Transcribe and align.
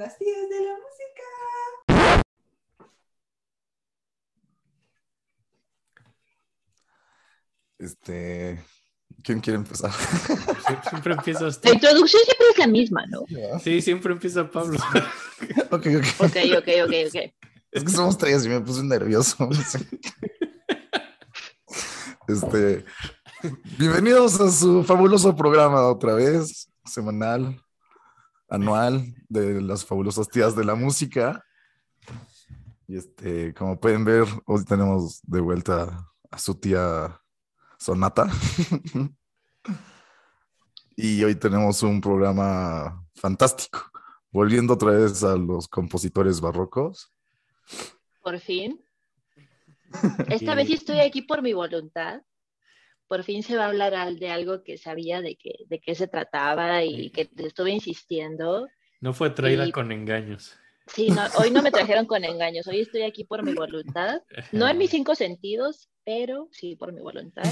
las 0.00 0.16
tías 0.16 0.48
de 0.48 0.60
la 0.64 0.72
música. 0.72 2.24
Este, 7.78 8.64
¿quién 9.22 9.40
quiere 9.40 9.58
empezar? 9.58 9.90
Siempre 10.88 11.12
empieza 11.12 11.40
La 11.42 11.48
usted. 11.48 11.74
introducción 11.74 12.22
siempre 12.24 12.46
es 12.50 12.58
la 12.58 12.66
misma, 12.66 13.04
¿no? 13.08 13.58
Sí, 13.62 13.82
siempre 13.82 14.14
empieza 14.14 14.50
Pablo. 14.50 14.78
ok, 15.70 15.72
ok. 15.72 16.04
Ok, 16.20 16.36
ok, 16.58 16.68
ok, 16.86 16.94
ok. 17.08 17.32
Es 17.72 17.84
que 17.84 17.90
somos 17.90 18.16
tres 18.16 18.46
y 18.46 18.48
me 18.48 18.60
puse 18.60 18.82
nervioso. 18.82 19.48
Este, 22.26 22.84
bienvenidos 23.76 24.40
a 24.40 24.50
su 24.50 24.82
fabuloso 24.84 25.36
programa 25.36 25.88
otra 25.88 26.14
vez, 26.14 26.70
semanal, 26.84 27.60
anual, 28.50 29.14
de 29.28 29.62
las 29.62 29.84
fabulosas 29.84 30.28
tías 30.28 30.54
de 30.56 30.64
la 30.64 30.74
música. 30.74 31.44
Y 32.86 32.96
este, 32.96 33.54
como 33.54 33.78
pueden 33.78 34.04
ver, 34.04 34.26
hoy 34.46 34.64
tenemos 34.64 35.20
de 35.22 35.40
vuelta 35.40 36.10
a 36.30 36.38
su 36.38 36.56
tía 36.56 37.20
Sonata. 37.78 38.28
y 40.96 41.22
hoy 41.22 41.34
tenemos 41.36 41.82
un 41.82 42.00
programa 42.00 43.06
fantástico, 43.14 43.80
volviendo 44.30 44.74
otra 44.74 44.90
vez 44.90 45.22
a 45.22 45.36
los 45.36 45.68
compositores 45.68 46.40
barrocos. 46.40 47.12
Por 48.22 48.38
fin. 48.40 48.84
Esta 50.28 50.54
vez 50.54 50.68
sí 50.68 50.74
estoy 50.74 51.00
aquí 51.00 51.22
por 51.22 51.42
mi 51.42 51.52
voluntad. 51.52 52.22
Por 53.10 53.24
fin 53.24 53.42
se 53.42 53.56
va 53.56 53.64
a 53.64 53.66
hablar 53.66 54.14
de 54.14 54.30
algo 54.30 54.62
que 54.62 54.78
sabía 54.78 55.20
de 55.20 55.34
qué 55.34 55.64
de 55.66 55.80
qué 55.80 55.96
se 55.96 56.06
trataba 56.06 56.84
y 56.84 57.10
que 57.10 57.28
estuve 57.38 57.72
insistiendo. 57.72 58.68
No 59.00 59.12
fue 59.12 59.30
traída 59.30 59.66
Y- 59.66 59.72
con 59.72 59.90
engaños. 59.90 60.56
Sí, 60.86 61.08
no, 61.08 61.22
hoy 61.40 61.50
no 61.50 61.60
me 61.60 61.72
trajeron 61.98 62.06
con 62.06 62.24
engaños. 62.24 62.68
Hoy 62.68 62.78
estoy 62.78 63.02
aquí 63.02 63.24
por 63.24 63.42
mi 63.42 63.52
voluntad. 63.52 64.22
No 64.52 64.68
en 64.68 64.78
mis 64.78 64.90
cinco 64.90 65.16
sentidos, 65.16 65.88
pero 66.04 66.46
sí 66.52 66.76
por 66.76 66.92
mi 66.92 67.00
voluntad. 67.00 67.42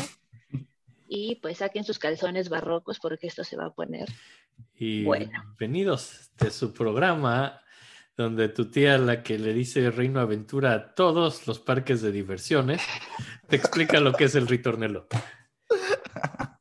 Y 1.09 1.35
pues 1.43 1.59
saquen 1.59 1.83
sus 1.83 1.99
calzones 1.99 2.49
barrocos 2.49 3.01
porque 3.01 3.27
esto 3.27 3.43
se 3.43 3.57
va 3.57 3.67
a 3.67 3.75
poner. 3.75 4.09
Y 4.77 5.03
Bueno. 5.03 5.29
bienvenidos 5.59 6.31
de 6.39 6.53
su 6.53 6.73
programa, 6.73 7.61
donde 8.17 8.49
tu 8.49 8.71
tía, 8.71 8.97
la 8.97 9.25
que 9.25 9.41
le 9.41 9.53
dice 9.55 9.91
Reino 9.91 10.21
Aventura 10.21 10.73
a 10.75 10.95
todos 10.95 11.49
los 11.49 11.59
parques 11.59 12.01
de 12.01 12.13
diversiones, 12.13 12.81
te 13.49 13.57
explica 13.57 13.99
lo 13.99 14.13
que 14.13 14.25
es 14.25 14.37
el 14.37 14.47
ritornelo. 14.47 15.09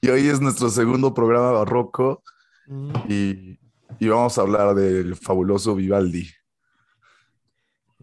Y 0.00 0.08
hoy 0.10 0.28
es 0.28 0.40
nuestro 0.40 0.68
segundo 0.70 1.12
programa 1.14 1.52
barroco 1.52 2.22
Mm, 2.70 2.92
y, 3.08 3.58
y 3.98 4.08
vamos 4.08 4.36
a 4.36 4.42
hablar 4.42 4.74
del 4.74 5.16
fabuloso 5.16 5.74
Vivaldi. 5.74 6.28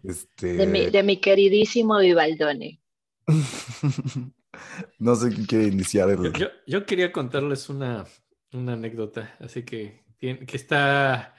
Este, 0.02 0.54
De 0.54 0.66
mi, 0.66 0.86
de 0.86 1.02
mi 1.04 1.20
queridísimo 1.20 1.98
Vivaldone. 1.98 2.80
no 4.98 5.14
sé 5.14 5.30
quién 5.30 5.46
quiere 5.46 5.64
iniciar 5.66 6.10
el... 6.10 6.32
Yo, 6.32 6.32
yo- 6.32 6.48
yo 6.66 6.84
quería 6.86 7.12
contarles 7.12 7.68
una, 7.68 8.04
una 8.52 8.72
anécdota, 8.72 9.36
así 9.40 9.64
que, 9.64 10.04
que 10.18 10.44
está 10.56 11.34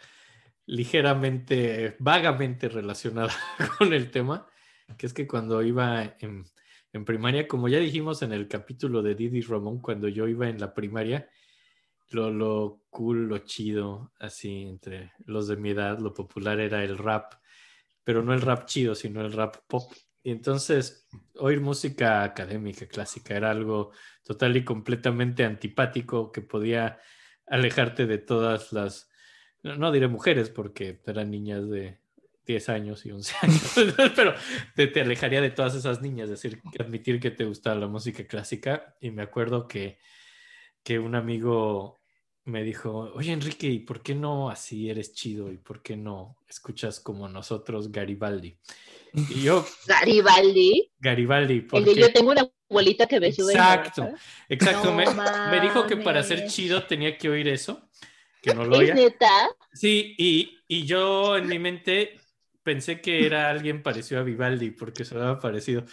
ligeramente, 0.66 1.96
vagamente 2.00 2.70
relacionada 2.70 3.34
con 3.78 3.94
el 3.94 4.10
tema, 4.12 4.48
que 4.98 5.06
es 5.06 5.14
que 5.14 5.28
cuando 5.28 5.62
iba 5.64 6.16
en, 6.20 6.46
en 6.94 7.06
primaria, 7.06 7.48
como 7.48 7.68
ya 7.68 7.80
dijimos 7.80 8.22
en 8.22 8.32
el 8.32 8.48
capítulo 8.48 9.02
de 9.02 9.16
Didi 9.16 9.42
Ramón, 9.42 9.80
cuando 9.80 10.08
yo 10.08 10.28
iba 10.28 10.50
en 10.50 10.60
la 10.60 10.74
primaria, 10.74 11.30
lo, 12.10 12.32
lo 12.32 12.82
cool, 12.90 13.28
lo 13.28 13.40
chido, 13.40 14.14
así 14.20 14.64
entre 14.64 15.12
los 15.26 15.48
de 15.48 15.58
mi 15.58 15.72
edad, 15.72 16.00
lo 16.00 16.14
popular 16.14 16.60
era 16.60 16.84
el 16.84 16.98
rap, 16.98 17.34
pero 18.04 18.24
no 18.24 18.34
el 18.34 18.42
rap 18.42 18.66
chido, 18.66 18.96
sino 18.96 19.22
el 19.22 19.34
rap 19.34 19.58
pop. 19.68 19.92
Y 20.24 20.32
entonces, 20.32 21.08
oír 21.36 21.62
música 21.62 22.24
académica, 22.24 22.88
clásica, 22.88 23.36
era 23.36 23.52
algo 23.52 23.92
total 24.24 24.58
y 24.58 24.64
completamente 24.64 25.44
antipático 25.44 26.32
que 26.32 26.42
podía 26.42 27.00
alejarte 27.46 28.06
de 28.06 28.18
todas 28.18 28.74
las, 28.74 29.10
no, 29.64 29.76
no 29.76 29.92
diré 29.92 30.08
mujeres 30.08 30.50
porque 30.50 31.02
eran 31.06 31.32
niñas 31.32 31.70
de 31.70 32.00
10 32.48 32.70
años 32.70 33.06
y 33.06 33.12
11 33.12 33.36
años, 33.42 33.76
pero 34.16 34.34
te, 34.76 34.88
te 34.88 35.02
alejaría 35.02 35.42
de 35.42 35.52
todas 35.52 35.76
esas 35.76 36.02
niñas, 36.02 36.30
decir, 36.30 36.62
admitir 36.80 37.20
que 37.20 37.32
te 37.32 37.46
gusta 37.46 37.76
la 37.76 37.88
música 37.88 38.26
clásica. 38.26 38.96
Y 39.02 39.12
me 39.12 39.22
acuerdo 39.22 39.68
que, 39.68 40.00
que 40.84 40.98
un 40.98 41.16
amigo 41.16 42.00
me 42.46 42.64
dijo, 42.64 43.12
oye 43.14 43.34
Enrique, 43.34 43.68
¿y 43.68 43.80
por 43.80 44.02
qué 44.02 44.16
no 44.16 44.50
así 44.50 44.90
eres 44.90 45.14
chido? 45.14 45.52
¿Y 45.52 45.58
por 45.58 45.82
qué 45.82 45.98
no 45.98 46.38
escuchas 46.48 47.02
como 47.02 47.28
nosotros 47.28 47.92
Garibaldi? 47.92 48.58
Y 49.14 49.42
yo, 49.44 49.66
Garibaldi. 49.86 50.90
Garibaldi, 50.98 51.62
porque... 51.62 51.94
yo 51.94 52.12
tengo 52.14 52.32
una 52.32 52.50
abuelita 52.70 53.06
que 53.06 53.20
me 53.20 53.34
sube. 53.34 53.52
Exacto. 53.52 54.04
baja. 54.04 54.16
Exacto, 54.48 54.86
No 54.86 54.96
me, 54.96 55.06
me 55.52 55.62
dijo 55.62 55.86
que 55.88 55.98
para 55.98 56.24
ser 56.24 56.48
chido 56.48 56.84
tenía 56.86 57.18
que 57.18 57.30
oír 57.30 57.50
eso, 57.50 57.90
que 58.42 58.54
no 58.54 58.64
lo 58.64 58.76
¿Es 58.76 58.80
oía. 58.80 58.94
neta? 58.94 59.50
Sí, 59.74 60.16
y, 60.18 60.58
y 60.70 60.86
yo 60.86 61.36
en 61.36 61.48
mi 61.48 61.60
mente 61.60 62.18
pensé 62.68 63.00
que 63.00 63.26
era 63.26 63.50
alguien 63.50 63.82
parecido 63.82 64.20
a 64.20 64.24
Vivaldi, 64.26 64.72
porque 64.72 65.06
sonaba 65.06 65.40
parecido. 65.40 65.86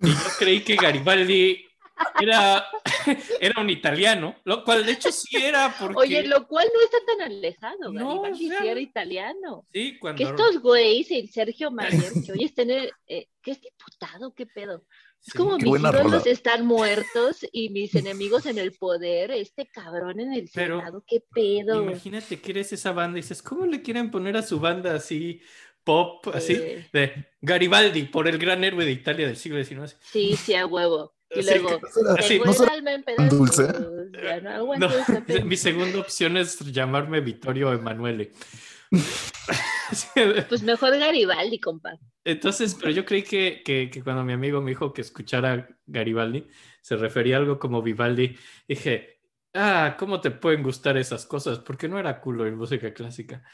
Y 0.00 0.08
yo 0.08 0.14
creí 0.40 0.60
que 0.64 0.74
Garibaldi 0.74 1.64
era, 2.20 2.66
era 3.40 3.60
un 3.60 3.70
italiano, 3.70 4.34
lo 4.44 4.64
cual 4.64 4.84
de 4.84 4.92
hecho 4.92 5.12
sí 5.12 5.36
era, 5.36 5.72
porque 5.78 5.96
Oye, 5.96 6.26
lo 6.26 6.48
cual 6.48 6.66
no 6.74 6.80
está 6.84 6.98
tan 7.06 7.20
alejado. 7.30 7.92
No, 7.92 8.08
Garibaldi 8.22 8.38
sí 8.38 8.50
real. 8.50 8.66
era 8.68 8.80
italiano. 8.80 9.66
sí, 9.72 9.98
cuando... 10.00 10.18
Que 10.18 10.24
estos 10.30 10.60
güeyes, 10.60 11.10
el 11.12 11.30
Sergio 11.30 11.70
Mayer, 11.70 12.12
que 12.24 12.32
hoy 12.32 12.44
están 12.44 12.70
en 12.70 12.78
el- 12.80 12.92
eh, 13.06 13.28
que 13.40 13.52
es 13.52 13.60
diputado, 13.60 14.34
qué 14.34 14.46
pedo. 14.46 14.82
Es 15.24 15.32
Sí, 15.32 15.38
como 15.38 15.56
mis 15.56 15.64
ídolos 15.80 16.26
están 16.26 16.66
muertos 16.66 17.44
y 17.50 17.70
mis 17.70 17.94
enemigos 17.94 18.46
en 18.46 18.58
el 18.58 18.72
poder, 18.72 19.30
este 19.30 19.66
cabrón 19.66 20.20
en 20.20 20.32
el 20.34 20.50
Pero- 20.52 20.78
Senado, 20.80 21.04
qué 21.06 21.20
pedo. 21.34 21.82
Imagínate 21.82 22.40
que 22.40 22.50
eres 22.52 22.72
esa 22.72 22.92
banda 22.92 23.18
y 23.18 23.22
dices, 23.22 23.42
¿cómo 23.42 23.64
le 23.66 23.80
quieren 23.82 24.10
poner 24.10 24.36
a 24.36 24.42
su 24.42 24.60
banda 24.60 24.94
así 24.94 25.40
pop, 25.86 26.26
así, 26.34 26.54
Eh, 26.60 26.88
de 26.92 27.26
Garibaldi, 27.40 28.02
por 28.02 28.26
el 28.26 28.36
gran 28.38 28.64
héroe 28.64 28.84
de 28.84 28.90
Italia 28.90 29.26
del 29.28 29.36
siglo 29.36 29.62
XIX? 29.64 29.96
sí, 30.02 30.36
sí, 30.36 30.54
a 30.54 30.66
huevo. 30.66 31.14
Y 31.34 31.42
Sí, 31.42 31.48
luego, 31.48 31.80
Así, 32.18 32.34
tengo 32.34 32.44
¿no 32.44 32.50
el 32.50 32.56
será 32.56 32.72
alma 32.74 32.92
en 32.92 33.04
tan 33.04 33.28
dulce? 33.28 33.62
no 34.42 34.78
No, 34.78 34.88
mi 35.44 35.56
segunda 35.56 35.98
opción 36.00 36.36
es 36.36 36.58
llamarme 36.72 37.20
Vittorio 37.20 37.72
Emanuele. 37.72 38.32
Pues 40.48 40.62
mejor 40.62 40.98
Garibaldi, 40.98 41.60
compa. 41.60 41.96
Entonces, 42.24 42.74
pero 42.74 42.90
yo 42.90 43.04
creí 43.04 43.22
que, 43.22 43.62
que- 43.64 43.88
que 43.88 44.02
cuando 44.02 44.24
mi 44.24 44.32
amigo 44.32 44.60
me 44.60 44.70
dijo 44.72 44.92
que 44.92 45.00
escuchara 45.00 45.68
Garibaldi, 45.86 46.48
se 46.82 46.96
refería 46.96 47.36
a 47.36 47.38
algo 47.38 47.58
como 47.60 47.82
Vivaldi. 47.82 48.36
Dije, 48.66 49.20
ah, 49.54 49.94
¿cómo 49.96 50.20
te 50.20 50.32
pueden 50.32 50.62
gustar 50.64 50.96
esas 50.96 51.24
cosas? 51.26 51.60
Porque 51.60 51.86
no 51.88 51.98
era 52.00 52.20
culo 52.20 52.44
en 52.46 52.56
música 52.56 52.92
clásica. 52.92 53.44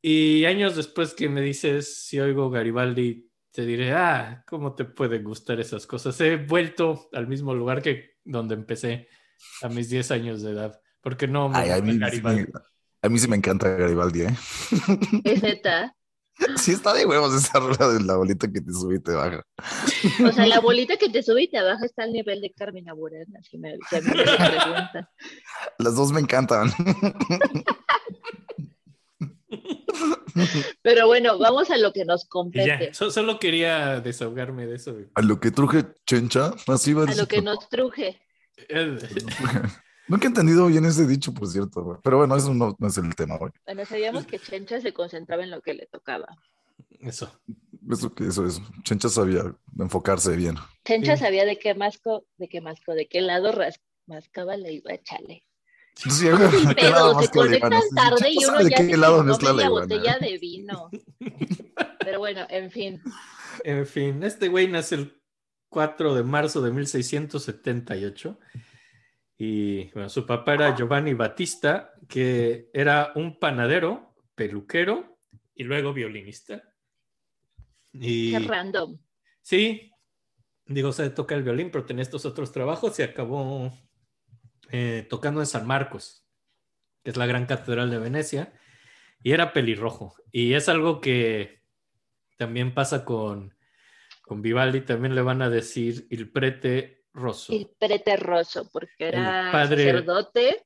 Y 0.00 0.44
años 0.44 0.76
después 0.76 1.14
que 1.14 1.28
me 1.28 1.40
dices 1.40 2.04
si 2.06 2.20
oigo 2.20 2.50
Garibaldi, 2.50 3.28
te 3.50 3.66
diré, 3.66 3.92
ah, 3.92 4.44
¿cómo 4.46 4.74
te 4.74 4.84
pueden 4.84 5.24
gustar 5.24 5.58
esas 5.58 5.86
cosas? 5.86 6.20
He 6.20 6.36
vuelto 6.36 7.08
al 7.12 7.26
mismo 7.26 7.54
lugar 7.54 7.82
que 7.82 8.12
donde 8.24 8.54
empecé 8.54 9.08
a 9.62 9.68
mis 9.68 9.88
10 9.88 10.10
años 10.12 10.42
de 10.42 10.52
edad. 10.52 10.80
Porque 11.00 11.26
no 11.26 11.48
me 11.48 11.58
Ay, 11.58 11.70
a, 11.70 11.80
mí, 11.80 11.92
sí 11.92 11.98
Garibaldi. 11.98 12.46
a 13.02 13.08
mí 13.08 13.18
sí 13.18 13.28
me 13.28 13.36
encanta 13.36 13.68
Garibaldi, 13.70 14.22
¿eh? 14.22 14.36
Es 15.24 15.42
neta. 15.42 15.94
Sí 16.56 16.70
está 16.70 16.94
de 16.94 17.04
huevos 17.04 17.34
esa 17.34 17.58
rola 17.58 17.88
de 17.88 18.00
la 18.00 18.14
bolita 18.14 18.46
que 18.46 18.60
te 18.60 18.72
sube 18.72 18.96
y 18.96 19.00
te 19.00 19.12
baja. 19.12 19.42
O 20.24 20.30
sea, 20.30 20.46
la 20.46 20.60
bolita 20.60 20.96
que 20.96 21.08
te 21.08 21.20
sube 21.20 21.42
y 21.42 21.50
te 21.50 21.60
baja 21.60 21.84
está 21.84 22.04
al 22.04 22.12
nivel 22.12 22.40
de 22.40 22.52
Carmen 22.52 22.88
Aburana, 22.88 23.40
si 23.42 23.58
me, 23.58 23.76
si 23.90 23.96
a 23.96 24.00
mí 24.00 24.06
me 24.08 24.24
lo 24.24 24.36
preguntan. 24.36 25.08
Las 25.78 25.96
dos 25.96 26.12
me 26.12 26.20
encantan. 26.20 26.70
Pero 30.82 31.06
bueno, 31.06 31.38
vamos 31.38 31.70
a 31.70 31.76
lo 31.78 31.92
que 31.92 32.04
nos 32.04 32.22
ya, 32.24 32.28
compete, 32.28 32.94
so- 32.94 33.10
solo 33.10 33.38
quería 33.38 34.00
desahogarme 34.00 34.66
de 34.66 34.76
eso. 34.76 34.96
A 35.14 35.22
lo 35.22 35.40
que 35.40 35.50
truje 35.50 35.84
Chencha, 36.06 36.52
así 36.66 36.92
va 36.92 37.04
a 37.04 37.14
lo 37.14 37.26
que 37.26 37.42
nos 37.42 37.68
truje. 37.68 38.20
Nunca 40.08 40.24
he 40.26 40.28
entendido 40.28 40.66
bien 40.68 40.84
ese 40.86 41.06
dicho, 41.06 41.34
por 41.34 41.46
cierto, 41.48 41.82
güey. 41.82 41.98
Pero 42.02 42.16
bueno, 42.18 42.34
eso 42.36 42.54
no, 42.54 42.74
no 42.78 42.88
es 42.88 42.96
el 42.96 43.14
tema, 43.14 43.36
güey. 43.36 43.52
Bueno, 43.66 43.84
sabíamos 43.84 44.24
que 44.26 44.38
Chencha 44.38 44.80
se 44.80 44.92
concentraba 44.94 45.42
en 45.44 45.50
lo 45.50 45.60
que 45.60 45.74
le 45.74 45.86
tocaba. 45.86 46.26
Eso. 47.00 47.30
Eso, 47.90 48.14
que 48.14 48.26
eso 48.26 48.46
es. 48.46 48.60
Chencha 48.84 49.08
sabía 49.10 49.42
enfocarse 49.78 50.34
bien. 50.34 50.56
Chencha 50.84 51.16
Sí. 51.16 51.24
sabía 51.24 51.44
de 51.44 51.58
qué 51.58 51.74
masco, 51.74 52.24
de 52.38 52.48
qué 52.48 52.60
masco, 52.62 52.94
de 52.94 53.06
qué 53.06 53.20
lado 53.20 53.52
mascaba 54.06 54.56
la 54.56 54.70
iba, 54.70 54.90
chale. 55.02 55.44
Sí, 55.98 56.08
Ese 56.10 56.32
es 56.32 56.54
el 56.54 56.66
¿a 56.68 56.74
qué 56.74 56.90
lado 56.90 57.06
pedo, 57.06 57.14
más 57.14 57.24
se 57.24 57.30
que 57.32 57.38
conectan 57.38 57.82
tarde 57.94 58.30
y 58.30 58.36
uno 58.38 58.46
sabe 58.46 58.64
de 58.64 58.70
ya 58.70 58.76
qué 58.86 58.96
lado 58.96 59.24
la 59.24 59.32
iguana. 59.64 59.68
botella 59.68 60.18
de 60.20 60.38
vino. 60.38 60.90
Pero 61.98 62.18
bueno, 62.20 62.46
en 62.48 62.70
fin. 62.70 63.02
En 63.64 63.84
fin, 63.84 64.22
este 64.22 64.46
güey 64.48 64.68
nace 64.68 64.94
el 64.94 65.20
4 65.70 66.14
de 66.14 66.22
marzo 66.22 66.62
de 66.62 66.70
1678 66.70 68.38
y 69.38 69.90
bueno, 69.90 70.08
su 70.08 70.24
papá 70.24 70.54
era 70.54 70.76
Giovanni 70.76 71.14
Battista, 71.14 71.92
que 72.08 72.70
era 72.72 73.12
un 73.16 73.38
panadero, 73.40 74.14
peluquero 74.36 75.18
y 75.54 75.64
luego 75.64 75.92
violinista. 75.92 76.62
Y 77.92 78.30
Qué 78.32 78.38
random. 78.38 78.98
sí, 79.42 79.90
digo, 80.64 80.92
se 80.92 81.10
toca 81.10 81.34
el 81.34 81.42
violín, 81.42 81.70
pero 81.72 81.84
tenía 81.84 82.02
estos 82.02 82.24
otros 82.24 82.52
trabajos 82.52 82.96
y 83.00 83.02
acabó 83.02 83.72
eh, 84.70 85.06
tocando 85.08 85.40
en 85.40 85.46
San 85.46 85.66
Marcos, 85.66 86.24
que 87.02 87.10
es 87.10 87.16
la 87.16 87.26
gran 87.26 87.46
catedral 87.46 87.90
de 87.90 87.98
Venecia, 87.98 88.52
y 89.22 89.32
era 89.32 89.52
pelirrojo. 89.52 90.16
Y 90.30 90.54
es 90.54 90.68
algo 90.68 91.00
que 91.00 91.62
también 92.36 92.74
pasa 92.74 93.04
con, 93.04 93.56
con 94.22 94.42
Vivaldi, 94.42 94.80
también 94.82 95.14
le 95.14 95.22
van 95.22 95.42
a 95.42 95.50
decir 95.50 96.06
il 96.10 96.30
prete 96.30 97.04
rosso. 97.12 97.52
El 97.52 97.68
prete 97.78 98.16
rosso, 98.16 98.68
porque 98.70 99.08
era 99.08 99.50
padre- 99.52 99.84
sacerdote 99.86 100.64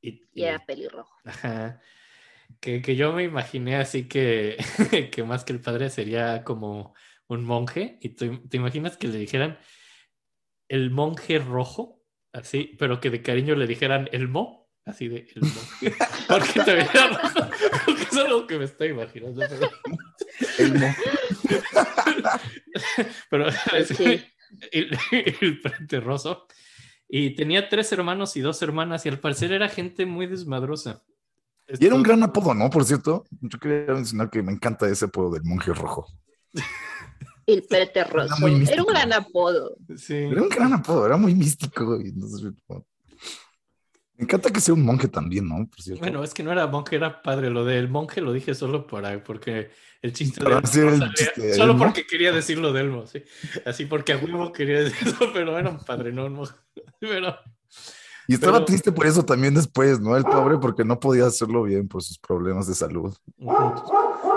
Y- 0.00 0.22
y 0.32 0.44
era 0.44 0.64
pelirrojo. 0.64 1.12
Ajá. 1.24 1.80
Que, 2.60 2.80
que 2.82 2.96
yo 2.96 3.12
me 3.12 3.24
imaginé 3.24 3.76
así 3.76 4.08
que, 4.08 4.56
que 5.12 5.24
más 5.24 5.44
que 5.44 5.52
el 5.52 5.60
padre 5.60 5.90
sería 5.90 6.44
como 6.44 6.94
un 7.26 7.44
monje. 7.44 7.98
Y 8.00 8.10
tú- 8.10 8.46
te 8.48 8.56
imaginas 8.58 8.96
que 8.96 9.08
le 9.08 9.18
dijeran 9.18 9.58
el 10.68 10.90
monje 10.90 11.38
rojo, 11.38 11.97
así, 12.32 12.76
pero 12.78 13.00
que 13.00 13.10
de 13.10 13.22
cariño 13.22 13.54
le 13.54 13.66
dijeran 13.66 14.08
el 14.12 14.28
mo, 14.28 14.68
así 14.84 15.08
de 15.08 15.26
el 15.34 15.42
monje. 15.42 15.94
Porque 16.28 16.60
era 16.70 17.08
rojo. 17.08 17.50
Porque 17.86 18.02
eso 18.02 18.22
es 18.24 18.28
lo 18.28 18.46
que 18.46 18.58
me 18.58 18.64
estoy 18.64 18.88
imaginando. 18.88 19.42
Pero, 19.48 19.70
El 20.58 20.74
mo- 20.78 20.94
pero 23.30 23.46
el, 24.72 24.98
el 25.40 25.60
prete 25.60 26.00
roso. 26.00 26.46
Y 27.08 27.34
tenía 27.34 27.68
tres 27.68 27.90
hermanos 27.92 28.36
y 28.36 28.40
dos 28.40 28.60
hermanas, 28.62 29.06
y 29.06 29.08
al 29.08 29.18
parecer 29.18 29.52
era 29.52 29.68
gente 29.68 30.04
muy 30.04 30.26
desmadrosa. 30.26 31.02
Y 31.78 31.86
era 31.86 31.94
un 31.94 32.02
gran 32.02 32.22
apodo, 32.22 32.54
¿no? 32.54 32.68
Por 32.70 32.84
cierto, 32.84 33.24
yo 33.40 33.58
quería 33.58 33.94
mencionar 33.94 34.30
que 34.30 34.42
me 34.42 34.52
encanta 34.52 34.88
ese 34.88 35.06
apodo 35.06 35.32
del 35.32 35.42
monje 35.44 35.72
rojo. 35.72 36.06
El 37.48 37.62
prete 37.62 38.04
rosso. 38.04 38.34
muy 38.40 38.62
Era 38.70 38.82
un 38.82 38.88
gran 38.88 39.12
apodo. 39.12 39.76
Sí. 39.96 40.14
Era 40.14 40.42
un 40.42 40.48
gran 40.50 40.72
apodo, 40.74 41.06
era 41.06 41.16
muy 41.16 41.34
místico. 41.34 41.98
y 42.00 42.08
entonces, 42.10 42.52
como- 42.66 42.84
me 44.16 44.24
encanta 44.24 44.50
que 44.50 44.60
sea 44.60 44.74
un 44.74 44.84
monje 44.84 45.06
también, 45.08 45.48
¿no? 45.48 45.66
Por 45.68 45.80
cierto. 45.80 46.00
Bueno, 46.00 46.22
es 46.24 46.34
que 46.34 46.42
no 46.42 46.50
era 46.52 46.66
monje, 46.66 46.96
era 46.96 47.22
padre. 47.22 47.50
Lo 47.50 47.64
del 47.64 47.88
monje 47.88 48.20
lo 48.20 48.32
dije 48.32 48.52
solo 48.54 48.86
para, 48.86 49.22
porque 49.22 49.70
el 50.02 50.12
chiste 50.12 50.40
Para 50.42 50.56
de 50.60 50.60
Elmo 50.60 50.66
decir 50.68 50.84
no 50.84 50.90
el 50.92 50.98
salía- 50.98 51.14
chiste 51.14 51.40
de 51.40 51.54
Solo 51.54 51.72
Elmo. 51.72 51.84
porque 51.84 52.06
quería 52.06 52.32
decirlo 52.32 52.72
de 52.72 52.80
Elmo, 52.80 53.06
sí. 53.06 53.22
Así 53.64 53.86
porque 53.86 54.12
a 54.12 54.16
huevo 54.18 54.52
quería 54.52 54.80
decir 54.80 55.08
eso, 55.08 55.18
pero 55.32 55.56
era 55.58 55.70
un 55.70 55.78
padre, 55.78 56.12
no 56.12 56.26
un 56.26 56.34
monje. 56.34 56.54
Pero 57.00 57.34
y 58.26 58.34
estaba 58.34 58.54
pero- 58.54 58.64
triste 58.66 58.92
por 58.92 59.06
eso 59.06 59.24
también 59.24 59.54
después, 59.54 60.00
¿no? 60.00 60.14
El 60.16 60.24
pobre 60.24 60.58
porque 60.58 60.84
no 60.84 60.98
podía 61.00 61.24
hacerlo 61.26 61.62
bien 61.62 61.88
por 61.88 62.02
sus 62.02 62.18
problemas 62.18 62.66
de 62.66 62.74
salud. 62.74 63.14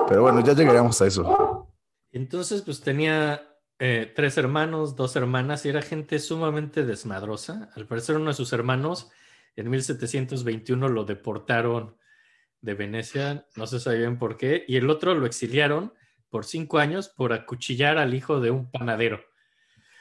Pero 0.07 0.21
bueno, 0.21 0.39
ya 0.41 0.53
llegaríamos 0.53 1.01
a 1.01 1.07
eso. 1.07 1.67
Entonces, 2.11 2.61
pues 2.61 2.81
tenía 2.81 3.57
eh, 3.79 4.11
tres 4.15 4.37
hermanos, 4.37 4.95
dos 4.95 5.15
hermanas, 5.15 5.65
y 5.65 5.69
era 5.69 5.81
gente 5.81 6.19
sumamente 6.19 6.85
desmadrosa. 6.85 7.69
Al 7.75 7.87
parecer, 7.87 8.15
uno 8.15 8.29
de 8.29 8.35
sus 8.35 8.53
hermanos 8.53 9.09
en 9.55 9.69
1721 9.69 10.87
lo 10.87 11.05
deportaron 11.05 11.97
de 12.61 12.73
Venecia, 12.75 13.47
no 13.55 13.65
se 13.65 13.79
sabían 13.79 14.19
por 14.19 14.37
qué, 14.37 14.63
y 14.67 14.75
el 14.77 14.89
otro 14.89 15.15
lo 15.15 15.25
exiliaron 15.25 15.93
por 16.29 16.45
cinco 16.45 16.77
años 16.77 17.09
por 17.09 17.33
acuchillar 17.33 17.97
al 17.97 18.13
hijo 18.13 18.39
de 18.39 18.51
un 18.51 18.69
panadero. 18.69 19.21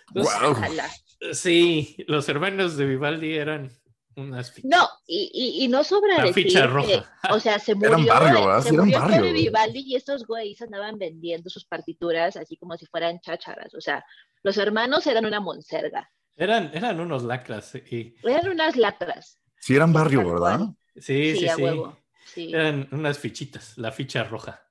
Entonces, 0.09 0.35
Guau. 0.39 0.53
Ojalá. 0.53 0.89
Sí, 1.33 1.97
los 2.07 2.29
hermanos 2.29 2.77
de 2.77 2.87
Vivaldi 2.87 3.35
eran 3.35 3.71
unas 4.17 4.51
fichas. 4.53 4.71
No, 4.71 4.89
y, 5.07 5.31
y, 5.33 5.65
y 5.65 5.69
no 5.69 5.83
sobra 5.85 6.19
La 6.19 6.25
decir 6.25 6.45
ficha 6.45 6.61
que, 6.63 6.67
roja. 6.67 7.11
o 7.31 7.41
sea, 7.41 7.59
se 7.59 7.73
Eran 7.81 8.01
murió, 8.01 8.13
barrio, 8.15 8.47
¿verdad? 8.47 8.63
se 8.63 8.73
murió 8.73 8.99
barrio. 9.01 9.33
Vivaldi 9.33 9.81
y 9.87 9.97
estos 9.97 10.27
güeyes 10.27 10.61
andaban 10.63 10.99
vendiendo 10.99 11.49
sus 11.51 11.65
partituras 11.65 12.37
así 12.37 12.57
como 12.57 12.77
si 12.77 12.87
fueran 12.87 13.21
chácharas. 13.21 13.75
O 13.75 13.81
sea, 13.81 14.05
los 14.43 14.57
hermanos 14.59 15.07
eran 15.07 15.25
una 15.27 15.41
monserga. 15.41 16.11
Eran, 16.37 16.71
eran 16.75 16.99
unos 17.01 17.23
lacras. 17.23 17.75
Y, 17.75 18.15
Eran 18.23 18.49
unas 18.49 18.77
lacras. 18.77 19.39
Sí, 19.59 19.75
eran 19.77 19.93
barrio, 19.93 20.27
¿verdad? 20.33 20.61
sí, 20.97 21.33
sí, 21.35 21.41
Sí, 21.41 21.49
a 21.49 21.57
sí. 21.57 21.63
huevo. 21.63 21.99
Sí. 22.25 22.53
Eran 22.53 22.89
unas 22.93 23.19
fichitas, 23.19 23.77
la 23.79 23.93
ficha 23.93 24.25
roja. 24.25 24.63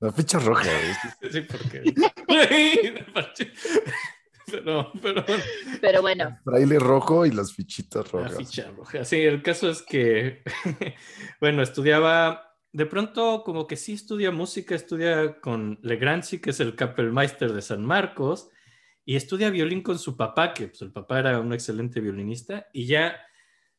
La 0.00 0.12
ficha 0.12 0.38
roja. 0.38 0.64
güey. 0.64 1.32
Sí, 1.32 1.40
porque. 1.42 1.94
pero, 4.62 4.92
pero 5.00 5.24
Pero 5.80 6.02
bueno, 6.02 6.38
Fraile 6.44 6.78
rojo 6.78 7.26
y 7.26 7.30
las 7.30 7.52
fichitas 7.54 8.12
la 8.12 8.20
rojas. 8.20 8.36
ficha 8.36 8.70
roja. 8.76 9.04
Sí, 9.04 9.20
el 9.20 9.42
caso 9.42 9.70
es 9.70 9.82
que, 9.82 10.42
bueno, 11.40 11.62
estudiaba. 11.62 12.48
De 12.72 12.86
pronto, 12.86 13.42
como 13.44 13.66
que 13.66 13.76
sí 13.76 13.92
estudia 13.92 14.30
música, 14.30 14.74
estudia 14.74 15.40
con 15.40 15.78
Legranzi, 15.82 16.40
que 16.40 16.50
es 16.50 16.60
el 16.60 16.74
Kapellmeister 16.74 17.52
de 17.52 17.60
San 17.60 17.84
Marcos, 17.84 18.48
y 19.04 19.16
estudia 19.16 19.50
violín 19.50 19.82
con 19.82 19.98
su 19.98 20.16
papá, 20.16 20.54
que 20.54 20.68
pues, 20.68 20.80
el 20.80 20.90
papá 20.90 21.18
era 21.18 21.38
un 21.38 21.52
excelente 21.52 22.00
violinista, 22.00 22.68
y 22.72 22.86
ya 22.86 23.20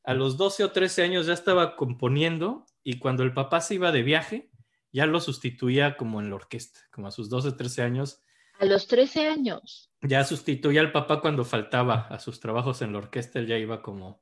a 0.03 0.13
los 0.13 0.37
12 0.37 0.65
o 0.65 0.71
13 0.71 1.01
años 1.01 1.25
ya 1.25 1.33
estaba 1.33 1.75
componiendo, 1.75 2.67
y 2.83 2.99
cuando 2.99 3.23
el 3.23 3.33
papá 3.33 3.61
se 3.61 3.75
iba 3.75 3.91
de 3.91 4.03
viaje, 4.03 4.51
ya 4.91 5.07
lo 5.07 5.19
sustituía 5.19 5.97
como 5.97 6.21
en 6.21 6.29
la 6.29 6.35
orquesta, 6.35 6.81
como 6.91 7.07
a 7.07 7.11
sus 7.11 7.29
12, 7.29 7.53
13 7.53 7.81
años, 7.81 8.22
a 8.59 8.65
los 8.65 8.87
13 8.87 9.27
años. 9.27 9.89
ya 10.01 10.23
sustituía 10.23 10.81
al 10.81 10.91
papá 10.91 11.21
cuando 11.21 11.43
faltaba 11.45 12.07
a 12.09 12.19
sus 12.19 12.39
trabajos 12.39 12.81
en 12.81 12.91
la 12.93 12.99
orquesta, 12.99 13.39
él 13.39 13.47
ya 13.47 13.57
iba 13.57 13.81
como 13.81 14.21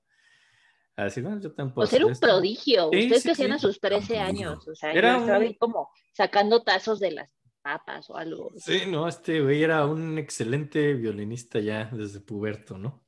a 0.95 1.05
decir, 1.05 1.23
"No, 1.23 1.39
yo 1.39 1.51
tampoco. 1.53 1.81
Pues 1.81 1.93
era 1.93 2.05
un 2.05 2.19
prodigio. 2.19 2.89
Sí, 2.91 2.99
Ustedes 3.03 3.21
sí, 3.23 3.27
que 3.29 3.31
hacían 3.33 3.49
sí. 3.49 3.53
a 3.55 3.59
sus 3.59 3.79
13 3.79 4.13
Prodigio. 4.15 4.21
años. 4.49 4.67
O 4.67 4.75
sea, 4.75 4.91
Era 4.91 5.13
yo 5.13 5.19
estaba 5.21 5.37
un- 5.39 5.43
ahí 5.45 5.55
como 5.55 5.89
sacando 6.13 6.61
tazos 6.63 6.99
de 6.99 7.11
las 7.11 7.29
papas 7.63 8.09
o 8.09 8.17
algo. 8.17 8.51
Sí, 8.57 8.81
no, 8.87 9.07
este 9.07 9.41
güey 9.41 9.63
era 9.63 9.85
un 9.85 10.17
excelente 10.17 10.93
violinista 10.93 11.59
ya 11.59 11.85
desde 11.91 12.19
puberto, 12.19 12.77
¿no? 12.77 13.03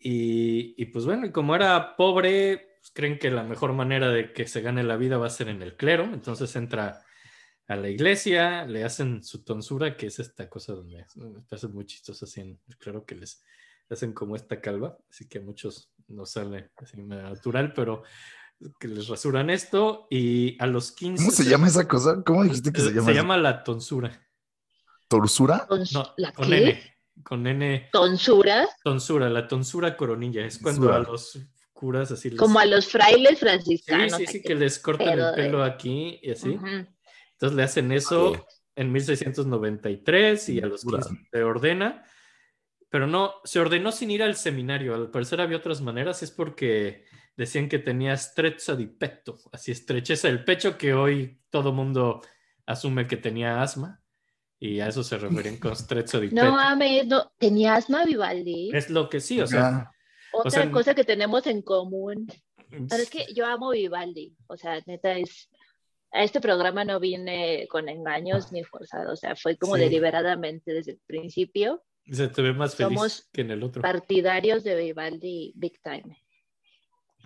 Y, 0.00 0.74
y 0.80 0.86
pues 0.86 1.04
bueno, 1.06 1.26
y 1.26 1.32
como 1.32 1.54
era 1.54 1.96
pobre, 1.96 2.76
pues 2.80 2.90
creen 2.94 3.18
que 3.18 3.30
la 3.30 3.42
mejor 3.42 3.72
manera 3.72 4.08
de 4.10 4.32
que 4.32 4.46
se 4.46 4.60
gane 4.60 4.82
la 4.84 4.96
vida 4.96 5.18
va 5.18 5.26
a 5.26 5.30
ser 5.30 5.48
en 5.48 5.62
el 5.62 5.76
clero, 5.76 6.04
entonces 6.04 6.54
entra 6.56 7.02
a 7.68 7.76
la 7.76 7.88
iglesia, 7.88 8.64
le 8.66 8.82
hacen 8.84 9.22
su 9.22 9.44
tonsura, 9.44 9.96
que 9.96 10.06
es 10.06 10.18
esta 10.18 10.48
cosa 10.48 10.72
donde 10.72 11.04
me 11.16 11.40
parece 11.48 11.68
muy 11.68 11.84
chistoso 11.86 12.24
así 12.24 12.58
clero 12.78 13.04
que 13.04 13.14
les 13.14 13.42
hacen 13.90 14.12
como 14.12 14.36
esta 14.36 14.60
calva, 14.60 14.98
así 15.10 15.28
que 15.28 15.38
a 15.38 15.42
muchos 15.42 15.90
no 16.08 16.24
sale 16.26 16.70
así 16.76 17.00
natural, 17.02 17.72
pero 17.74 18.02
que 18.80 18.88
les 18.88 19.06
rasuran 19.08 19.50
esto 19.50 20.06
y 20.10 20.56
a 20.60 20.66
los 20.66 20.92
15... 20.92 21.22
¿Cómo 21.22 21.30
se 21.36 21.44
llama 21.44 21.68
esa 21.68 21.86
cosa? 21.86 22.22
¿Cómo 22.24 22.42
dijiste 22.42 22.72
que 22.72 22.80
se 22.80 22.88
Se 22.88 22.94
llama? 22.94 23.12
llama 23.12 23.36
la 23.36 23.62
tonsura. 23.62 24.26
¿Torsura? 25.08 25.66
No, 25.92 26.12
¿La 26.16 26.32
con 26.32 26.48
qué? 26.48 26.56
N. 26.70 26.96
Con 27.22 27.46
N. 27.46 27.88
Tonsura, 27.92 28.68
Tonsura, 28.84 29.28
la 29.30 29.48
tonsura 29.48 29.96
coronilla. 29.96 30.44
Es 30.44 30.58
cuando 30.58 30.92
a 30.92 30.96
Tonsura. 31.04 31.12
los 31.12 31.38
curas 31.72 32.10
así 32.10 32.30
les... 32.30 32.38
como 32.38 32.58
a 32.58 32.66
los 32.66 32.88
frailes 32.88 33.30
Sí, 33.30 33.44
franciscanos. 33.44 34.12
sí, 34.12 34.26
sí, 34.26 34.38
aquí. 34.38 34.46
que 34.48 34.54
les 34.54 34.78
cortan 34.78 35.18
el 35.18 35.18
de- 35.18 35.32
pelo 35.34 35.62
aquí 35.62 36.18
y 36.22 36.30
así. 36.32 36.58
Entonces 37.38 37.56
le 37.56 37.62
hacen 37.62 37.92
eso 37.92 38.32
en 38.74 38.90
1693 38.90 40.48
y 40.48 40.60
a 40.60 40.66
los 40.66 40.82
Tonsura. 40.82 41.04
15 41.06 41.28
se 41.30 41.42
ordena. 41.44 42.04
Pero 42.90 43.06
no, 43.06 43.34
se 43.44 43.60
ordenó 43.60 43.92
sin 43.92 44.10
ir 44.10 44.24
al 44.24 44.34
seminario. 44.34 44.94
Al 44.94 45.10
parecer 45.10 45.40
había 45.40 45.58
otras 45.58 45.80
maneras. 45.80 46.24
Es 46.24 46.32
porque 46.32 47.04
decían 47.36 47.68
que 47.68 47.78
tenía 47.78 48.16
strezza 48.16 48.74
di 48.74 48.86
petto, 48.86 49.38
así 49.52 49.70
estrecheza 49.70 50.26
del 50.26 50.42
pecho, 50.42 50.76
que 50.76 50.94
hoy 50.94 51.40
todo 51.50 51.72
mundo 51.72 52.22
asume 52.66 53.06
que 53.06 53.16
tenía 53.16 53.62
asma. 53.62 54.02
Y 54.58 54.80
a 54.80 54.88
eso 54.88 55.04
se 55.04 55.16
referían 55.16 55.58
con 55.58 55.76
strezza 55.76 56.18
di 56.18 56.30
petto. 56.30 56.44
No 56.44 56.52
mames, 56.56 57.06
no. 57.06 57.30
¿Tenía 57.38 57.76
asma 57.76 58.04
Vivaldi? 58.04 58.70
Es 58.74 58.90
lo 58.90 59.08
que 59.08 59.20
sí, 59.20 59.40
o 59.40 59.46
sea. 59.46 59.92
Otra 60.32 60.50
sea, 60.50 60.70
cosa 60.72 60.94
que 60.94 61.04
tenemos 61.04 61.46
en 61.46 61.62
común. 61.62 62.26
Pero 62.68 63.02
es 63.02 63.10
que 63.10 63.26
yo 63.34 63.46
amo 63.46 63.70
Vivaldi. 63.70 64.34
O 64.48 64.56
sea, 64.56 64.82
neta 64.86 65.12
es. 65.12 65.48
A 66.10 66.22
este 66.24 66.40
programa 66.40 66.84
no 66.84 67.00
vine 67.00 67.66
con 67.70 67.88
engaños 67.88 68.50
ni 68.52 68.64
forzado. 68.64 69.12
O 69.12 69.16
sea, 69.16 69.36
fue 69.36 69.56
como 69.56 69.76
Sí. 69.76 69.82
deliberadamente 69.82 70.72
desde 70.72 70.92
el 70.92 71.00
principio. 71.06 71.82
se 72.10 72.28
te 72.28 72.40
ve 72.40 72.54
más 72.54 72.74
feliz 72.74 72.94
Somos 72.96 73.28
que 73.32 73.42
en 73.42 73.50
el 73.50 73.62
otro. 73.62 73.82
Partidarios 73.82 74.64
de 74.64 74.74
Vivaldi 74.76 75.52
Big 75.54 75.78
Time. 75.82 76.16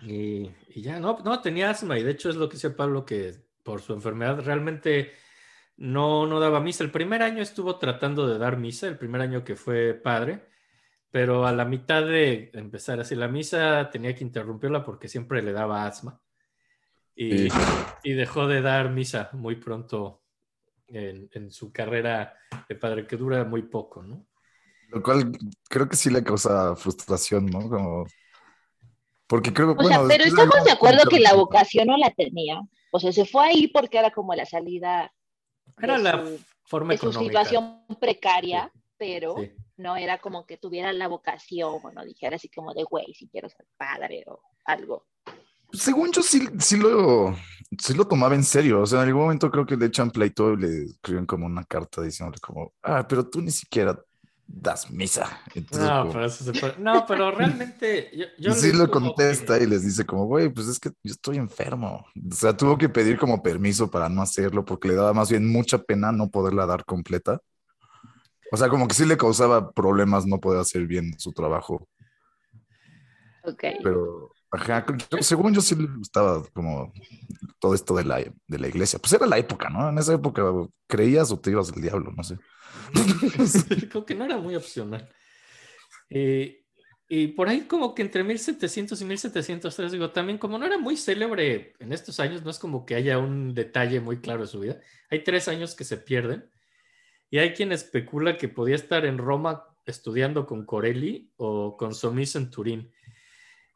Y, 0.01 0.51
y 0.75 0.81
ya, 0.81 0.99
no, 0.99 1.17
no, 1.23 1.41
tenía 1.41 1.69
asma 1.69 1.97
y 1.97 2.03
de 2.03 2.11
hecho 2.11 2.29
es 2.29 2.35
lo 2.35 2.49
que 2.49 2.55
decía 2.55 2.75
Pablo, 2.75 3.05
que 3.05 3.33
por 3.63 3.81
su 3.81 3.93
enfermedad 3.93 4.41
realmente 4.43 5.13
no, 5.77 6.27
no 6.27 6.41
daba 6.41 6.59
misa. 6.59 6.83
El 6.83 6.91
primer 6.91 7.21
año 7.21 7.41
estuvo 7.41 7.77
tratando 7.79 8.27
de 8.27 8.37
dar 8.37 8.57
misa, 8.57 8.87
el 8.87 8.97
primer 8.97 9.21
año 9.21 9.45
que 9.45 9.55
fue 9.55 9.93
padre, 9.93 10.41
pero 11.09 11.47
a 11.47 11.53
la 11.53 11.63
mitad 11.63 12.05
de 12.05 12.51
empezar 12.53 12.99
así 12.99 13.15
la 13.15 13.29
misa 13.29 13.89
tenía 13.89 14.13
que 14.13 14.25
interrumpirla 14.25 14.83
porque 14.83 15.07
siempre 15.07 15.41
le 15.41 15.53
daba 15.53 15.85
asma. 15.85 16.21
Y, 17.15 17.49
Sí. 17.49 17.57
y 18.03 18.13
dejó 18.13 18.47
de 18.47 18.61
dar 18.61 18.89
misa 18.89 19.29
muy 19.33 19.55
pronto 19.55 20.21
en, 20.87 21.29
en 21.33 21.51
su 21.51 21.71
carrera 21.71 22.35
de 22.67 22.75
padre, 22.75 23.05
que 23.07 23.15
dura 23.17 23.43
muy 23.43 23.63
poco, 23.63 24.01
¿no? 24.03 24.25
Lo 24.89 25.01
cual 25.01 25.31
creo 25.69 25.89
que 25.89 25.95
sí 25.95 26.09
le 26.09 26.23
causa 26.23 26.75
frustración, 26.75 27.45
¿no? 27.47 27.67
Como... 27.69 28.05
Porque 29.27 29.51
creo 29.53 29.71
O 29.71 29.83
sea, 29.83 29.99
bueno, 29.99 30.05
pero 30.07 30.23
estamos 30.25 30.63
de 30.63 30.71
acuerdo 30.71 31.09
que 31.09 31.19
la 31.19 31.33
vocación 31.33 31.87
no 31.87 31.97
la 31.97 32.11
tenía. 32.11 32.61
O 32.91 32.99
sea, 32.99 33.11
se 33.11 33.25
fue 33.25 33.45
ahí 33.47 33.67
porque 33.67 33.97
era 33.97 34.11
como 34.11 34.35
la 34.35 34.45
salida 34.45 35.11
Era 35.81 35.97
de 35.97 36.03
la 36.03 36.11
su- 36.25 36.39
forma 36.65 36.93
de 36.93 36.97
su 36.99 37.09
económica. 37.09 37.43
situación 37.45 37.85
precaria, 37.99 38.71
pero 38.97 39.35
Sí. 39.37 39.51
no 39.77 39.95
era 39.97 40.19
como 40.19 40.45
que 40.45 40.57
tuviera 40.57 40.93
la 40.93 41.07
vocación 41.07 41.79
o 41.81 41.91
no 41.91 42.03
dijera 42.05 42.35
así 42.35 42.49
como 42.49 42.73
de, 42.75 42.83
güey, 42.83 43.13
si 43.15 43.27
quiero 43.29 43.49
ser 43.49 43.65
padre 43.77 44.23
o 44.27 44.41
algo. 44.65 45.07
Según 45.73 46.11
yo, 46.11 46.21
sí, 46.21 46.47
sí, 46.59 46.77
lo, 46.77 47.35
sí 47.79 47.93
lo 47.93 48.05
tomaba 48.07 48.35
en 48.35 48.43
serio. 48.43 48.81
O 48.81 48.85
sea, 48.85 49.01
en 49.01 49.07
algún 49.07 49.23
momento 49.23 49.49
creo 49.51 49.65
que 49.65 49.75
le 49.75 49.87
echan 49.87 50.11
pleito 50.11 50.53
y 50.53 50.57
le 50.57 50.83
escriben 50.85 51.25
como 51.25 51.45
una 51.45 51.63
carta 51.63 52.01
diciéndole 52.01 52.39
como, 52.39 52.73
ah, 52.83 53.05
pero 53.07 53.27
tú 53.27 53.41
ni 53.41 53.51
siquiera 53.51 53.99
das 54.45 54.91
misa. 54.91 55.41
Entonces, 55.55 55.87
No, 55.87 56.01
como- 56.01 56.13
pero 56.13 56.25
eso 56.25 56.43
se 56.43 56.53
puede- 56.59 56.77
No, 56.77 57.05
pero 57.07 57.31
realmente 57.31 58.11
yo, 58.15 58.25
yo 58.37 58.51
y 58.51 58.53
sí 58.53 58.71
como 58.71 58.89
contesta 59.15 59.57
que- 59.57 59.63
y 59.63 59.67
les 59.67 59.83
dice 59.83 60.05
como, 60.05 60.25
güey, 60.25 60.49
pues 60.49 60.67
es 60.67 60.79
que 60.79 60.89
yo 61.01 61.11
estoy 61.13 61.37
enfermo. 61.37 62.05
O 62.31 62.35
sea, 62.35 62.55
tuvo 62.55 62.77
que 62.77 62.89
pedir 62.89 63.17
como 63.17 63.41
permiso 63.41 63.89
para 63.89 64.09
no 64.09 64.21
hacerlo 64.21 64.63
porque 64.63 64.89
le 64.89 64.95
daba 64.95 65.13
más 65.13 65.29
bien 65.31 65.49
mucha 65.51 65.79
pena 65.79 66.11
no 66.11 66.29
poderla 66.29 66.65
dar 66.67 66.85
completa. 66.85 67.39
O 68.51 68.57
sea, 68.57 68.69
como 68.69 68.87
que 68.87 68.93
sí 68.93 69.05
le 69.05 69.17
causaba 69.17 69.71
problemas 69.71 70.27
no 70.27 70.39
poder 70.39 70.59
hacer 70.59 70.85
bien 70.85 71.17
su 71.17 71.31
trabajo. 71.31 71.87
Ok. 73.45 73.63
Pero, 73.81 74.31
según 75.21 75.53
yo 75.53 75.61
sí 75.61 75.75
le 75.75 75.87
gustaba 75.87 76.43
como 76.53 76.93
todo 77.59 77.73
esto 77.73 77.95
de 77.95 78.03
la, 78.03 78.17
de 78.17 78.59
la 78.59 78.67
iglesia. 78.67 78.99
Pues 78.99 79.13
era 79.13 79.25
la 79.25 79.37
época, 79.37 79.69
¿no? 79.69 79.89
En 79.89 79.97
esa 79.97 80.13
época 80.13 80.43
creías 80.87 81.31
o 81.31 81.39
te 81.39 81.51
ibas 81.51 81.71
del 81.71 81.81
diablo, 81.81 82.11
no 82.15 82.23
sé. 82.23 82.37
Creo 83.89 84.05
que 84.05 84.15
no 84.15 84.25
era 84.25 84.37
muy 84.37 84.55
opcional. 84.55 85.09
Eh, 86.09 86.63
y 87.07 87.27
por 87.27 87.47
ahí 87.47 87.61
como 87.61 87.93
que 87.93 88.01
entre 88.01 88.23
1700 88.23 89.01
y 89.01 89.05
1703, 89.05 89.91
digo, 89.91 90.11
también 90.11 90.37
como 90.37 90.57
no 90.57 90.65
era 90.65 90.77
muy 90.77 90.97
célebre 90.97 91.73
en 91.79 91.93
estos 91.93 92.19
años, 92.19 92.43
no 92.43 92.49
es 92.49 92.59
como 92.59 92.85
que 92.85 92.95
haya 92.95 93.17
un 93.17 93.53
detalle 93.53 93.99
muy 93.99 94.19
claro 94.19 94.41
de 94.41 94.47
su 94.47 94.59
vida. 94.59 94.79
Hay 95.09 95.23
tres 95.23 95.47
años 95.47 95.75
que 95.75 95.83
se 95.83 95.97
pierden 95.97 96.49
y 97.29 97.39
hay 97.39 97.53
quien 97.53 97.71
especula 97.71 98.37
que 98.37 98.47
podía 98.47 98.75
estar 98.75 99.05
en 99.05 99.17
Roma 99.17 99.65
estudiando 99.85 100.45
con 100.45 100.65
Corelli 100.65 101.31
o 101.35 101.77
con 101.77 101.93
Somis 101.93 102.35
en 102.35 102.49
Turín. 102.49 102.91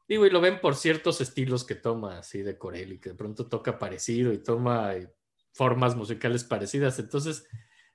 Digo, 0.08 0.26
y 0.26 0.30
lo 0.30 0.40
ven 0.40 0.62
por 0.62 0.76
ciertos 0.76 1.20
estilos 1.20 1.66
que 1.66 1.76
toma 1.76 2.20
así 2.20 2.42
de 2.42 2.58
Corelli, 2.58 3.00
que 3.00 3.10
de 3.10 3.16
pronto 3.16 3.48
toca 3.48 3.78
parecido 3.78 4.32
y 4.32 4.38
toma 4.38 4.96
eh, 4.96 5.14
formas 5.52 5.96
musicales 5.96 6.44
parecidas. 6.44 6.98
Entonces, 7.00 7.46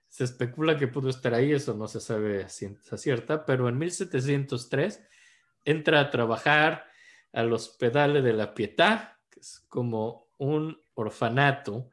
se 0.09 0.25
especula 0.25 0.77
que 0.77 0.89
pudo 0.89 1.09
estar 1.09 1.33
ahí, 1.33 1.53
eso 1.53 1.73
no 1.73 1.89
se 1.89 2.01
sabe 2.01 2.45
a 2.45 2.49
ciencia 2.51 2.99
cierta, 2.99 3.47
pero 3.47 3.69
en 3.69 3.79
1703 3.79 5.03
entra 5.65 6.01
a 6.01 6.11
trabajar 6.11 6.85
al 7.33 7.51
Hospedale 7.51 8.21
de 8.21 8.35
la 8.35 8.53
Pietà, 8.53 9.19
que 9.31 9.41
es 9.41 9.61
como 9.69 10.29
un 10.37 10.79
orfanato 10.93 11.89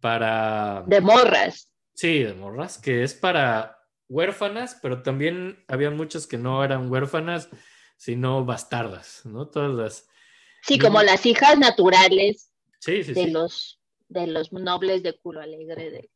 para... 0.00 0.84
De 0.86 1.00
morras. 1.00 1.70
Sí, 1.94 2.22
de 2.22 2.34
morras, 2.34 2.76
que 2.76 3.02
es 3.02 3.14
para 3.14 3.78
huérfanas, 4.10 4.78
pero 4.82 5.02
también 5.02 5.64
había 5.68 5.90
muchas 5.90 6.26
que 6.26 6.36
no 6.36 6.62
eran 6.62 6.90
huérfanas, 6.90 7.48
sino 8.02 8.44
bastardas, 8.44 9.20
¿no? 9.24 9.46
Todas 9.46 9.70
las... 9.72 10.08
Sí, 10.62 10.76
como 10.76 10.98
Mm. 11.00 11.04
las 11.04 11.24
hijas 11.24 11.56
naturales 11.56 12.50
Sí, 12.80 13.04
sí, 13.04 13.12
de 13.12 13.24
sí. 13.26 13.30
los 13.30 13.78
de 14.08 14.26
los 14.26 14.52
nobles 14.52 15.02
de 15.04 15.16
culo 15.18 15.40
alegre 15.40 15.90
de 15.90 16.10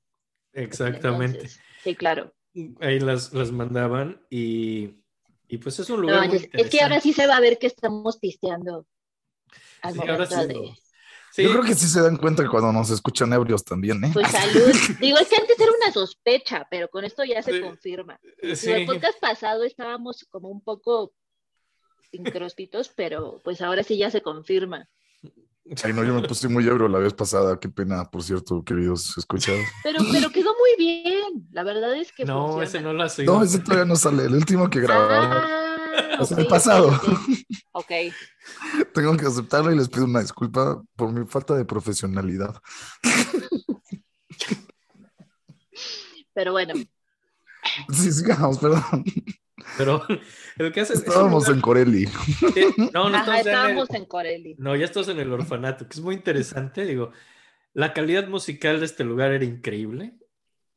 Exactamente. 0.52 1.38
entonces. 1.38 1.60
Sí, 1.84 1.94
claro. 1.94 2.34
Ahí 2.80 2.98
las, 2.98 3.32
las 3.32 3.52
mandaban 3.52 4.20
y, 4.30 4.96
y 5.46 5.58
pues 5.58 5.78
es 5.78 5.88
un 5.90 5.96
No, 6.00 6.02
lugar 6.02 6.28
muy 6.28 6.50
es 6.52 6.68
que 6.70 6.80
ahora 6.80 7.00
sí 7.00 7.12
se 7.12 7.26
va 7.28 7.36
a 7.36 7.40
ver 7.40 7.58
que 7.58 7.68
estamos 7.68 8.18
pisteando 8.18 8.86
al 9.82 9.92
Sí, 9.94 10.00
ahora 10.00 10.12
momento 10.14 10.40
sí. 10.42 10.46
de 10.48 10.74
Sí, 11.32 11.42
Yo 11.44 11.52
creo 11.52 11.64
que 11.64 11.74
sí 11.74 11.86
se 11.86 12.00
dan 12.00 12.16
cuenta 12.16 12.48
cuando 12.48 12.72
nos 12.72 12.90
escuchan 12.90 13.32
ebrios 13.32 13.62
también, 13.64 14.02
¿eh? 14.04 14.10
pues 14.12 14.26
salud. 14.32 14.72
Digo, 15.00 15.18
es 15.18 15.28
que 15.28 15.36
antes 15.36 15.58
era 15.60 15.70
una 15.70 15.92
sospecha, 15.92 16.66
pero 16.70 16.88
con 16.88 17.04
esto 17.04 17.22
ya 17.24 17.42
se 17.42 17.60
confirma. 17.60 18.18
eh, 18.42 18.56
sí. 18.56 18.66
Digo, 18.68 18.78
el 18.78 18.86
podcast 18.86 19.20
pasado 19.20 19.62
estábamos 19.64 20.24
como 20.30 20.48
un 20.48 20.62
poco 20.62 21.12
incróspitos, 22.12 22.90
pero 22.94 23.40
pues 23.44 23.60
ahora 23.60 23.82
sí 23.82 23.96
ya 23.98 24.10
se 24.10 24.22
confirma. 24.22 24.88
Ay, 25.82 25.92
no, 25.92 26.04
yo 26.04 26.14
me 26.14 26.22
puse 26.28 26.46
muy 26.48 26.64
ebrio 26.66 26.86
la 26.86 26.98
vez 27.00 27.12
pasada. 27.12 27.58
Qué 27.58 27.68
pena, 27.68 28.08
por 28.08 28.22
cierto, 28.22 28.62
queridos 28.62 29.18
escuchados. 29.18 29.64
Pero, 29.82 29.98
pero 30.12 30.30
quedó 30.30 30.50
muy 30.54 30.70
bien. 30.78 31.48
La 31.50 31.64
verdad 31.64 31.96
es 31.96 32.12
que 32.12 32.24
No, 32.24 32.42
funciona. 32.52 32.64
ese 32.64 32.80
no 32.82 32.92
lo 32.92 33.02
has 33.02 33.18
No, 33.18 33.42
ese 33.42 33.58
todavía 33.58 33.84
no 33.84 33.96
sale. 33.96 34.24
El 34.26 34.34
último 34.34 34.70
que 34.70 34.80
grabamos. 34.80 35.36
Ah, 35.44 36.18
Es 36.20 36.30
el 36.32 36.46
pasado. 36.46 36.88
ok. 37.72 37.90
Ok. 37.90 37.90
Tengo 38.94 39.16
que 39.16 39.26
aceptarlo 39.26 39.72
y 39.72 39.76
les 39.76 39.88
pido 39.88 40.04
una 40.04 40.20
disculpa 40.20 40.80
por 40.94 41.12
mi 41.12 41.26
falta 41.26 41.54
de 41.56 41.64
profesionalidad. 41.64 42.54
Pero 46.32 46.52
bueno, 46.52 46.74
Sí, 47.92 48.12
sigamos, 48.12 48.58
perdón. 48.58 48.82
Pero 49.78 50.02
el 50.58 50.72
que 50.72 50.80
hace 50.80 50.94
es 50.94 51.00
Estábamos 51.00 51.44
lugar- 51.44 51.56
en 51.56 51.60
Corelli. 51.60 52.04
eh, 52.56 52.66
No, 52.94 53.08
no 53.10 53.16
ajá, 53.16 53.18
estamos 53.18 53.26
ya 53.26 53.30
en 53.30 53.36
el- 53.36 53.46
estábamos 53.54 53.90
en 53.90 54.04
Corelli. 54.06 54.54
No, 54.58 54.76
ya 54.76 54.84
estás 54.84 55.08
en 55.08 55.18
el 55.18 55.32
orfanato, 55.32 55.88
que 55.88 55.94
es 55.94 56.00
muy 56.00 56.14
interesante. 56.14 56.84
Digo, 56.84 57.10
la 57.74 57.92
calidad 57.92 58.28
musical 58.28 58.80
de 58.80 58.86
este 58.86 59.04
lugar 59.04 59.32
era 59.32 59.44
increíble. 59.44 60.14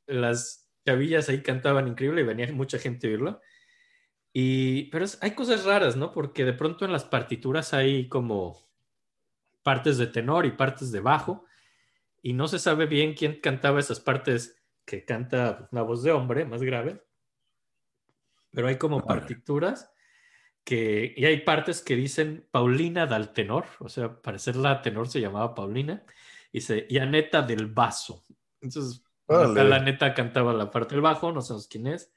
Las 0.07 0.69
chavillas 0.85 1.29
ahí 1.29 1.41
cantaban 1.43 1.87
increíble 1.87 2.21
y 2.21 2.25
venía 2.25 2.51
mucha 2.51 2.79
gente 2.79 3.07
a 3.07 3.09
oírlo. 3.11 3.41
Y, 4.33 4.83
pero 4.91 5.05
es- 5.05 5.17
hay 5.21 5.31
cosas 5.31 5.65
raras, 5.65 5.95
¿no? 5.95 6.11
Porque 6.11 6.45
de 6.45 6.53
pronto 6.53 6.85
en 6.85 6.91
las 6.91 7.03
partituras 7.05 7.73
hay 7.73 8.07
como 8.09 8.67
partes 9.63 9.97
de 9.97 10.07
tenor 10.07 10.45
y 10.45 10.51
partes 10.51 10.91
de 10.91 10.99
bajo. 10.99 11.45
Y 12.21 12.33
no 12.33 12.47
se 12.47 12.59
sabe 12.59 12.85
bien 12.85 13.13
quién 13.13 13.39
cantaba 13.39 13.79
esas 13.79 13.99
partes 13.99 14.61
que 14.85 15.05
canta 15.05 15.69
una 15.71 15.83
voz 15.83 16.03
de 16.03 16.11
hombre 16.11 16.43
más 16.45 16.61
grave. 16.61 17.01
Pero 18.51 18.67
hay 18.67 18.77
como 18.77 18.97
Órale. 18.97 19.07
partituras 19.21 19.91
que, 20.63 21.13
y 21.15 21.25
hay 21.25 21.41
partes 21.41 21.81
que 21.81 21.95
dicen 21.95 22.47
Paulina 22.51 23.05
del 23.07 23.29
tenor, 23.29 23.65
o 23.79 23.89
sea, 23.89 24.21
parecer 24.21 24.55
la 24.55 24.81
tenor 24.81 25.07
se 25.07 25.21
llamaba 25.21 25.55
Paulina, 25.55 26.03
y, 26.51 26.59
dice, 26.59 26.85
y 26.89 26.97
Aneta 26.97 27.41
del 27.41 27.67
basso. 27.67 28.23
Entonces, 28.61 29.03
Órale. 29.27 29.63
la 29.63 29.79
neta 29.79 30.13
cantaba 30.13 30.53
la 30.53 30.69
parte 30.71 30.95
del 30.95 31.01
bajo, 31.01 31.31
no 31.31 31.41
sabemos 31.41 31.67
quién 31.67 31.87
es. 31.87 32.11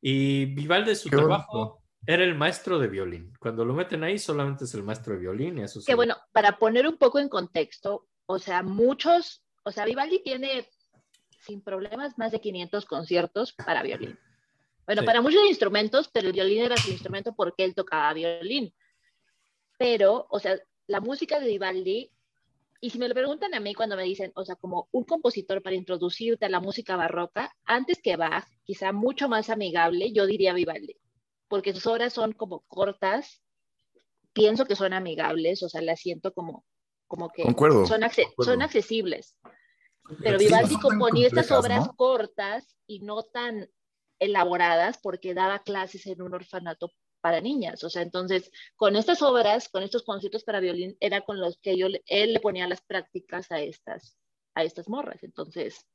Y 0.00 0.46
Vivaldi, 0.46 0.94
su 0.96 1.08
Qué 1.10 1.16
trabajo 1.16 1.58
bonito. 1.58 1.82
era 2.06 2.24
el 2.24 2.34
maestro 2.34 2.78
de 2.78 2.88
violín. 2.88 3.32
Cuando 3.38 3.64
lo 3.64 3.74
meten 3.74 4.02
ahí, 4.04 4.18
solamente 4.18 4.64
es 4.64 4.74
el 4.74 4.82
maestro 4.82 5.12
de 5.14 5.20
violín 5.20 5.58
y 5.58 5.62
eso 5.62 5.80
Que 5.80 5.92
sí. 5.92 5.94
bueno, 5.94 6.16
para 6.32 6.58
poner 6.58 6.88
un 6.88 6.96
poco 6.96 7.18
en 7.20 7.28
contexto, 7.28 8.08
o 8.26 8.38
sea, 8.38 8.62
muchos, 8.62 9.44
o 9.64 9.70
sea, 9.70 9.84
Vivaldi 9.84 10.22
tiene 10.22 10.68
sin 11.40 11.60
problemas 11.62 12.18
más 12.18 12.32
de 12.32 12.40
500 12.40 12.84
conciertos 12.86 13.52
para 13.52 13.82
violín. 13.82 14.18
Bueno, 14.86 15.02
Sí. 15.02 15.06
para 15.06 15.20
muchos 15.20 15.44
instrumentos, 15.48 16.08
pero 16.12 16.28
el 16.28 16.32
violín 16.32 16.62
era 16.64 16.76
su 16.76 16.90
instrumento 16.90 17.34
porque 17.34 17.64
él 17.64 17.74
tocaba 17.74 18.12
violín. 18.14 18.74
Pero, 19.78 20.26
o 20.30 20.38
sea, 20.38 20.58
la 20.86 21.00
música 21.00 21.40
de 21.40 21.46
Vivaldi, 21.46 22.10
y 22.80 22.90
si 22.90 22.98
me 22.98 23.08
lo 23.08 23.14
preguntan 23.14 23.54
a 23.54 23.60
mí 23.60 23.74
cuando 23.74 23.96
me 23.96 24.02
dicen, 24.04 24.32
o 24.34 24.44
sea, 24.44 24.56
como 24.56 24.88
un 24.92 25.04
compositor 25.04 25.62
para 25.62 25.76
introducirte 25.76 26.46
a 26.46 26.48
la 26.48 26.60
música 26.60 26.96
barroca, 26.96 27.54
antes 27.64 28.00
que 28.02 28.16
Bach, 28.16 28.44
quizá 28.64 28.92
mucho 28.92 29.28
más 29.28 29.50
amigable, 29.50 30.12
yo 30.12 30.26
diría 30.26 30.52
Vivaldi, 30.52 30.96
porque 31.48 31.72
sus 31.72 31.86
obras 31.86 32.12
son 32.12 32.32
como 32.32 32.60
cortas, 32.66 33.40
pienso 34.32 34.64
que 34.66 34.76
son 34.76 34.92
amigables, 34.92 35.62
o 35.62 35.68
sea, 35.68 35.80
las 35.82 36.00
siento 36.00 36.32
como, 36.32 36.64
como 37.06 37.30
que 37.30 37.42
Concuerdo. 37.44 37.86
son, 37.86 38.00
acce- 38.02 38.24
concuerdo. 38.26 38.52
son 38.52 38.62
accesibles. 38.62 39.36
Pero 40.22 40.38
Vivaldi 40.38 40.74
componía 40.80 41.28
estas 41.28 41.50
obras 41.52 41.86
¿no? 41.86 41.94
cortas 41.94 42.76
y 42.88 43.00
no 43.00 43.22
tan 43.22 43.68
elaboradas 44.22 44.98
porque 45.02 45.34
daba 45.34 45.62
clases 45.62 46.06
en 46.06 46.22
un 46.22 46.34
orfanato 46.34 46.92
para 47.20 47.40
niñas. 47.40 47.82
O 47.84 47.90
sea, 47.90 48.02
entonces, 48.02 48.50
con 48.76 48.96
estas 48.96 49.22
obras, 49.22 49.68
con 49.68 49.82
estos 49.82 50.02
conciertos 50.02 50.44
para 50.44 50.60
violín, 50.60 50.96
era 51.00 51.22
con 51.22 51.40
los 51.40 51.58
que 51.58 51.76
yo, 51.76 51.86
él 52.06 52.32
le 52.32 52.40
ponía 52.40 52.68
las 52.68 52.82
prácticas 52.82 53.50
a 53.50 53.60
estas, 53.60 54.16
a 54.54 54.64
estas 54.64 54.88
morras. 54.88 55.22
Entonces, 55.22 55.86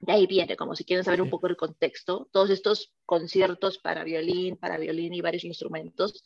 de 0.00 0.12
ahí 0.12 0.26
viene, 0.26 0.56
como 0.56 0.74
si 0.74 0.84
quieren 0.84 1.04
saber 1.04 1.22
un 1.22 1.30
poco 1.30 1.46
el 1.46 1.56
contexto, 1.56 2.28
todos 2.32 2.50
estos 2.50 2.92
conciertos 3.04 3.78
para 3.78 4.04
violín, 4.04 4.56
para 4.56 4.78
violín 4.78 5.14
y 5.14 5.20
varios 5.20 5.44
instrumentos, 5.44 6.22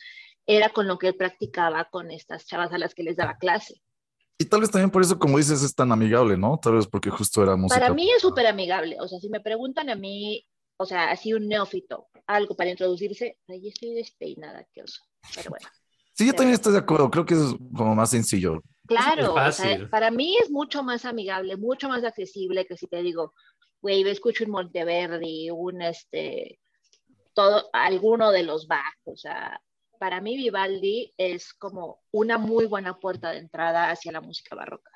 era 0.46 0.70
con 0.70 0.86
lo 0.86 0.98
que 0.98 1.08
él 1.08 1.16
practicaba 1.16 1.88
con 1.90 2.10
estas 2.10 2.46
chavas 2.46 2.72
a 2.72 2.78
las 2.78 2.94
que 2.94 3.02
les 3.02 3.16
daba 3.16 3.38
clase. 3.38 3.80
Y 4.38 4.46
tal 4.46 4.60
vez 4.60 4.70
también 4.70 4.90
por 4.90 5.02
eso, 5.02 5.18
como 5.18 5.38
dices, 5.38 5.62
es 5.62 5.74
tan 5.74 5.92
amigable, 5.92 6.36
¿no? 6.36 6.58
Tal 6.60 6.74
vez 6.74 6.86
porque 6.86 7.10
justo 7.10 7.42
era 7.42 7.56
música. 7.56 7.80
Para 7.80 7.94
mí 7.94 8.10
es 8.10 8.22
súper 8.22 8.46
amigable. 8.46 8.96
O 9.00 9.06
sea, 9.06 9.20
si 9.20 9.28
me 9.28 9.40
preguntan 9.40 9.88
a 9.88 9.94
mí, 9.94 10.44
o 10.76 10.86
sea, 10.86 11.10
así 11.10 11.32
un 11.32 11.48
neófito, 11.48 12.08
algo 12.26 12.56
para 12.56 12.70
introducirse, 12.70 13.38
ahí 13.48 13.68
estoy 13.68 13.94
despeinada, 13.94 14.66
qué 14.72 14.82
oso. 14.82 15.02
Pero 15.34 15.50
bueno, 15.50 15.68
Sí, 16.14 16.26
yo 16.26 16.34
también 16.34 16.54
estoy 16.54 16.72
de 16.72 16.78
acuerdo. 16.78 17.10
Creo 17.10 17.24
que 17.24 17.34
es 17.34 17.54
como 17.76 17.94
más 17.94 18.10
sencillo. 18.10 18.62
claro, 18.86 19.34
o 19.34 19.52
sea, 19.52 19.88
para 19.90 20.10
mí 20.10 20.36
es 20.36 20.50
mucho 20.50 20.82
más 20.82 21.04
amigable, 21.04 21.56
mucho 21.56 21.88
más 21.88 22.04
accesible 22.04 22.66
que 22.66 22.76
si 22.76 22.86
te 22.86 23.02
digo, 23.02 23.32
güey, 23.80 24.06
escucho 24.08 24.44
un 24.44 24.50
Monteverdi, 24.50 25.50
un 25.50 25.80
este, 25.82 26.60
todo, 27.34 27.68
alguno 27.72 28.30
de 28.30 28.42
los 28.42 28.66
Bach, 28.66 28.98
o 29.04 29.16
sea, 29.16 29.60
para 29.98 30.20
mí 30.20 30.36
Vivaldi 30.36 31.14
es 31.16 31.54
como 31.54 32.02
una 32.10 32.36
muy 32.36 32.66
buena 32.66 32.98
puerta 32.98 33.30
de 33.30 33.38
entrada 33.38 33.90
hacia 33.90 34.12
la 34.12 34.20
música 34.20 34.54
barroca. 34.54 34.90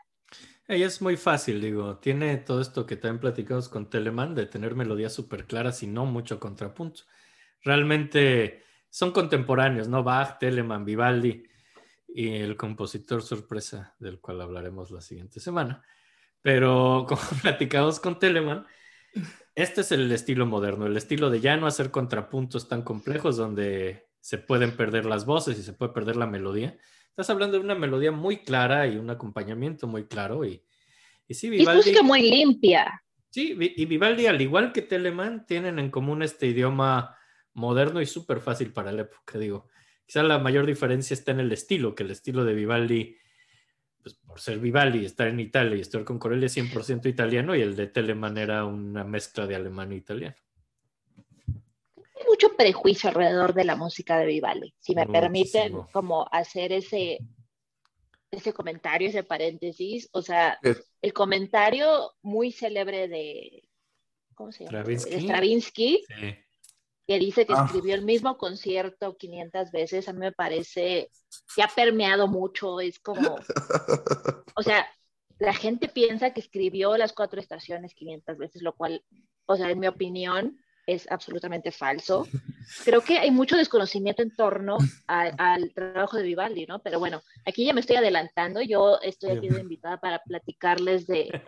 Ahí 0.68 0.82
es 0.82 1.00
muy 1.00 1.16
fácil, 1.16 1.60
digo, 1.60 1.98
tiene 1.98 2.36
todo 2.38 2.60
esto 2.60 2.86
que 2.86 2.96
también 2.96 3.20
platicamos 3.20 3.68
con 3.68 3.88
Telemann 3.88 4.34
de 4.34 4.46
tener 4.46 4.74
melodías 4.74 5.14
súper 5.14 5.46
claras 5.46 5.84
y 5.84 5.86
no 5.86 6.06
mucho 6.06 6.40
contrapunto. 6.40 7.02
Realmente 7.62 8.64
son 8.90 9.12
contemporáneos, 9.12 9.86
¿no? 9.86 10.02
Bach, 10.02 10.38
Telemann, 10.40 10.84
Vivaldi 10.84 11.44
y 12.08 12.34
el 12.34 12.56
compositor 12.56 13.22
sorpresa 13.22 13.94
del 14.00 14.20
cual 14.20 14.40
hablaremos 14.40 14.90
la 14.90 15.00
siguiente 15.00 15.38
semana. 15.38 15.84
Pero 16.42 17.04
como 17.08 17.22
platicamos 17.42 18.00
con 18.00 18.18
Telemann, 18.18 18.66
este 19.54 19.82
es 19.82 19.92
el 19.92 20.10
estilo 20.10 20.46
moderno, 20.46 20.86
el 20.86 20.96
estilo 20.96 21.30
de 21.30 21.40
ya 21.40 21.56
no 21.56 21.68
hacer 21.68 21.92
contrapuntos 21.92 22.68
tan 22.68 22.82
complejos 22.82 23.36
donde 23.36 24.08
se 24.20 24.38
pueden 24.38 24.76
perder 24.76 25.06
las 25.06 25.26
voces 25.26 25.58
y 25.58 25.62
se 25.62 25.74
puede 25.74 25.92
perder 25.92 26.16
la 26.16 26.26
melodía. 26.26 26.76
Estás 27.16 27.30
hablando 27.30 27.56
de 27.56 27.64
una 27.64 27.74
melodía 27.74 28.12
muy 28.12 28.36
clara 28.36 28.86
y 28.86 28.98
un 28.98 29.08
acompañamiento 29.08 29.86
muy 29.86 30.04
claro 30.04 30.44
y, 30.44 30.62
y 31.26 31.32
sí, 31.32 31.48
Y 31.48 31.62
es 31.62 31.74
música 31.74 32.02
muy 32.02 32.20
limpia. 32.20 33.02
Sí, 33.30 33.56
y 33.58 33.86
Vivaldi, 33.86 34.26
al 34.26 34.38
igual 34.42 34.70
que 34.70 34.82
Telemann, 34.82 35.46
tienen 35.46 35.78
en 35.78 35.90
común 35.90 36.22
este 36.22 36.46
idioma 36.46 37.16
moderno 37.54 38.02
y 38.02 38.06
súper 38.06 38.40
fácil 38.40 38.70
para 38.70 38.92
la 38.92 39.00
época, 39.02 39.38
digo. 39.38 39.66
Quizá 40.04 40.22
la 40.24 40.38
mayor 40.38 40.66
diferencia 40.66 41.14
está 41.14 41.30
en 41.30 41.40
el 41.40 41.50
estilo, 41.52 41.94
que 41.94 42.02
el 42.02 42.10
estilo 42.10 42.44
de 42.44 42.52
Vivaldi, 42.52 43.16
pues 44.02 44.16
por 44.16 44.38
ser 44.38 44.58
Vivaldi, 44.58 45.06
estar 45.06 45.28
en 45.28 45.40
Italia 45.40 45.78
y 45.78 45.80
estar 45.80 46.04
con 46.04 46.18
Corelli 46.18 46.44
es 46.44 46.56
100% 46.58 47.06
italiano 47.08 47.56
y 47.56 47.62
el 47.62 47.76
de 47.76 47.86
Telemann 47.86 48.36
era 48.36 48.66
una 48.66 49.04
mezcla 49.04 49.46
de 49.46 49.56
alemán 49.56 49.92
e 49.92 49.96
italiano. 49.96 50.36
Mucho 52.36 52.54
prejuicio 52.54 53.08
alrededor 53.08 53.54
de 53.54 53.64
la 53.64 53.76
música 53.76 54.18
de 54.18 54.26
Vivaldi. 54.26 54.74
Si 54.78 54.94
me 54.94 55.06
permiten 55.06 55.72
como 55.90 56.28
hacer 56.30 56.70
ese, 56.70 57.18
ese 58.30 58.52
comentario, 58.52 59.08
ese 59.08 59.22
paréntesis, 59.24 60.10
o 60.12 60.20
sea, 60.20 60.58
Es- 60.62 60.84
el 61.00 61.14
comentario 61.14 62.12
muy 62.20 62.52
célebre 62.52 63.08
de, 63.08 63.66
¿cómo 64.34 64.52
se 64.52 64.64
llama? 64.64 64.80
Stravinsky. 64.80 65.10
De 65.14 65.20
Stravinsky, 65.22 66.04
Sí. 66.08 66.34
que 67.06 67.18
dice 67.18 67.46
que 67.46 67.54
Ah. 67.56 67.64
escribió 67.64 67.94
el 67.94 68.04
mismo 68.04 68.36
concierto 68.36 69.16
500 69.16 69.70
veces, 69.70 70.06
a 70.06 70.12
mí 70.12 70.18
me 70.18 70.32
parece 70.32 71.10
que 71.54 71.62
ha 71.62 71.68
permeado 71.68 72.28
mucho, 72.28 72.80
es 72.80 72.98
como, 72.98 73.36
o 74.56 74.62
sea, 74.62 74.86
la 75.38 75.54
gente 75.54 75.88
piensa 75.88 76.34
que 76.34 76.40
escribió 76.40 76.98
las 76.98 77.14
cuatro 77.14 77.40
estaciones 77.40 77.94
500 77.94 78.36
veces, 78.36 78.60
lo 78.60 78.74
cual, 78.74 79.02
o 79.46 79.56
sea, 79.56 79.70
en 79.70 79.78
mi 79.80 79.86
opinión, 79.86 80.60
es 80.86 81.10
absolutamente 81.10 81.70
falso. 81.72 82.26
Creo 82.84 83.00
que 83.00 83.18
hay 83.18 83.30
mucho 83.30 83.56
desconocimiento 83.56 84.22
en 84.22 84.34
torno 84.34 84.78
a- 85.08 85.32
al 85.54 85.72
trabajo 85.72 86.16
de 86.16 86.22
Vivaldi, 86.22 86.66
¿no? 86.66 86.80
Pero 86.80 86.98
bueno, 86.98 87.22
aquí 87.44 87.64
ya 87.64 87.72
me 87.72 87.80
estoy 87.80 87.96
adelantando, 87.96 88.60
yo 88.62 88.98
estoy 89.02 89.30
aquí 89.38 89.48
de 89.48 89.60
invitada 89.60 89.98
para 89.98 90.20
platicarles 90.22 91.06
de, 91.06 91.42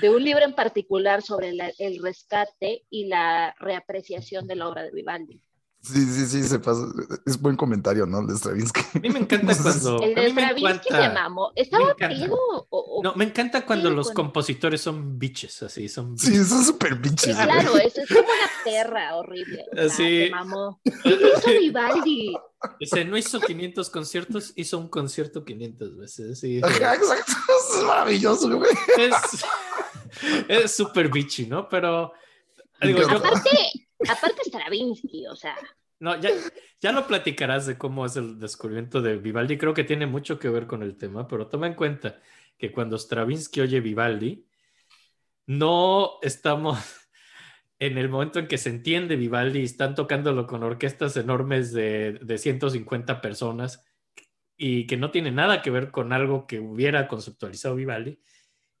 de 0.00 0.10
un 0.10 0.22
libro 0.22 0.44
en 0.44 0.54
particular 0.54 1.22
sobre 1.22 1.52
la- 1.52 1.72
el 1.78 2.02
rescate 2.02 2.84
y 2.90 3.06
la 3.06 3.54
reapreciación 3.58 4.46
de 4.46 4.56
la 4.56 4.68
obra 4.68 4.82
de 4.82 4.90
Vivaldi. 4.90 5.40
Sí, 5.84 6.02
sí, 6.06 6.26
sí, 6.26 6.42
se 6.44 6.58
pasa. 6.60 6.80
Es 7.26 7.38
buen 7.38 7.56
comentario, 7.56 8.06
¿no? 8.06 8.20
El 8.20 8.28
de 8.28 8.36
Stravinsky. 8.36 8.80
A 8.94 8.98
mí 9.00 9.10
me 9.10 9.18
encanta 9.20 9.54
cuando... 9.62 10.02
El 10.02 10.18
a 10.18 10.22
de 10.22 10.28
mí 10.28 10.32
me 10.32 10.42
Stravinsky 10.42 10.88
encanta- 10.88 11.08
se 11.08 11.14
mamó. 11.14 11.52
¿Estaba 11.54 11.94
pedo? 11.94 12.34
o- 12.36 12.66
o- 12.70 13.02
No, 13.02 13.14
me 13.16 13.24
encanta 13.26 13.66
cuando 13.66 13.90
Sí, 13.90 13.94
los 13.96 14.10
compositores 14.12 14.80
son 14.80 15.18
biches, 15.18 15.62
así, 15.62 15.88
son 15.90 16.16
Sí, 16.18 16.42
son 16.44 16.64
súper 16.64 16.94
bichos. 16.94 17.20
Sí, 17.20 17.32
claro, 17.34 17.76
es, 17.76 17.98
es 17.98 18.08
como 18.08 18.20
una 18.20 18.50
perra 18.64 19.14
horrible. 19.16 19.64
o 19.72 19.76
sea, 19.76 19.84
Así. 19.84 20.24
se 20.24 20.30
mamó. 20.30 20.80
¿Qué 20.82 21.10
hizo 21.36 21.50
Vivaldi? 21.60 22.34
Dice, 22.80 23.04
no 23.04 23.18
hizo 23.18 23.40
500 23.40 23.90
conciertos, 23.90 24.52
hizo 24.56 24.78
un 24.78 24.88
concierto 24.88 25.44
500 25.44 25.98
veces. 25.98 26.40
sí. 26.40 26.60
Ajá, 26.62 26.94
exacto. 26.94 27.32
Es 27.76 27.84
maravilloso, 27.84 28.56
güey. 28.56 28.70
Es 28.96 29.14
es 30.48 30.74
súper 30.74 31.10
bitchy, 31.10 31.46
¿no? 31.46 31.68
Pero 31.68 32.12
Me 32.80 32.88
digo, 32.88 33.00
yo, 33.00 33.04
encanta. 33.08 33.28
Aparte, 33.28 33.50
aparte 34.08 34.42
Stravinsky, 34.44 35.26
o 35.26 35.36
sea, 35.36 35.56
no, 36.00 36.20
ya, 36.20 36.30
ya 36.80 36.92
lo 36.92 37.06
platicarás 37.06 37.66
de 37.66 37.78
cómo 37.78 38.04
es 38.04 38.16
el 38.16 38.38
descubrimiento 38.38 39.00
de 39.00 39.16
Vivaldi. 39.16 39.56
Creo 39.56 39.74
que 39.74 39.84
tiene 39.84 40.06
mucho 40.06 40.38
que 40.38 40.48
ver 40.48 40.66
con 40.66 40.82
el 40.82 40.96
tema, 40.96 41.26
pero 41.28 41.48
toma 41.48 41.66
en 41.66 41.74
cuenta 41.74 42.20
que 42.58 42.72
cuando 42.72 42.98
Stravinsky 42.98 43.60
oye 43.60 43.80
Vivaldi, 43.80 44.46
no 45.46 46.18
estamos 46.22 46.78
en 47.78 47.98
el 47.98 48.08
momento 48.08 48.38
en 48.38 48.48
que 48.48 48.58
se 48.58 48.70
entiende 48.70 49.16
Vivaldi 49.16 49.60
y 49.60 49.64
están 49.64 49.94
tocándolo 49.94 50.46
con 50.46 50.62
orquestas 50.62 51.16
enormes 51.16 51.72
de, 51.72 52.18
de 52.20 52.38
150 52.38 53.20
personas 53.20 53.82
y 54.56 54.86
que 54.86 54.96
no 54.96 55.10
tiene 55.10 55.30
nada 55.30 55.62
que 55.62 55.70
ver 55.70 55.90
con 55.90 56.12
algo 56.12 56.46
que 56.46 56.60
hubiera 56.60 57.08
conceptualizado 57.08 57.76
Vivaldi. 57.76 58.20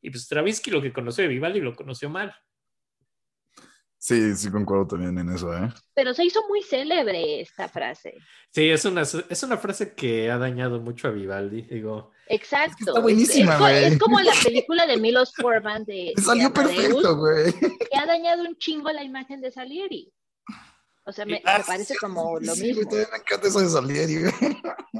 Y 0.00 0.10
pues 0.10 0.24
Stravinsky 0.24 0.70
lo 0.70 0.82
que 0.82 0.92
conoció 0.92 1.22
de 1.22 1.28
Vivaldi 1.28 1.60
lo 1.60 1.74
conoció 1.74 2.10
mal. 2.10 2.34
Sí, 4.06 4.36
sí, 4.36 4.50
concuerdo 4.50 4.86
también 4.86 5.16
en 5.18 5.30
eso, 5.34 5.56
¿eh? 5.56 5.72
pero 5.94 6.12
se 6.12 6.26
hizo 6.26 6.46
muy 6.46 6.60
célebre 6.62 7.40
esta 7.40 7.70
frase. 7.70 8.12
Sí, 8.52 8.68
es 8.68 8.84
una, 8.84 9.00
es 9.00 9.42
una 9.42 9.56
frase 9.56 9.94
que 9.94 10.30
ha 10.30 10.36
dañado 10.36 10.78
mucho 10.78 11.08
a 11.08 11.10
Vivaldi. 11.10 11.62
Digo, 11.62 12.10
Exacto. 12.28 12.84
Está 12.88 13.00
buenísima, 13.00 13.54
es, 13.54 13.58
güey. 13.60 13.84
es 13.84 13.98
como 13.98 14.20
la 14.20 14.34
película 14.44 14.86
de 14.86 14.98
Milos 14.98 15.32
Forman 15.34 15.86
de, 15.86 16.12
Me 16.18 16.22
salió 16.22 16.50
de 16.50 16.60
Amadeus, 16.60 16.82
perfecto, 16.84 17.16
güey. 17.16 17.52
que 17.90 17.96
ha 17.98 18.04
dañado 18.04 18.42
un 18.42 18.58
chingo 18.58 18.90
la 18.92 19.02
imagen 19.02 19.40
de 19.40 19.50
Salieri. 19.50 20.12
O 21.06 21.12
sea, 21.12 21.24
me, 21.24 21.40
Ah, 21.46 21.56
me 21.60 21.64
parece 21.64 21.96
como 21.96 22.38
lo 22.40 22.54
Sí, 22.54 22.62
mismo. 22.74 22.82
todavía 22.86 23.08
me 23.10 23.18
encanta 23.20 23.48
eso 23.48 23.60
de 23.60 23.68
Salieri, 23.70 24.20
güey. 24.20 24.32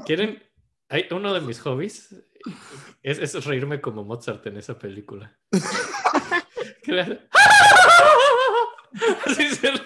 ¿quieren? 0.07 0.43
Hay 0.89 1.05
uno 1.11 1.31
de 1.31 1.41
mis 1.41 1.59
hobbies 1.61 2.09
es, 3.03 3.19
es 3.35 3.45
reírme 3.45 3.81
como 3.81 4.03
Mozart 4.03 4.43
en 4.47 4.57
esa 4.57 4.79
película. 4.79 5.37
Hace- 6.87 7.19
Así 9.25 9.49
se 9.55 9.71
lo- 9.71 9.85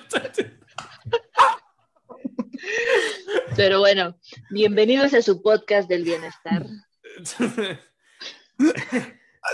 Pero 3.55 3.79
bueno, 3.79 4.17
bienvenidos 4.51 5.13
a 5.13 5.21
su 5.21 5.41
podcast 5.41 5.89
del 5.89 6.03
bienestar. 6.03 6.65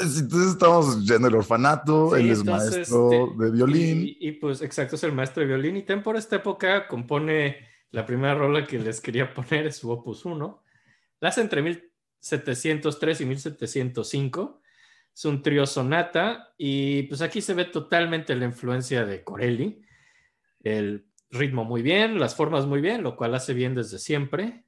Entonces 0.02 0.52
estamos 0.52 1.06
ya 1.06 1.16
en 1.16 1.26
el 1.26 1.36
orfanato, 1.36 2.12
Sí, 2.16 2.22
él 2.22 2.32
es 2.32 2.40
entonces, 2.40 2.72
maestro 2.76 3.12
este, 3.12 3.44
de 3.46 3.52
violín. 3.52 4.02
Y, 4.06 4.18
y, 4.28 4.32
pues 4.34 4.62
exacto, 4.62 4.96
es 4.96 5.04
el 5.04 5.14
maestro 5.14 5.42
de 5.42 5.48
violín. 5.48 5.78
Y 5.78 5.84
también 5.84 6.04
por 6.04 6.18
esta 6.18 6.36
época 6.38 6.88
compone 6.88 7.68
la 7.92 8.06
primera 8.06 8.36
rola 8.36 8.66
que 8.66 8.78
les 8.80 9.00
quería 9.00 9.34
poner, 9.34 9.68
es 9.68 9.78
su 9.78 9.90
Opus 9.90 10.26
1. 10.26 10.64
La 11.22 11.30
hace 11.30 11.42
entre 11.42 11.62
1703 11.62 13.22
y 13.22 13.26
1705. 13.26 14.62
Es 15.16 15.26
un 15.26 15.42
trío 15.42 15.66
sonata 15.66 16.54
y 16.58 17.04
pues 17.04 17.22
aquí 17.22 17.42
se 17.42 17.54
ve 17.54 17.66
totalmente 17.66 18.36
la 18.36 18.46
influencia 18.46 19.06
de 19.06 19.24
Corelli. 19.24 19.82
El 20.62 21.08
ritmo 21.30 21.64
muy 21.64 21.82
bien, 21.82 22.20
las 22.20 22.36
formas 22.36 22.66
muy 22.66 22.82
bien, 22.82 23.02
lo 23.02 23.16
cual 23.16 23.34
hace 23.34 23.54
bien 23.54 23.76
desde 23.76 23.98
siempre. 23.98 24.66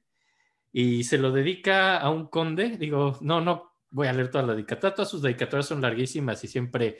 Y 0.72 1.04
se 1.04 1.18
lo 1.18 1.32
dedica 1.32 1.98
a 1.98 2.10
un 2.10 2.28
conde. 2.28 2.78
Digo, 2.78 3.18
no, 3.20 3.42
no 3.42 3.74
voy 3.90 4.06
a 4.06 4.12
leer 4.12 4.30
toda 4.30 4.44
la 4.46 4.54
dedicatoria. 4.54 4.94
Todas 4.94 5.10
sus 5.10 5.22
dedicatorias 5.22 5.66
son 5.66 5.82
larguísimas 5.82 6.42
y 6.44 6.48
siempre 6.48 6.98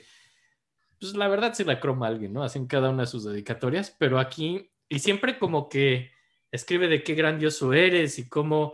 pues 0.99 1.15
la 1.15 1.27
verdad 1.27 1.53
se 1.53 1.65
la 1.65 1.79
croma 1.79 2.07
alguien, 2.07 2.33
¿no? 2.33 2.43
Hacen 2.43 2.67
cada 2.67 2.89
una 2.89 3.03
de 3.03 3.07
sus 3.07 3.23
dedicatorias, 3.23 3.95
pero 3.97 4.19
aquí, 4.19 4.69
y 4.89 4.99
siempre 4.99 5.39
como 5.39 5.69
que 5.69 6.11
escribe 6.51 6.87
de 6.87 7.03
qué 7.03 7.15
grandioso 7.15 7.73
eres 7.73 8.19
y 8.19 8.27
cómo, 8.27 8.73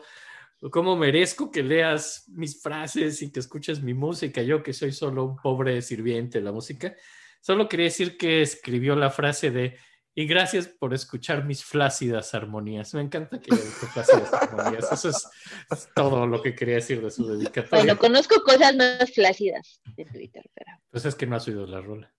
cómo 0.72 0.96
merezco 0.96 1.52
que 1.52 1.64
leas 1.64 2.26
mis 2.28 2.62
frases 2.62 3.22
y 3.22 3.32
que 3.32 3.40
escuches 3.40 3.82
mi 3.82 3.94
música, 3.94 4.42
yo 4.42 4.64
que 4.64 4.74
soy 4.74 4.92
solo 4.92 5.26
un 5.26 5.36
pobre 5.36 5.82
sirviente 5.82 6.40
de 6.40 6.46
la 6.46 6.52
música. 6.52 6.96
Solo 7.42 7.70
quería 7.70 7.86
decir 7.86 8.18
que 8.18 8.42
escribió 8.42 8.96
la 8.96 9.12
frase 9.12 9.52
de, 9.52 9.78
y 10.16 10.26
gracias 10.26 10.68
por 10.68 10.94
escuchar 10.94 11.46
mis 11.46 11.64
flácidas 11.64 12.34
armonías. 12.34 12.94
Me 12.94 13.02
encanta 13.02 13.40
que 13.40 13.54
flácidas 13.56 14.34
armonías. 14.34 14.92
Eso 14.92 15.10
es, 15.10 15.28
es 15.70 15.90
todo 15.94 16.26
lo 16.26 16.42
que 16.42 16.56
quería 16.56 16.76
decir 16.76 17.02
de 17.02 17.12
su 17.12 17.28
dedicatoria. 17.28 17.84
Bueno, 17.84 18.00
conozco 18.00 18.42
cosas 18.42 18.76
más 18.76 19.12
flácidas 19.14 19.82
de 19.96 20.06
Twitter, 20.06 20.50
pero. 20.54 20.72
Pues 20.90 21.06
es 21.06 21.16
que 21.16 21.28
no 21.28 21.36
has 21.36 21.48
oído 21.48 21.68
la 21.68 21.82
rola. 21.82 22.14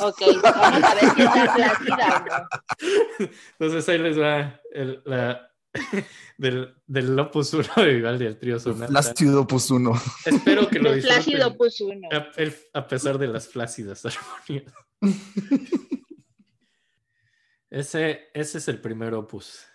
Ok, 0.00 0.20
vamos 0.42 0.84
a 0.84 0.94
ver 0.94 1.14
si 1.14 1.22
está 1.22 1.54
flácida 1.54 2.24
o 2.24 3.26
no. 3.26 3.28
Entonces 3.58 3.88
ahí 3.88 3.98
les 3.98 4.20
va 4.20 4.60
el, 4.70 5.02
la, 5.06 5.50
del, 6.38 6.74
del 6.86 7.18
Opus 7.18 7.52
1 7.54 7.68
de 7.76 7.94
Vivaldi, 7.94 8.24
el 8.26 8.38
trío 8.38 8.58
sonata. 8.58 8.86
Flácido 8.88 9.42
Opus 9.42 9.70
1. 9.70 9.92
Espero 10.26 10.68
que 10.68 10.78
lo 10.78 10.92
El 10.92 11.02
flácido 11.02 11.56
puso 11.56 11.86
uno. 11.86 12.08
a, 12.10 12.28
el- 12.36 12.54
a 12.74 12.86
pesar 12.86 13.18
de 13.18 13.28
las 13.28 13.48
flácidas 13.48 14.04
armonías. 14.06 14.72
Ese, 17.70 18.28
ese 18.32 18.58
es 18.58 18.68
el 18.68 18.80
primer 18.80 19.12
opus. 19.12 19.66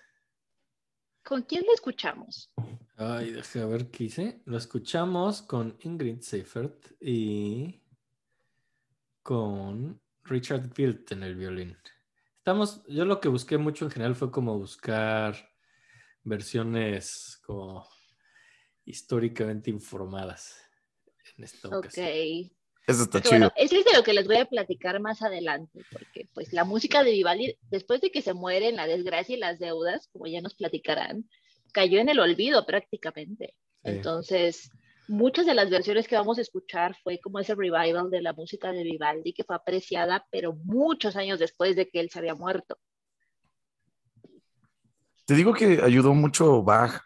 ¿Con 1.24 1.44
quién 1.44 1.64
lo 1.66 1.74
escuchamos? 1.74 2.52
Ay, 2.98 3.32
deja 3.32 3.66
ver 3.68 3.92
qué 3.92 4.06
hice. 4.06 4.42
Lo 4.46 4.58
escuchamos 4.58 5.42
con 5.44 5.78
Ingrid 5.82 6.22
Seifert 6.22 6.92
y 7.00 7.82
con 9.22 10.02
Richard 10.24 10.70
Wilt 10.78 11.12
en 11.12 11.22
el 11.24 11.36
violín. 11.36 11.78
Estamos, 12.38 12.84
yo 12.88 13.06
lo 13.06 13.22
que 13.22 13.30
busqué 13.30 13.58
mucho 13.58 13.86
en 13.86 13.92
general 13.92 14.16
fue 14.16 14.32
como 14.32 14.58
buscar 14.58 15.53
versiones 16.24 17.40
como 17.46 17.88
históricamente 18.86 19.70
informadas. 19.70 20.60
en 21.38 21.46
esta 21.46 21.68
Ok. 21.70 21.76
ocasión. 21.86 22.08
Eso 22.86 23.04
está 23.04 23.22
chido. 23.22 23.32
Bueno, 23.32 23.52
eso 23.56 23.78
es 23.78 23.86
de 23.86 23.94
lo 23.94 24.04
que 24.04 24.14
les 24.14 24.28
voy 24.28 24.36
a 24.38 24.46
platicar 24.46 25.00
más 25.00 25.22
adelante, 25.22 25.86
porque 25.90 26.28
pues 26.34 26.52
la 26.52 26.66
música 26.66 27.02
de 27.04 27.12
Vivaldi, 27.12 27.58
después 27.72 28.02
de 28.02 28.12
que 28.12 28.22
se 28.22 28.34
muere 28.34 28.68
en 28.68 28.76
la 28.76 28.88
desgracia 28.88 29.36
y 29.36 29.40
las 29.40 29.58
deudas, 29.58 30.10
como 30.12 30.28
ya 30.28 30.42
nos 30.42 30.54
platicarán, 30.54 31.30
cayó 31.72 32.00
en 32.00 32.10
el 32.10 32.20
olvido 32.20 32.66
prácticamente. 32.66 33.56
Sí. 33.84 33.92
Entonces, 33.92 34.70
muchas 35.08 35.46
de 35.46 35.54
las 35.54 35.70
versiones 35.70 36.08
que 36.08 36.16
vamos 36.18 36.38
a 36.38 36.42
escuchar 36.42 36.96
fue 37.04 37.20
como 37.20 37.40
ese 37.40 37.56
revival 37.56 38.12
de 38.12 38.22
la 38.22 38.34
música 38.34 38.72
de 38.74 38.84
Vivaldi 38.84 39.34
que 39.34 39.46
fue 39.46 39.56
apreciada, 39.56 40.28
pero 40.30 40.54
muchos 40.54 41.16
años 41.16 41.40
después 41.40 41.76
de 41.76 41.90
que 41.90 42.00
él 42.02 42.10
se 42.10 42.20
había 42.20 42.36
muerto. 42.36 42.78
Te 45.26 45.36
digo 45.36 45.54
que 45.54 45.82
ayudó 45.84 46.14
mucho 46.14 46.64
Bach. 46.64 47.02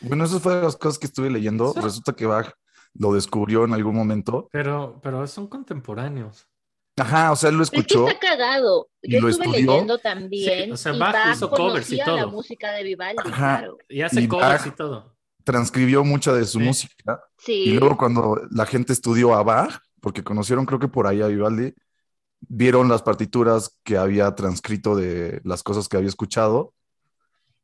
Bueno, 0.00 0.24
eso 0.24 0.40
fue 0.40 0.54
de 0.56 0.62
las 0.62 0.76
cosas 0.76 0.98
que 0.98 1.06
estuve 1.06 1.30
leyendo. 1.30 1.72
Sí. 1.72 1.80
Resulta 1.80 2.12
que 2.14 2.26
Bach 2.26 2.50
lo 2.94 3.12
descubrió 3.12 3.64
en 3.64 3.74
algún 3.74 3.94
momento. 3.96 4.48
Pero, 4.52 5.00
pero 5.02 5.26
son 5.26 5.46
contemporáneos. 5.48 6.46
Ajá, 6.96 7.30
o 7.30 7.36
sea, 7.36 7.50
él 7.50 7.56
lo 7.56 7.62
Es 7.62 7.70
que 7.70 7.78
escuchó. 7.78 8.08
está 8.08 8.18
cagado. 8.18 8.88
y 9.02 9.12
Yo 9.14 9.20
lo 9.20 9.28
estuve 9.28 9.46
estudió. 9.46 9.72
leyendo 9.72 9.98
también. 9.98 10.66
Sí, 10.66 10.70
o 10.72 10.76
sea, 10.76 10.94
y 10.94 10.98
Bach 10.98 11.12
Bach 11.12 11.34
hizo 11.36 11.50
covers 11.50 11.92
y 11.92 11.98
conocía 11.98 12.06
la 12.14 12.22
todo. 12.22 12.30
música 12.32 12.72
de 12.72 12.82
Vivaldi, 12.82 13.18
Ajá. 13.24 13.58
claro. 13.58 13.78
Y 13.88 14.02
hace 14.02 14.20
Y 14.22 14.28
covers 14.28 14.62
Bach- 14.62 14.66
y 14.66 14.70
todo. 14.72 15.16
transcribió 15.44 16.02
mucha 16.04 16.32
de 16.32 16.44
su 16.44 16.58
Sí. 16.58 16.64
música. 16.64 17.22
Sí. 17.38 17.52
Y 17.52 17.78
luego 17.78 17.96
cuando 17.96 18.40
la 18.50 18.66
gente 18.66 18.92
estudió 18.92 19.34
a 19.34 19.42
Bach, 19.44 19.78
porque 20.00 20.24
conocieron 20.24 20.66
creo 20.66 20.80
que 20.80 20.88
por 20.88 21.06
ahí 21.06 21.22
a 21.22 21.28
Vivaldi, 21.28 21.72
vieron 22.40 22.88
las 22.88 23.02
partituras 23.02 23.78
que 23.84 23.96
había 23.96 24.34
transcrito 24.34 24.96
de 24.96 25.40
las 25.44 25.62
cosas 25.62 25.88
que 25.88 25.96
había 25.96 26.08
escuchado. 26.08 26.74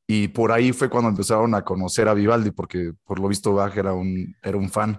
Y 0.07 0.29
por 0.29 0.53
ahí 0.53 0.73
fue 0.73 0.91
cuando 0.91 1.09
empezaron 1.11 1.55
a 1.55 1.63
conocer 1.65 2.09
a 2.09 2.15
Vivaldi, 2.15 2.51
porque 2.51 2.93
por 3.05 3.19
lo 3.19 3.29
visto 3.29 3.55
Bach 3.55 3.77
era 3.77 3.93
un, 3.95 4.35
era 4.43 4.57
un 4.57 4.71
fan 4.71 4.99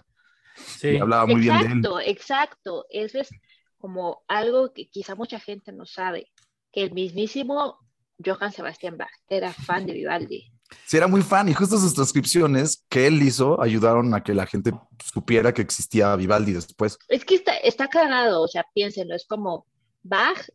Sí. 0.56 0.90
y 0.92 0.98
hablaba 0.98 1.26
muy 1.28 1.42
bien 1.42 1.58
de 1.60 1.66
él. 1.66 1.72
Exacto, 1.74 2.00
exacto. 2.02 2.86
Eso 2.90 3.20
es 3.20 3.30
como 3.78 4.24
algo 4.28 4.74
que 4.74 4.88
quizá 4.90 5.14
mucha 5.16 5.40
gente 5.40 5.72
no 5.72 5.86
sabe, 5.86 6.32
que 6.72 6.84
el 6.84 6.92
mismísimo 6.94 7.78
Johann 8.26 8.52
Sebastian 8.52 8.98
Bach 8.98 9.12
era 9.28 9.54
fan 9.54 9.86
de 9.86 9.94
Vivaldi. 9.94 10.52
Sí, 10.86 10.98
era 10.98 11.08
muy 11.08 11.22
fan 11.22 11.48
y 11.50 11.54
justo 11.54 11.78
sus 11.78 11.94
transcripciones 11.94 12.84
que 12.90 13.06
él 13.06 13.22
hizo 13.22 13.62
ayudaron 13.62 14.14
a 14.16 14.24
que 14.24 14.34
la 14.34 14.48
gente 14.48 14.72
supiera 15.04 15.54
que 15.54 15.62
existía 15.62 16.16
Vivaldi 16.16 16.54
después. 16.54 16.98
Es 17.10 17.24
que 17.24 17.36
está, 17.36 17.56
está 17.58 17.88
cagado, 17.88 18.42
o 18.42 18.48
sea, 18.48 18.66
piénsenlo, 18.74 19.14
es 19.14 19.28
como 19.28 19.68
Bach 20.02 20.50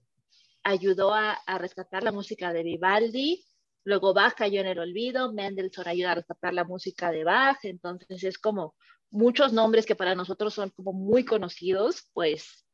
ayudó 0.64 1.14
a, 1.14 1.32
a 1.46 1.58
rescatar 1.58 2.02
la 2.02 2.10
música 2.12 2.52
de 2.52 2.64
Vivaldi, 2.64 3.44
luego 3.84 4.14
Bach 4.14 4.34
cayó 4.34 4.60
en 4.60 4.66
el 4.66 4.78
olvido, 4.78 5.32
Mendelssohn 5.32 5.88
ayuda 5.88 6.12
a 6.12 6.14
rescatar 6.16 6.52
la 6.54 6.64
música 6.64 7.10
de 7.10 7.24
Bach, 7.24 7.58
entonces 7.64 8.22
es 8.24 8.38
como 8.38 8.74
muchos 9.10 9.52
nombres 9.52 9.86
que 9.86 9.96
para 9.96 10.14
nosotros 10.14 10.54
son 10.54 10.70
como 10.70 10.92
muy 10.92 11.24
conocidos, 11.24 12.08
pues 12.12 12.66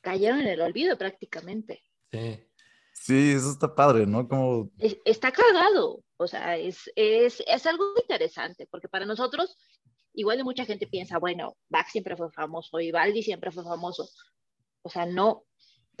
cayeron 0.00 0.40
en 0.40 0.48
el 0.48 0.60
olvido 0.60 0.96
prácticamente. 0.98 1.82
Sí. 2.12 2.46
Sí, 2.92 3.32
eso 3.32 3.50
está 3.52 3.74
padre, 3.74 4.06
¿no? 4.06 4.28
Como 4.28 4.70
es- 4.78 4.98
está 5.06 5.32
cagado. 5.32 6.02
O 6.18 6.26
sea, 6.26 6.58
es, 6.58 6.90
es, 6.96 7.42
es 7.46 7.64
algo 7.66 7.94
interesante, 7.98 8.66
porque 8.70 8.88
para 8.88 9.06
nosotros, 9.06 9.56
igual 10.12 10.36
de 10.36 10.44
mucha 10.44 10.66
gente 10.66 10.86
piensa, 10.86 11.18
bueno, 11.18 11.56
Bach 11.70 11.86
siempre 11.88 12.14
fue 12.14 12.30
famoso, 12.30 12.76
Vivaldi 12.76 13.22
siempre 13.22 13.50
fue 13.52 13.64
famoso. 13.64 14.06
O 14.82 14.90
sea, 14.90 15.06
no, 15.06 15.44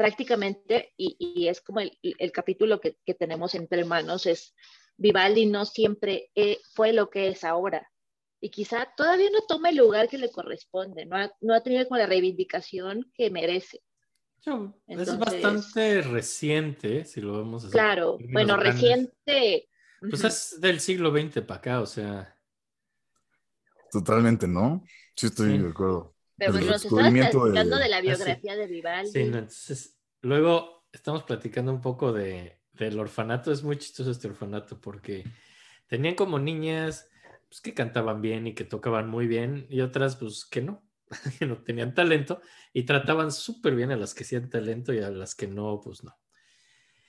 prácticamente, 0.00 0.94
y, 0.96 1.16
y 1.18 1.48
es 1.48 1.60
como 1.60 1.80
el, 1.80 1.92
el 2.02 2.32
capítulo 2.32 2.80
que, 2.80 2.96
que 3.04 3.14
tenemos 3.14 3.54
entre 3.54 3.84
manos, 3.84 4.24
es 4.26 4.54
Vivaldi 4.96 5.44
no 5.46 5.66
siempre 5.66 6.30
eh, 6.34 6.58
fue 6.74 6.92
lo 6.94 7.10
que 7.10 7.28
es 7.28 7.44
ahora. 7.44 7.86
Y 8.40 8.50
quizá 8.50 8.88
todavía 8.96 9.28
no 9.30 9.40
toma 9.46 9.68
el 9.68 9.76
lugar 9.76 10.08
que 10.08 10.16
le 10.16 10.30
corresponde, 10.30 11.04
no 11.04 11.16
ha, 11.16 11.30
no 11.42 11.54
ha 11.54 11.62
tenido 11.62 11.86
como 11.86 11.98
la 11.98 12.06
reivindicación 12.06 13.10
que 13.14 13.30
merece. 13.30 13.82
Yo- 14.46 14.74
es 14.88 15.18
bastante 15.18 16.00
reciente, 16.00 17.04
si 17.04 17.20
lo 17.20 17.36
vemos 17.38 17.64
así. 17.66 17.72
Claro, 17.72 18.16
bueno, 18.32 18.56
grandes. 18.56 18.74
reciente. 18.82 19.68
Pues 20.00 20.24
es 20.24 20.60
del 20.62 20.80
siglo 20.80 21.10
XX 21.12 21.42
para 21.42 21.58
acá, 21.58 21.80
o 21.82 21.86
sea. 21.86 22.34
totalmente, 23.92 24.48
¿no? 24.48 24.82
Sí, 25.14 25.26
estoy 25.26 25.52
Sí. 25.52 25.58
de 25.58 25.68
acuerdo. 25.68 26.14
Pero 26.40 26.52
nos 26.54 26.84
estabas 26.84 27.12
de- 27.12 27.20
platicando 27.20 27.78
de 27.78 27.88
la 27.88 27.96
Ah, 27.96 28.00
sí. 28.00 28.06
biografía 28.06 28.56
de 28.56 28.66
Vivaldi. 28.66 29.10
Sí, 29.12 29.24
no, 29.24 29.38
entonces, 29.38 29.98
luego 30.22 30.86
estamos 30.92 31.22
platicando 31.22 31.72
un 31.72 31.80
poco 31.80 32.12
de, 32.12 32.60
del 32.72 32.98
orfanato. 32.98 33.52
Es 33.52 33.62
muy 33.62 33.76
chistoso 33.78 34.10
este 34.10 34.26
orfanato 34.28 34.80
porque 34.80 35.24
tenían 35.86 36.14
como 36.14 36.38
niñas 36.38 37.08
pues, 37.48 37.60
que 37.60 37.74
cantaban 37.74 38.20
bien 38.22 38.46
y 38.46 38.54
que 38.54 38.64
tocaban 38.64 39.08
muy 39.08 39.26
bien 39.26 39.66
y 39.70 39.80
otras 39.82 40.16
pues 40.16 40.44
que 40.44 40.62
no, 40.62 40.82
que 41.38 41.46
no 41.46 41.62
tenían 41.62 41.94
talento 41.94 42.40
y 42.72 42.84
trataban 42.84 43.30
súper 43.32 43.74
bien 43.76 43.90
a 43.92 43.96
las 43.96 44.14
que 44.14 44.24
hacían 44.24 44.48
talento 44.50 44.92
y 44.92 44.98
a 45.00 45.10
las 45.10 45.34
que 45.34 45.46
no, 45.46 45.80
pues 45.82 46.02
no. 46.02 46.16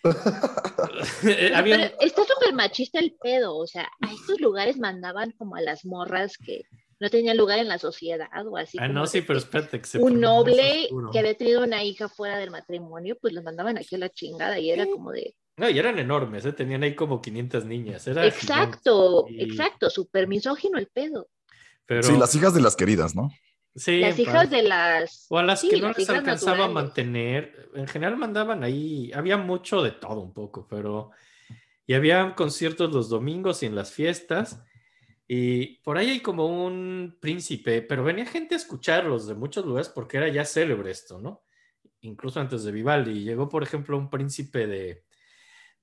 Había 1.56 1.76
un- 1.76 1.82
pero 1.82 1.96
está 2.02 2.24
súper 2.26 2.54
machista 2.54 3.00
el 3.00 3.16
pedo, 3.22 3.56
o 3.56 3.68
sea, 3.68 3.88
a 4.02 4.12
estos 4.12 4.40
lugares 4.42 4.78
mandaban 4.78 5.32
como 5.32 5.56
a 5.56 5.62
las 5.62 5.86
morras 5.86 6.38
que 6.38 6.64
no 7.02 7.10
tenían 7.10 7.36
lugar 7.36 7.58
en 7.58 7.68
la 7.68 7.80
sociedad 7.80 8.30
o 8.46 8.58
así. 8.58 8.78
Ah, 8.80 8.88
no, 8.88 9.08
sí, 9.08 9.22
pero 9.22 9.40
espérate 9.40 9.82
que 9.82 9.88
se 9.88 9.98
Un 9.98 10.22
noble 10.22 10.88
que 11.12 11.18
había 11.18 11.36
tenido 11.36 11.64
una 11.64 11.84
hija 11.84 12.08
fuera 12.08 12.38
del 12.38 12.52
matrimonio, 12.52 13.18
pues 13.20 13.34
los 13.34 13.44
mandaban 13.44 13.80
aquí 13.80 13.96
a 13.96 13.98
la 13.98 14.10
chingada 14.10 14.60
y 14.60 14.70
era 14.70 14.86
como 14.86 15.12
de... 15.12 15.36
No, 15.58 15.68
y 15.68 15.80
eran 15.80 15.98
enormes, 15.98 16.46
¿eh? 16.46 16.54
tenían 16.54 16.84
ahí 16.84 16.94
como 16.94 17.20
500 17.20 17.66
niñas. 17.66 18.06
Era. 18.08 18.24
Exacto, 18.28 19.26
Y- 19.28 19.44
exacto, 19.44 19.90
súper 19.90 20.28
misógino 20.28 20.78
el 20.78 20.88
pedo. 20.88 21.28
Pero, 21.88 22.04
Sí, 22.04 22.16
las 22.18 22.36
hijas 22.36 22.54
de 22.54 22.62
las 22.62 22.76
queridas, 22.76 23.16
¿no? 23.16 23.32
sí, 23.76 24.00
Las 24.02 24.20
hijas 24.20 24.52
de 24.52 24.62
las... 24.62 25.26
O 25.30 25.40
a 25.40 25.44
las 25.44 25.62
sí, 25.62 25.70
que 25.70 25.82
no 25.82 25.88
las 25.88 25.98
les 25.98 26.08
alcanzaba 26.08 26.66
a 26.66 26.68
mantener. 26.68 27.72
En 27.74 27.88
general 27.88 28.16
mandaban 28.16 28.64
ahí, 28.64 29.12
había 29.16 29.38
mucho 29.38 29.82
de 29.82 29.90
todo 29.92 30.22
un 30.22 30.34
poco, 30.34 30.68
pero... 30.70 31.10
Y 31.88 31.96
había 31.96 32.36
conciertos 32.36 32.94
los 32.94 33.10
domingos 33.10 33.64
y 33.64 33.66
en 33.66 33.76
las 33.76 33.92
fiestas. 33.92 34.62
Y 35.34 35.78
por 35.78 35.98
ahí 35.98 36.10
hay 36.10 36.20
como 36.20 36.46
un 36.46 37.18
príncipe, 37.22 37.82
pero 37.82 38.04
venía 38.04 38.26
gente 38.26 38.54
a 38.54 38.58
escucharlos 38.58 39.28
de 39.28 39.34
muchos 39.34 39.66
lugares 39.66 39.88
porque 39.88 40.18
era 40.18 40.28
ya 40.28 40.44
célebre 40.44 40.92
esto, 40.92 41.22
¿no? 41.22 41.46
Incluso 42.02 42.42
antes 42.42 42.66
de 42.66 42.74
Vivaldi. 42.74 43.24
Llegó, 43.24 43.48
por 43.48 43.64
ejemplo, 43.64 43.98
un 43.98 44.10
príncipe 44.10 44.68
de, 44.68 45.06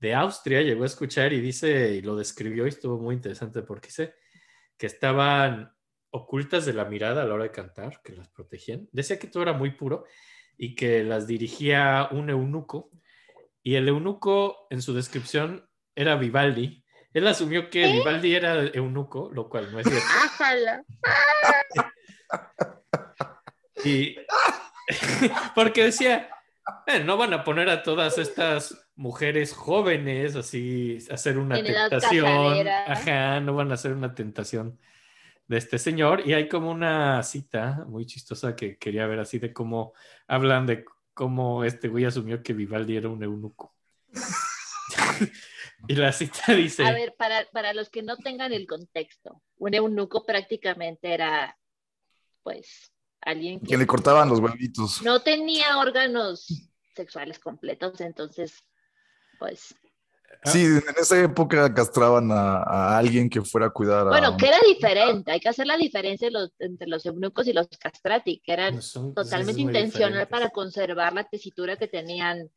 de 0.00 0.14
Austria, 0.14 0.60
llegó 0.60 0.82
a 0.82 0.86
escuchar 0.86 1.32
y 1.32 1.40
dice, 1.40 1.94
y 1.94 2.02
lo 2.02 2.14
describió 2.14 2.66
y 2.66 2.68
estuvo 2.68 2.98
muy 2.98 3.14
interesante 3.14 3.62
porque 3.62 3.88
dice 3.88 4.16
que 4.76 4.84
estaban 4.84 5.72
ocultas 6.10 6.66
de 6.66 6.74
la 6.74 6.84
mirada 6.84 7.22
a 7.22 7.24
la 7.24 7.32
hora 7.32 7.44
de 7.44 7.50
cantar, 7.50 8.02
que 8.04 8.12
las 8.12 8.28
protegían. 8.28 8.86
Decía 8.92 9.18
que 9.18 9.28
todo 9.28 9.44
era 9.44 9.54
muy 9.54 9.70
puro 9.70 10.04
y 10.58 10.74
que 10.74 11.02
las 11.04 11.26
dirigía 11.26 12.10
un 12.10 12.28
eunuco. 12.28 12.90
Y 13.62 13.76
el 13.76 13.88
eunuco, 13.88 14.66
en 14.68 14.82
su 14.82 14.92
descripción, 14.92 15.66
era 15.94 16.16
Vivaldi. 16.16 16.84
Él 17.12 17.26
asumió 17.26 17.70
que 17.70 17.86
Vivaldi 17.86 18.34
era 18.34 18.62
eunuco, 18.64 19.30
lo 19.32 19.48
cual 19.48 19.72
no 19.72 19.80
es 19.80 19.88
cierto. 19.88 20.06
¡Ájala! 20.24 20.84
Y 23.84 24.16
porque 25.54 25.84
decía, 25.84 26.28
"Eh, 26.86 26.98
no 27.04 27.16
van 27.16 27.32
a 27.32 27.44
poner 27.44 27.70
a 27.70 27.84
todas 27.84 28.18
estas 28.18 28.88
mujeres 28.96 29.52
jóvenes 29.54 30.34
así 30.34 30.98
a 31.10 31.14
hacer 31.14 31.38
una 31.38 31.58
En 31.58 31.66
tentación. 31.66 32.66
Ajá, 32.68 33.40
no 33.40 33.54
van 33.54 33.70
a 33.70 33.74
hacer 33.74 33.92
una 33.92 34.14
tentación 34.14 34.78
de 35.46 35.58
este 35.58 35.78
señor. 35.78 36.22
Y 36.26 36.34
hay 36.34 36.48
como 36.48 36.70
una 36.70 37.22
cita 37.22 37.84
muy 37.86 38.04
chistosa 38.06 38.56
que 38.56 38.76
quería 38.76 39.06
ver 39.06 39.20
así 39.20 39.38
de 39.38 39.52
cómo 39.52 39.92
hablan 40.26 40.66
de 40.66 40.84
cómo 41.14 41.64
este 41.64 41.88
güey 41.88 42.04
asumió 42.04 42.42
que 42.42 42.52
Vivaldi 42.52 42.96
era 42.96 43.08
un 43.08 43.22
eunuco. 43.22 43.74
y 45.86 45.94
la 45.94 46.12
cita 46.12 46.40
dice, 46.54 46.84
A 46.84 46.92
ver, 46.92 47.14
para, 47.16 47.46
para 47.52 47.72
los 47.74 47.88
que 47.90 48.02
no 48.02 48.16
tengan 48.16 48.52
el 48.52 48.66
contexto, 48.66 49.42
un 49.58 49.74
eunuco 49.74 50.24
prácticamente 50.24 51.12
era, 51.14 51.56
pues, 52.42 52.92
alguien 53.20 53.60
que 53.60 53.66
Que 53.68 53.76
le 53.76 53.86
cortaban 53.86 54.28
los 54.28 54.40
huevitos. 54.40 55.02
no 55.02 55.20
tenía 55.22 55.78
órganos 55.78 56.46
sexuales 56.94 57.38
completos, 57.38 58.00
entonces, 58.00 58.64
pues, 59.38 59.74
Sí, 60.44 60.62
en 60.62 60.82
esa 61.00 61.18
época 61.20 61.72
castraban 61.74 62.30
a, 62.30 62.58
a 62.62 62.98
alguien 62.98 63.28
que 63.30 63.40
fuera 63.40 63.66
a 63.66 63.70
cuidar 63.70 64.06
a. 64.06 64.10
bueno, 64.10 64.36
que 64.36 64.46
era 64.46 64.58
diferente, 64.60 65.32
hay 65.32 65.40
que 65.40 65.48
hacer 65.48 65.66
la 65.66 65.76
diferencia 65.76 66.30
los- 66.30 66.52
entre 66.60 66.86
los 66.86 67.04
eunucos 67.06 67.48
y 67.48 67.52
los 67.54 67.66
castrati, 67.66 68.38
que 68.44 68.52
eran 68.52 68.80
"Son- 68.80 69.14
totalmente 69.14 69.60
intencional 69.60 70.10
diferente". 70.12 70.30
para 70.30 70.50
conservar 70.50 71.12
la 71.14 71.24
tesitura 71.24 71.76
que 71.76 71.88
tenían, 71.88 72.50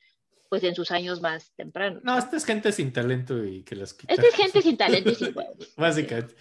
pues, 0.51 0.65
en 0.65 0.75
sus 0.75 0.91
años 0.91 1.21
más 1.21 1.53
tempranos. 1.55 2.03
No, 2.03 2.17
esta 2.17 2.35
es 2.35 2.43
gente 2.43 2.73
sin 2.73 2.91
talento 2.91 3.41
y 3.45 3.63
que 3.63 3.73
las 3.73 3.93
quita. 3.93 4.13
Esta 4.13 4.27
es 4.27 4.35
gente 4.35 4.61
sin 4.61 4.75
talento 4.75 5.09
y 5.09 5.15
sin 5.15 5.33
huevos. 5.33 5.73
Básicamente. 5.77 6.35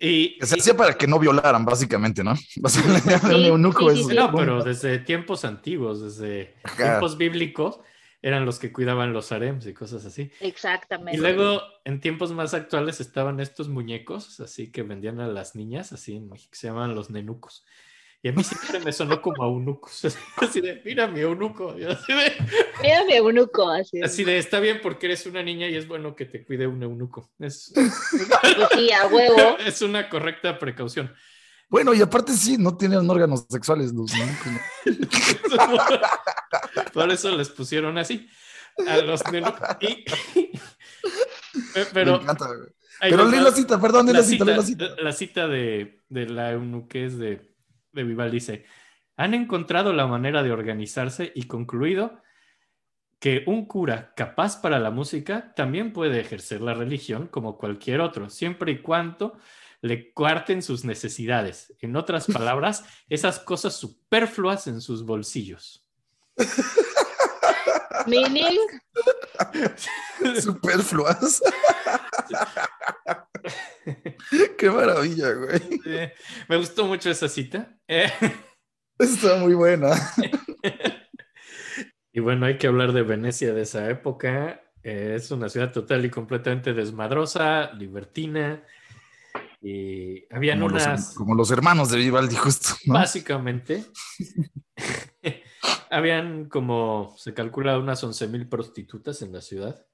Y, 0.00 0.36
se 0.42 0.56
hacía 0.58 0.76
para 0.76 0.94
que 0.94 1.06
no 1.06 1.16
violaran, 1.20 1.64
básicamente, 1.64 2.24
¿no? 2.24 2.34
Básicamente, 2.56 3.18
Sí, 3.20 3.26
un 3.26 3.44
eunuco 3.44 3.88
sí, 3.92 4.00
es- 4.00 4.06
sí, 4.08 4.14
no, 4.16 4.34
pero 4.34 4.64
desde 4.64 4.98
tiempos 4.98 5.44
antiguos, 5.44 6.02
desde 6.02 6.56
Ajá. 6.64 6.76
tiempos 6.76 7.16
bíblicos, 7.16 7.78
eran 8.20 8.44
los 8.44 8.58
que 8.58 8.72
cuidaban 8.72 9.12
los 9.12 9.30
harems 9.30 9.64
y 9.64 9.74
cosas 9.74 10.04
así. 10.04 10.32
Exactamente. 10.40 11.16
Y 11.16 11.20
luego, 11.20 11.62
en 11.84 12.00
tiempos 12.00 12.32
más 12.32 12.52
actuales, 12.52 13.00
estaban 13.00 13.38
estos 13.38 13.68
muñecos, 13.68 14.40
así 14.40 14.72
que 14.72 14.82
vendían 14.82 15.20
a 15.20 15.28
las 15.28 15.54
niñas, 15.54 15.92
así 15.92 16.16
en 16.16 16.28
México 16.28 16.50
se 16.54 16.66
llaman 16.66 16.96
los 16.96 17.10
nenucos. 17.10 17.64
Y 18.22 18.28
a 18.28 18.32
mí 18.32 18.44
siempre 18.44 18.80
me 18.80 18.92
sonó 18.92 19.22
como 19.22 19.42
a 19.42 19.46
eunucos. 19.46 20.04
Así 20.36 20.60
de, 20.60 20.82
mira 20.84 21.06
mi 21.06 21.20
eunuco. 21.20 21.74
Y 21.78 21.84
así 21.84 22.12
de, 22.12 22.32
Mira 22.82 23.04
mi 23.06 23.14
eunuco, 23.14 23.70
así. 23.70 24.02
así 24.02 24.24
de, 24.24 24.36
está 24.36 24.60
bien 24.60 24.80
porque 24.82 25.06
eres 25.06 25.24
una 25.24 25.42
niña 25.42 25.68
y 25.68 25.76
es 25.76 25.88
bueno 25.88 26.14
que 26.14 26.26
te 26.26 26.44
cuide 26.44 26.66
un 26.66 26.82
eunuco. 26.82 27.30
Es, 27.38 27.72
Pues 27.74 27.92
sí, 28.74 28.92
a 28.92 29.06
huevo. 29.06 29.56
es 29.64 29.80
una 29.80 30.10
correcta 30.10 30.58
precaución. 30.58 31.14
Bueno, 31.70 31.94
y 31.94 32.02
aparte 32.02 32.32
sí, 32.32 32.56
no 32.58 32.76
tienen 32.76 33.08
órganos 33.08 33.46
sexuales 33.48 33.92
los 33.94 34.12
eunucos, 34.12 34.46
¿no? 34.52 35.80
Por 36.92 37.10
eso 37.12 37.34
les 37.36 37.48
pusieron 37.48 37.96
así 37.96 38.28
a 38.86 38.98
los. 38.98 39.22
Y- 39.80 40.04
Pero, 41.94 42.16
Me 42.18 42.22
encanta, 42.24 42.46
Pero 43.00 43.24
lee 43.28 43.40
la 43.40 43.52
cita, 43.52 43.80
perdón, 43.80 44.06
lee 44.06 44.12
la, 44.12 44.22
cita, 44.22 44.44
lee 44.44 44.54
la 44.56 44.62
cita. 44.62 44.84
la 45.00 45.12
cita 45.12 45.48
de, 45.48 46.02
de 46.08 46.26
la 46.26 46.50
eunuquez 46.52 47.16
de, 47.18 47.49
de 47.92 48.04
Vival 48.04 48.30
dice, 48.30 48.64
han 49.16 49.34
encontrado 49.34 49.92
la 49.92 50.06
manera 50.06 50.42
de 50.42 50.52
organizarse 50.52 51.32
y 51.34 51.44
concluido 51.44 52.22
que 53.18 53.44
un 53.46 53.66
cura 53.66 54.14
capaz 54.16 54.60
para 54.60 54.78
la 54.78 54.90
música 54.90 55.52
también 55.54 55.92
puede 55.92 56.20
ejercer 56.20 56.62
la 56.62 56.72
religión 56.74 57.28
como 57.28 57.58
cualquier 57.58 58.00
otro, 58.00 58.30
siempre 58.30 58.72
y 58.72 58.78
cuando 58.80 59.38
le 59.82 60.12
cuarten 60.12 60.62
sus 60.62 60.84
necesidades. 60.84 61.74
En 61.80 61.96
otras 61.96 62.26
palabras, 62.32 62.84
esas 63.08 63.38
cosas 63.38 63.76
superfluas 63.76 64.66
en 64.66 64.80
sus 64.80 65.04
bolsillos. 65.04 65.86
Meaning, 68.06 68.58
Superfluas. 70.40 71.42
Qué 74.58 74.70
maravilla, 74.70 75.32
güey. 75.32 75.80
Eh, 75.86 76.12
me 76.48 76.56
gustó 76.56 76.86
mucho 76.86 77.10
esa 77.10 77.28
cita. 77.28 77.76
Eh, 77.86 78.10
Está 78.98 79.36
muy 79.36 79.54
buena. 79.54 79.90
Y 82.12 82.18
bueno, 82.18 82.46
hay 82.46 82.58
que 82.58 82.66
hablar 82.66 82.92
de 82.92 83.02
Venecia 83.02 83.54
de 83.54 83.62
esa 83.62 83.88
época. 83.88 84.60
Eh, 84.82 85.14
es 85.14 85.30
una 85.30 85.48
ciudad 85.48 85.72
total 85.72 86.04
y 86.04 86.10
completamente 86.10 86.74
desmadrosa, 86.74 87.72
libertina. 87.74 88.64
Y 89.62 90.24
habían 90.34 90.58
Como 90.58 90.70
los, 90.70 90.82
unas, 90.84 91.14
como 91.14 91.34
los 91.36 91.52
hermanos 91.52 91.88
de 91.90 91.98
Vivaldi, 91.98 92.34
justo. 92.34 92.70
¿no? 92.86 92.94
básicamente, 92.94 93.84
habían 95.88 96.48
como, 96.48 97.14
se 97.16 97.32
calcula, 97.32 97.78
unas 97.78 98.02
11.000 98.02 98.48
prostitutas 98.48 99.22
en 99.22 99.32
la 99.32 99.40
ciudad. 99.40 99.86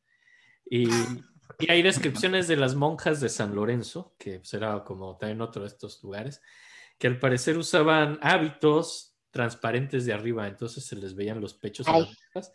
Y, 0.70 0.88
y 1.58 1.70
hay 1.70 1.82
descripciones 1.82 2.48
de 2.48 2.56
las 2.56 2.74
monjas 2.74 3.20
de 3.20 3.28
San 3.28 3.54
Lorenzo, 3.54 4.14
que 4.18 4.40
será 4.44 4.84
como 4.84 5.16
también 5.16 5.40
otro 5.40 5.62
de 5.62 5.68
estos 5.68 6.02
lugares, 6.02 6.40
que 6.98 7.06
al 7.06 7.18
parecer 7.18 7.56
usaban 7.58 8.18
hábitos 8.22 9.12
transparentes 9.30 10.06
de 10.06 10.14
arriba, 10.14 10.48
entonces 10.48 10.86
se 10.86 10.96
les 10.96 11.14
veían 11.14 11.42
los 11.42 11.52
pechos 11.52 11.86
a 11.88 11.92
Ay. 11.92 12.00
las 12.00 12.08
monjas. 12.34 12.52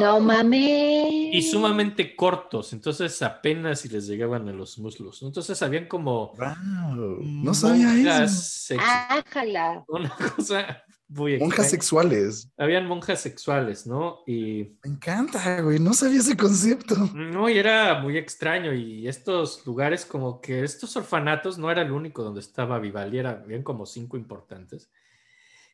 no 0.00 0.18
mames. 0.18 1.08
y 1.32 1.42
sumamente 1.42 2.16
cortos, 2.16 2.72
entonces 2.72 3.22
apenas 3.22 3.80
si 3.80 3.88
les 3.88 4.08
llegaban 4.08 4.48
a 4.48 4.52
los 4.52 4.76
muslos. 4.78 5.22
Entonces 5.22 5.62
habían 5.62 5.86
como 5.86 6.32
Wow, 6.34 7.20
no 7.22 7.54
sabía 7.54 8.24
eso. 8.24 8.34
sexy- 8.74 8.80
Ájala. 8.80 9.84
una 9.86 10.10
cosa 10.36 10.82
muy 11.14 11.38
Monjas 11.38 11.70
sexuales. 11.70 12.50
Habían 12.56 12.86
monjas 12.86 13.20
sexuales, 13.20 13.86
¿no? 13.86 14.22
Y 14.26 14.76
Me 14.82 14.90
encanta, 14.90 15.60
güey. 15.60 15.78
No 15.78 15.94
sabía 15.94 16.18
ese 16.18 16.36
concepto. 16.36 16.96
no, 17.14 17.48
y 17.48 17.56
era 17.56 18.00
muy 18.00 18.18
extraño. 18.18 18.72
Y 18.74 19.06
estos 19.06 19.64
lugares, 19.66 20.04
como 20.04 20.40
que 20.40 20.64
estos 20.64 20.96
orfanatos 20.96 21.56
no 21.56 21.70
era 21.70 21.82
el 21.82 21.92
único 21.92 22.22
donde 22.22 22.40
estaba 22.40 22.78
Vivaldi, 22.78 23.18
era, 23.18 23.30
habían 23.30 23.62
como 23.62 23.86
cinco 23.86 24.16
importantes. 24.16 24.90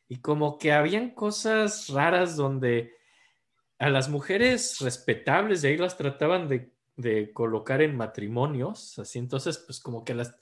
Y 0.07 0.17
como 0.17 0.57
que 0.57 0.73
habían 0.73 1.11
cosas 1.11 1.87
raras 1.89 2.35
donde 2.35 2.93
a 3.79 3.89
las 3.89 4.09
mujeres 4.09 4.77
respetables 4.79 5.63
de 5.63 5.69
ahí 5.69 5.77
las 5.77 5.97
trataban 5.97 6.47
de, 6.47 6.71
de 6.97 7.31
colocar 7.33 7.81
en 7.81 7.97
matrimonios, 7.97 8.99
así 8.99 9.17
entonces 9.17 9.57
pues 9.57 9.79
como 9.79 10.03
que 10.03 10.13
las 10.13 10.35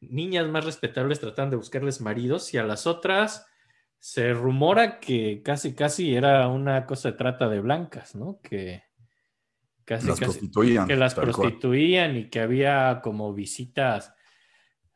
niñas 0.00 0.46
más 0.46 0.64
respetables 0.64 1.18
trataban 1.18 1.50
de 1.50 1.56
buscarles 1.56 2.00
maridos 2.00 2.54
y 2.54 2.58
a 2.58 2.62
las 2.62 2.86
otras 2.86 3.47
se 3.98 4.32
rumora 4.32 5.00
que 5.00 5.42
casi 5.44 5.74
casi 5.74 6.14
era 6.14 6.48
una 6.48 6.86
cosa 6.86 7.10
de 7.10 7.16
trata 7.18 7.48
de 7.48 7.60
blancas, 7.60 8.14
¿no? 8.14 8.40
Que 8.42 8.82
casi 9.84 10.06
Las 10.06 10.20
casi 10.20 10.32
prostituían. 10.32 10.86
que 10.86 10.96
las 10.96 11.14
cual. 11.14 11.30
prostituían 11.32 12.16
y 12.16 12.30
que 12.30 12.40
había 12.40 13.00
como 13.02 13.32
visitas 13.34 14.14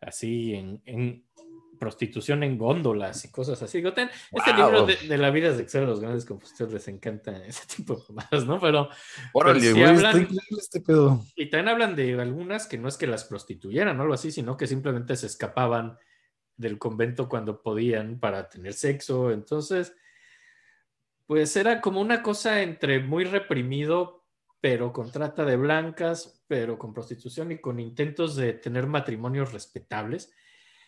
así 0.00 0.54
en, 0.54 0.82
en 0.84 1.24
prostitución 1.80 2.44
en 2.44 2.56
góndolas 2.58 3.24
y 3.24 3.30
cosas 3.32 3.60
así. 3.62 3.78
Digo, 3.78 3.92
ten- 3.92 4.08
Este 4.30 4.54
libro 4.54 4.86
de, 4.86 4.96
de 4.96 5.18
la 5.18 5.30
vida 5.30 5.52
sexual 5.56 5.84
de 5.84 5.90
los 5.90 6.00
grandes 6.00 6.24
compositores 6.24 6.72
les 6.72 6.86
encanta 6.88 7.36
ese 7.46 7.66
tipo 7.76 7.94
de 7.96 8.04
cosas, 8.14 8.46
¿no? 8.46 8.60
Pero 8.60 8.88
Órale, 9.32 9.60
pero 9.60 9.74
sí 9.74 9.80
güey. 9.80 9.84
hablan- 9.96 10.28
este 10.58 10.80
pedo. 10.80 11.24
y 11.34 11.50
también 11.50 11.68
hablan 11.70 11.96
de 11.96 12.20
algunas 12.20 12.66
que 12.68 12.78
no 12.78 12.86
es 12.88 12.96
que 12.96 13.08
las 13.08 13.24
prostituyeran 13.24 13.98
o 13.98 14.02
algo 14.02 14.14
así, 14.14 14.30
sino 14.30 14.56
que 14.56 14.68
simplemente 14.68 15.16
se 15.16 15.26
escapaban 15.26 15.96
del 16.56 16.78
convento 16.78 17.28
cuando 17.28 17.62
podían 17.62 18.18
para 18.20 18.48
tener 18.48 18.72
sexo. 18.74 19.30
Entonces, 19.30 19.94
pues 21.26 21.56
era 21.56 21.80
como 21.80 22.00
una 22.00 22.22
cosa 22.22 22.62
entre 22.62 23.00
muy 23.00 23.24
reprimido, 23.24 24.24
pero 24.60 24.92
con 24.92 25.10
trata 25.10 25.44
de 25.44 25.56
blancas, 25.56 26.42
pero 26.46 26.78
con 26.78 26.92
prostitución 26.94 27.52
y 27.52 27.58
con 27.58 27.80
intentos 27.80 28.36
de 28.36 28.52
tener 28.52 28.86
matrimonios 28.86 29.52
respetables. 29.52 30.32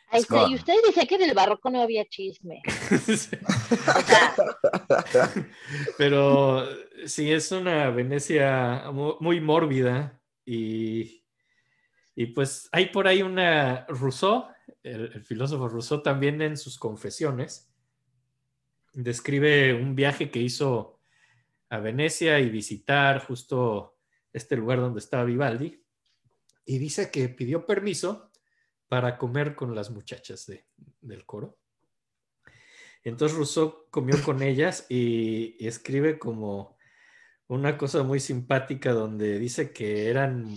Ahí 0.09 0.21
está. 0.21 0.47
Y 0.49 0.55
ustedes 0.55 0.83
decían 0.83 1.07
que 1.07 1.15
en 1.17 1.23
el 1.23 1.35
barroco 1.35 1.71
no 1.71 1.81
había 1.81 2.05
chisme. 2.05 2.63
Pero 5.99 6.67
sí, 7.07 7.33
es 7.33 7.51
una 7.53 7.91
Venecia 7.91 8.91
mu- 8.93 9.17
muy 9.21 9.41
mórbida 9.41 10.21
y, 10.45 11.25
y 12.15 12.27
pues 12.27 12.69
hay 12.73 12.87
por 12.87 13.09
ahí 13.09 13.23
una 13.23 13.87
Rousseau, 13.89 14.47
el, 14.85 15.11
el 15.13 15.25
filósofo 15.25 15.69
Rousseau 15.69 16.01
también 16.03 16.41
en 16.43 16.57
sus 16.57 16.79
confesiones 16.79 17.69
describe 18.93 19.75
un 19.75 19.95
viaje 19.97 20.31
que 20.31 20.39
hizo 20.41 21.01
a 21.69 21.79
Venecia 21.79 22.39
y 22.39 22.49
visitar 22.51 23.19
justo 23.27 23.99
este 24.33 24.57
lugar 24.57 24.79
donde 24.79 25.01
estaba 25.01 25.25
Vivaldi 25.25 25.83
y 26.65 26.79
dice 26.79 27.11
que 27.11 27.29
pidió 27.29 27.67
permiso 27.67 28.31
para 28.89 29.19
comer 29.19 29.57
con 29.57 29.75
las 29.75 29.91
muchachas 29.91 30.47
de- 30.47 30.67
del 31.01 31.27
coro. 31.27 31.59
Entonces 33.03 33.37
Rousseau 33.37 33.87
comió 33.91 34.23
con 34.23 34.43
ellas 34.43 34.87
y, 34.89 35.57
y 35.59 35.67
escribe 35.67 36.19
como 36.19 36.77
una 37.49 37.77
cosa 37.77 38.03
muy 38.03 38.21
simpática 38.21 38.93
donde 38.93 39.39
dice 39.39 39.73
que 39.73 40.09
eran, 40.09 40.57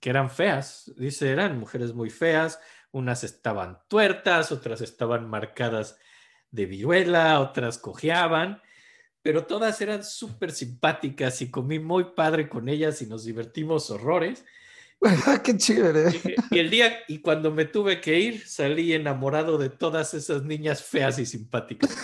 que 0.00 0.10
eran 0.10 0.30
feas. 0.30 0.92
Dice, 0.96 1.30
eran 1.30 1.58
mujeres 1.58 1.94
muy 1.94 2.10
feas, 2.10 2.60
unas 2.92 3.24
estaban 3.24 3.78
tuertas, 3.88 4.52
otras 4.52 4.80
estaban 4.80 5.28
marcadas 5.28 5.98
de 6.50 6.66
viruela, 6.66 7.40
otras 7.40 7.78
cojeaban, 7.78 8.62
pero 9.22 9.46
todas 9.46 9.80
eran 9.80 10.04
súper 10.04 10.52
simpáticas 10.52 11.40
y 11.42 11.50
comí 11.50 11.78
muy 11.78 12.12
padre 12.14 12.48
con 12.48 12.68
ellas 12.68 13.02
y 13.02 13.06
nos 13.06 13.24
divertimos 13.24 13.90
horrores. 13.90 14.44
Qué 15.44 15.56
chévere. 15.56 16.12
Y 16.50 16.58
el 16.58 16.70
día, 16.70 17.00
y 17.08 17.20
cuando 17.20 17.50
me 17.50 17.64
tuve 17.64 18.00
que 18.00 18.20
ir, 18.20 18.46
salí 18.46 18.92
enamorado 18.92 19.58
de 19.58 19.70
todas 19.70 20.14
esas 20.14 20.44
niñas 20.44 20.82
feas 20.82 21.18
y 21.18 21.26
simpáticas. 21.26 21.96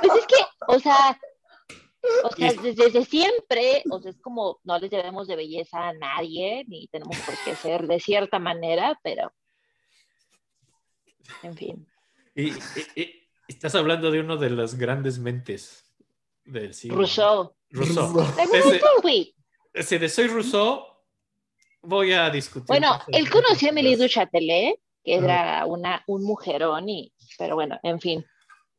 pues 0.00 0.12
es 0.18 0.26
que, 0.26 0.44
o 0.66 0.80
sea, 0.80 1.18
o 2.24 2.30
sea, 2.30 2.52
desde 2.52 3.04
siempre, 3.04 3.82
o 3.90 4.00
sea, 4.00 4.10
es 4.10 4.20
como 4.20 4.60
no 4.64 4.78
les 4.78 4.90
debemos 4.90 5.28
de 5.28 5.36
belleza 5.36 5.88
a 5.88 5.92
nadie, 5.92 6.64
ni 6.68 6.88
tenemos 6.88 7.16
por 7.18 7.34
qué 7.44 7.54
ser 7.54 7.86
de 7.86 8.00
cierta 8.00 8.38
manera, 8.38 8.98
pero 9.02 9.32
en 11.42 11.56
fin. 11.56 11.86
Y, 12.34 12.48
y- 12.50 12.54
y- 12.96 13.28
estás 13.48 13.74
hablando 13.74 14.10
de 14.10 14.20
uno 14.20 14.36
de 14.36 14.50
las 14.50 14.74
grandes 14.76 15.18
mentes 15.18 15.84
del 16.44 16.74
siglo. 16.74 16.98
Rousseau. 16.98 17.54
Rousseau. 17.70 18.12
Güey. 19.02 19.34
ese 19.72 19.98
de 19.98 20.08
Soy 20.08 20.28
Rousseau, 20.28 20.84
voy 21.82 22.12
a 22.12 22.30
discutir. 22.30 22.66
Bueno, 22.68 23.00
él 23.08 23.28
conoció 23.30 23.68
a 23.68 23.72
muy 23.72 23.82
Mélie 23.82 23.96
du 23.96 24.04
profundas. 24.04 24.30
Châtelet, 24.32 24.74
que 25.04 25.14
era 25.16 25.64
una, 25.66 26.02
un 26.06 26.22
mujerón, 26.24 26.88
y, 26.88 27.12
pero 27.38 27.54
bueno, 27.54 27.78
en 27.82 28.00
fin. 28.00 28.24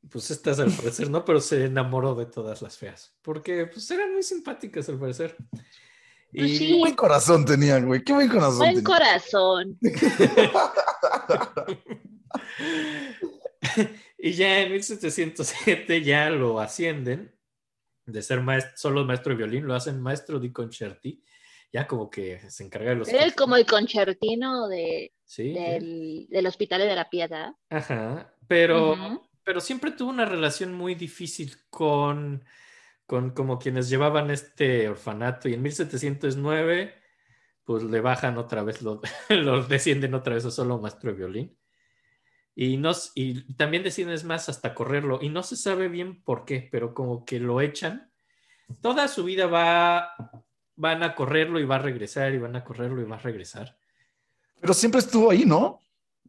Pues 0.09 0.31
estas 0.31 0.59
al 0.59 0.71
parecer 0.71 1.09
no, 1.09 1.25
pero 1.25 1.41
se 1.41 1.65
enamoró 1.65 2.15
de 2.15 2.27
todas 2.27 2.61
las 2.61 2.77
feas. 2.77 3.13
Porque 3.21 3.65
pues 3.67 3.89
eran 3.91 4.13
muy 4.13 4.23
simpáticas 4.23 4.87
al 4.89 4.99
parecer. 4.99 5.35
Y, 6.31 6.39
Pues 6.39 6.57
sí. 6.57 6.67
Qué 6.67 6.73
buen 6.79 6.95
corazón 6.95 7.45
tenían, 7.45 7.85
güey. 7.87 8.03
Qué 8.03 8.13
buen 8.13 8.29
corazón 8.29 8.57
Buen 8.59 8.75
tenían. 8.75 8.83
corazón. 8.85 9.77
y 14.17 14.31
ya 14.33 14.61
en 14.61 14.71
1707 14.71 16.01
ya 16.03 16.29
lo 16.29 16.59
ascienden 16.59 17.33
de 18.05 18.21
ser 18.21 18.41
maestro, 18.41 18.73
solo 18.77 19.05
maestro 19.05 19.31
de 19.33 19.37
violín, 19.37 19.65
lo 19.67 19.75
hacen 19.75 19.99
maestro 20.01 20.39
di 20.39 20.51
concerti, 20.51 21.21
ya 21.73 21.85
como 21.87 22.09
que 22.09 22.39
se 22.49 22.63
encarga 22.63 22.91
de 22.91 22.95
los... 22.95 23.07
Era 23.09 23.29
como 23.31 23.55
el 23.57 23.65
concertino 23.65 24.67
de, 24.67 25.13
Sí, 25.25 25.51
del, 25.53 26.27
del 26.29 26.47
Hospital 26.47 26.81
de 26.81 26.95
la 26.95 27.09
Piedad. 27.09 27.51
ajá, 27.69 28.33
pero, 28.47 28.93
Ujú. 28.93 29.21
pero 29.43 29.59
siempre 29.59 29.91
tuvo 29.91 30.09
una 30.09 30.25
relación 30.25 30.73
muy 30.73 30.95
difícil 30.95 31.53
con, 31.69 32.45
con 33.05 33.31
como 33.31 33.59
quienes 33.59 33.89
llevaban 33.89 34.31
este 34.31 34.87
orfanato 34.87 35.49
y 35.49 35.53
en 35.55 35.61
1709 35.61 36.95
pues 37.65 37.83
le 37.83 37.99
bajan 37.99 38.37
otra 38.37 38.63
vez, 38.63 38.81
los, 38.81 38.99
los 39.29 39.67
descienden 39.67 40.13
otra 40.13 40.35
vez 40.35 40.45
a 40.45 40.51
solo 40.51 40.79
maestro 40.79 41.11
de 41.11 41.17
violín. 41.17 41.57
Y, 42.59 42.77
nos, 42.77 43.11
y 43.13 43.53
también 43.53 43.83
deciden 43.83 44.11
es 44.11 44.23
más 44.23 44.49
hasta 44.49 44.73
correrlo. 44.73 45.19
Y 45.21 45.29
no 45.29 45.43
se 45.43 45.55
sabe 45.55 45.89
bien 45.89 46.23
por 46.23 46.43
qué, 46.43 46.67
pero 46.71 46.95
como 46.95 47.23
que 47.23 47.39
lo 47.39 47.61
echan. 47.61 48.11
Toda 48.81 49.07
su 49.07 49.23
vida 49.23 49.45
va, 49.45 50.09
van 50.75 51.03
a 51.03 51.13
correrlo 51.13 51.59
y 51.59 51.65
va 51.65 51.75
a 51.75 51.79
regresar 51.79 52.33
y 52.33 52.39
van 52.39 52.55
a 52.55 52.63
correrlo 52.63 52.99
y 52.99 53.05
va 53.05 53.17
a 53.17 53.19
regresar. 53.19 53.77
Pero 54.59 54.73
siempre 54.73 55.01
estuvo 55.01 55.29
ahí, 55.29 55.45
¿no? 55.45 55.81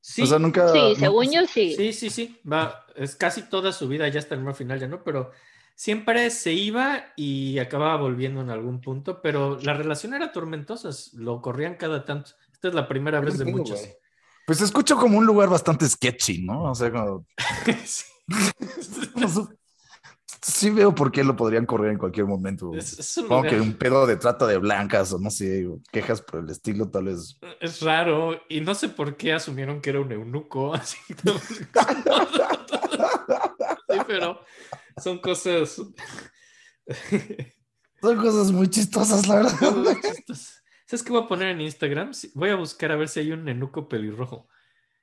Sí, 0.02 0.20
O 0.20 0.26
sea, 0.26 0.38
nunca. 0.38 0.68
Sí, 0.68 0.78
no- 0.78 0.94
según 0.96 1.32
yo 1.32 1.46
sí. 1.46 1.74
sí, 1.74 1.94
sí, 1.94 2.10
sí. 2.10 2.38
Va, 2.46 2.84
es 2.94 3.16
casi 3.16 3.48
toda 3.48 3.72
su 3.72 3.88
vida, 3.88 4.06
ya 4.08 4.18
hasta 4.18 4.34
el 4.34 4.54
final 4.54 4.78
ya 4.78 4.86
no, 4.86 5.02
pero 5.02 5.30
siempre 5.74 6.28
se 6.28 6.52
iba 6.52 7.06
y 7.16 7.58
acababa 7.58 7.96
volviendo 7.96 8.42
en 8.42 8.50
algún 8.50 8.82
punto, 8.82 9.22
pero 9.22 9.58
la 9.62 9.72
relación 9.72 10.12
era 10.12 10.30
tormentosa, 10.30 10.90
lo 11.14 11.40
corrían 11.40 11.76
cada 11.76 12.04
tanto. 12.04 12.32
Esta 12.52 12.68
es 12.68 12.74
la 12.74 12.86
primera 12.86 13.20
vez 13.20 13.38
de 13.38 13.46
muchas. 13.46 13.80
güey. 13.80 13.92
Pues 14.48 14.62
escucho 14.62 14.96
como 14.96 15.18
un 15.18 15.26
lugar 15.26 15.50
bastante 15.50 15.86
sketchy, 15.86 16.42
¿no? 16.42 16.70
O 16.70 16.74
sea, 16.74 16.90
como. 16.90 17.26
Sí. 20.40 20.70
veo 20.70 20.94
por 20.94 21.10
qué 21.12 21.24
lo 21.24 21.36
podrían 21.36 21.66
correr 21.66 21.90
en 21.92 21.98
cualquier 21.98 22.24
momento. 22.24 22.72
Es, 22.72 22.98
es 22.98 23.16
un 23.18 23.24
Supongo 23.24 23.42
que 23.42 23.60
un 23.60 23.74
pedo 23.74 24.06
de 24.06 24.16
trata 24.16 24.46
de 24.46 24.56
blancas 24.56 25.12
o 25.12 25.18
no 25.18 25.30
sé, 25.30 25.68
quejas 25.92 26.22
por 26.22 26.40
el 26.40 26.48
estilo, 26.48 26.88
tal 26.88 27.04
vez. 27.04 27.38
es 27.60 27.82
raro 27.82 28.40
y 28.48 28.62
no 28.62 28.74
sé 28.74 28.88
por 28.88 29.18
qué 29.18 29.34
asumieron 29.34 29.82
que 29.82 29.90
era 29.90 30.00
un 30.00 30.10
eunuco. 30.10 30.72
Así, 30.74 30.96
sí, 31.08 31.14
pero 34.06 34.40
son 34.96 35.18
cosas. 35.18 35.82
Son 38.00 38.16
cosas 38.16 38.50
muy 38.52 38.68
chistosas, 38.70 39.26
la 39.28 39.34
verdad. 39.34 39.96
chistosas. 40.00 40.57
¿Sabes 40.88 41.02
qué 41.02 41.12
voy 41.12 41.22
a 41.22 41.28
poner 41.28 41.48
en 41.48 41.60
Instagram? 41.60 42.12
Voy 42.32 42.48
a 42.48 42.54
buscar 42.54 42.90
a 42.92 42.96
ver 42.96 43.08
si 43.08 43.20
hay 43.20 43.30
un 43.32 43.46
eunuco 43.46 43.90
pelirrojo. 43.90 44.48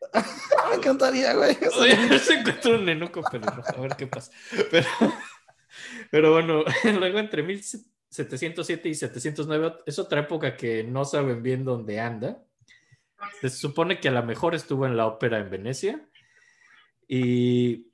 Me 0.72 0.78
encantaría, 0.78 1.36
güey. 1.36 1.56
Voy 1.78 1.92
a 1.92 2.10
ver 2.10 2.20
si 2.20 2.34
encuentro 2.34 2.74
un 2.74 2.90
eunuco 2.90 3.22
pelirrojo, 3.22 3.78
a 3.78 3.82
ver 3.82 3.96
qué 3.96 4.08
pasa. 4.08 4.32
Pero, 4.72 4.88
pero 6.10 6.34
bueno, 6.34 6.64
luego 7.00 7.20
entre 7.20 7.44
1707 7.44 8.90
y 8.90 8.96
709 8.96 9.76
es 9.86 10.00
otra 10.00 10.22
época 10.22 10.58
que 10.58 10.84
no 10.84 11.06
saben 11.06 11.44
bien 11.44 11.64
dónde 11.64 12.00
anda. 12.00 12.44
Se 13.42 13.52
supone 13.52 14.00
que 14.00 14.08
a 14.08 14.12
lo 14.12 14.24
mejor 14.24 14.56
estuvo 14.56 14.88
en 14.88 14.98
la 14.98 15.06
ópera 15.06 15.38
en 15.38 15.52
Venecia 15.52 16.10
y, 17.08 17.92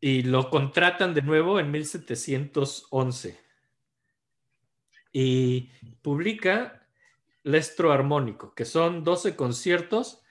y 0.00 0.22
lo 0.22 0.50
contratan 0.50 1.14
de 1.14 1.22
nuevo 1.22 1.60
en 1.60 1.70
1711 1.70 3.38
y 5.12 5.70
publica 6.02 6.81
Lestro 7.44 7.92
Armónico, 7.92 8.54
que 8.54 8.64
son 8.64 9.04
12 9.04 9.36
conciertos 9.36 10.22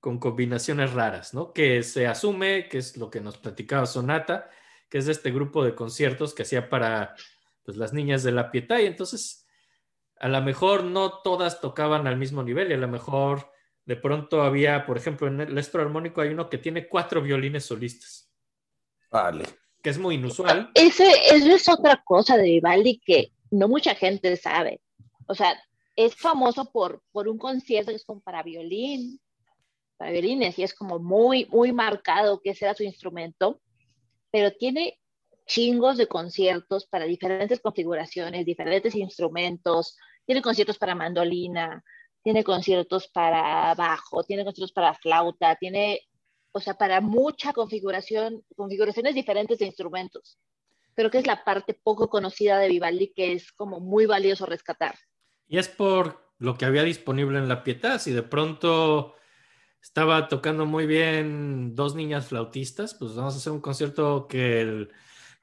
con 0.00 0.18
combinaciones 0.18 0.92
raras, 0.92 1.34
¿no? 1.34 1.52
Que 1.52 1.82
se 1.82 2.06
asume 2.06 2.68
que 2.68 2.78
es 2.78 2.96
lo 2.96 3.10
que 3.10 3.20
nos 3.20 3.38
platicaba 3.38 3.86
Sonata, 3.86 4.50
que 4.88 4.98
es 4.98 5.06
de 5.06 5.12
este 5.12 5.30
grupo 5.30 5.64
de 5.64 5.74
conciertos 5.74 6.34
que 6.34 6.42
hacía 6.42 6.68
para 6.68 7.14
pues, 7.64 7.76
las 7.76 7.92
niñas 7.92 8.22
de 8.22 8.32
la 8.32 8.50
Pietà, 8.50 8.80
y 8.80 8.86
entonces 8.86 9.46
a 10.20 10.28
lo 10.28 10.40
mejor 10.42 10.84
no 10.84 11.22
todas 11.22 11.60
tocaban 11.60 12.06
al 12.06 12.16
mismo 12.16 12.42
nivel, 12.42 12.70
y 12.70 12.74
a 12.74 12.78
lo 12.78 12.88
mejor 12.88 13.50
de 13.86 13.96
pronto 13.96 14.42
había, 14.42 14.86
por 14.86 14.96
ejemplo, 14.96 15.26
en 15.26 15.40
el 15.40 15.54
Lestro 15.54 15.82
Armónico 15.82 16.20
hay 16.20 16.30
uno 16.30 16.48
que 16.48 16.58
tiene 16.58 16.88
cuatro 16.88 17.20
violines 17.20 17.64
solistas, 17.64 18.30
Vale. 19.10 19.44
que 19.82 19.90
es 19.90 19.98
muy 19.98 20.16
inusual. 20.16 20.70
Ese, 20.74 21.10
eso 21.30 21.50
es 21.50 21.68
otra 21.68 22.02
cosa 22.04 22.36
de 22.36 22.44
Vivaldi 22.44 23.00
que 23.04 23.32
no 23.50 23.68
mucha 23.68 23.94
gente 23.94 24.36
sabe. 24.36 24.80
O 25.26 25.34
sea, 25.34 25.54
es 25.96 26.14
famoso 26.16 26.70
por, 26.70 27.02
por 27.12 27.28
un 27.28 27.38
concierto 27.38 27.90
que 27.90 27.96
es 27.96 28.04
como 28.04 28.20
para 28.20 28.42
violín, 28.42 29.20
para 29.96 30.10
violines, 30.10 30.58
y 30.58 30.62
es 30.62 30.74
como 30.74 30.98
muy, 30.98 31.46
muy 31.46 31.72
marcado 31.72 32.40
que 32.40 32.50
ese 32.50 32.72
su 32.74 32.82
instrumento, 32.82 33.60
pero 34.30 34.52
tiene 34.52 34.98
chingos 35.46 35.96
de 35.96 36.08
conciertos 36.08 36.86
para 36.86 37.04
diferentes 37.04 37.60
configuraciones, 37.60 38.46
diferentes 38.46 38.94
instrumentos, 38.94 39.96
tiene 40.26 40.42
conciertos 40.42 40.78
para 40.78 40.94
mandolina, 40.94 41.84
tiene 42.22 42.42
conciertos 42.42 43.08
para 43.08 43.74
bajo, 43.74 44.24
tiene 44.24 44.44
conciertos 44.44 44.72
para 44.72 44.94
flauta, 44.94 45.56
tiene, 45.56 46.00
o 46.52 46.60
sea, 46.60 46.74
para 46.74 47.00
mucha 47.00 47.52
configuración, 47.52 48.42
configuraciones 48.56 49.14
diferentes 49.14 49.58
de 49.58 49.66
instrumentos. 49.66 50.38
Creo 50.94 51.10
que 51.10 51.18
es 51.18 51.26
la 51.26 51.44
parte 51.44 51.74
poco 51.74 52.08
conocida 52.08 52.58
de 52.58 52.68
Vivaldi 52.68 53.12
que 53.12 53.32
es 53.32 53.52
como 53.52 53.80
muy 53.80 54.06
valioso 54.06 54.46
rescatar. 54.46 54.96
Y 55.46 55.58
es 55.58 55.68
por 55.68 56.32
lo 56.38 56.56
que 56.56 56.64
había 56.64 56.82
disponible 56.82 57.38
en 57.38 57.48
la 57.48 57.62
Pietà. 57.64 57.98
Si 57.98 58.12
de 58.12 58.22
pronto 58.22 59.14
estaba 59.82 60.28
tocando 60.28 60.66
muy 60.66 60.86
bien 60.86 61.74
dos 61.74 61.94
niñas 61.94 62.26
flautistas, 62.26 62.94
pues 62.94 63.14
vamos 63.14 63.34
a 63.34 63.36
hacer 63.38 63.52
un 63.52 63.60
concierto 63.60 64.26
que 64.28 64.60
el, 64.62 64.90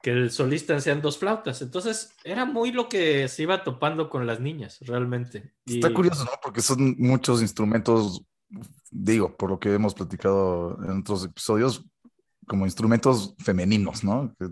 que 0.02 0.10
el 0.10 0.30
solista 0.30 0.78
sean 0.80 1.00
dos 1.00 1.18
flautas. 1.18 1.62
Entonces 1.62 2.14
era 2.24 2.44
muy 2.44 2.72
lo 2.72 2.88
que 2.88 3.28
se 3.28 3.44
iba 3.44 3.62
topando 3.62 4.10
con 4.10 4.26
las 4.26 4.40
niñas, 4.40 4.78
realmente. 4.80 5.54
Y- 5.64 5.76
Está 5.76 5.94
curioso, 5.94 6.24
¿no? 6.24 6.32
Porque 6.42 6.60
son 6.60 6.96
muchos 6.98 7.40
instrumentos, 7.40 8.22
digo, 8.90 9.36
por 9.36 9.50
lo 9.50 9.60
que 9.60 9.72
hemos 9.72 9.94
platicado 9.94 10.76
en 10.84 11.00
otros 11.00 11.24
episodios, 11.24 11.84
como 12.46 12.66
instrumentos 12.66 13.34
femeninos, 13.38 14.02
¿no? 14.02 14.34
Que, 14.38 14.48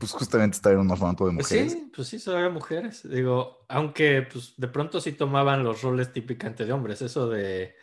pues 0.00 0.12
justamente 0.12 0.56
está 0.56 0.72
en 0.72 0.80
un 0.80 0.90
orfanato 0.90 1.26
de 1.26 1.32
Pues 1.38 1.52
mujeres. 1.52 1.72
sí, 1.72 1.90
pues 1.94 2.08
sí, 2.08 2.18
solo 2.18 2.38
había 2.38 2.50
mujeres. 2.50 3.08
Digo, 3.08 3.64
aunque 3.68 4.22
pues 4.22 4.54
de 4.56 4.68
pronto 4.68 5.00
sí 5.00 5.12
tomaban 5.12 5.64
los 5.64 5.82
roles 5.82 6.12
típicamente 6.12 6.64
de 6.66 6.72
hombres, 6.72 7.02
eso 7.02 7.28
de 7.28 7.74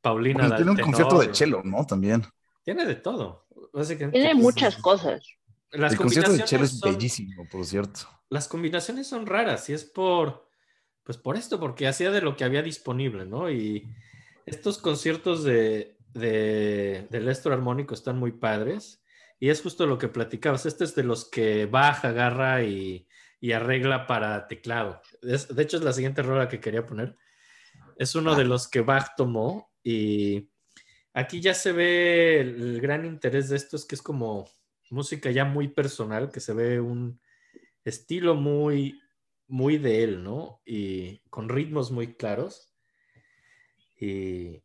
Paulina. 0.00 0.34
Bueno, 0.34 0.48
la 0.48 0.56
tiene 0.56 0.70
un 0.72 0.78
concierto 0.78 1.18
de 1.20 1.34
cello, 1.34 1.62
¿no? 1.64 1.86
También. 1.86 2.22
Tiene 2.64 2.86
de 2.86 2.96
todo. 2.96 3.46
Básicamente. 3.72 4.18
Tiene 4.18 4.34
pues, 4.40 4.42
muchas 4.42 4.76
cosas. 4.78 5.22
Las 5.70 5.92
el 5.92 5.98
concierto 5.98 6.32
de 6.32 6.38
combinaciones 6.38 6.48
cello 6.48 6.64
es 6.64 6.78
son- 6.78 6.92
bellísimo, 6.92 7.48
por 7.48 7.64
cierto. 7.66 8.00
las 8.30 8.48
combinaciones 8.48 9.06
son 9.06 9.26
raras 9.26 9.68
y 9.70 9.72
es 9.74 9.84
por, 9.84 10.48
pues 11.04 11.18
por 11.18 11.36
esto, 11.36 11.60
porque 11.60 11.86
hacía 11.88 12.10
de 12.10 12.20
lo 12.22 12.36
que 12.36 12.44
había 12.44 12.62
disponible, 12.62 13.26
¿no? 13.26 13.50
Y 13.50 13.88
estos 14.46 14.78
conciertos 14.78 15.44
de, 15.44 15.98
de, 16.14 17.06
del 17.10 17.28
estro 17.28 17.52
armónico 17.54 17.94
están 17.94 18.18
muy 18.18 18.32
padres 18.32 19.02
y 19.44 19.50
es 19.50 19.60
justo 19.60 19.84
lo 19.84 19.98
que 19.98 20.08
platicabas. 20.08 20.64
Este 20.64 20.84
es 20.84 20.94
de 20.94 21.02
los 21.04 21.28
que 21.28 21.66
baja, 21.66 22.08
agarra 22.08 22.62
y, 22.62 23.06
y 23.40 23.52
arregla 23.52 24.06
para 24.06 24.48
teclado. 24.48 25.02
Es- 25.20 25.54
de 25.54 25.62
hecho, 25.62 25.76
es 25.76 25.82
la 25.82 25.92
siguiente 25.92 26.22
rola 26.22 26.48
que 26.48 26.60
quería 26.60 26.86
poner. 26.86 27.14
Es 27.98 28.14
uno 28.14 28.34
de 28.36 28.44
los 28.44 28.68
que 28.68 28.80
Bach 28.80 29.10
tomó 29.18 29.70
y 29.82 30.48
aquí 31.12 31.42
ya 31.42 31.52
se 31.52 31.72
ve 31.72 32.40
el, 32.40 32.54
el 32.62 32.80
gran 32.80 33.04
interés 33.04 33.50
de 33.50 33.56
esto, 33.56 33.76
es 33.76 33.84
que 33.84 33.96
es 33.96 34.00
como 34.00 34.48
música 34.88 35.30
ya 35.30 35.44
muy 35.44 35.68
personal, 35.68 36.30
que 36.32 36.40
se 36.40 36.54
ve 36.54 36.80
un 36.80 37.20
estilo 37.84 38.34
muy, 38.34 38.98
muy 39.46 39.76
de 39.76 40.04
él, 40.04 40.24
¿no? 40.24 40.62
Y 40.64 41.18
con 41.28 41.50
ritmos 41.50 41.90
muy 41.90 42.14
claros. 42.14 42.72
Y, 44.00 44.63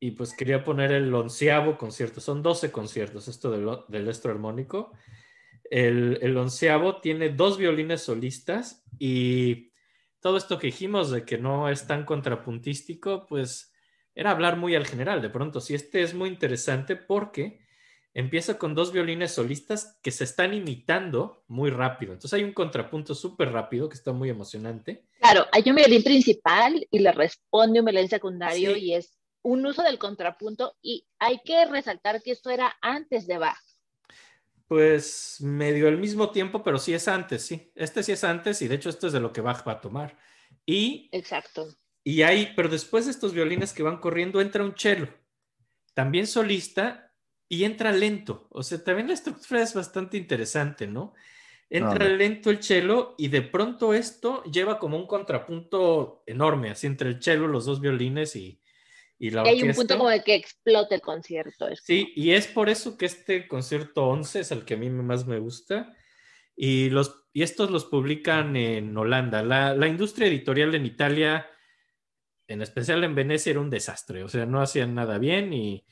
y 0.00 0.12
pues 0.12 0.34
quería 0.34 0.64
poner 0.64 0.92
el 0.92 1.14
onceavo 1.14 1.76
concierto. 1.76 2.20
Son 2.20 2.42
12 2.42 2.72
conciertos, 2.72 3.28
esto 3.28 3.50
del, 3.50 3.68
del 3.88 4.08
estro 4.08 4.32
armónico. 4.32 4.92
El, 5.64 6.18
el 6.22 6.36
onceavo 6.36 7.00
tiene 7.00 7.28
dos 7.28 7.58
violines 7.58 8.02
solistas 8.02 8.82
y 8.98 9.72
todo 10.20 10.38
esto 10.38 10.58
que 10.58 10.68
dijimos 10.68 11.10
de 11.10 11.24
que 11.24 11.38
no 11.38 11.68
es 11.68 11.86
tan 11.86 12.04
contrapuntístico, 12.04 13.26
pues 13.26 13.72
era 14.14 14.30
hablar 14.30 14.56
muy 14.56 14.74
al 14.74 14.86
general. 14.86 15.22
De 15.22 15.30
pronto, 15.30 15.60
si 15.60 15.74
este 15.74 16.02
es 16.02 16.14
muy 16.14 16.30
interesante 16.30 16.96
porque 16.96 17.60
empieza 18.12 18.58
con 18.58 18.74
dos 18.74 18.92
violines 18.92 19.32
solistas 19.32 19.98
que 20.02 20.10
se 20.10 20.24
están 20.24 20.52
imitando 20.54 21.44
muy 21.46 21.70
rápido. 21.70 22.12
Entonces 22.12 22.36
hay 22.38 22.42
un 22.44 22.52
contrapunto 22.52 23.14
súper 23.14 23.52
rápido 23.52 23.88
que 23.88 23.94
está 23.94 24.12
muy 24.12 24.28
emocionante. 24.30 25.04
Claro, 25.20 25.46
hay 25.52 25.62
un 25.66 25.76
violín 25.76 26.02
principal 26.02 26.86
y 26.90 26.98
le 26.98 27.12
responde 27.12 27.78
un 27.80 27.86
violín 27.86 28.08
secundario 28.08 28.74
Sí. 28.74 28.80
y 28.80 28.94
es 28.94 29.19
un 29.42 29.64
uso 29.64 29.82
del 29.82 29.98
contrapunto 29.98 30.76
y 30.82 31.06
hay 31.18 31.40
que 31.44 31.64
resaltar 31.66 32.22
que 32.22 32.32
esto 32.32 32.50
era 32.50 32.76
antes 32.80 33.26
de 33.26 33.38
Bach. 33.38 33.58
Pues 34.66 35.38
medio 35.40 35.88
al 35.88 35.98
mismo 35.98 36.30
tiempo, 36.30 36.62
pero 36.62 36.78
sí 36.78 36.94
es 36.94 37.08
antes, 37.08 37.42
sí. 37.44 37.72
Este 37.74 38.02
sí 38.02 38.12
es 38.12 38.22
antes 38.22 38.62
y 38.62 38.68
de 38.68 38.76
hecho 38.76 38.88
esto 38.88 39.06
es 39.06 39.12
de 39.12 39.20
lo 39.20 39.32
que 39.32 39.40
Bach 39.40 39.66
va 39.66 39.72
a 39.72 39.80
tomar. 39.80 40.16
Y, 40.64 41.08
Exacto. 41.12 41.68
y 42.04 42.22
hay, 42.22 42.52
pero 42.54 42.68
después 42.68 43.06
de 43.06 43.10
estos 43.10 43.32
violines 43.32 43.72
que 43.72 43.82
van 43.82 43.98
corriendo 43.98 44.40
entra 44.40 44.62
un 44.62 44.76
cello, 44.76 45.08
también 45.94 46.26
solista 46.26 47.12
y 47.48 47.64
entra 47.64 47.90
lento. 47.90 48.46
O 48.50 48.62
sea, 48.62 48.82
también 48.82 49.08
la 49.08 49.14
estructura 49.14 49.62
es 49.62 49.74
bastante 49.74 50.16
interesante, 50.16 50.86
¿no? 50.86 51.14
Entra 51.68 52.08
lento 52.08 52.50
el 52.50 52.62
cello 52.62 53.14
y 53.16 53.28
de 53.28 53.42
pronto 53.42 53.94
esto 53.94 54.42
lleva 54.44 54.78
como 54.78 54.96
un 54.96 55.06
contrapunto 55.06 56.24
enorme, 56.26 56.70
así 56.70 56.86
entre 56.86 57.08
el 57.08 57.22
cello, 57.22 57.46
los 57.46 57.64
dos 57.64 57.80
violines 57.80 58.34
y, 58.34 58.60
Y 59.20 59.30
la 59.30 59.44
Y 59.44 59.48
hay 59.48 59.62
un 59.62 59.68
orquesta. 59.68 59.80
punto 59.82 59.98
como 59.98 60.10
de 60.10 60.22
que 60.24 60.34
explote 60.34 60.94
el 60.96 61.02
concierto. 61.02 61.68
es 61.68 61.80
Sí, 61.84 62.12
y 62.16 62.30
es 62.32 62.46
por 62.46 62.70
eso 62.70 62.96
que 62.96 63.04
este 63.06 63.46
concierto 63.46 64.06
11 64.06 64.40
es 64.40 64.50
el 64.50 64.64
que 64.64 64.74
a 64.74 64.78
mí 64.78 64.88
más 64.90 65.26
me 65.26 65.38
gusta. 65.38 65.94
Y, 66.56 66.90
los, 66.90 67.26
y 67.32 67.42
estos 67.42 67.70
los 67.70 67.84
publican 67.84 68.56
en 68.56 68.96
Holanda. 68.96 69.42
La, 69.42 69.74
la 69.74 69.88
industria 69.88 70.26
editorial 70.26 70.74
en 70.74 70.86
Italia, 70.86 71.46
en 72.48 72.62
especial 72.62 73.04
en 73.04 73.14
Venecia, 73.14 73.50
era 73.50 73.60
un 73.60 73.70
desastre. 73.70 74.24
O 74.24 74.28
sea, 74.28 74.46
no 74.46 74.62
hacían 74.62 74.94
nada 74.94 75.18
bien. 75.18 75.52
Y, 75.52 75.86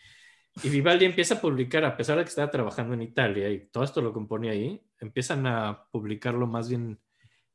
y 0.63 0.69
Vivaldi 0.71 1.05
empieza 1.05 1.35
a 1.35 1.41
publicar, 1.41 1.85
a 1.85 1.97
pesar 1.97 2.17
de 2.19 2.25
que 2.25 2.31
estaba 2.31 2.51
trabajando 2.51 2.95
en 2.95 3.03
Italia 3.03 3.51
y 3.51 3.69
todo 3.69 3.85
esto 3.85 4.01
lo 4.01 4.13
componía 4.13 4.53
ahí, 4.53 4.83
empiezan 5.01 5.47
a 5.47 5.87
publicarlo 5.91 6.47
más 6.47 6.69
bien 6.71 6.99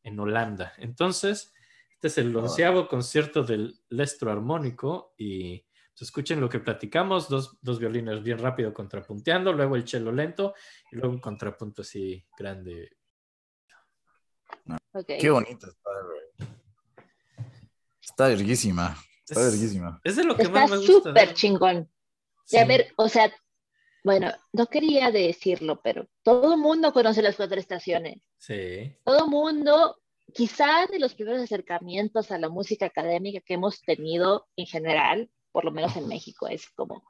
en 0.04 0.20
Holanda. 0.20 0.74
Entonces, 0.78 1.54
este 2.04 2.20
es 2.20 2.26
el 2.28 2.36
onceavo 2.36 2.90
concierto 2.90 3.44
del 3.44 3.80
Lestro 3.88 4.30
Armónico 4.30 5.14
y 5.18 5.60
pues, 5.60 6.02
escuchen 6.02 6.42
lo 6.42 6.50
que 6.50 6.60
platicamos, 6.60 7.30
dos, 7.30 7.58
dos 7.62 7.80
violines 7.80 8.22
bien 8.22 8.40
rápido 8.40 8.74
contrapunteando, 8.74 9.54
luego 9.54 9.78
el 9.78 9.88
cello 9.88 10.12
lento 10.12 10.54
y 10.92 10.98
luego 10.98 11.14
un 11.14 11.22
contrapunto 11.22 11.82
así 11.82 12.26
grande. 12.38 12.90
Qué 15.18 15.30
bonita 15.30 15.68
está, 15.68 15.90
güey. 16.06 16.50
Está 18.02 18.28
verguísima. 18.28 18.98
Está 19.26 19.40
Es- 19.40 19.52
verguísima. 19.54 20.02
Es 20.04 20.16
de 20.18 20.24
lo 20.26 20.36
que 20.36 20.44
Está 20.44 20.54
más 20.54 20.72
me 20.72 20.78
gusta. 20.78 21.10
súper 21.10 21.34
chingón. 21.34 21.90
Sí. 22.44 22.58
Y 22.58 22.60
a 22.60 22.66
ver, 22.66 22.92
o 22.98 23.08
sea, 23.08 23.34
bueno, 24.04 24.30
no 24.52 24.68
quería 24.68 25.10
decirlo, 25.10 25.80
pero 25.82 26.10
todo 26.22 26.56
el 26.56 26.60
mundo 26.60 26.92
conoce 26.92 27.22
las 27.22 27.38
cuatro 27.38 27.58
estaciones. 27.58 28.22
Sí. 28.38 28.94
Todo 29.06 29.24
el 29.24 29.32
mundo, 29.32 30.03
quizá 30.34 30.88
de 30.88 31.00
los 31.00 31.16
primeros 31.16 31.42
acercamientos 31.42 32.32
a 32.32 32.38
la 32.38 32.50
música 32.50 32.86
académica 32.88 33.42
que 33.42 33.54
hemos 33.56 33.82
tenido 33.82 34.48
en 34.56 34.66
general, 34.66 35.30
por 35.52 35.66
lo 35.66 35.72
menos 35.72 35.96
en 35.96 36.08
México, 36.08 36.48
es 36.48 36.70
como 36.72 37.04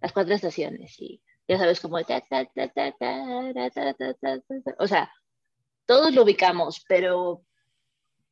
las 0.00 0.12
cuatro 0.12 0.34
estaciones 0.34 0.98
y 1.00 1.20
ya 1.48 1.58
sabes 1.58 1.80
como 1.80 1.96
o 4.78 4.86
sea, 4.86 5.12
todos 5.86 6.14
lo 6.14 6.22
ubicamos, 6.22 6.84
pero 6.86 7.42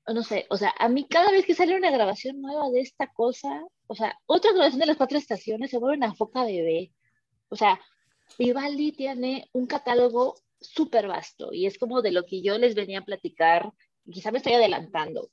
no 0.06 0.22
sé, 0.22 0.46
o 0.50 0.56
sea, 0.56 0.74
a 0.78 0.88
mí 0.88 1.06
cada 1.08 1.30
vez 1.30 1.44
que 1.44 1.54
sale 1.54 1.76
una 1.76 1.90
grabación 1.90 2.40
nueva 2.40 2.70
de 2.70 2.80
esta 2.80 3.12
cosa, 3.12 3.64
o 3.86 3.94
sea, 3.94 4.18
otra 4.26 4.52
grabación 4.52 4.80
de 4.80 4.86
las 4.86 4.96
cuatro 4.96 5.18
estaciones 5.18 5.70
se 5.70 5.78
vuelve 5.78 5.96
una 5.96 6.14
foca 6.14 6.44
bebé. 6.44 6.92
O 7.48 7.56
sea, 7.56 7.80
Vivaldi 8.38 8.92
tiene 8.92 9.48
un 9.52 9.66
catálogo 9.66 10.36
súper 10.60 11.06
vasto 11.08 11.52
y 11.52 11.66
es 11.66 11.78
como 11.78 12.02
de 12.02 12.12
lo 12.12 12.24
que 12.24 12.42
yo 12.42 12.58
les 12.58 12.74
venía 12.74 13.00
a 13.00 13.04
platicar 13.04 13.72
quizá 14.12 14.30
me 14.32 14.38
estoy 14.38 14.54
adelantando, 14.54 15.30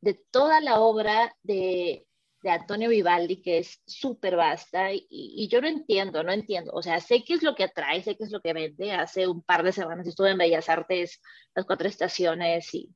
de 0.00 0.14
toda 0.30 0.60
la 0.60 0.80
obra 0.80 1.36
de, 1.42 2.06
de 2.42 2.50
Antonio 2.50 2.88
Vivaldi, 2.88 3.40
que 3.42 3.58
es 3.58 3.80
súper 3.86 4.36
vasta 4.36 4.92
y, 4.92 5.06
y 5.10 5.48
yo 5.48 5.60
no 5.60 5.68
entiendo, 5.68 6.22
no 6.24 6.32
entiendo. 6.32 6.72
O 6.74 6.82
sea, 6.82 6.98
sé 7.00 7.22
qué 7.24 7.34
es 7.34 7.42
lo 7.42 7.54
que 7.54 7.64
atrae, 7.64 8.02
sé 8.02 8.16
qué 8.16 8.24
es 8.24 8.30
lo 8.32 8.40
que 8.40 8.52
vende. 8.52 8.92
Hace 8.92 9.28
un 9.28 9.42
par 9.42 9.62
de 9.62 9.72
semanas 9.72 10.06
estuve 10.06 10.30
en 10.30 10.38
Bellas 10.38 10.68
Artes, 10.68 11.20
las 11.54 11.64
cuatro 11.66 11.88
estaciones 11.88 12.72
y... 12.74 12.90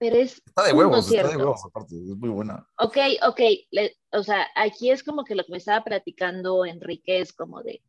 Pero 0.00 0.14
es 0.16 0.40
Está 0.46 0.62
de 0.64 0.72
huevos, 0.72 0.98
está 0.98 1.10
de 1.10 1.22
concierto. 1.22 1.38
huevos 1.38 1.64
aparte. 1.64 1.96
Es 1.96 2.16
muy 2.16 2.28
buena. 2.28 2.64
Ok, 2.78 2.96
ok, 3.26 3.40
le- 3.72 3.96
o 4.12 4.22
sea, 4.22 4.46
aquí 4.54 4.90
es 4.92 5.02
como 5.02 5.24
que 5.24 5.34
lo 5.34 5.44
que 5.44 5.50
me 5.52 5.58
estaba 5.58 5.82
platicando 5.82 6.64
Enrique 6.64 7.18
es 7.20 7.32
como 7.32 7.62
de, 7.64 7.82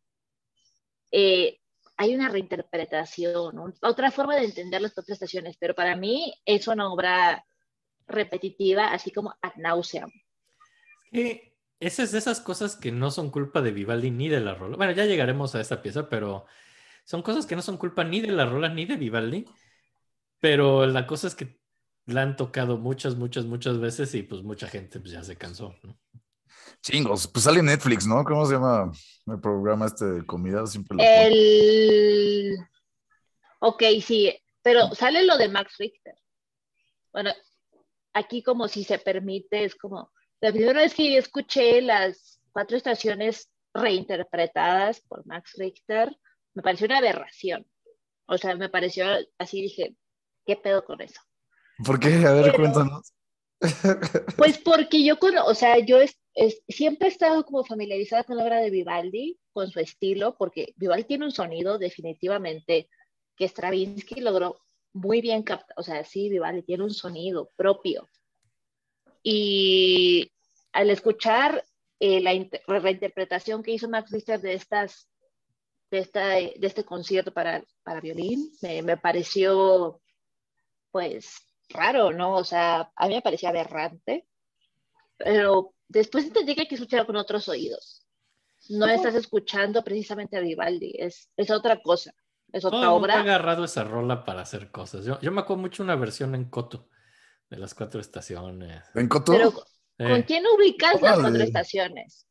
eh, 1.12 1.60
hay 2.00 2.16
una 2.16 2.30
reinterpretación, 2.30 3.74
otra 3.82 4.10
forma 4.10 4.38
de 4.38 4.46
entender 4.46 4.82
las 4.82 4.94
cuatro 4.94 5.14
estaciones, 5.14 5.58
pero 5.60 5.76
para 5.76 5.98
mí 5.98 6.34
es 6.46 6.70
una 6.70 6.90
obra 6.90 7.46
repetitiva, 8.08 8.94
así 8.94 9.12
como 9.12 9.36
ad 9.42 9.52
nauseam. 9.58 10.10
Sí, 11.12 11.42
esa 11.78 12.04
es 12.04 12.14
de 12.14 12.20
esas 12.20 12.40
cosas 12.40 12.78
que 12.78 12.94
no 12.94 13.12
son 13.12 13.30
culpa 13.30 13.62
de 13.62 13.72
Vivaldi 13.72 14.12
ni 14.12 14.30
de 14.30 14.40
la 14.40 14.56
rola. 14.56 14.78
Bueno, 14.78 14.94
ya 14.94 15.04
llegaremos 15.04 15.56
a 15.56 15.60
esta 15.60 15.82
pieza, 15.82 16.08
pero 16.08 16.46
son 17.04 17.22
cosas 17.22 17.46
que 17.46 17.58
no 17.58 17.62
son 17.62 17.76
culpa 17.76 18.06
ni 18.06 18.22
de 18.22 18.32
la 18.32 18.46
rola 18.46 18.70
ni 18.70 18.86
de 18.86 18.96
Vivaldi. 18.96 19.46
Pero 20.40 20.86
la 20.86 21.06
cosa 21.06 21.28
es 21.28 21.36
que 21.36 21.60
la 22.06 22.22
han 22.22 22.38
tocado 22.38 22.78
muchas, 22.78 23.16
muchas, 23.16 23.44
muchas 23.44 23.78
veces 23.78 24.16
y 24.16 24.24
pues 24.24 24.42
mucha 24.42 24.70
gente 24.70 25.02
pues, 25.02 25.12
ya 25.12 25.24
se 25.26 25.36
cansó. 25.36 25.76
¿no? 25.84 26.00
Chingos. 26.82 27.28
Pues 27.28 27.44
sale 27.44 27.62
Netflix, 27.62 28.06
¿no? 28.08 28.24
¿Cómo 28.24 28.46
se 28.46 28.54
llama 28.54 28.92
el 29.28 29.40
programa 29.40 29.86
este 29.86 30.06
de 30.06 30.26
comida? 30.26 30.66
Siempre 30.68 30.98
lo. 30.98 31.04
El... 31.04 32.58
Ok, 33.60 33.84
sí, 34.02 34.34
pero 34.62 34.94
sale 34.96 35.24
lo 35.26 35.38
de 35.38 35.50
Max 35.50 35.76
Richter. 35.78 36.16
Bueno, 37.12 37.32
aquí 38.14 38.44
como 38.44 38.68
si 38.68 38.84
se 38.84 39.00
permite, 39.00 39.66
es 39.66 39.76
como, 39.76 40.12
la 40.42 40.52
primera 40.52 40.82
vez 40.82 40.94
que 40.94 41.12
yo 41.12 41.20
escuché 41.20 41.82
las 41.82 42.40
cuatro 42.52 42.78
estaciones 42.78 43.50
reinterpretadas 43.74 45.02
por 45.02 45.26
Max 45.26 45.54
Richter, 45.58 46.16
me 46.54 46.64
pareció 46.64 46.86
una 46.88 47.00
aberración. 47.00 47.66
O 48.26 48.38
sea, 48.38 48.56
me 48.56 48.70
pareció 48.70 49.06
así, 49.38 49.62
dije, 49.62 49.96
¿qué 50.46 50.56
pedo 50.56 50.86
con 50.86 51.02
eso? 51.02 51.20
¿Por 51.84 52.00
qué? 52.00 52.14
A 52.26 52.34
ver, 52.34 52.46
Pero- 52.46 52.58
cuéntanos. 52.58 53.14
Pues 54.38 54.58
porque 54.60 55.04
yo, 55.04 55.18
o 55.46 55.54
sea, 55.54 55.80
yo 55.80 56.00
es- 56.48 56.62
siempre 56.68 57.08
he 57.08 57.12
estado 57.12 57.46
como 57.46 57.64
familiarizada 57.64 58.24
con 58.24 58.38
la 58.38 58.44
obra 58.44 58.60
de 58.62 58.70
Vivaldi, 58.70 59.38
con 59.52 59.70
su 59.72 59.80
estilo, 59.80 60.36
porque 60.38 60.74
Vivaldi 60.78 61.04
tiene 61.04 61.26
un 61.26 61.32
sonido 61.32 61.78
definitivamente 61.78 62.90
que 63.36 63.48
Stravinsky 63.48 64.22
logró 64.22 64.60
muy 64.94 65.22
bien 65.22 65.44
captar, 65.44 65.76
o 65.78 65.84
sea, 65.84 66.04
sí, 66.04 66.30
Vivaldi 66.30 66.64
tiene 66.64 66.84
un 66.84 66.94
sonido 66.94 67.50
propio. 67.56 68.08
Y 69.24 70.32
al 70.72 70.90
escuchar 70.90 71.64
eh, 72.00 72.22
la 72.22 72.34
inter- 72.34 72.62
reinterpretación 72.68 73.62
que 73.62 73.72
hizo 73.72 73.90
Max 73.90 74.12
Richter 74.12 74.40
de 74.40 74.54
estas 74.54 75.10
de, 75.92 76.00
esta, 76.00 76.28
de 76.36 76.60
este 76.62 76.84
concierto 76.86 77.34
para, 77.34 77.64
para 77.84 78.00
violín, 78.00 78.52
me, 78.62 78.82
me 78.84 78.96
pareció 78.96 80.00
pues 80.92 81.36
raro, 81.70 82.12
¿no? 82.12 82.36
O 82.36 82.44
sea, 82.44 82.92
a 82.96 83.08
mí 83.08 83.16
me 83.16 83.22
parecía 83.24 83.50
aberrante, 83.50 84.28
pero 85.18 85.74
después 85.90 86.26
entendí 86.26 86.56
que 86.56 86.62
hay 86.64 86.70
que 86.70 86.76
escuchar 86.76 87.06
con 87.06 87.18
otros 87.18 87.50
oídos. 87.50 88.06
No 88.70 88.88
estás 88.88 89.16
escuchando 89.16 89.84
precisamente 89.84 90.38
a 90.38 90.42
Vivaldi, 90.42 90.94
es, 91.00 91.30
es 91.38 91.52
otra 91.52 91.82
cosa, 91.82 92.14
es 92.54 92.66
otra 92.66 92.92
mundo 92.92 93.12
ha 93.12 93.20
obra. 93.20 93.20
agarrado 93.22 93.66
esa 93.66 93.84
rola 93.84 94.24
para 94.26 94.42
hacer 94.42 94.72
cosas. 94.72 95.06
Yo, 95.06 95.20
yo 95.22 95.32
me 95.32 95.42
acuerdo 95.42 95.62
mucho 95.64 95.84
una 95.84 95.96
versión 95.96 96.36
en 96.36 96.50
Coto 96.50 96.90
de 97.50 97.58
las 97.58 97.74
cuatro 97.76 98.02
estaciones. 98.02 98.84
¿En 98.96 99.08
Coto? 99.10 99.34
Pero 99.34 99.54
Eh, 99.98 100.08
¿con 100.08 100.24
quién 100.24 100.46
ubicas 100.48 101.02
las 101.02 101.20
cuatro 101.20 101.44
estaciones? 101.44 102.28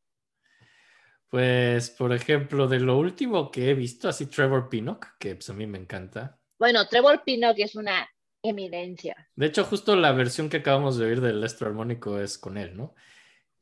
Pues, 1.31 1.91
por 1.91 2.13
ejemplo, 2.13 2.69
de 2.69 2.81
lo 2.81 2.99
último 2.99 3.51
que 3.51 3.71
he 3.71 3.75
visto, 3.75 4.09
así 4.09 4.27
Trevor 4.27 4.69
Pinnock, 4.69 5.17
que 5.19 5.35
pues, 5.35 5.51
a 5.51 5.55
mí 5.55 5.67
me 5.67 5.79
encanta. 5.79 6.39
Bueno, 6.59 6.87
Trevor 6.89 7.23
Pinnock 7.25 7.59
es 7.59 7.75
una 7.75 8.09
eminencia 8.43 9.17
De 9.37 9.47
hecho, 9.47 9.65
justo 9.65 9.97
la 9.97 10.13
versión 10.13 10.49
que 10.49 10.59
acabamos 10.59 10.97
de 10.99 11.07
oír 11.07 11.21
del 11.21 11.41
Lestro 11.41 11.67
Armónico 11.69 12.19
es 12.19 12.39
con 12.39 12.57
él, 12.59 12.77
¿no? 12.77 12.95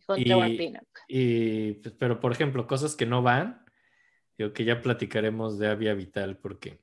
Con 0.06 0.20
Y- 0.20 0.24
Trevor 0.24 0.56
Pinnock. 0.56 0.88
Y, 1.08 1.72
pues, 1.74 1.94
pero, 1.98 2.18
por 2.20 2.32
ejemplo, 2.32 2.66
cosas 2.66 2.94
que 2.96 3.06
no 3.06 3.22
van, 3.22 3.64
digo 4.38 4.52
que 4.52 4.64
ya 4.64 4.80
platicaremos 4.80 5.58
de 5.58 5.68
Avia 5.68 5.94
Vital, 5.94 6.38
porque 6.38 6.80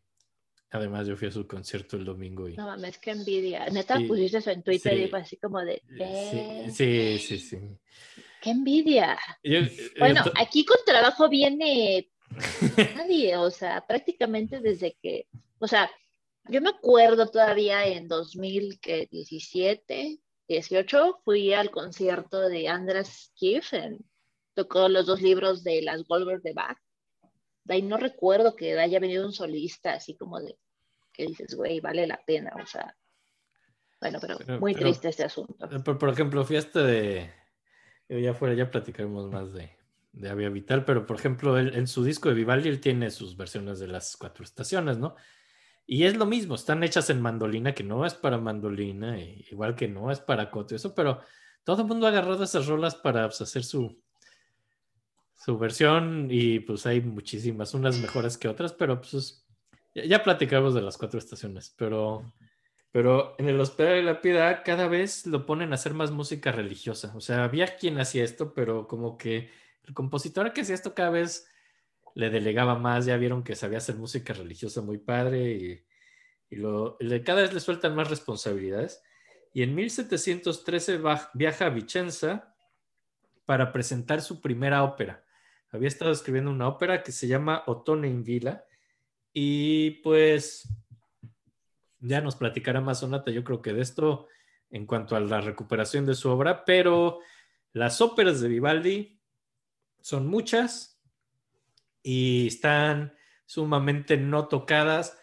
además 0.72 1.08
yo 1.08 1.16
fui 1.16 1.28
a 1.28 1.32
su 1.32 1.48
concierto 1.48 1.96
el 1.98 2.06
domingo 2.06 2.50
y... 2.50 2.56
No 2.58 2.66
mames, 2.66 2.98
qué 2.98 3.12
envidia. 3.12 3.66
Neta, 3.68 3.98
Sí, 3.98 4.06
pusiste 4.06 4.40
eso 4.40 4.50
en 4.52 4.64
Twitter 4.64 4.98
sí. 4.98 5.04
y 5.04 5.08
fue 5.08 5.20
así 5.20 5.38
como 5.38 5.60
de, 5.62 5.82
Sí, 5.88 5.98
"Eh, 6.00 6.68
sí, 6.72 7.20
sí, 7.20 7.38
sí. 7.40 7.58
qué 8.42 8.50
envidia. 8.50 9.18
Yo- 9.44 9.60
Bueno, 10.00 10.22
ento- 10.22 10.34
aquí 10.36 10.66
con 10.66 10.78
trabajo 10.86 11.30
viene 11.30 12.10
nadie, 12.98 13.38
o 13.38 13.52
sea, 13.52 13.86
prácticamente 13.86 14.60
desde 14.62 14.98
que, 15.02 15.28
o 15.60 15.68
sea, 15.68 15.90
yo 16.50 16.60
me 16.60 16.70
acuerdo 16.72 17.28
todavía 17.30 17.86
en 17.88 18.08
2017, 18.08 20.18
18, 20.48 21.22
fui 21.24 21.54
al 21.54 21.72
concierto 21.72 22.39
de 22.50 22.68
Andras 22.68 23.32
Kiffen, 23.36 24.00
tocó 24.54 24.89
los 24.89 25.06
dos 25.06 25.22
libros 25.22 25.64
de 25.64 25.82
las 25.82 26.04
Goldberg 26.04 26.41
de 26.41 26.54
Bach. 26.54 26.78
De 27.64 27.76
ahí 27.76 27.82
no 27.82 27.98
recuerdo 27.98 28.56
que 28.56 28.78
haya 28.80 29.00
venido 29.00 29.26
un 29.26 29.32
solista 29.34 29.94
así 29.94 30.16
como 30.18 30.39
de 30.41 30.58
que 31.14 31.26
dices, 31.28 31.56
güey, 31.56 31.80
vale 31.80 32.08
la 32.08 32.20
pena, 32.26 32.52
o 32.62 32.66
sea. 32.66 32.96
Bueno, 34.02 34.18
pero, 34.20 34.38
Pero- 34.39 34.60
muy 34.60 34.74
pero- 34.74 34.86
triste 34.88 35.10
este 35.10 35.24
asunto. 35.24 35.66
Eh, 35.72 35.80
Por, 35.80 35.98
por 35.98 36.10
ejemplo, 36.10 36.44
fui 36.44 36.56
a 36.56 36.60
este 36.60 36.80
de. 36.80 37.32
yo 38.10 38.18
Ya 38.20 38.34
fuera, 38.34 38.54
ya 38.56 38.70
platicaremos 38.70 39.30
más 39.32 39.54
de, 39.54 39.78
de 40.12 40.30
Avia 40.30 40.50
Vital, 40.50 40.84
pero 40.86 41.06
por 41.06 41.16
ejemplo, 41.18 41.58
él, 41.58 41.74
en 41.76 41.88
su 41.88 42.04
disco 42.04 42.30
de 42.30 42.36
Vivaldi, 42.36 42.68
él 42.68 42.82
tiene 42.82 43.12
sus 43.12 43.38
versiones 43.38 43.80
de 43.80 43.88
las 43.88 44.18
cuatro 44.18 44.44
estaciones, 44.44 44.98
¿no? 44.98 45.16
Y 45.86 46.06
es 46.06 46.16
lo 46.16 46.26
mismo, 46.26 46.56
están 46.56 46.84
hechas 46.84 47.10
en 47.10 47.22
mandolina, 47.22 47.74
que 47.74 47.84
no 47.84 48.06
es 48.06 48.14
para 48.14 48.38
mandolina, 48.38 49.20
y- 49.20 49.46
igual 49.52 49.76
que 49.76 49.88
no 49.88 50.12
es 50.12 50.20
para 50.20 50.50
coto, 50.50 50.76
eso, 50.76 50.96
pero 50.96 51.20
todo 51.64 51.82
el 51.82 51.88
mundo 51.88 52.06
ha 52.06 52.10
agarrado 52.10 52.44
esas 52.44 52.68
rolas 52.68 52.96
para 52.96 53.28
pues, 53.28 53.42
hacer 53.42 53.64
su, 53.64 53.98
su 55.36 55.58
versión, 55.58 56.28
y 56.32 56.60
pues 56.60 56.86
hay 56.86 57.02
muchísimas, 57.02 57.74
unas 57.74 58.00
mejores 58.00 58.38
que 58.38 58.48
otras, 58.48 58.74
pero 58.74 59.00
pues 59.02 59.14
es- 59.14 59.46
ya, 59.94 60.06
ya 60.06 60.24
platicamos 60.24 60.74
de 60.74 60.82
las 60.82 60.98
cuatro 60.98 61.20
estaciones, 61.20 61.74
pero 61.78 62.24
Pero 62.92 63.34
en 63.40 63.50
el 63.50 63.60
Hospital 63.60 63.96
de 63.96 64.04
la 64.04 64.22
Piedad 64.22 64.62
cada 64.64 64.88
vez 64.88 65.26
lo 65.26 65.48
ponen 65.48 65.72
a 65.72 65.76
hacer 65.76 65.96
más 65.96 66.12
música 66.12 66.52
religiosa. 66.52 67.12
O 67.16 67.22
sea, 67.22 67.44
había 67.44 67.76
quien 67.76 68.00
hacía 68.00 68.24
esto, 68.24 68.54
pero 68.54 68.88
como 68.88 69.18
que 69.18 69.50
el 69.84 69.94
compositor 69.96 70.54
que 70.54 70.62
hacía 70.62 70.76
esto 70.76 70.94
cada 70.94 71.10
vez 71.10 71.48
le 72.16 72.30
delegaba 72.30 72.76
más. 72.78 73.05
Ya 73.05 73.18
vieron 73.18 73.43
que 73.43 73.55
sabía 73.55 73.78
hacer 73.80 73.95
música 73.95 74.34
religiosa 74.34 74.82
muy 74.82 74.97
padre 74.97 75.51
y, 75.53 75.84
y 76.49 76.55
lo, 76.57 76.97
cada 77.26 77.41
vez 77.41 77.53
le 77.53 77.59
sueltan 77.59 77.95
más 77.95 78.09
responsabilidades. 78.09 79.01
Y 79.53 79.64
en 79.64 79.76
1713 79.76 80.97
va- 80.97 81.30
viaja 81.34 81.66
a 81.68 81.70
Vicenza 81.70 82.55
para 83.45 83.72
presentar 83.72 84.22
su 84.22 84.41
primera 84.41 84.84
ópera. 84.84 85.24
Había 85.72 85.88
estado 85.88 86.11
escribiendo 86.11 86.51
una 86.51 86.68
ópera 86.68 87.03
que 87.03 87.11
se 87.11 87.28
llama 87.28 87.64
Ottone 87.66 88.07
in 88.07 88.24
Villa 88.24 88.66
y 89.34 89.91
pues 90.01 90.70
ya 91.99 92.22
nos 92.22 92.36
platicará 92.36 92.80
más 92.82 92.99
Sonata, 92.99 93.32
yo 93.32 93.43
creo 93.43 93.61
que 93.61 93.74
de 93.74 93.82
esto 93.82 94.28
en 94.70 94.86
cuanto 94.86 95.16
a 95.16 95.20
la 95.20 95.41
recuperación 95.41 96.05
de 96.05 96.16
su 96.16 96.30
obra, 96.30 96.66
pero 96.66 97.20
las 97.74 98.01
óperas 98.01 98.41
de 98.41 98.49
Vivaldi 98.49 99.20
son 100.01 100.28
muchas 100.28 100.93
y 102.04 102.47
están 102.47 103.16
sumamente 103.45 104.18
no 104.18 104.47
tocadas. 104.47 105.18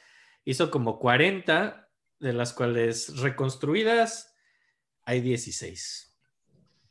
Hizo 0.44 0.70
como 0.70 0.98
40, 0.98 1.88
de 2.18 2.32
las 2.32 2.52
cuales 2.52 3.18
reconstruidas 3.20 4.34
hay 5.04 5.20
16. 5.20 6.16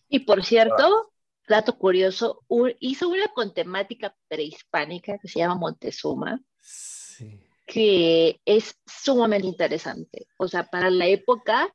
Y 0.08 0.20
por 0.20 0.44
cierto, 0.44 1.12
dato 1.48 1.78
curioso, 1.78 2.46
hizo 2.80 3.10
una 3.10 3.28
con 3.30 3.54
temática 3.54 4.16
prehispánica 4.28 5.18
que 5.18 5.28
se 5.28 5.40
llama 5.40 5.56
Montezuma, 5.56 6.42
Sí. 6.62 7.40
que 7.66 8.40
es 8.46 8.76
sumamente 8.86 9.48
interesante. 9.48 10.28
O 10.38 10.48
sea, 10.48 10.66
para 10.66 10.90
la 10.90 11.08
época, 11.08 11.74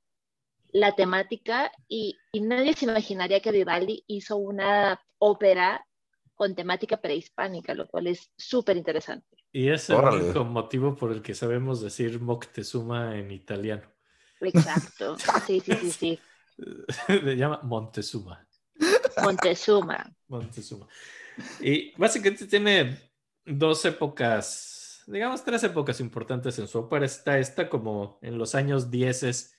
la 0.73 0.95
temática, 0.97 1.71
y, 1.89 2.19
y 2.33 2.41
nadie 2.41 2.75
se 2.75 2.87
imaginaría 2.87 3.41
que 3.41 3.53
Vivaldi 3.53 4.05
hizo 4.09 4.37
una 4.37 5.01
ópera 5.19 5.87
con 6.35 6.55
temática 6.55 6.97
prehispánica, 7.01 7.75
lo 7.75 7.87
cual 7.87 8.09
es 8.09 8.31
súper 8.37 8.77
interesante. 8.77 9.37
Y 9.53 9.69
es 9.69 9.89
el 9.89 9.97
Órale. 9.97 10.25
único 10.25 10.45
motivo 10.45 10.97
por 10.97 11.13
el 11.13 11.23
que 11.23 11.35
sabemos 11.35 11.81
decir 11.81 12.21
Moctezuma 12.21 13.17
en 13.17 13.31
italiano. 13.31 13.91
Exacto. 14.41 15.17
Sí, 15.47 15.61
sí, 15.61 15.73
sí, 15.75 15.91
sí. 15.91 16.19
Se 17.07 17.37
llama 17.37 17.61
Montezuma. 17.63 18.47
Montezuma. 19.23 20.13
Montezuma. 20.29 20.89
Y 21.61 21.93
básicamente 21.97 22.47
tiene 22.47 22.99
dos 23.45 23.85
épocas, 23.85 25.03
digamos 25.07 25.45
tres 25.45 25.63
épocas 25.65 26.01
importantes 26.01 26.59
en 26.59 26.69
su 26.69 26.79
ópera. 26.79 27.05
Está 27.07 27.39
esta 27.39 27.69
como 27.69 28.19
en 28.23 28.39
los 28.39 28.55
años 28.55 28.91
10 28.91 29.55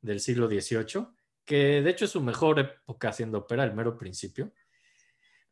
del 0.00 0.20
siglo 0.20 0.48
XVIII, 0.48 1.06
que 1.44 1.82
de 1.82 1.90
hecho 1.90 2.04
es 2.04 2.10
su 2.10 2.20
mejor 2.20 2.58
época 2.58 3.08
haciendo 3.08 3.38
ópera, 3.38 3.64
el 3.64 3.74
mero 3.74 3.96
principio. 3.96 4.52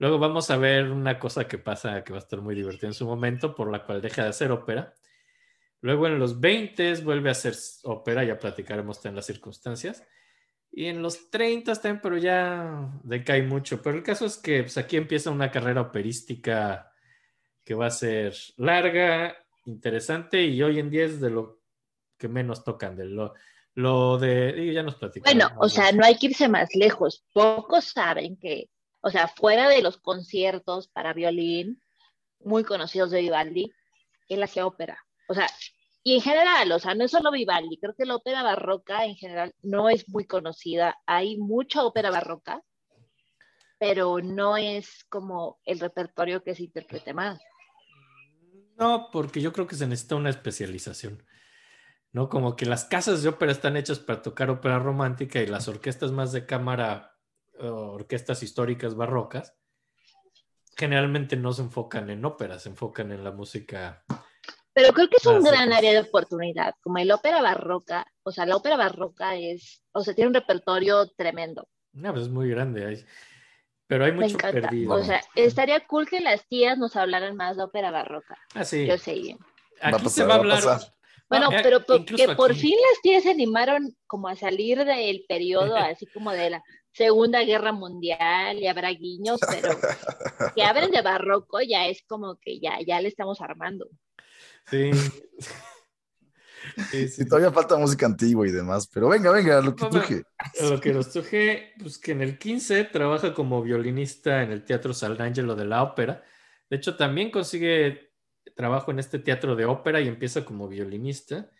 Luego 0.01 0.19
vamos 0.19 0.51
a 0.51 0.57
ver 0.57 0.91
una 0.91 1.19
cosa 1.19 1.47
que 1.47 1.59
pasa 1.59 2.03
que 2.03 2.13
va 2.13 2.19
a 2.19 2.23
estar 2.23 2.41
muy 2.41 2.55
divertida 2.55 2.87
en 2.87 2.95
su 2.95 3.05
momento, 3.05 3.55
por 3.55 3.71
la 3.71 3.85
cual 3.85 4.01
deja 4.01 4.23
de 4.23 4.31
hacer 4.31 4.51
ópera. 4.51 4.95
Luego 5.83 6.07
en 6.07 6.19
los 6.19 6.41
20 6.41 7.03
vuelve 7.03 7.29
a 7.29 7.33
hacer 7.33 7.55
ópera, 7.85 8.25
ya 8.25 8.39
platicaremos 8.39 9.05
en 9.05 9.15
las 9.15 9.27
circunstancias. 9.27 10.03
Y 10.73 10.87
en 10.87 11.03
los 11.03 11.31
30 11.31 11.75
también, 11.75 12.01
pero 12.03 12.17
ya 12.17 12.91
decae 13.03 13.43
mucho. 13.43 13.83
Pero 13.83 13.99
el 13.99 14.03
caso 14.03 14.25
es 14.25 14.39
que 14.39 14.63
pues, 14.63 14.79
aquí 14.79 14.97
empieza 14.97 15.31
una 15.31 15.51
carrera 15.51 15.83
operística 15.83 16.91
que 17.63 17.75
va 17.75 17.87
a 17.87 17.91
ser 17.91 18.35
larga, 18.57 19.37
interesante 19.67 20.43
y 20.43 20.63
hoy 20.63 20.79
en 20.79 20.89
día 20.89 21.05
es 21.05 21.21
de 21.21 21.29
lo 21.29 21.61
que 22.17 22.29
menos 22.29 22.65
tocan, 22.65 22.97
de 22.97 23.05
lo, 23.05 23.35
lo 23.75 24.17
de... 24.17 24.73
ya 24.73 24.83
nos 24.83 24.95
platicamos. 24.95 25.35
Bueno, 25.35 25.55
o 25.61 25.69
sea, 25.69 25.93
no 25.93 26.07
hay 26.07 26.17
que 26.17 26.29
irse 26.29 26.49
más 26.49 26.75
lejos. 26.75 27.23
Pocos 27.35 27.85
saben 27.85 28.39
que, 28.39 28.71
o 29.01 29.11
sea, 29.11 29.29
fuera 29.29 29.69
de 29.69 29.83
los 29.83 29.99
conciertos 29.99 30.89
para 30.89 31.13
violín 31.13 31.83
muy 32.41 32.65
conocidos 32.65 33.11
de 33.11 33.21
Vivaldi, 33.21 33.73
él 34.29 34.43
hacía 34.43 34.67
ópera. 34.67 34.99
O 35.29 35.35
sea, 35.35 35.47
y 36.03 36.15
en 36.15 36.23
general, 36.23 36.73
o 36.73 36.79
sea, 36.79 36.95
no 36.95 37.05
es 37.05 37.11
solo 37.11 37.31
Vivaldi, 37.31 37.79
creo 37.79 37.95
que 37.95 38.07
la 38.07 38.17
ópera 38.17 38.43
barroca 38.43 39.05
en 39.05 39.17
general 39.17 39.55
no 39.63 39.91
es 39.91 40.09
muy 40.09 40.27
conocida. 40.27 40.97
Hay 41.07 41.37
mucha 41.37 41.85
ópera 41.85 42.11
barroca, 42.11 42.63
pero 43.79 44.19
no 44.19 44.57
es 44.57 45.05
como 45.09 45.59
el 45.65 45.81
repertorio 45.81 46.43
que 46.43 46.55
se 46.55 46.65
interprete 46.65 47.13
más. 47.13 47.41
No, 48.79 49.11
porque 49.13 49.43
yo 49.43 49.53
creo 49.53 49.67
que 49.67 49.77
se 49.77 49.87
necesita 49.87 50.17
una 50.17 50.31
especialización. 50.31 51.23
¿no? 52.13 52.29
Como 52.29 52.57
que 52.57 52.67
las 52.67 52.85
casas 52.85 53.23
de 53.23 53.29
ópera 53.29 53.53
están 53.53 53.77
hechas 53.77 53.99
para 53.99 54.23
tocar 54.23 54.51
ópera 54.51 54.79
romántica 54.79 55.41
y 55.41 55.47
las 55.47 55.69
orquestas 55.69 56.13
más 56.13 56.33
de 56.33 56.47
cámara, 56.47 57.17
orquestas 57.63 58.43
históricas 58.43 58.95
barrocas, 58.95 59.55
generalmente 60.77 61.37
no 61.37 61.53
se 61.53 61.63
enfocan 61.63 62.11
en 62.11 62.25
ópera, 62.25 62.59
se 62.59 62.71
enfocan 62.71 63.13
en 63.13 63.23
la 63.25 63.33
música. 63.33 64.03
Pero 64.73 64.93
creo 64.93 65.09
que 65.09 65.17
es 65.17 65.27
un 65.27 65.37
Ah, 65.47 65.51
gran 65.51 65.73
área 65.73 65.93
de 65.93 66.01
oportunidad. 66.01 66.75
Como 66.81 66.99
el 66.99 67.11
ópera 67.11 67.43
barroca, 67.43 68.07
o 68.23 68.31
sea, 68.31 68.47
la 68.47 68.57
ópera 68.57 68.77
barroca 68.77 69.35
es, 69.37 69.83
o 69.93 70.01
sea, 70.03 70.15
tiene 70.15 70.29
un 70.29 70.35
repertorio 70.35 71.07
tremendo. 71.17 71.69
No, 71.93 72.13
pues 72.13 72.25
es 72.27 72.31
muy 72.31 72.49
grande. 72.49 72.87
hay- 72.87 73.05
pero 73.89 74.05
hay 74.05 74.13
mucho 74.13 74.39
perdido. 74.39 74.95
O 74.95 75.03
sea, 75.03 75.21
estaría 75.35 75.85
cool 75.89 76.09
que 76.09 76.21
las 76.21 76.47
tías 76.47 76.79
nos 76.79 76.95
hablaran 76.95 77.35
más 77.37 77.57
de 77.57 77.65
ópera 77.65 77.91
barroca. 77.91 78.39
ah, 78.55 78.65
sí. 78.65 78.87
Yo 78.87 78.97
sé. 78.97 79.37
Aquí 79.83 79.93
Va 79.93 79.97
a 79.97 79.99
se 79.99 80.05
pasar, 80.05 80.23
va 80.23 80.25
a 80.27 80.29
va 80.29 80.35
a 80.35 80.39
hablar. 80.39 80.63
pasar. 80.63 80.95
Bueno, 81.29 81.51
No, 81.51 81.57
eh, 81.59 81.61
pero 81.63 81.81
que 81.85 82.29
por 82.37 82.53
aquí. 82.53 82.61
fin 82.61 82.77
las 82.91 83.01
tías 83.03 83.23
se 83.25 83.31
animaron 83.31 83.97
como 84.07 84.29
a 84.29 84.37
salir 84.37 84.85
del 84.85 85.25
periodo 85.29 85.75
así 85.97 86.07
como 86.07 86.31
de 86.31 86.51
la 86.51 86.63
Segunda 86.93 87.43
Guerra 87.45 87.73
Mundial 87.73 88.59
y 88.59 88.67
habrá 88.67 88.91
guiños, 88.91 89.41
pero 89.51 89.79
que 90.55 90.63
hablen 90.63 90.91
de 90.91 91.03
barroco 91.03 91.61
ya 91.61 91.87
es 91.87 92.03
como 92.07 92.39
que 92.39 92.61
ya, 92.61 92.79
ya 92.87 93.01
le 93.01 93.09
estamos 93.09 93.41
armando. 93.41 93.89
Sí. 94.71 94.91
Sí, 96.91 97.09
sí. 97.09 97.23
Y 97.23 97.25
todavía 97.27 97.51
falta 97.51 97.77
música 97.79 98.05
antigua 98.05 98.47
y 98.47 98.51
demás, 98.51 98.87
pero 98.93 99.09
venga, 99.09 99.33
venga, 99.33 99.63
lo 99.63 99.75
que. 99.75 99.87
A 99.87 100.65
Lo 100.65 100.79
que 100.79 100.93
nos 100.93 101.11
truje, 101.11 101.73
pues 101.81 101.99
que 101.99 102.13
en 102.13 102.21
el 102.21 102.39
15 102.39 102.85
trabaja 102.85 103.33
como 103.33 103.63
violinista 103.63 104.43
en 104.43 104.53
el 104.53 104.65
Teatro 104.65 104.93
Sant'Angelo 104.93 105.57
de 105.57 105.65
la 105.65 105.83
Ópera. 105.83 106.23
De 106.69 106.77
hecho, 106.77 106.97
también 106.97 107.31
consigue 107.31 108.13
trabajo 108.55 108.91
en 108.91 108.99
este 108.99 109.19
teatro 109.19 109.57
de 109.57 109.65
ópera 109.65 110.01
y 110.01 110.09
empieza 110.09 110.45
como 110.45 110.69
violinista. 110.69 111.51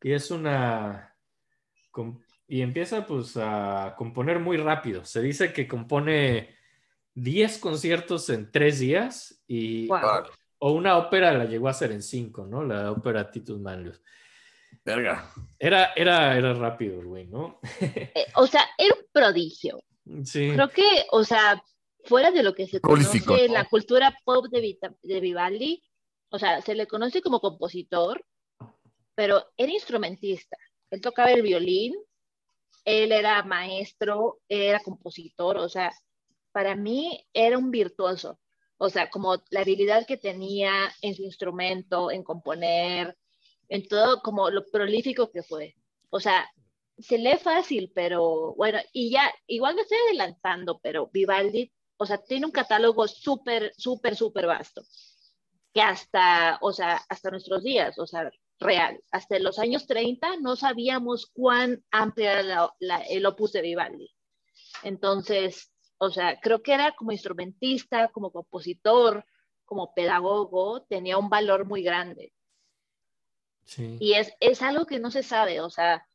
Y 0.00 0.12
es 0.12 0.30
una... 0.30 1.16
Y 2.52 2.60
empieza 2.60 3.06
pues 3.06 3.38
a 3.38 3.94
componer 3.96 4.38
muy 4.38 4.58
rápido. 4.58 5.06
Se 5.06 5.22
dice 5.22 5.54
que 5.54 5.66
compone 5.66 6.54
10 7.14 7.56
conciertos 7.56 8.28
en 8.28 8.52
3 8.52 8.78
días 8.78 9.42
y... 9.46 9.86
Wow. 9.86 10.24
O 10.58 10.72
una 10.72 10.98
ópera 10.98 11.32
la 11.32 11.46
llegó 11.46 11.68
a 11.68 11.70
hacer 11.70 11.92
en 11.92 12.02
5, 12.02 12.44
¿no? 12.44 12.62
La 12.62 12.90
ópera 12.92 13.30
Titus 13.30 13.58
Manlius. 13.58 14.02
Verga. 14.84 15.32
Era, 15.58 15.94
era, 15.96 16.36
era 16.36 16.52
rápido, 16.52 17.00
el 17.00 17.06
güey, 17.06 17.26
¿no? 17.26 17.58
Eh, 17.80 18.26
o 18.34 18.46
sea, 18.46 18.68
era 18.76 18.96
un 18.96 19.06
prodigio. 19.10 19.82
Sí. 20.22 20.50
Creo 20.52 20.68
que, 20.68 21.06
o 21.10 21.24
sea, 21.24 21.64
fuera 22.04 22.30
de 22.32 22.42
lo 22.42 22.52
que 22.54 22.66
se 22.66 22.80
Prolífico, 22.80 23.28
conoce 23.28 23.48
la 23.48 23.64
cultura 23.64 24.14
pop 24.26 24.44
de, 24.50 24.60
Vita- 24.60 24.94
de 25.02 25.20
Vivaldi, 25.20 25.82
o 26.28 26.38
sea, 26.38 26.60
se 26.60 26.74
le 26.74 26.86
conoce 26.86 27.22
como 27.22 27.40
compositor, 27.40 28.22
pero 29.14 29.42
era 29.56 29.72
instrumentista. 29.72 30.58
Él 30.90 31.00
tocaba 31.00 31.32
el 31.32 31.40
violín, 31.40 31.94
él 32.84 33.12
era 33.12 33.42
maestro, 33.44 34.40
era 34.48 34.80
compositor, 34.80 35.58
o 35.58 35.68
sea, 35.68 35.92
para 36.52 36.76
mí 36.76 37.26
era 37.32 37.58
un 37.58 37.70
virtuoso. 37.70 38.38
O 38.78 38.90
sea, 38.90 39.10
como 39.10 39.36
la 39.50 39.60
habilidad 39.60 40.06
que 40.06 40.16
tenía 40.16 40.72
en 41.02 41.14
su 41.14 41.22
instrumento, 41.22 42.10
en 42.10 42.24
componer, 42.24 43.16
en 43.68 43.86
todo, 43.86 44.20
como 44.22 44.50
lo 44.50 44.66
prolífico 44.66 45.30
que 45.30 45.42
fue. 45.42 45.76
O 46.10 46.20
sea, 46.20 46.50
se 46.98 47.18
lee 47.18 47.38
fácil, 47.38 47.92
pero 47.94 48.54
bueno, 48.56 48.78
y 48.92 49.10
ya, 49.10 49.32
igual 49.46 49.74
me 49.74 49.82
estoy 49.82 49.98
adelantando, 50.08 50.80
pero 50.82 51.08
Vivaldi, 51.12 51.72
o 51.96 52.06
sea, 52.06 52.18
tiene 52.18 52.46
un 52.46 52.52
catálogo 52.52 53.06
súper, 53.08 53.72
súper, 53.76 54.16
súper 54.16 54.46
vasto, 54.46 54.82
que 55.72 55.80
hasta, 55.80 56.58
o 56.60 56.72
sea, 56.72 57.00
hasta 57.08 57.30
nuestros 57.30 57.62
días, 57.62 57.98
o 57.98 58.06
sea, 58.06 58.30
real, 58.62 59.00
hasta 59.10 59.38
los 59.38 59.58
años 59.58 59.86
30 59.86 60.36
no 60.40 60.56
sabíamos 60.56 61.26
cuán 61.26 61.84
amplia 61.90 62.32
era 62.32 62.42
la- 62.42 62.74
la- 62.80 63.02
el 63.02 63.26
opus 63.26 63.52
de 63.52 63.62
Vivaldi. 63.62 64.10
Entonces, 64.82 65.70
o 65.98 66.10
sea, 66.10 66.40
creo 66.40 66.62
que 66.62 66.72
era 66.72 66.92
como 66.92 67.12
instrumentista, 67.12 68.08
como 68.08 68.30
compositor, 68.32 69.24
como 69.64 69.92
pedagogo, 69.94 70.82
tenía 70.84 71.18
un 71.18 71.28
valor 71.28 71.64
muy 71.66 71.82
grande. 71.82 72.32
Sí. 73.64 73.96
Y 74.00 74.14
es, 74.14 74.32
es 74.40 74.60
algo 74.62 74.86
que 74.86 74.98
no 74.98 75.10
se 75.10 75.22
sabe, 75.22 75.60
o 75.60 75.70
sea, 75.70 76.06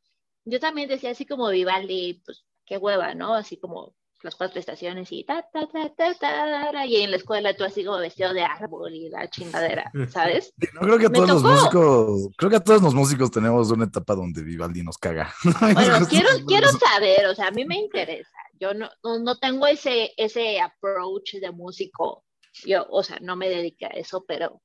yo 0.44 0.60
también 0.60 0.88
decía 0.88 1.10
así 1.10 1.26
como 1.26 1.48
Vivaldi, 1.48 2.22
pues 2.24 2.44
qué 2.66 2.76
hueva, 2.76 3.14
¿no? 3.14 3.34
Así 3.34 3.58
como 3.58 3.94
las 4.22 4.34
cuatro 4.34 4.58
estaciones 4.58 5.08
y 5.12 5.24
ta, 5.24 5.46
ta, 5.52 5.68
ta, 5.68 5.94
ta, 5.94 6.14
ta, 6.14 6.86
y 6.86 6.96
en 6.96 7.10
la 7.10 7.16
escuela 7.16 7.54
tú 7.54 7.64
así 7.64 7.84
como 7.84 7.98
vestido 7.98 8.32
de 8.32 8.42
árbol 8.42 8.92
y 8.94 9.08
la 9.08 9.28
chingadera, 9.28 9.90
¿sabes? 10.10 10.52
No 10.74 10.80
creo 10.80 10.98
que 10.98 11.08
Me 11.08 11.18
todos 11.18 11.28
los 11.28 11.42
músicos, 11.42 12.28
creo 12.36 12.50
que 12.50 12.56
a 12.56 12.64
todos 12.64 12.82
los 12.82 12.94
músicos 12.94 13.30
tenemos 13.30 13.70
una 13.70 13.84
etapa 13.84 14.14
donde 14.14 14.42
Vivaldi 14.42 14.82
nos 14.82 14.98
caga. 14.98 15.32
Bueno, 15.78 16.06
quiero, 16.08 16.28
quiero 16.46 16.68
saber, 16.68 17.26
o 17.26 17.34
sea, 17.34 17.48
a 17.48 17.50
mí 17.50 17.64
me 17.64 17.76
interesa. 17.76 18.30
Yo 18.60 18.74
no, 18.74 18.88
no, 19.04 19.18
no 19.18 19.38
tengo 19.38 19.66
ese, 19.66 20.12
ese 20.16 20.60
approach 20.60 21.34
de 21.34 21.50
músico. 21.50 22.24
Yo, 22.64 22.86
o 22.90 23.02
sea, 23.02 23.18
no 23.20 23.36
me 23.36 23.48
dediqué 23.48 23.86
a 23.86 23.90
eso, 23.90 24.24
pero, 24.26 24.60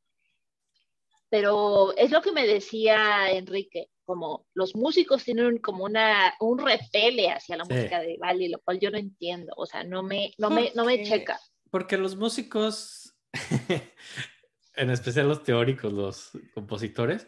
pero 1.34 1.98
es 1.98 2.12
lo 2.12 2.22
que 2.22 2.32
me 2.32 2.46
decía 2.46 3.32
Enrique, 3.32 3.90
como 4.06 4.46
los 4.54 4.76
músicos 4.76 5.24
tienen 5.24 5.58
como 5.58 5.86
una, 5.86 6.36
un 6.40 6.60
repele 6.60 7.32
hacia 7.32 7.58
la 7.58 7.66
Sí. 7.66 7.74
música 7.74 8.02
de 8.02 8.08
Vivaldi, 8.10 8.50
lo 8.50 8.60
cual 8.60 8.80
yo 8.80 8.92
no 8.92 9.00
entiendo, 9.00 9.52
o 9.58 9.66
sea, 9.66 9.84
no 9.84 10.04
me, 10.04 10.36
no 10.38 10.52
me, 10.52 10.72
no 10.76 10.86
me 10.86 11.04
checa. 11.04 11.40
Porque 11.72 11.98
los 11.98 12.16
músicos, 12.18 13.16
en 14.76 14.92
especial 14.92 15.28
los 15.28 15.42
teóricos, 15.42 15.92
los 15.92 16.30
compositores, 16.54 17.28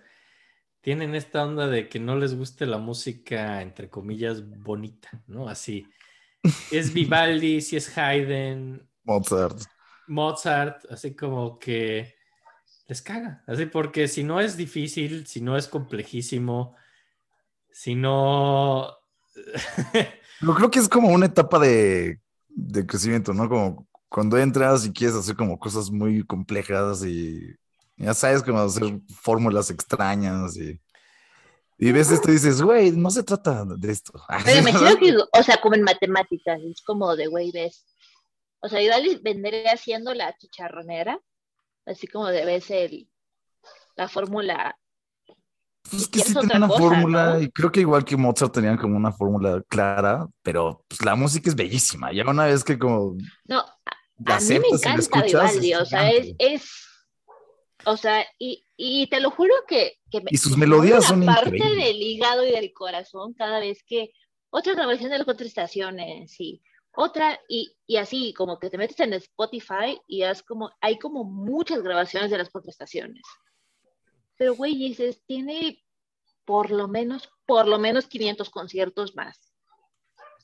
tienen 0.81 1.15
esta 1.15 1.43
onda 1.43 1.65
de 1.65 1.89
que 1.89 1.99
no 1.99 2.15
les 2.15 2.37
guste 2.37 2.67
la 2.67 2.77
música, 2.77 3.63
entre 3.63 3.89
comillas, 3.89 4.47
bonita, 4.47 5.23
¿no? 5.25 5.49
Así. 5.49 5.87
Es 6.71 6.93
Vivaldi, 6.93 7.59
si 7.59 7.75
es 7.75 7.97
Haydn, 7.97 8.87
Mozart. 9.03 9.61
Mozart, 10.05 10.85
así 10.91 11.15
como 11.15 11.57
que 11.57 12.13
les 12.87 13.01
caga. 13.01 13.43
Así 13.47 13.65
porque 13.65 14.07
si 14.07 14.23
no 14.23 14.39
es 14.39 14.57
difícil, 14.57 15.25
si 15.27 15.41
no 15.41 15.57
es 15.57 15.67
complejísimo, 15.67 16.75
si 17.71 17.95
no... 17.95 18.95
Pero 20.39 20.55
creo 20.55 20.71
que 20.71 20.79
es 20.79 20.89
como 20.89 21.09
una 21.09 21.25
etapa 21.25 21.59
de, 21.59 22.19
de 22.49 22.85
crecimiento, 22.85 23.33
¿no? 23.33 23.49
Como 23.49 23.87
cuando 24.09 24.37
entras 24.37 24.85
y 24.85 24.93
quieres 24.93 25.15
hacer 25.15 25.35
como 25.35 25.59
cosas 25.59 25.91
muy 25.91 26.23
complejas 26.25 27.03
y 27.03 27.55
ya 27.97 28.13
sabes 28.13 28.43
cómo 28.43 28.59
hacer 28.59 28.99
fórmulas 29.21 29.69
extrañas 29.69 30.55
y, 30.57 30.79
y 31.77 31.91
ves 31.91 32.11
esto 32.11 32.29
y 32.29 32.33
dices, 32.33 32.61
güey, 32.61 32.91
no 32.91 33.09
se 33.09 33.23
trata 33.23 33.65
de 33.65 33.91
esto. 33.91 34.13
Pero 34.45 34.63
me 34.63 34.69
imagino 34.69 34.97
que, 34.97 35.17
o 35.17 35.43
sea, 35.43 35.59
como 35.61 35.75
en 35.75 35.83
matemáticas, 35.83 36.61
es 36.61 36.81
como 36.81 37.15
de, 37.15 37.27
güey, 37.27 37.51
ves. 37.51 37.85
O 38.61 38.69
sea, 38.69 38.79
Vivaldi 38.79 39.19
vendría 39.21 39.73
haciendo 39.73 40.13
la 40.13 40.35
chicharronera, 40.37 41.19
así 41.85 42.07
como 42.07 42.27
de 42.27 42.45
ves 42.45 42.69
el, 42.71 43.09
la 43.95 44.07
fórmula 44.07 44.77
Pues 45.89 46.07
que 46.07 46.19
sí 46.19 46.33
tenía 46.33 46.57
una 46.57 46.67
cosa, 46.67 46.79
fórmula 46.79 47.33
¿no? 47.35 47.41
y 47.41 47.51
creo 47.51 47.71
que 47.71 47.81
igual 47.81 48.03
que 48.05 48.17
Mozart 48.17 48.53
tenían 48.53 48.77
como 48.77 48.97
una 48.97 49.11
fórmula 49.11 49.61
clara, 49.67 50.27
pero 50.41 50.83
pues 50.87 51.03
la 51.05 51.15
música 51.15 51.49
es 51.49 51.55
bellísima. 51.55 52.11
Ya 52.11 52.27
una 52.29 52.45
vez 52.45 52.63
que 52.63 52.77
como 52.79 53.15
No, 53.45 53.63
la 54.25 54.35
a 54.37 54.39
mí 54.39 54.59
me 54.59 54.67
encanta 54.69 54.99
escuchas, 54.99 55.59
Vivaldi, 55.59 55.73
es 55.73 55.79
o 55.79 55.85
sea, 55.85 56.11
es, 56.11 56.35
es, 56.39 56.71
o 57.85 57.97
sea, 57.97 58.25
y, 58.39 58.65
y 58.75 59.07
te 59.07 59.19
lo 59.19 59.29
juro 59.31 59.53
que, 59.67 59.99
que 60.09 60.21
me, 60.21 60.31
Y 60.31 60.37
sus 60.37 60.57
me 60.57 60.65
melodías 60.65 61.05
son 61.05 61.25
la 61.25 61.35
parte 61.35 61.55
increíbles. 61.57 61.85
del 61.85 62.01
hígado 62.01 62.45
y 62.45 62.51
del 62.51 62.73
corazón 62.73 63.33
cada 63.33 63.59
vez 63.59 63.83
que 63.85 64.11
otra 64.49 64.73
grabación 64.73 65.11
de 65.11 65.17
las 65.19 65.25
contrastaciones 65.25 66.39
y 66.39 66.61
otra, 66.97 67.39
y, 67.47 67.75
y 67.85 67.97
así, 67.97 68.33
como 68.33 68.59
que 68.59 68.69
te 68.69 68.77
metes 68.77 68.99
en 68.99 69.13
Spotify 69.13 69.99
y 70.07 70.23
has 70.23 70.43
como, 70.43 70.71
hay 70.81 70.97
como 70.97 71.23
muchas 71.23 71.81
grabaciones 71.81 72.31
de 72.31 72.37
las 72.37 72.49
contrastaciones. 72.49 73.23
Pero, 74.37 74.55
güey, 74.55 74.75
dices, 74.75 75.21
tiene 75.25 75.83
por 76.45 76.71
lo 76.71 76.87
menos, 76.87 77.29
por 77.45 77.67
lo 77.67 77.79
menos 77.79 78.07
500 78.07 78.49
conciertos 78.49 79.15
más. 79.15 79.51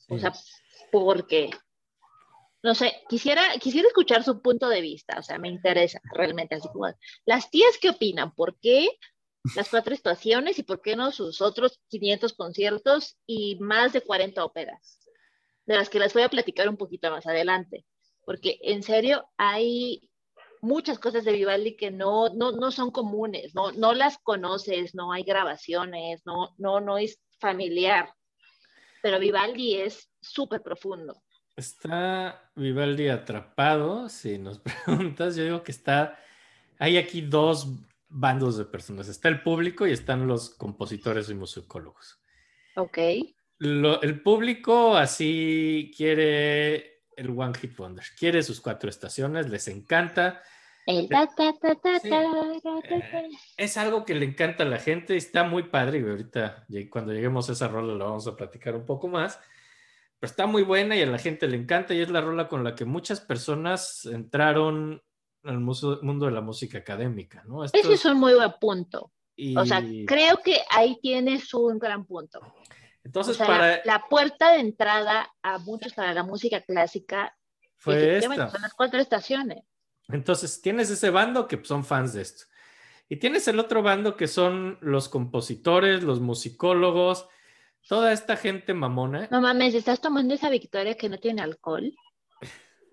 O 0.08 0.18
sea, 0.18 0.32
porque, 0.90 1.50
no 2.62 2.74
sé, 2.74 3.02
quisiera, 3.08 3.42
quisiera 3.58 3.88
escuchar 3.88 4.24
su 4.24 4.42
punto 4.42 4.68
de 4.68 4.80
vista, 4.80 5.18
o 5.18 5.22
sea, 5.22 5.38
me 5.38 5.48
interesa 5.48 6.00
realmente, 6.12 6.56
así 6.56 6.68
como, 6.68 6.92
las 7.24 7.50
tías, 7.50 7.78
¿qué 7.80 7.90
opinan? 7.90 8.34
¿Por 8.34 8.58
qué 8.58 8.88
las 9.56 9.70
cuatro 9.70 9.94
estaciones 9.94 10.58
y 10.58 10.62
por 10.62 10.82
qué 10.82 10.96
no 10.96 11.10
sus 11.12 11.40
otros 11.40 11.80
500 11.88 12.34
conciertos 12.34 13.16
y 13.26 13.56
más 13.60 13.92
de 13.92 14.02
40 14.02 14.44
óperas? 14.44 15.01
De 15.66 15.76
las 15.76 15.88
que 15.88 15.98
les 15.98 16.12
voy 16.12 16.22
a 16.22 16.28
platicar 16.28 16.68
un 16.68 16.76
poquito 16.76 17.10
más 17.10 17.26
adelante, 17.26 17.84
porque 18.24 18.58
en 18.62 18.82
serio 18.82 19.24
hay 19.36 20.10
muchas 20.62 20.98
cosas 20.98 21.24
de 21.24 21.32
Vivaldi 21.32 21.76
que 21.76 21.90
no, 21.90 22.28
no, 22.30 22.52
no 22.52 22.70
son 22.70 22.90
comunes, 22.90 23.54
no, 23.54 23.72
no 23.72 23.92
las 23.92 24.18
conoces, 24.18 24.94
no 24.94 25.12
hay 25.12 25.24
grabaciones, 25.24 26.22
no, 26.24 26.54
no, 26.56 26.80
no 26.80 26.98
es 26.98 27.20
familiar, 27.38 28.08
pero 29.02 29.18
Vivaldi 29.18 29.74
es 29.74 30.08
súper 30.20 30.62
profundo. 30.62 31.22
Está 31.56 32.50
Vivaldi 32.54 33.08
atrapado, 33.08 34.08
si 34.08 34.38
nos 34.38 34.58
preguntas, 34.86 35.36
yo 35.36 35.44
digo 35.44 35.62
que 35.62 35.72
está, 35.72 36.18
hay 36.78 36.96
aquí 36.96 37.20
dos 37.20 37.66
bandos 38.08 38.56
de 38.56 38.64
personas, 38.64 39.08
está 39.08 39.28
el 39.28 39.42
público 39.42 39.86
y 39.86 39.92
están 39.92 40.26
los 40.26 40.50
compositores 40.50 41.28
y 41.28 41.34
musicólogos. 41.34 42.20
Ok. 42.76 42.98
Lo- 43.64 44.02
el 44.02 44.20
público 44.22 44.96
así 44.96 45.92
quiere 45.96 47.02
el 47.16 47.30
One 47.38 47.54
Hit 47.60 47.76
Wonder, 47.76 48.04
quiere 48.18 48.42
sus 48.42 48.60
cuatro 48.60 48.90
estaciones, 48.90 49.48
les 49.50 49.68
encanta, 49.68 50.42
El 50.84 51.08
ta, 51.08 51.28
ta, 51.28 51.52
ta, 51.60 51.76
ta, 51.76 52.00
Sí. 52.00 52.10
ta. 52.10 53.22
es 53.56 53.76
algo 53.76 54.04
que 54.04 54.16
le 54.16 54.24
encanta 54.26 54.64
a 54.64 54.66
la 54.66 54.78
gente, 54.78 55.16
está 55.16 55.44
muy 55.44 55.64
padre 55.64 56.00
y 56.00 56.02
ahorita 56.02 56.66
cuando 56.90 57.12
lleguemos 57.12 57.48
a 57.48 57.52
esa 57.52 57.68
rola 57.68 57.94
la 57.94 58.04
vamos 58.06 58.26
a 58.26 58.34
platicar 58.36 58.74
un 58.74 58.84
poco 58.84 59.06
más, 59.06 59.38
pero 60.18 60.28
está 60.30 60.46
muy 60.46 60.62
buena 60.64 60.96
y 60.96 61.02
a 61.02 61.06
la 61.06 61.18
gente 61.18 61.46
le 61.46 61.56
encanta 61.56 61.94
y 61.94 62.00
es 62.00 62.10
la 62.10 62.20
rola 62.20 62.48
con 62.48 62.64
la 62.64 62.74
que 62.74 62.84
muchas 62.84 63.20
personas 63.20 64.06
entraron 64.06 65.00
al 65.44 65.60
mundo 65.60 66.26
de 66.26 66.32
la 66.32 66.40
música 66.40 66.78
académica, 66.78 67.44
¿no? 67.46 67.64
Esto 67.64 67.78
Ese 67.78 67.92
es- 67.92 68.00
es 68.00 68.06
un 68.06 68.18
muy 68.18 68.34
buen 68.34 68.52
punto. 68.60 69.12
y 69.34 69.56
O 69.56 69.64
sea, 69.64 69.82
creo 70.06 70.36
que 70.44 70.58
ahí 70.70 70.98
tienes 71.00 71.54
un 71.54 71.78
gran 71.78 72.04
punto. 72.04 72.40
Entonces 73.04 73.34
o 73.34 73.38
sea, 73.38 73.46
para 73.46 73.68
la, 73.76 73.82
la 73.84 74.08
puerta 74.08 74.52
de 74.52 74.60
entrada 74.60 75.30
a 75.42 75.58
muchos 75.58 75.92
para 75.94 76.12
la 76.14 76.22
música 76.22 76.60
clásica 76.60 77.36
fue 77.76 78.18
esta. 78.18 78.50
son 78.50 78.62
las 78.62 78.74
cuatro 78.74 79.00
estaciones. 79.00 79.64
Entonces, 80.08 80.60
tienes 80.60 80.90
ese 80.90 81.10
bando 81.10 81.48
que 81.48 81.60
son 81.64 81.84
fans 81.84 82.12
de 82.12 82.22
esto. 82.22 82.44
Y 83.08 83.16
tienes 83.16 83.46
el 83.48 83.58
otro 83.58 83.82
bando 83.82 84.16
que 84.16 84.28
son 84.28 84.78
los 84.80 85.08
compositores, 85.08 86.02
los 86.02 86.20
musicólogos, 86.20 87.26
toda 87.88 88.12
esta 88.12 88.36
gente 88.36 88.74
mamona. 88.74 89.28
No 89.30 89.40
mames, 89.40 89.74
¿estás 89.74 90.00
tomando 90.00 90.34
esa 90.34 90.48
victoria 90.50 90.96
que 90.96 91.08
no 91.08 91.18
tiene 91.18 91.42
alcohol? 91.42 91.92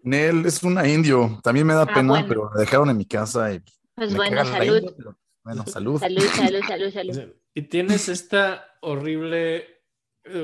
Nel 0.03 0.45
es 0.45 0.63
una 0.63 0.87
indio. 0.87 1.39
También 1.43 1.67
me 1.67 1.73
da 1.73 1.83
Ah, 1.83 1.93
pena, 1.93 2.09
bueno. 2.09 2.27
pero 2.27 2.49
me 2.53 2.61
dejaron 2.61 2.89
en 2.89 2.97
mi 2.97 3.05
casa 3.05 3.53
y 3.53 3.61
Pues 3.95 4.15
bueno, 4.15 4.37
la 4.37 4.45
salud. 4.45 4.77
indio, 4.77 4.95
pero, 4.97 5.17
bueno, 5.43 5.65
salud. 5.67 5.99
Salud, 5.99 6.23
salud, 6.35 6.61
salud, 6.67 6.91
salud. 6.93 7.33
Y 7.53 7.63
tienes 7.63 8.07
esta 8.07 8.77
horrible 8.81 9.78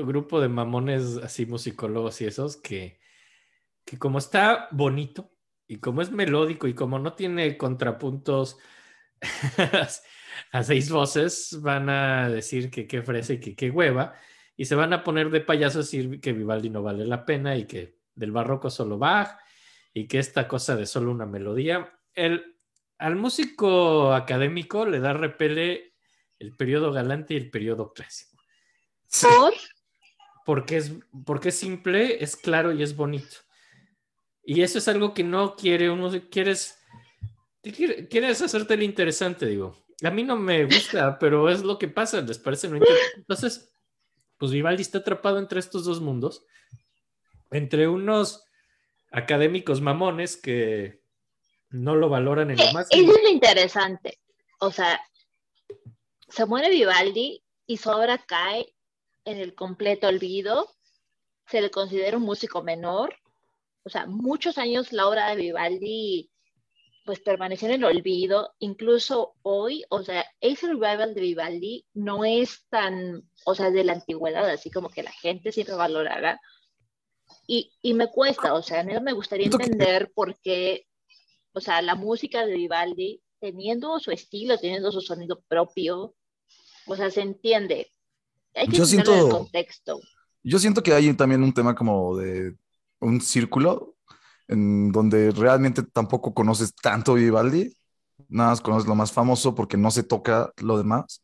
grupo 0.04 0.40
de 0.40 0.48
mamones 0.48 1.18
así 1.18 1.46
musicólogos 1.46 2.20
y 2.20 2.26
esos 2.26 2.56
que, 2.56 3.00
que 3.84 3.98
como 3.98 4.18
está 4.18 4.68
bonito 4.70 5.32
y 5.66 5.78
como 5.78 6.02
es 6.02 6.10
melódico 6.10 6.68
y 6.68 6.74
como 6.74 6.98
no 6.98 7.14
tiene 7.14 7.56
contrapuntos 7.56 8.58
a 10.52 10.62
seis 10.62 10.90
voces, 10.90 11.58
van 11.60 11.88
a 11.88 12.28
decir 12.28 12.70
que 12.70 12.86
qué 12.86 13.02
fresa 13.02 13.34
y 13.34 13.40
que 13.40 13.56
qué 13.56 13.70
hueva 13.70 14.14
y 14.56 14.64
se 14.64 14.74
van 14.74 14.92
a 14.92 15.04
poner 15.04 15.30
de 15.30 15.40
payasos 15.40 15.92
y 15.92 15.98
decir 15.98 16.20
que 16.20 16.32
Vivaldi 16.32 16.70
no 16.70 16.82
vale 16.82 17.04
la 17.04 17.24
pena 17.24 17.56
y 17.56 17.66
que 17.66 17.98
del 18.14 18.32
barroco 18.32 18.70
solo 18.70 18.98
Bach 18.98 19.38
y 19.92 20.08
que 20.08 20.18
esta 20.18 20.48
cosa 20.48 20.76
de 20.76 20.86
solo 20.86 21.10
una 21.10 21.26
melodía. 21.26 21.92
El, 22.14 22.56
al 22.98 23.16
músico 23.16 24.14
académico 24.14 24.86
le 24.86 25.00
da 25.00 25.12
repele 25.12 25.94
el 26.38 26.56
periodo 26.56 26.92
galante 26.92 27.34
y 27.34 27.36
el 27.36 27.50
periodo 27.50 27.92
clásico. 27.92 28.42
Por, 29.22 29.52
Porque 30.46 30.78
es, 30.78 30.92
porque 31.26 31.50
es 31.50 31.58
simple, 31.58 32.22
es 32.24 32.36
claro 32.36 32.72
y 32.72 32.82
es 32.82 32.96
bonito. 32.96 33.36
Y 34.42 34.62
eso 34.62 34.78
es 34.78 34.86
algo 34.86 35.12
que 35.12 35.24
no 35.24 35.56
quiere 35.56 35.90
uno. 35.90 36.10
Quieres, 36.30 36.78
quieres 37.62 38.40
hacerte 38.40 38.74
el 38.74 38.84
interesante, 38.84 39.44
digo. 39.44 39.84
A 40.04 40.10
mí 40.10 40.22
no 40.22 40.36
me 40.36 40.64
gusta, 40.64 41.18
pero 41.20 41.50
es 41.50 41.62
lo 41.62 41.78
que 41.78 41.88
pasa, 41.88 42.20
les 42.20 42.38
parece 42.38 42.68
no 42.68 42.76
interesante. 42.76 43.18
Entonces, 43.18 43.74
pues 44.38 44.52
Vivaldi 44.52 44.82
está 44.82 44.98
atrapado 44.98 45.38
entre 45.38 45.58
estos 45.58 45.84
dos 45.84 46.00
mundos, 46.00 46.46
entre 47.50 47.88
unos 47.88 48.44
académicos 49.10 49.80
mamones 49.80 50.36
que 50.36 51.02
no 51.70 51.96
lo 51.96 52.08
valoran 52.08 52.52
en 52.52 52.58
lo 52.58 52.72
más. 52.72 52.86
eso 52.90 53.12
es 53.16 53.22
lo 53.22 53.28
interesante. 53.28 54.20
O 54.60 54.70
sea, 54.70 55.00
se 56.28 56.46
muere 56.46 56.70
Vivaldi 56.70 57.42
y 57.66 57.76
su 57.78 57.90
obra 57.90 58.18
cae 58.18 58.75
en 59.26 59.38
el 59.38 59.54
completo 59.54 60.08
olvido. 60.08 60.70
Se 61.48 61.60
le 61.60 61.70
considera 61.70 62.16
un 62.16 62.22
músico 62.22 62.62
menor. 62.62 63.14
O 63.84 63.90
sea, 63.90 64.06
muchos 64.06 64.56
años 64.56 64.92
la 64.92 65.06
obra 65.06 65.28
de 65.28 65.36
Vivaldi 65.36 66.30
pues 67.06 67.20
permaneció 67.20 67.68
en 67.68 67.74
el 67.74 67.84
olvido, 67.84 68.52
incluso 68.58 69.36
hoy, 69.42 69.84
o 69.90 70.02
sea, 70.02 70.26
ese 70.40 70.66
revival 70.66 71.14
de 71.14 71.20
Vivaldi 71.20 71.86
no 71.94 72.24
es 72.24 72.66
tan, 72.68 73.22
o 73.44 73.54
sea, 73.54 73.70
de 73.70 73.84
la 73.84 73.92
antigüedad, 73.92 74.50
así 74.50 74.72
como 74.72 74.88
que 74.88 75.04
la 75.04 75.12
gente 75.12 75.52
siempre 75.52 75.76
valorará, 75.76 76.40
y, 77.46 77.72
y 77.80 77.94
me 77.94 78.10
cuesta, 78.10 78.54
o 78.54 78.62
sea, 78.62 78.80
a 78.80 78.82
mí 78.82 78.92
me 79.00 79.12
gustaría 79.12 79.46
entender 79.46 80.10
por 80.14 80.36
qué, 80.40 80.88
o 81.52 81.60
sea, 81.60 81.80
la 81.80 81.94
música 81.94 82.44
de 82.44 82.54
Vivaldi, 82.54 83.22
teniendo 83.38 84.00
su 84.00 84.10
estilo, 84.10 84.58
teniendo 84.58 84.90
su 84.90 85.00
sonido 85.00 85.40
propio, 85.46 86.16
o 86.86 86.96
sea, 86.96 87.10
se 87.10 87.20
entiende. 87.20 87.92
Hay 88.56 88.66
que 88.68 88.76
Yo 88.76 88.82
el 88.82 88.88
siento- 88.88 89.28
contexto. 89.28 90.00
Yo 90.42 90.58
siento 90.58 90.82
que 90.82 90.92
hay 90.94 91.12
también 91.14 91.42
un 91.42 91.52
tema 91.52 91.74
como 91.74 92.16
de 92.16 92.56
un 93.00 93.20
círculo 93.20 93.96
en 94.48 94.90
donde 94.92 95.30
realmente 95.32 95.82
tampoco 95.82 96.32
conoces 96.32 96.74
tanto 96.74 97.14
Vivaldi, 97.14 97.76
nada 98.28 98.50
más 98.50 98.60
conoces 98.60 98.88
lo 98.88 98.94
más 98.94 99.10
famoso 99.12 99.54
porque 99.54 99.76
no 99.76 99.90
se 99.90 100.02
toca 100.04 100.52
lo 100.58 100.78
demás. 100.78 101.22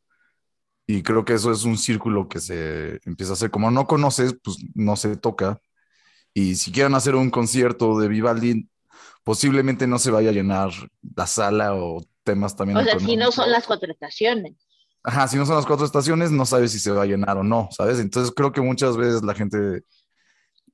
Y 0.87 1.03
creo 1.03 1.24
que 1.24 1.35
eso 1.35 1.53
es 1.53 1.62
un 1.64 1.78
círculo 1.78 2.28
que 2.28 2.41
se 2.41 2.99
empieza 3.05 3.33
a 3.33 3.35
hacer. 3.35 3.51
Como 3.53 3.70
no 3.70 3.87
conoces, 3.87 4.35
pues 4.43 4.59
no 4.74 4.97
se 4.97 5.16
toca. 5.16 5.61
Y 6.35 6.57
si 6.57 6.72
quieren 6.72 6.95
hacer 6.95 7.14
un 7.14 7.30
concierto 7.30 7.99
de 8.01 8.09
Vivaldi, 8.09 8.68
posiblemente 9.22 9.87
no 9.87 10.01
se 10.01 10.11
vaya 10.11 10.30
a 10.30 10.33
llenar 10.33 10.70
la 11.14 11.26
sala 11.28 11.76
o 11.76 12.05
temas 12.24 12.57
también. 12.57 12.78
O 12.78 12.85
sea, 12.85 12.99
si 12.99 13.16
no 13.16 13.30
son 13.30 13.51
las 13.53 13.66
cuatro 13.66 13.93
estaciones. 13.93 14.55
Ajá, 15.05 15.26
si 15.26 15.36
no 15.36 15.44
son 15.46 15.57
las 15.57 15.66
cuatro 15.66 15.84
estaciones, 15.84 16.30
no 16.30 16.46
sabes 16.46 16.72
si 16.72 16.78
se 16.78 16.92
va 16.92 17.03
a 17.03 17.07
llenar 17.07 17.36
o 17.36 17.42
no, 17.42 17.68
¿sabes? 17.72 17.98
Entonces 17.98 18.32
creo 18.34 18.53
que 18.53 18.61
muchas 18.61 18.96
veces 18.96 19.22
la 19.22 19.34
gente 19.34 19.82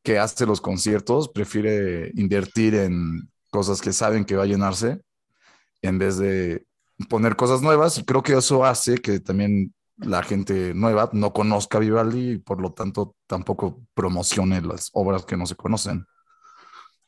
que 0.03 0.19
hace 0.19 0.47
los 0.47 0.61
conciertos 0.61 1.29
prefiere 1.29 2.13
invertir 2.15 2.75
en 2.75 3.31
cosas 3.51 3.81
que 3.81 3.93
saben 3.93 4.25
que 4.25 4.37
va 4.37 4.45
a 4.45 4.47
llenarse 4.47 5.01
en 5.83 5.99
vez 5.99 6.19
de 6.19 6.67
poner 7.09 7.37
cosas 7.37 7.63
nuevas 7.63 7.99
y 7.99 8.05
creo 8.05 8.23
que 8.23 8.35
eso 8.35 8.65
hace 8.65 8.99
que 8.99 9.21
también 9.21 9.75
la 9.97 10.23
gente 10.23 10.75
nueva 10.75 11.11
no 11.13 11.33
conozca 11.33 11.79
Vivaldi 11.79 12.33
y 12.33 12.39
por 12.39 12.61
lo 12.61 12.73
tanto 12.73 13.17
tampoco 13.27 13.83
promocione 13.95 14.61
las 14.63 14.91
obras 14.93 15.25
que 15.25 15.37
no 15.37 15.47
se 15.47 15.57
conocen. 15.57 16.07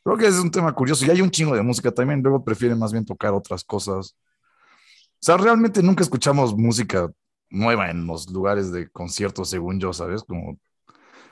Creo 0.03 0.17
que 0.17 0.27
es 0.27 0.39
un 0.39 0.51
tema 0.51 0.75
curioso 0.75 1.05
y 1.05 1.11
hay 1.11 1.21
un 1.21 1.31
chingo 1.31 1.55
de 1.55 1.63
música 1.63 1.93
también, 1.93 2.23
luego 2.23 2.43
prefieren 2.45 2.79
más 2.79 2.93
bien 2.93 3.05
tocar 3.05 3.35
otras 3.35 3.65
cosas. 3.65 4.17
O 5.23 5.23
sea, 5.23 5.37
realmente 5.37 5.83
nunca 5.83 6.03
escuchamos 6.03 6.57
música 6.57 7.11
nueva 7.51 7.91
en 7.91 8.07
los 8.07 8.31
lugares 8.31 8.73
de 8.73 8.89
conciertos, 8.91 9.51
según 9.51 9.79
yo, 9.79 9.93
¿sabes? 9.93 10.23
Como 10.25 10.59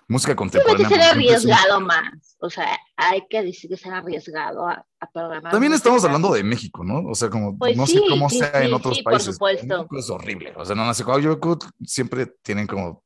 música 0.08 0.32
Hay 0.32 0.34
que 0.34 0.38
contemporánea. 0.38 0.88
ser 0.88 1.00
arriesgado 1.02 1.80
más. 1.80 2.36
O 2.40 2.50
sea, 2.50 2.66
hay 2.96 3.22
que 3.30 3.42
decir 3.42 3.70
que 3.70 3.76
ser 3.76 3.92
arriesgado 3.94 4.66
a, 4.68 4.84
a 5.00 5.10
programar. 5.10 5.52
También 5.52 5.72
estamos 5.72 5.98
música. 6.02 6.08
hablando 6.14 6.34
de 6.34 6.44
México, 6.44 6.84
¿no? 6.84 7.00
O 7.08 7.14
sea, 7.14 7.30
como 7.30 7.56
Pues 7.56 7.76
no 7.76 7.86
sí, 7.86 7.94
sé 7.94 8.02
cómo 8.08 8.28
sí, 8.28 8.38
sea 8.38 8.62
en 8.64 8.74
otros 8.74 8.96
sí, 8.96 9.02
por 9.02 9.12
países. 9.12 9.34
supuesto. 9.34 9.66
México 9.66 9.98
es 9.98 10.10
horrible. 10.10 10.52
O 10.56 10.64
sea, 10.64 10.74
en 10.76 10.86
Nezahualcóyotl 10.86 11.66
siempre 11.84 12.26
tienen 12.42 12.66
como. 12.66 13.02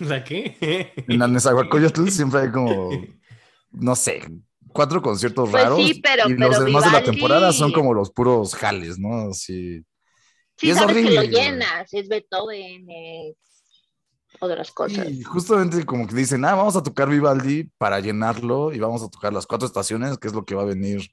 ¿La 0.00 0.22
qué? 0.22 0.92
En 1.08 1.18
la 1.18 1.26
Nezahualcóyotl 1.28 2.08
siempre 2.08 2.40
hay 2.40 2.50
como. 2.52 2.90
No 3.70 3.94
sé, 3.96 4.22
cuatro 4.72 5.00
conciertos 5.02 5.50
Pues 5.50 5.62
raros. 5.62 5.78
sí, 5.78 6.00
pero- 6.02 6.28
y 6.28 6.34
los 6.34 6.50
pero 6.50 6.64
demás 6.64 6.84
de 6.84 6.90
la 6.90 7.02
temporada 7.02 7.52
son 7.52 7.72
como 7.72 7.92
los 7.94 8.10
puros 8.10 8.54
jales, 8.54 8.98
¿no? 8.98 9.30
Así. 9.30 9.82
Sí, 10.58 10.66
y 10.66 10.70
es 10.70 10.76
sabes 10.76 10.96
que 10.96 11.02
lo 11.02 11.20
horrible. 11.20 11.36
llenas. 11.40 11.92
Es 11.94 12.08
Beethoven, 12.08 12.86
es 12.90 13.36
otras 14.40 14.70
cosas. 14.72 15.08
Y 15.10 15.22
justamente 15.22 15.84
como 15.86 16.06
que 16.06 16.14
dicen, 16.14 16.44
ah, 16.44 16.54
vamos 16.54 16.76
a 16.76 16.82
tocar 16.82 17.08
Vivaldi 17.08 17.64
para 17.78 18.00
llenarlo 18.00 18.72
y 18.72 18.78
vamos 18.78 19.02
a 19.02 19.08
tocar 19.08 19.32
las 19.32 19.46
cuatro 19.46 19.66
estaciones, 19.66 20.18
que 20.18 20.28
es 20.28 20.34
lo 20.34 20.44
que 20.44 20.54
va 20.54 20.62
a 20.62 20.66
venir. 20.66 21.10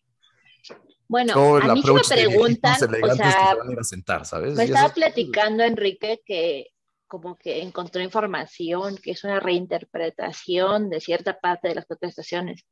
Bueno, 1.07 1.33
Todo 1.33 1.57
a 1.57 1.73
mí 1.75 1.81
sí 1.83 1.91
me 1.91 2.01
preguntan, 2.01 2.73
o 3.03 3.15
sea, 3.15 3.51
a 3.79 3.83
sentar, 3.83 4.25
¿sabes? 4.25 4.55
me 4.55 4.63
eso 4.63 4.73
estaba 4.73 4.87
es- 4.87 4.93
platicando 4.93 5.63
Enrique 5.63 6.21
que 6.25 6.67
como 7.07 7.35
que 7.37 7.61
encontró 7.61 8.01
información, 8.01 8.97
que 8.97 9.11
es 9.11 9.23
una 9.23 9.39
reinterpretación 9.39 10.89
de 10.89 10.99
cierta 10.99 11.39
parte 11.39 11.67
de 11.67 11.75
las 11.75 11.85
cuatro 11.85 12.09
estaciones. 12.09 12.65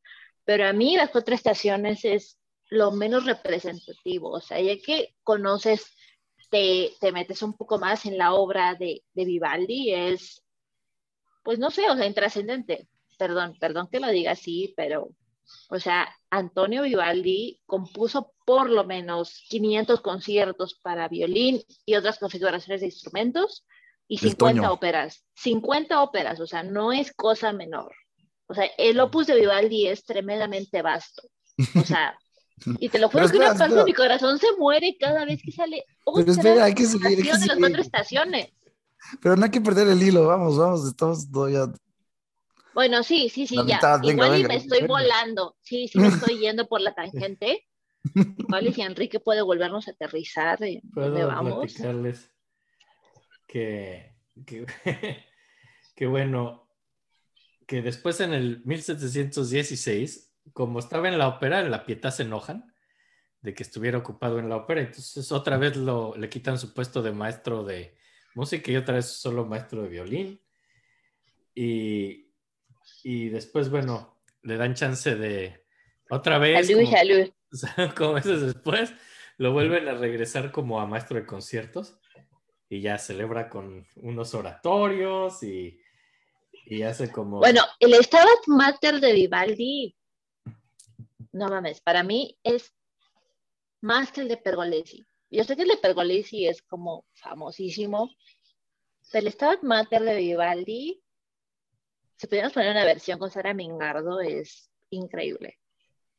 Pero 0.44 0.68
a 0.68 0.74
mí 0.74 0.98
las 0.98 1.12
cuatro 1.12 1.36
estaciones 1.36 2.04
es 2.04 2.40
lo 2.70 2.92
menos 2.92 3.26
representativo. 3.26 4.32
O 4.32 4.42
sea, 4.42 4.60
ya 4.60 4.74
que 4.84 5.16
conoces, 5.24 5.86
te, 6.54 6.94
te 7.00 7.12
metes 7.12 7.42
un 7.42 7.58
poco 7.58 7.80
más 7.80 8.06
en 8.06 8.16
la 8.16 8.36
obra 8.36 8.76
de, 8.76 9.04
de 9.16 9.26
Vivaldi, 9.26 9.92
es, 9.92 10.44
pues 11.42 11.58
no 11.58 11.72
sé, 11.72 11.90
o 11.90 11.96
sea, 11.96 12.06
intrascendente. 12.06 12.88
Perdón, 13.18 13.58
perdón 13.60 13.88
que 13.92 14.00
lo 14.00 14.08
diga 14.10 14.34
así, 14.34 14.72
pero, 14.78 15.10
o 15.72 15.80
sea, 15.80 16.16
Antonio 16.30 16.84
Vivaldi 16.84 17.60
compuso 17.66 18.36
por 18.46 18.70
lo 18.70 18.84
menos 18.84 19.44
500 19.50 20.02
conciertos 20.02 20.76
para 20.76 21.08
violín 21.08 21.60
y 21.88 21.96
otras 21.96 22.20
configuraciones 22.20 22.82
de 22.82 22.88
instrumentos 22.88 23.66
y 24.08 24.20
El 24.22 24.30
50 24.30 24.62
Toño. 24.62 24.74
óperas. 24.74 25.26
50 25.34 26.04
óperas, 26.04 26.40
o 26.40 26.46
sea, 26.46 26.62
no 26.62 26.92
es 26.94 27.14
cosa 27.14 27.52
menor. 27.52 27.96
O 28.46 28.54
sea, 28.54 28.66
el 28.78 29.00
opus 29.00 29.26
de 29.26 29.40
Vivaldi 29.40 29.88
es 29.88 30.06
tremendamente 30.06 30.84
vasto. 30.84 31.24
O 31.74 31.82
sea, 31.82 32.16
y 32.80 32.90
te 32.90 33.00
lo 33.00 33.10
juro 33.10 33.24
Pero 33.24 33.32
que 33.32 33.38
una 33.38 33.46
espera, 33.48 33.60
parte 33.68 33.76
de 33.76 33.84
mi 33.86 33.94
corazón 33.94 34.40
se 34.40 34.48
muere 34.58 34.96
cada 35.00 35.26
vez 35.26 35.42
que 35.44 35.52
sale 35.52 35.84
otra 36.04 36.24
Pero 36.26 36.32
espera, 36.34 36.64
hay 36.66 36.74
que 36.76 36.86
seguir, 36.86 37.08
hay 37.08 37.16
que 37.16 37.30
canción 37.30 37.40
de 37.42 37.48
las 37.48 37.58
cuatro 37.58 37.82
estaciones. 37.82 38.48
Pero 39.22 39.36
no 39.36 39.46
hay 39.46 39.52
que 39.52 39.62
perder 39.62 39.88
el 39.90 40.02
hilo, 40.02 40.28
vamos, 40.28 40.58
vamos, 40.58 40.88
estamos 40.88 41.30
todavía. 41.30 41.66
Bueno, 42.74 43.04
sí, 43.04 43.30
sí, 43.30 43.46
sí, 43.48 43.56
La 43.56 43.66
ya. 43.66 43.76
mitad, 43.76 44.00
venga, 44.02 44.26
Igual 44.26 44.40
y 44.40 44.42
me 44.44 44.48
venga, 44.48 44.56
estoy 44.56 44.80
venga. 44.82 44.94
volando. 44.94 45.56
Sí, 45.62 45.88
sí 45.88 46.00
me 46.00 46.08
estoy 46.08 46.38
yendo 46.40 46.68
por 46.68 46.82
la 46.82 46.94
tangente. 46.96 47.68
Igual 48.38 48.68
y 48.68 48.74
si 48.74 48.82
Enrique 48.82 49.20
puede 49.20 49.42
volvernos 49.42 49.88
a 49.88 49.92
aterrizar 49.92 50.60
dónde 50.60 50.82
Puedo 50.94 51.28
vamos. 51.28 51.60
platicarles 51.60 52.32
que, 53.48 54.16
que, 54.46 54.66
que 55.96 56.06
bueno, 56.08 56.68
que 57.68 57.82
después 57.82 58.20
en 58.22 58.34
el 58.34 58.62
1716, 58.66 60.33
como 60.52 60.80
estaba 60.80 61.08
en 61.08 61.18
la 61.18 61.28
ópera, 61.28 61.62
en 61.62 61.72
la 61.72 61.86
Pietà 61.86 62.12
se 62.12 62.24
enojan 62.24 62.74
de 63.42 63.54
que 63.54 63.64
estuviera 63.64 63.98
ocupado 63.98 64.40
en 64.40 64.50
la 64.50 64.58
ópera, 64.58 64.82
entonces 64.82 65.32
otra 65.32 65.58
vez 65.58 65.76
lo, 65.78 66.16
le 66.18 66.30
quitan 66.30 66.58
su 66.58 66.74
puesto 66.74 67.02
de 67.02 67.12
maestro 67.12 67.64
de 67.64 67.96
música 68.36 68.72
y 68.72 68.78
otra 68.78 68.96
vez 68.96 69.06
solo 69.08 69.46
maestro 69.46 69.84
de 69.84 69.90
violín. 69.90 70.42
Y, 71.56 72.32
y 73.04 73.30
después, 73.30 73.70
bueno, 73.70 74.22
le 74.42 74.58
dan 74.58 74.74
chance 74.76 75.16
de 75.16 75.66
otra 76.10 76.38
vez. 76.38 76.68
Salud, 76.68 76.84
como- 76.84 76.98
salud. 76.98 77.34
como 77.96 78.14
meses 78.14 78.42
después, 78.42 78.94
lo 79.38 79.52
vuelven 79.54 79.88
a 79.88 79.94
regresar 79.94 80.52
como 80.52 80.80
a 80.80 80.88
maestro 80.88 81.18
de 81.18 81.26
conciertos 81.26 82.00
y 82.70 82.82
ya 82.82 82.98
celebra 82.98 83.50
con 83.50 83.86
unos 83.98 84.34
oratorios 84.34 85.44
y, 85.44 85.80
y 86.66 86.82
hace 86.84 87.12
como... 87.12 87.40
Bueno, 87.40 87.62
el 87.80 87.94
Stabat 88.04 88.48
Mater 88.48 89.00
de 89.00 89.14
Vivaldi, 89.14 89.96
no 91.34 91.50
mames, 91.50 91.82
para 91.82 92.04
mí 92.04 92.38
es 92.44 92.74
más 93.82 94.12
que 94.12 94.22
el 94.22 94.30
de 94.30 94.38
Pergolesi. 94.38 95.06
Yo 95.30 95.44
sé 95.44 95.56
que 95.56 95.64
el 95.64 95.70
de 95.70 95.78
Pergolesi 95.78 96.48
es 96.48 96.62
como 96.62 97.06
famosísimo, 97.14 98.12
pero 99.12 99.28
el 99.28 99.34
Stabat 99.34 99.64
Mater 99.64 100.04
de 100.04 100.16
Vivaldi, 100.16 101.04
si 102.16 102.28
pudiéramos 102.28 102.54
poner 102.54 102.72
una 102.72 102.86
versión 102.86 103.20
con 103.20 103.32
Sara 103.32 103.54
Mingardo, 103.54 104.22
es 104.22 104.70
increíble. 104.92 105.60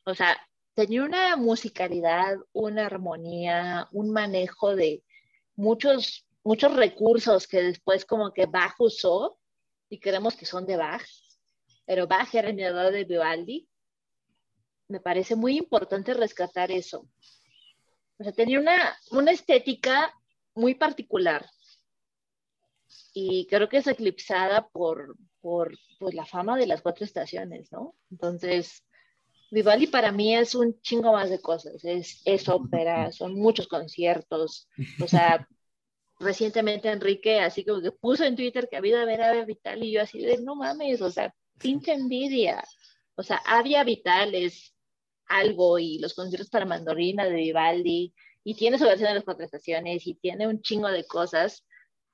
O 0.03 0.13
sea, 0.13 0.37
tenía 0.73 1.03
una 1.03 1.35
musicalidad, 1.37 2.37
una 2.51 2.85
armonía, 2.85 3.87
un 3.91 4.11
manejo 4.11 4.75
de 4.75 5.03
muchos, 5.55 6.27
muchos 6.43 6.75
recursos 6.75 7.47
que 7.47 7.63
después 7.63 8.05
como 8.05 8.33
que 8.33 8.45
Bach 8.45 8.75
usó 8.79 9.39
y 9.89 9.99
creemos 9.99 10.35
que 10.35 10.45
son 10.45 10.65
de 10.65 10.75
Bach, 10.75 11.05
pero 11.85 12.05
Bach 12.05 12.33
era 12.35 12.49
el 12.49 12.57
de 12.57 13.05
Vivaldi. 13.05 13.67
Me 14.87 14.99
parece 14.99 15.35
muy 15.35 15.57
importante 15.57 16.13
rescatar 16.13 16.71
eso. 16.71 17.07
O 18.17 18.23
sea, 18.23 18.31
tenía 18.31 18.59
una, 18.59 18.97
una 19.11 19.31
estética 19.31 20.13
muy 20.53 20.75
particular 20.75 21.45
y 23.13 23.47
creo 23.47 23.69
que 23.69 23.77
es 23.77 23.87
eclipsada 23.87 24.67
por, 24.67 25.15
por 25.41 25.73
pues, 25.99 26.13
la 26.13 26.25
fama 26.25 26.57
de 26.57 26.67
las 26.67 26.81
cuatro 26.81 27.05
estaciones, 27.05 27.71
¿no? 27.71 27.95
Entonces, 28.11 28.83
Vivaldi 29.51 29.87
para 29.87 30.11
mí 30.11 30.35
es 30.35 30.53
un 30.53 30.79
chingo 30.81 31.13
más 31.13 31.29
de 31.29 31.39
cosas. 31.39 31.83
Es, 31.85 32.21
es 32.25 32.49
ópera, 32.49 33.13
son 33.13 33.35
muchos 33.35 33.67
conciertos. 33.67 34.67
O 35.01 35.07
sea, 35.07 35.47
recientemente 36.19 36.89
Enrique 36.89 37.39
así 37.39 37.63
como 37.63 37.81
que 37.81 37.91
puso 37.91 38.25
en 38.25 38.35
Twitter 38.35 38.67
que 38.69 38.77
había 38.77 38.99
de 38.99 39.05
ver 39.05 39.21
a 39.21 39.45
Vital 39.45 39.83
y 39.83 39.93
yo 39.93 40.01
así 40.01 40.19
de 40.19 40.41
no 40.41 40.55
mames, 40.55 41.01
o 41.01 41.09
sea, 41.09 41.33
pinche 41.57 41.93
envidia. 41.93 42.63
O 43.15 43.23
sea, 43.23 43.41
Avia 43.45 43.85
Vital 43.85 44.35
es 44.35 44.74
algo 45.27 45.79
y 45.79 45.99
los 45.99 46.13
conciertos 46.13 46.49
para 46.49 46.65
mandolina 46.65 47.25
de 47.25 47.35
Vivaldi 47.35 48.13
y 48.43 48.55
tiene 48.55 48.77
su 48.77 48.85
versión 48.85 49.09
de 49.09 49.15
las 49.15 49.23
cuatro 49.23 49.45
estaciones 49.45 50.05
y 50.05 50.15
tiene 50.15 50.47
un 50.47 50.61
chingo 50.61 50.89
de 50.89 51.05
cosas, 51.05 51.65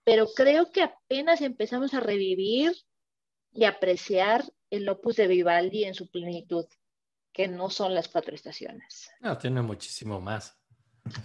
pero 0.04 0.28
creo 0.28 0.72
que 0.72 0.84
apenas 0.84 1.42
empezamos 1.42 1.94
a 1.94 2.00
revivir 2.00 2.74
y 3.54 3.66
apreciar 3.66 4.46
el 4.70 4.88
opus 4.88 5.18
de 5.18 5.28
Vivaldi 5.28 5.84
en 5.84 5.94
su 5.94 6.10
plenitud, 6.10 6.66
que 7.34 7.48
no 7.48 7.70
son 7.70 7.94
las 7.94 8.08
cuatro 8.08 8.34
estaciones. 8.34 9.12
No, 9.20 9.38
tiene 9.38 9.62
muchísimo 9.62 10.22
más. 10.22 10.58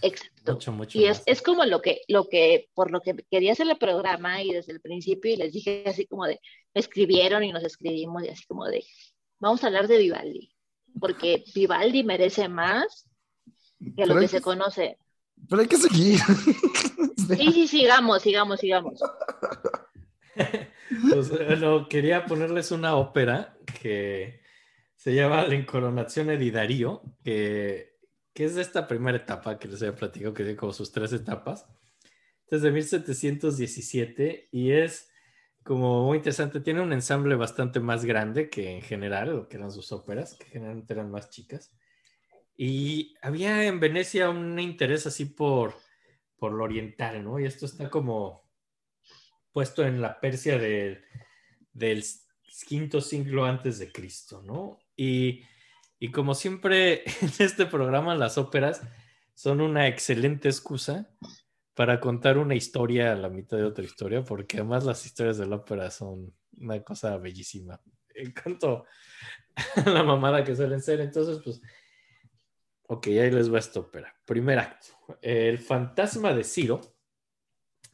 Exacto. 0.02 0.54
Mucho, 0.54 0.72
mucho 0.72 0.98
Y 0.98 1.04
es, 1.04 1.22
es 1.26 1.42
como 1.42 1.64
lo 1.64 1.82
que, 1.82 2.00
lo 2.08 2.28
que, 2.28 2.70
por 2.74 2.90
lo 2.90 3.00
que 3.00 3.14
quería 3.30 3.52
hacer 3.52 3.68
el 3.68 3.76
programa 3.76 4.42
y 4.42 4.52
desde 4.52 4.72
el 4.72 4.80
principio 4.80 5.32
y 5.32 5.36
les 5.36 5.52
dije 5.52 5.84
así 5.86 6.06
como 6.06 6.26
de, 6.26 6.40
me 6.74 6.80
escribieron 6.80 7.44
y 7.44 7.52
nos 7.52 7.62
escribimos 7.62 8.24
y 8.24 8.28
así 8.28 8.44
como 8.46 8.66
de, 8.66 8.84
vamos 9.38 9.62
a 9.62 9.66
hablar 9.66 9.86
de 9.86 9.98
Vivaldi, 9.98 10.55
porque 10.98 11.44
Vivaldi 11.54 12.04
merece 12.04 12.48
más 12.48 13.08
que 13.96 14.06
lo 14.06 14.14
que 14.14 14.20
hay 14.22 14.28
se 14.28 14.40
conoce. 14.40 14.98
Pero 15.48 15.62
hay 15.62 15.68
que 15.68 15.76
seguir. 15.76 16.20
Sí, 17.26 17.50
sí, 17.50 17.66
sigamos, 17.66 18.22
sigamos, 18.22 18.60
sigamos. 18.60 19.00
Pues, 21.10 21.30
bueno, 21.30 21.88
quería 21.88 22.24
ponerles 22.26 22.70
una 22.70 22.94
ópera 22.94 23.58
que 23.80 24.40
se 24.94 25.14
llama 25.14 25.42
La 25.42 25.56
Incoronazione 25.56 26.36
di 26.36 26.52
Darío, 26.52 27.02
que, 27.24 27.96
que 28.32 28.44
es 28.44 28.54
de 28.54 28.62
esta 28.62 28.86
primera 28.86 29.18
etapa 29.18 29.58
que 29.58 29.66
les 29.66 29.82
había 29.82 29.96
platicado, 29.96 30.32
que 30.32 30.44
tiene 30.44 30.56
como 30.56 30.72
sus 30.72 30.92
tres 30.92 31.12
etapas. 31.12 31.66
Es 32.48 32.62
de 32.62 32.70
1717 32.70 34.48
y 34.52 34.70
es 34.70 35.10
como 35.66 36.04
muy 36.04 36.18
interesante. 36.18 36.60
Tiene 36.60 36.80
un 36.80 36.92
ensamble 36.92 37.34
bastante 37.34 37.80
más 37.80 38.04
grande 38.04 38.48
que 38.48 38.70
en 38.70 38.82
general, 38.82 39.30
lo 39.30 39.48
que 39.48 39.56
eran 39.56 39.72
sus 39.72 39.90
óperas, 39.90 40.34
que 40.34 40.46
generalmente 40.46 40.94
eran 40.94 41.10
más 41.10 41.28
chicas. 41.28 41.72
Y 42.56 43.16
había 43.20 43.64
en 43.64 43.80
Venecia 43.80 44.30
un 44.30 44.58
interés 44.60 45.06
así 45.08 45.24
por, 45.24 45.74
por 46.38 46.52
lo 46.52 46.62
oriental, 46.62 47.22
¿no? 47.24 47.40
Y 47.40 47.46
esto 47.46 47.66
está 47.66 47.90
como 47.90 48.48
puesto 49.52 49.84
en 49.84 50.00
la 50.00 50.20
Persia 50.20 50.56
del, 50.56 51.04
del 51.72 52.04
quinto 52.68 53.00
siglo 53.00 53.44
antes 53.44 53.80
de 53.80 53.90
Cristo, 53.90 54.42
¿no? 54.42 54.78
Y, 54.96 55.42
y 55.98 56.12
como 56.12 56.36
siempre 56.36 57.02
en 57.22 57.32
este 57.40 57.66
programa, 57.66 58.14
las 58.14 58.38
óperas 58.38 58.82
son 59.34 59.60
una 59.60 59.88
excelente 59.88 60.48
excusa 60.48 61.10
para 61.76 62.00
contar 62.00 62.38
una 62.38 62.54
historia 62.54 63.12
a 63.12 63.16
la 63.16 63.28
mitad 63.28 63.58
de 63.58 63.64
otra 63.64 63.84
historia, 63.84 64.24
porque 64.24 64.56
además 64.56 64.86
las 64.86 65.04
historias 65.04 65.36
de 65.36 65.46
la 65.46 65.56
ópera 65.56 65.90
son 65.90 66.34
una 66.58 66.82
cosa 66.82 67.18
bellísima. 67.18 67.78
En 68.14 68.32
cuanto 68.32 68.86
a 69.84 69.90
la 69.90 70.02
mamada 70.02 70.42
que 70.42 70.56
suelen 70.56 70.80
ser, 70.80 71.00
entonces, 71.00 71.38
pues, 71.44 71.60
ok, 72.84 73.08
ahí 73.08 73.30
les 73.30 73.52
va 73.52 73.58
esta 73.58 73.80
ópera. 73.80 74.16
Primer 74.24 74.58
acto. 74.58 74.86
El 75.20 75.58
fantasma 75.58 76.32
de 76.32 76.44
Ciro, 76.44 76.80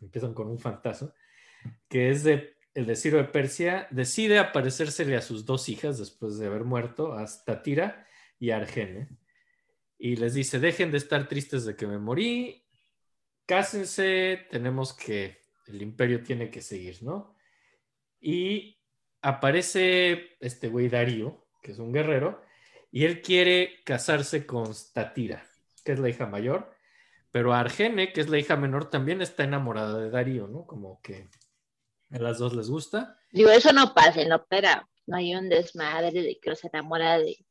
empiezan 0.01 0.33
con 0.33 0.47
un 0.47 0.61
fantasma, 0.61 1.12
que 1.89 2.11
es 2.11 2.24
el 2.24 2.87
de 2.87 2.95
Ciro 2.95 3.18
de 3.18 3.24
Persia, 3.24 3.89
decide 3.91 4.39
aparecérsele 4.39 5.16
a 5.16 5.22
sus 5.22 5.45
dos 5.45 5.68
hijas 5.68 5.99
después 5.99 6.39
de 6.39 6.47
haber 6.47 6.62
muerto, 6.62 7.14
a 7.14 7.26
Statira 7.26 8.07
y 8.39 8.51
a 8.51 8.59
Argene, 8.59 9.09
y 9.99 10.14
les 10.14 10.35
dice, 10.35 10.61
dejen 10.61 10.93
de 10.93 10.99
estar 10.99 11.26
tristes 11.26 11.64
de 11.64 11.74
que 11.74 11.89
me 11.89 11.99
morí, 11.99 12.62
cásense, 13.47 14.47
tenemos 14.51 14.93
que, 14.95 15.40
el 15.66 15.82
imperio 15.82 16.22
tiene 16.22 16.51
que 16.51 16.61
seguir, 16.61 17.03
¿no? 17.03 17.36
Y 18.20 18.80
aparece 19.20 20.36
este 20.40 20.68
güey 20.68 20.88
Darío, 20.88 21.47
que 21.62 21.72
es 21.72 21.78
un 21.78 21.93
guerrero, 21.93 22.43
y 22.90 23.05
él 23.05 23.22
quiere 23.22 23.82
casarse 23.84 24.47
con 24.47 24.74
Statira, 24.74 25.47
que 25.84 25.93
es 25.93 25.99
la 25.99 26.09
hija 26.09 26.26
mayor, 26.26 26.72
pero 27.32 27.55
Argene, 27.55 28.12
que 28.12 28.20
es 28.20 28.28
la 28.28 28.38
hija 28.38 28.57
menor, 28.57 28.90
también 28.90 29.22
está 29.22 29.45
enamorada 29.45 29.99
de 29.99 30.11
Darío, 30.11 30.47
¿no? 30.47 30.66
Como 30.66 31.01
que 31.01 31.28
a 32.11 32.18
las 32.18 32.38
dos 32.38 32.55
les 32.55 32.68
gusta. 32.68 33.18
Digo, 33.32 33.51
eso 33.51 33.72
no 33.72 33.95
pasa 33.95 34.22
la 34.24 34.36
ópera. 34.36 34.86
No 35.07 35.16
hay 35.16 35.34
un 35.34 35.49
desmadre 35.49 36.12
de 36.12 36.38
que 36.40 36.55
se 36.55 36.68
enamora 36.68 37.18
de. 37.18 37.45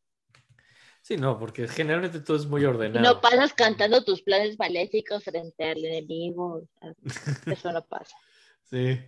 Sí, 1.02 1.18
no, 1.18 1.40
porque 1.40 1.68
generalmente 1.68 2.20
todo 2.20 2.38
es 2.38 2.46
muy 2.46 2.64
ordenado. 2.64 3.04
no 3.04 3.22
pasas 3.22 3.54
cantando 3.54 4.04
tus 4.04 4.22
planes 4.22 4.58
maléficos 4.60 5.24
frente 5.24 5.64
al 5.64 5.84
enemigo. 5.84 6.68
Eso 7.46 7.72
no 7.72 7.84
pasa. 7.86 8.16
Sí. 8.70 9.00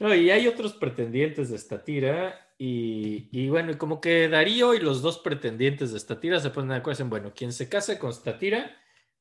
No, 0.00 0.14
y 0.14 0.30
hay 0.30 0.48
otros 0.48 0.72
pretendientes 0.72 1.50
de 1.50 1.58
Statira. 1.58 2.48
Y, 2.58 3.28
y 3.30 3.48
bueno, 3.48 3.72
y 3.72 3.76
como 3.76 4.00
que 4.00 4.28
Darío 4.28 4.74
y 4.74 4.80
los 4.80 5.02
dos 5.02 5.18
pretendientes 5.18 5.92
de 5.92 6.00
Statira 6.00 6.40
se 6.40 6.50
ponen 6.50 6.70
de 6.70 6.76
acuerdo. 6.76 6.96
Dicen, 6.96 7.10
bueno, 7.10 7.32
quien 7.34 7.52
se 7.52 7.68
case 7.68 7.98
con 7.98 8.12
Statira 8.12 8.74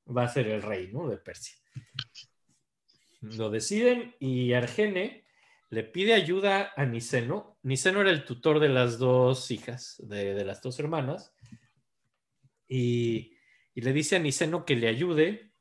va 0.05 0.23
a 0.23 0.29
ser 0.29 0.47
el 0.47 0.61
rey, 0.61 0.89
¿no? 0.93 1.09
De 1.09 1.17
Persia. 1.17 1.57
Lo 3.21 3.49
deciden 3.49 4.15
y 4.19 4.53
Argene 4.53 5.25
le 5.69 5.83
pide 5.83 6.13
ayuda 6.13 6.71
a 6.75 6.85
Niceno. 6.85 7.57
Niceno 7.63 8.01
era 8.01 8.11
el 8.11 8.25
tutor 8.25 8.59
de 8.59 8.69
las 8.69 8.97
dos 8.97 9.51
hijas, 9.51 9.97
de, 9.99 10.33
de 10.33 10.45
las 10.45 10.61
dos 10.61 10.79
hermanas. 10.79 11.33
Y, 12.72 13.38
le 13.76 13.91
dice 13.91 14.15
a 14.15 14.19
Niceno 14.19 14.63
que 14.63 14.78
le 14.78 14.88
ayude 14.88 15.51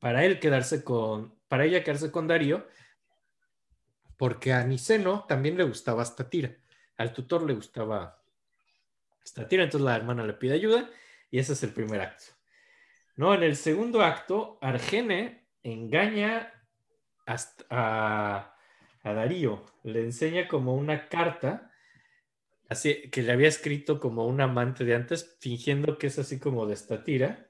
para 0.00 0.24
él 0.24 0.40
quedarse 0.40 0.82
con, 0.82 1.38
para 1.46 1.64
ella 1.64 1.84
quedarse 1.84 2.10
con 2.10 2.26
Darío, 2.26 2.66
porque 4.16 4.52
a 4.52 4.64
Niceno 4.64 5.24
también 5.28 5.56
le 5.56 5.62
gustaba 5.62 6.04
Statira. 6.04 6.56
Al 6.96 7.12
tutor 7.12 7.44
le 7.44 7.54
gustaba 7.54 8.20
Statira, 9.24 9.62
entonces 9.62 9.84
la 9.84 9.94
hermana 9.94 10.24
le 10.24 10.32
pide 10.32 10.54
ayuda 10.54 10.90
y 11.30 11.38
ese 11.38 11.52
es 11.52 11.62
el 11.62 11.70
primer 11.72 12.00
acto. 12.00 12.24
No, 13.14 13.32
en 13.34 13.44
el 13.44 13.54
segundo 13.54 14.02
acto, 14.02 14.58
Argene 14.60 15.46
engaña 15.62 16.52
a, 17.26 18.56
a 19.04 19.12
Darío, 19.12 19.64
le 19.84 20.00
enseña 20.00 20.48
como 20.48 20.74
una 20.74 21.08
carta 21.08 21.71
así 22.72 23.10
que 23.10 23.22
le 23.22 23.32
había 23.32 23.48
escrito 23.48 24.00
como 24.00 24.26
un 24.26 24.40
amante 24.40 24.84
de 24.84 24.94
antes, 24.94 25.36
fingiendo 25.40 25.98
que 25.98 26.08
es 26.08 26.18
así 26.18 26.38
como 26.38 26.66
de 26.66 26.76
Statira. 26.76 27.48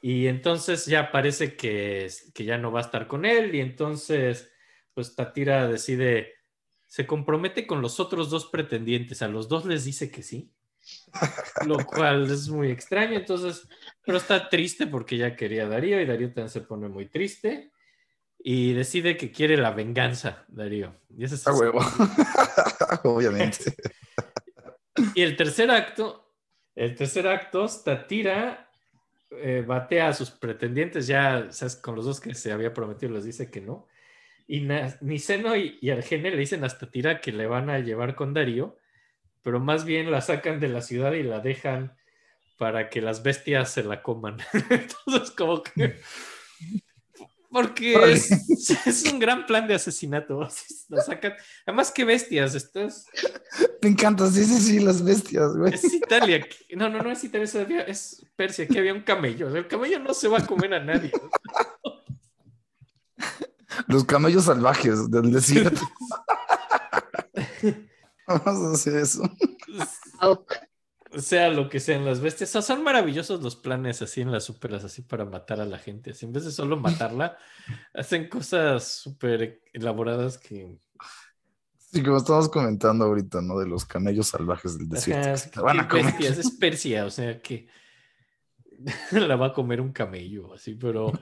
Y 0.00 0.26
entonces 0.26 0.86
ya 0.86 1.10
parece 1.10 1.56
que, 1.56 2.08
que 2.34 2.44
ya 2.44 2.58
no 2.58 2.70
va 2.70 2.80
a 2.80 2.82
estar 2.82 3.08
con 3.08 3.24
él 3.24 3.54
y 3.54 3.60
entonces 3.60 4.52
pues 4.98 5.14
Tatira 5.14 5.68
decide, 5.68 6.34
se 6.86 7.06
compromete 7.06 7.68
con 7.68 7.80
los 7.80 8.00
otros 8.00 8.30
dos 8.30 8.46
pretendientes, 8.46 9.22
a 9.22 9.28
los 9.28 9.48
dos 9.48 9.64
les 9.64 9.84
dice 9.84 10.10
que 10.10 10.24
sí, 10.24 10.52
lo 11.66 11.86
cual 11.86 12.28
es 12.28 12.48
muy 12.48 12.72
extraño, 12.72 13.16
entonces, 13.16 13.68
pero 14.04 14.18
está 14.18 14.48
triste 14.48 14.88
porque 14.88 15.16
ya 15.16 15.36
quería 15.36 15.66
a 15.66 15.68
Darío 15.68 16.00
y 16.00 16.04
Darío 16.04 16.28
también 16.28 16.48
se 16.48 16.62
pone 16.62 16.88
muy 16.88 17.06
triste 17.06 17.70
y 18.38 18.72
decide 18.72 19.16
que 19.16 19.30
quiere 19.30 19.56
la 19.56 19.72
venganza, 19.72 20.44
Darío. 20.48 20.94
Y, 21.16 21.24
ese 21.24 21.34
es 21.34 21.46
A 21.46 21.52
huevo. 21.52 21.80
Obviamente. 23.04 23.74
y 25.14 25.22
el 25.22 25.36
tercer 25.36 25.70
acto, 25.70 26.32
el 26.74 26.94
tercer 26.94 27.26
acto, 27.26 27.66
Tatira 27.84 28.70
eh, 29.30 29.64
batea 29.66 30.08
a 30.08 30.14
sus 30.14 30.30
pretendientes, 30.30 31.06
ya 31.06 31.48
¿sabes? 31.50 31.76
con 31.76 31.96
los 31.96 32.04
dos 32.04 32.20
que 32.20 32.34
se 32.34 32.52
había 32.52 32.72
prometido 32.72 33.12
les 33.12 33.24
dice 33.24 33.50
que 33.50 33.60
no. 33.60 33.86
Y 34.46 34.66
Niceno 35.02 35.54
y, 35.56 35.78
y 35.82 35.90
Argene 35.90 36.30
le 36.30 36.36
dicen 36.38 36.64
a 36.64 36.70
Statira 36.70 37.20
que 37.20 37.32
le 37.32 37.46
van 37.46 37.68
a 37.68 37.80
llevar 37.80 38.14
con 38.14 38.32
Darío, 38.32 38.78
pero 39.42 39.60
más 39.60 39.84
bien 39.84 40.10
la 40.10 40.22
sacan 40.22 40.58
de 40.60 40.68
la 40.68 40.80
ciudad 40.80 41.12
y 41.12 41.22
la 41.22 41.40
dejan 41.40 41.98
para 42.56 42.88
que 42.88 43.00
las 43.00 43.22
bestias 43.22 43.70
se 43.70 43.84
la 43.84 44.02
coman. 44.02 44.38
Entonces, 44.70 45.30
como 45.32 45.62
que. 45.62 46.00
Porque 47.50 48.12
es, 48.12 48.30
es 48.86 49.04
un 49.10 49.18
gran 49.18 49.46
plan 49.46 49.66
de 49.66 49.74
asesinato. 49.74 50.46
Sacan. 51.06 51.32
Además, 51.66 51.90
qué 51.90 52.04
bestias. 52.04 52.54
Estás. 52.54 53.06
Me 53.80 53.88
encanta, 53.88 54.30
sí, 54.30 54.44
sí, 54.44 54.60
sí, 54.60 54.80
las 54.80 55.02
bestias, 55.02 55.56
güey. 55.56 55.72
Es 55.72 55.84
Italia. 55.84 56.46
No, 56.76 56.90
no, 56.90 57.02
no 57.02 57.10
es 57.10 57.24
Italia, 57.24 57.82
es, 57.82 58.26
Persia. 58.36 58.66
Aquí 58.66 58.78
había 58.78 58.92
un 58.92 59.02
camello. 59.02 59.48
El 59.54 59.66
camello 59.66 59.98
no 59.98 60.12
se 60.12 60.28
va 60.28 60.38
a 60.38 60.46
comer 60.46 60.74
a 60.74 60.84
nadie. 60.84 61.10
Los 63.86 64.04
camellos 64.04 64.44
salvajes 64.44 65.10
del 65.10 65.32
desierto. 65.32 65.80
Vamos 68.26 68.46
a 68.46 68.72
hacer 68.72 68.96
eso. 68.96 69.22
Sea 71.20 71.50
lo 71.50 71.68
que 71.68 71.80
sean 71.80 72.04
las 72.04 72.20
bestias. 72.20 72.50
O 72.50 72.52
sea, 72.52 72.62
son 72.62 72.84
maravillosos 72.84 73.42
los 73.42 73.56
planes 73.56 74.02
así 74.02 74.20
en 74.20 74.30
las 74.30 74.48
óperas, 74.50 74.84
así 74.84 75.02
para 75.02 75.24
matar 75.24 75.60
a 75.60 75.64
la 75.64 75.78
gente. 75.78 76.10
Así, 76.10 76.26
en 76.26 76.32
vez 76.32 76.44
de 76.44 76.52
solo 76.52 76.76
matarla, 76.80 77.36
hacen 77.94 78.28
cosas 78.28 78.86
súper 78.86 79.62
elaboradas 79.72 80.38
que. 80.38 80.78
Sí, 81.76 82.02
como 82.02 82.18
estamos 82.18 82.48
comentando 82.48 83.06
ahorita, 83.06 83.40
¿no? 83.40 83.58
De 83.58 83.66
los 83.66 83.84
camellos 83.86 84.28
salvajes 84.28 84.78
del 84.78 84.88
desierto. 84.88 85.28
Ajá, 85.28 85.50
que 85.50 85.60
van 85.60 85.80
a 85.80 85.88
comer. 85.88 86.04
bestias. 86.06 86.38
Es 86.38 86.50
Persia, 86.50 87.06
o 87.06 87.10
sea 87.10 87.40
que 87.40 87.68
la 89.12 89.36
va 89.36 89.46
a 89.46 89.52
comer 89.52 89.80
un 89.80 89.92
camello, 89.92 90.54
así, 90.54 90.74
pero. 90.74 91.12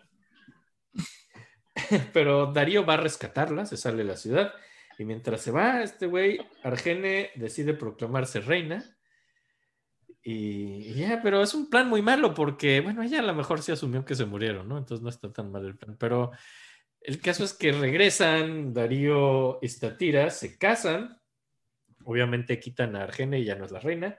Pero 2.14 2.52
Darío 2.52 2.86
va 2.86 2.94
a 2.94 2.96
rescatarla, 2.96 3.66
se 3.66 3.76
sale 3.76 3.98
de 3.98 4.04
la 4.04 4.16
ciudad. 4.16 4.54
Y 4.98 5.04
mientras 5.04 5.42
se 5.42 5.50
va, 5.50 5.82
este 5.82 6.06
güey, 6.06 6.38
Argene 6.62 7.30
decide 7.36 7.74
proclamarse 7.74 8.40
reina. 8.40 8.95
Y, 10.28 10.88
y 10.88 10.94
ya, 10.94 11.20
pero 11.22 11.40
es 11.40 11.54
un 11.54 11.70
plan 11.70 11.88
muy 11.88 12.02
malo 12.02 12.34
porque, 12.34 12.80
bueno, 12.80 13.00
ella 13.04 13.20
a 13.20 13.22
lo 13.22 13.32
mejor 13.32 13.62
sí 13.62 13.70
asumió 13.70 14.04
que 14.04 14.16
se 14.16 14.24
murieron, 14.24 14.68
¿no? 14.68 14.76
Entonces 14.76 15.00
no 15.00 15.08
está 15.08 15.32
tan 15.32 15.52
mal 15.52 15.64
el 15.64 15.76
plan. 15.76 15.96
Pero 15.96 16.32
el 17.00 17.20
caso 17.20 17.44
es 17.44 17.52
que 17.52 17.70
regresan 17.70 18.74
Darío 18.74 19.60
y 19.62 19.68
Statira, 19.68 20.30
se 20.30 20.58
casan. 20.58 21.22
Obviamente 22.04 22.58
quitan 22.58 22.96
a 22.96 23.04
Argene 23.04 23.38
y 23.38 23.44
ya 23.44 23.54
no 23.54 23.66
es 23.66 23.70
la 23.70 23.78
reina. 23.78 24.18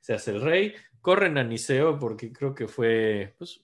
Se 0.00 0.14
hace 0.14 0.30
el 0.30 0.40
rey. 0.40 0.74
Corren 1.02 1.36
a 1.36 1.44
Niceo 1.44 1.98
porque 1.98 2.32
creo 2.32 2.54
que 2.54 2.66
fue, 2.66 3.34
pues, 3.36 3.62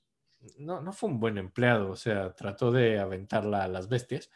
no, 0.58 0.82
no 0.82 0.92
fue 0.92 1.08
un 1.08 1.18
buen 1.18 1.38
empleado. 1.38 1.90
O 1.90 1.96
sea, 1.96 2.34
trató 2.34 2.70
de 2.70 2.98
aventarla 2.98 3.64
a 3.64 3.68
las 3.68 3.88
bestias. 3.88 4.30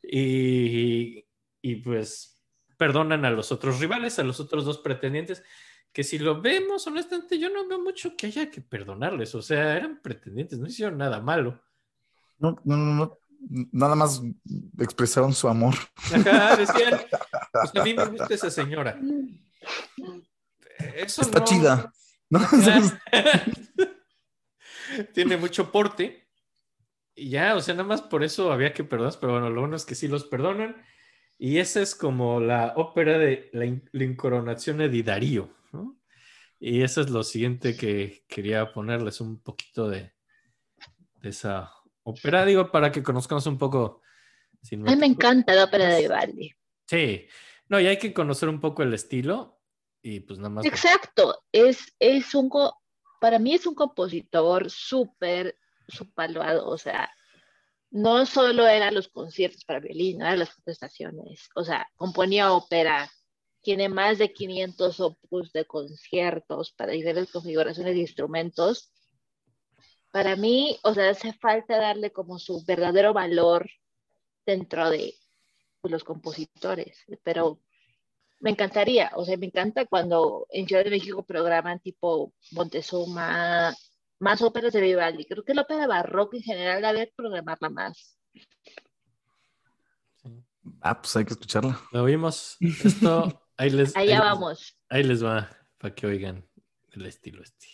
Y, 0.00 1.26
y 1.60 1.74
pues 1.82 2.44
perdonan 2.76 3.24
a 3.24 3.30
los 3.30 3.50
otros 3.50 3.80
rivales, 3.80 4.20
a 4.20 4.22
los 4.22 4.38
otros 4.38 4.64
dos 4.64 4.78
pretendientes, 4.78 5.42
que 5.96 6.04
si 6.04 6.18
lo 6.18 6.42
vemos 6.42 6.86
honestamente, 6.86 7.38
yo 7.38 7.48
no 7.48 7.66
veo 7.66 7.80
mucho 7.80 8.14
que 8.18 8.26
haya 8.26 8.50
que 8.50 8.60
perdonarles, 8.60 9.34
o 9.34 9.40
sea, 9.40 9.78
eran 9.78 10.02
pretendientes, 10.02 10.58
no 10.58 10.66
hicieron 10.66 10.98
nada 10.98 11.22
malo. 11.22 11.58
No, 12.38 12.60
no, 12.64 12.76
no, 12.76 12.94
no. 12.94 13.18
Nada 13.72 13.94
más 13.94 14.20
expresaron 14.78 15.32
su 15.32 15.48
amor. 15.48 15.74
Ajá, 16.12 16.54
decían, 16.54 17.00
pues 17.50 17.74
a 17.74 17.82
mí 17.82 17.94
me 17.94 18.04
gusta 18.04 18.34
esa 18.34 18.50
señora. 18.50 19.00
Eso 20.96 21.22
Está 21.22 21.38
no- 21.38 21.44
chida. 21.46 21.92
¿no? 22.28 22.40
Tiene 25.14 25.38
mucho 25.38 25.72
porte. 25.72 26.28
Y 27.14 27.30
ya, 27.30 27.56
o 27.56 27.62
sea, 27.62 27.72
nada 27.72 27.88
más 27.88 28.02
por 28.02 28.22
eso 28.22 28.52
había 28.52 28.74
que 28.74 28.84
perdonar, 28.84 29.14
pero 29.18 29.32
bueno, 29.32 29.48
lo 29.48 29.62
bueno 29.62 29.76
es 29.76 29.86
que 29.86 29.94
sí 29.94 30.08
los 30.08 30.24
perdonan. 30.24 30.76
Y 31.38 31.56
esa 31.56 31.80
es 31.80 31.94
como 31.94 32.38
la 32.38 32.74
ópera 32.76 33.16
de 33.16 33.48
la, 33.54 33.64
la 33.92 34.04
incoronación 34.04 34.76
de 34.76 35.02
Darío. 35.02 35.55
Y 36.58 36.82
eso 36.82 37.00
es 37.02 37.10
lo 37.10 37.22
siguiente 37.22 37.76
que 37.76 38.24
quería 38.28 38.72
ponerles 38.72 39.20
un 39.20 39.40
poquito 39.42 39.88
de, 39.88 40.12
de 41.20 41.28
esa 41.28 41.70
ópera, 42.02 42.44
digo, 42.44 42.70
para 42.70 42.90
que 42.92 43.02
conozcamos 43.02 43.46
un 43.46 43.58
poco. 43.58 44.02
si 44.62 44.76
no- 44.76 44.90
A 44.90 44.94
mí 44.94 44.96
me 45.00 45.06
encanta 45.06 45.54
la 45.54 45.64
ópera 45.64 45.88
de 45.94 46.02
Vivaldi. 46.02 46.52
Sí, 46.86 47.26
no, 47.68 47.80
y 47.80 47.86
hay 47.86 47.98
que 47.98 48.14
conocer 48.14 48.48
un 48.48 48.60
poco 48.60 48.82
el 48.82 48.94
estilo 48.94 49.60
y 50.02 50.20
pues 50.20 50.38
nada 50.38 50.50
más. 50.50 50.64
Exacto, 50.66 51.42
es, 51.52 51.94
es 51.98 52.34
un, 52.34 52.48
co- 52.48 52.80
para 53.20 53.38
mí 53.38 53.54
es 53.54 53.66
un 53.66 53.74
compositor 53.74 54.70
súper 54.70 55.58
subvaluado, 55.88 56.68
o 56.68 56.78
sea, 56.78 57.10
no 57.90 58.24
solo 58.26 58.66
eran 58.66 58.94
los 58.94 59.08
conciertos 59.08 59.64
para 59.64 59.80
violín, 59.80 60.20
eran 60.22 60.38
las 60.38 60.50
prestaciones, 60.64 61.48
o 61.54 61.64
sea, 61.64 61.86
componía 61.96 62.52
ópera, 62.52 63.10
tiene 63.66 63.88
más 63.88 64.18
de 64.18 64.32
500 64.32 65.00
opus 65.00 65.52
de 65.52 65.64
conciertos 65.64 66.70
para 66.70 66.92
diferentes 66.92 67.32
configuraciones 67.32 67.94
de 67.94 68.00
instrumentos. 68.00 68.92
Para 70.12 70.36
mí, 70.36 70.78
o 70.84 70.94
sea, 70.94 71.10
hace 71.10 71.32
falta 71.32 71.76
darle 71.76 72.12
como 72.12 72.38
su 72.38 72.64
verdadero 72.64 73.12
valor 73.12 73.68
dentro 74.46 74.88
de 74.88 75.14
pues, 75.80 75.90
los 75.90 76.04
compositores, 76.04 76.96
pero 77.24 77.60
me 78.38 78.50
encantaría, 78.50 79.10
o 79.16 79.24
sea, 79.24 79.36
me 79.36 79.46
encanta 79.46 79.84
cuando 79.84 80.46
en 80.50 80.68
Ciudad 80.68 80.84
de 80.84 80.90
México 80.90 81.24
programan 81.24 81.80
tipo 81.80 82.32
Montezuma, 82.52 83.74
más 84.20 84.42
óperas 84.42 84.74
de 84.74 84.80
Vivaldi. 84.80 85.24
Creo 85.24 85.42
que 85.42 85.54
la 85.54 85.62
ópera 85.62 85.88
barroca 85.88 86.36
en 86.36 86.44
general 86.44 86.82
debe 86.82 87.12
programarla 87.16 87.68
más. 87.68 88.16
Ah, 90.80 91.00
pues 91.00 91.16
hay 91.16 91.24
que 91.24 91.32
escucharla. 91.32 91.80
Lo 91.90 92.04
vimos. 92.04 92.58
Esto, 92.60 93.42
ahí 93.56 93.70
les, 93.70 93.96
ahí 93.96 94.08
Allá 94.08 94.14
les- 94.20 94.24
vamos. 94.24 94.76
Ahí 94.88 95.02
les 95.02 95.24
va, 95.24 95.50
para 95.78 95.94
que 95.94 96.06
oigan 96.06 96.44
el 96.92 97.06
estilo 97.06 97.42
este. 97.42 97.66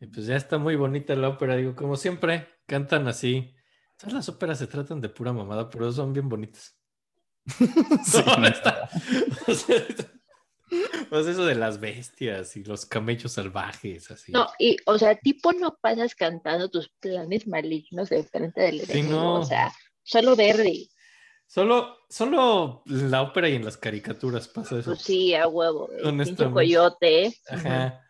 Y 0.00 0.06
pues 0.06 0.26
ya 0.26 0.36
está 0.36 0.58
muy 0.58 0.76
bonita 0.76 1.14
la 1.16 1.28
ópera, 1.28 1.56
digo, 1.56 1.74
como 1.74 1.96
siempre, 1.96 2.46
cantan 2.66 3.08
así. 3.08 3.54
Todas 3.96 4.12
las 4.14 4.28
óperas 4.28 4.58
se 4.58 4.68
tratan 4.68 5.00
de 5.00 5.08
pura 5.08 5.32
mamada, 5.32 5.68
pero 5.68 5.90
son 5.92 6.12
bien 6.12 6.28
bonitas. 6.28 6.76
Sí, 8.04 8.22
No, 8.26 8.36
neta. 8.38 8.88
O 9.48 9.54
sea, 9.54 9.82
pues 11.08 11.26
eso 11.26 11.46
de 11.46 11.54
las 11.54 11.80
bestias 11.80 12.54
y 12.56 12.62
los 12.62 12.84
camellos 12.84 13.32
salvajes, 13.32 14.10
así. 14.10 14.30
No, 14.32 14.46
y, 14.58 14.76
o 14.84 14.98
sea, 14.98 15.16
tipo 15.18 15.52
no 15.54 15.78
pasas 15.80 16.14
cantando 16.14 16.68
tus 16.70 16.90
planes 17.00 17.46
malignos 17.48 18.10
de 18.10 18.22
frente 18.22 18.60
del 18.60 18.80
Sí, 18.82 18.92
enemigo, 18.92 19.18
no. 19.18 19.34
o 19.40 19.44
sea, 19.46 19.72
solo 20.02 20.36
verde, 20.36 20.88
Solo, 21.48 22.00
solo 22.10 22.82
en 22.84 23.10
la 23.10 23.22
ópera 23.22 23.48
y 23.48 23.54
en 23.54 23.64
las 23.64 23.78
caricaturas 23.78 24.46
pasa 24.48 24.78
eso. 24.78 24.90
pues 24.90 25.00
sí, 25.00 25.34
a 25.34 25.48
huevo, 25.48 25.88
Honestamente. 26.04 26.52
coyote. 26.52 27.34
Ajá, 27.48 28.04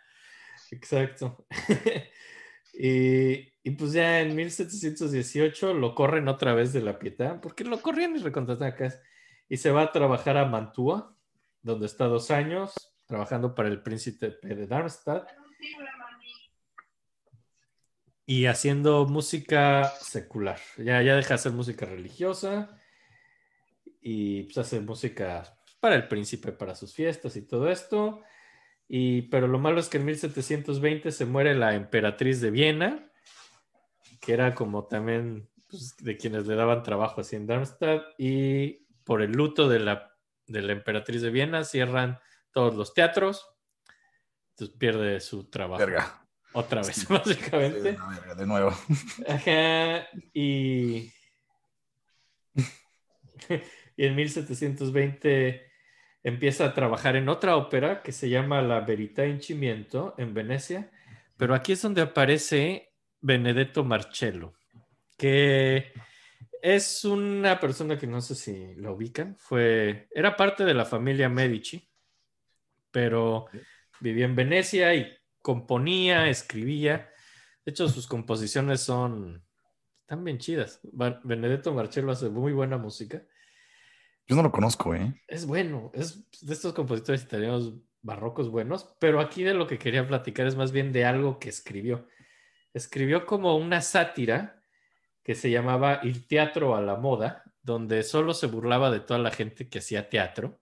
exacto. 0.73 1.47
y, 2.75 3.35
y 3.63 3.71
pues 3.79 3.93
ya 3.93 4.23
en 4.23 4.35
1718 4.35 5.73
lo 5.73 5.95
corren 5.95 6.27
otra 6.27 6.53
vez 6.53 6.73
de 6.73 6.81
la 6.81 6.99
Pietà, 6.99 7.41
porque 7.41 7.63
lo 7.63 7.81
corrían 7.81 8.17
y 8.17 8.19
recontratan 8.19 8.73
acá. 8.73 8.93
Y 9.49 9.59
se 9.59 9.71
va 9.71 9.83
a 9.83 9.93
trabajar 9.93 10.37
a 10.37 10.45
Mantua, 10.45 11.17
donde 11.63 11.87
está 11.87 12.07
dos 12.07 12.33
años, 12.33 12.75
trabajando 13.07 13.55
para 13.55 13.69
el 13.69 13.85
príncipe 13.85 14.37
de 14.43 14.67
Darmstadt. 14.67 15.29
Y 18.27 18.47
haciendo 18.47 19.07
música 19.07 19.93
secular. 20.01 20.59
Ya, 20.77 21.01
ya 21.03 21.15
deja 21.15 21.29
de 21.29 21.35
hacer 21.35 21.53
música 21.53 21.87
religiosa 21.87 22.78
y 24.11 24.45
pues 24.45 24.57
hace 24.57 24.81
música 24.81 25.55
para 25.81 25.95
el 25.95 26.09
príncipe, 26.09 26.51
para 26.53 26.75
sus 26.75 26.95
fiestas 26.95 27.37
y 27.37 27.43
todo 27.43 27.69
esto. 27.69 28.23
Y, 28.89 29.23
pero 29.23 29.47
lo 29.47 29.59
malo 29.59 29.81
es 29.81 29.91
que 29.91 29.99
en 29.99 30.07
1720 30.07 31.13
se 31.13 31.27
muere 31.27 31.55
la 31.55 31.75
emperatriz 31.75 32.41
de 32.41 32.51
Viena, 32.51 33.13
que 34.19 34.33
era 34.33 34.55
como 34.55 34.87
también 34.87 35.51
pues, 35.69 35.95
de 35.99 36.17
quienes 36.17 36.47
le 36.47 36.55
daban 36.55 36.83
trabajo 36.83 37.21
así 37.21 37.37
en 37.37 37.47
Darmstadt, 37.47 38.03
y 38.17 38.87
por 39.05 39.21
el 39.21 39.33
luto 39.33 39.69
de 39.69 39.81
la, 39.81 40.17
de 40.47 40.63
la 40.63 40.73
emperatriz 40.73 41.21
de 41.21 41.29
Viena 41.29 41.65
cierran 41.65 42.19
todos 42.51 42.75
los 42.77 42.95
teatros, 42.95 43.47
entonces 44.53 44.75
pierde 44.79 45.21
su 45.21 45.51
trabajo. 45.51 45.85
Verga. 45.85 46.27
Otra 46.55 46.81
vez, 46.81 46.97
Sí. 46.97 47.07
básicamente. 47.11 47.93
Sí, 47.93 47.99
no, 47.99 48.09
verga, 48.09 48.35
de 48.35 48.47
nuevo. 48.47 48.73
Ajá, 49.29 50.09
y... 50.33 51.13
y 53.99 54.07
en 54.07 54.15
1720 54.15 55.67
empieza 56.23 56.67
a 56.67 56.73
trabajar 56.73 57.17
en 57.17 57.29
otra 57.29 57.57
ópera 57.57 58.01
que 58.01 58.13
se 58.13 58.31
llama 58.31 58.63
La 58.63 58.81
Verità 58.81 59.27
in 59.27 59.43
Cimiento 59.43 60.15
en 60.19 60.33
Venecia, 60.33 60.91
pero 61.37 61.53
aquí 61.53 61.73
es 61.73 61.83
donde 61.83 62.03
aparece 62.03 62.93
Benedetto 63.21 63.83
Marcello, 63.83 64.55
que 65.17 65.93
es 66.63 67.05
una 67.05 67.59
persona 67.59 67.99
que 67.99 68.07
no 68.07 68.21
sé 68.21 68.37
si 68.37 68.77
la 68.77 68.93
ubican, 68.93 69.37
fue, 69.37 70.07
era 70.15 70.37
parte 70.37 70.65
de 70.65 70.75
la 70.75 70.85
familia 70.85 71.29
Medici, 71.29 71.91
pero 72.93 73.47
vivía 73.99 74.27
en 74.27 74.37
Venecia 74.37 74.95
y 74.95 75.13
componía, 75.43 76.29
escribía. 76.29 77.11
De 77.65 77.73
hecho, 77.73 77.89
sus 77.89 78.07
composiciones 78.07 78.81
son 78.81 79.43
están 80.03 80.25
bien 80.25 80.39
chidas. 80.39 80.81
Benedetto 81.25 81.75
Marcello 81.75 82.13
hace 82.13 82.31
muy 82.31 82.53
buena 82.53 82.79
música. 82.79 83.23
Yo 84.29 84.37
no 84.37 84.43
lo 84.43 84.53
conozco, 84.53 84.95
¿eh? 84.95 85.15
Es 85.27 85.47
bueno, 85.47 85.91
es 85.95 86.31
de 86.43 86.53
estos 86.53 86.75
compositores 86.75 87.23
italianos 87.23 87.73
barrocos 88.03 88.51
buenos, 88.51 88.95
pero 89.01 89.21
aquí 89.21 89.43
de 89.43 89.55
lo 89.55 89.67
que 89.67 89.79
quería 89.79 90.07
platicar 90.07 90.47
es 90.47 90.55
más 90.55 90.71
bien 90.71 90.93
de 90.93 91.07
algo 91.07 91.39
que 91.39 91.49
escribió. 91.49 92.07
Escribió 92.75 93.25
como 93.25 93.57
una 93.57 93.81
sátira 93.81 94.63
que 95.23 95.35
se 95.35 95.51
llamaba 95.51 96.01
Il 96.03 96.27
teatro 96.27 96.77
a 96.77 96.83
la 96.83 96.97
moda, 96.97 97.43
donde 97.63 98.03
solo 98.03 98.35
se 98.35 98.49
burlaba 98.49 98.91
de 98.91 99.01
toda 99.01 99.19
la 99.19 99.31
gente 99.31 99.71
que 99.71 99.79
hacía 99.79 100.11
teatro. 100.11 100.61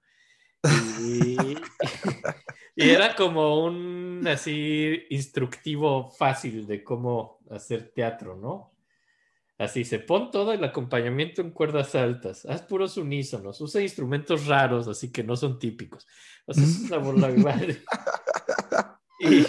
Y, 1.00 1.36
y 1.40 1.56
era 2.76 3.16
como 3.16 3.64
un 3.64 4.24
así 4.28 5.06
instructivo 5.10 6.08
fácil 6.12 6.68
de 6.68 6.84
cómo 6.84 7.40
hacer 7.50 7.90
teatro, 7.92 8.36
¿no? 8.36 8.75
Así 9.58 9.84
se 9.84 9.98
pon 9.98 10.30
todo 10.30 10.52
el 10.52 10.62
acompañamiento 10.64 11.40
en 11.40 11.50
cuerdas 11.50 11.94
altas, 11.94 12.44
haz 12.44 12.60
puros 12.62 12.96
unísonos, 12.98 13.58
usa 13.62 13.80
instrumentos 13.80 14.46
raros, 14.46 14.86
así 14.86 15.10
que 15.10 15.24
no 15.24 15.34
son 15.34 15.58
típicos. 15.58 16.06
O 16.46 16.52
sea, 16.52 16.62
es 16.64 16.80
una 16.80 16.98
burla 16.98 17.28
Vivaldi. 17.28 17.76
Y, 19.18 19.46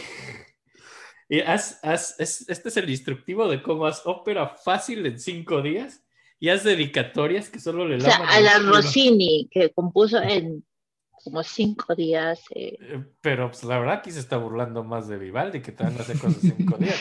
y 1.28 1.42
haz, 1.42 1.80
haz- 1.84 2.16
es- 2.20 2.48
este 2.48 2.70
es 2.70 2.78
el 2.78 2.90
instructivo 2.90 3.50
de 3.50 3.62
cómo 3.62 3.86
haz 3.86 4.02
ópera 4.06 4.48
fácil 4.56 5.06
en 5.06 5.20
cinco 5.20 5.62
días 5.62 6.06
y 6.40 6.48
haz 6.48 6.64
dedicatorias 6.64 7.50
que 7.50 7.60
solo 7.60 7.86
le 7.86 7.98
O 7.98 8.00
sea, 8.00 8.16
a 8.16 8.40
la. 8.40 8.60
Rossini, 8.60 9.50
que 9.52 9.72
compuso 9.74 10.22
en 10.22 10.64
como 11.12 11.44
cinco 11.44 11.96
días. 11.96 12.40
eh, 12.56 12.78
Eh, 12.80 13.04
Pero 13.20 13.50
pues, 13.52 13.66
la 13.66 13.78
verdad 13.78 13.96
aquí 13.96 14.12
se 14.12 14.20
está 14.22 14.38
burlando 14.38 14.86
más 14.86 15.10
de 15.10 15.18
Vivaldi, 15.18 15.62
que 15.62 15.74
también 15.74 16.00
hace 16.00 16.18
cosas 16.18 16.42
en 16.46 16.56
cinco 16.56 16.78
días. 16.78 16.98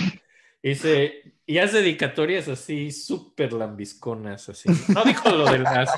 Dice, 0.68 1.22
y 1.46 1.58
haz 1.58 1.72
dedicatorias 1.72 2.48
así 2.48 2.90
súper 2.90 3.52
lambisconas, 3.52 4.48
así. 4.48 4.68
No 4.92 5.04
dijo 5.04 5.28
lo 5.30 5.44
de 5.44 5.60
las 5.60 5.88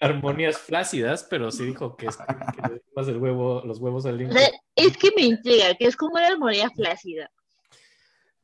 armonías 0.00 0.56
flácidas, 0.56 1.26
pero 1.28 1.50
sí 1.50 1.66
dijo 1.66 1.98
que, 1.98 2.06
es, 2.06 2.16
que 2.16 2.68
le 2.72 2.82
das 2.94 3.08
el 3.08 3.18
huevo, 3.18 3.62
los 3.66 3.78
huevos 3.78 4.06
al 4.06 4.18
sea, 4.32 4.50
es 4.74 4.96
que 4.96 5.10
me 5.14 5.22
intriga, 5.22 5.74
que 5.74 5.84
es 5.84 5.96
como 5.96 6.14
una 6.14 6.28
armonía 6.28 6.70
flácida. 6.70 7.30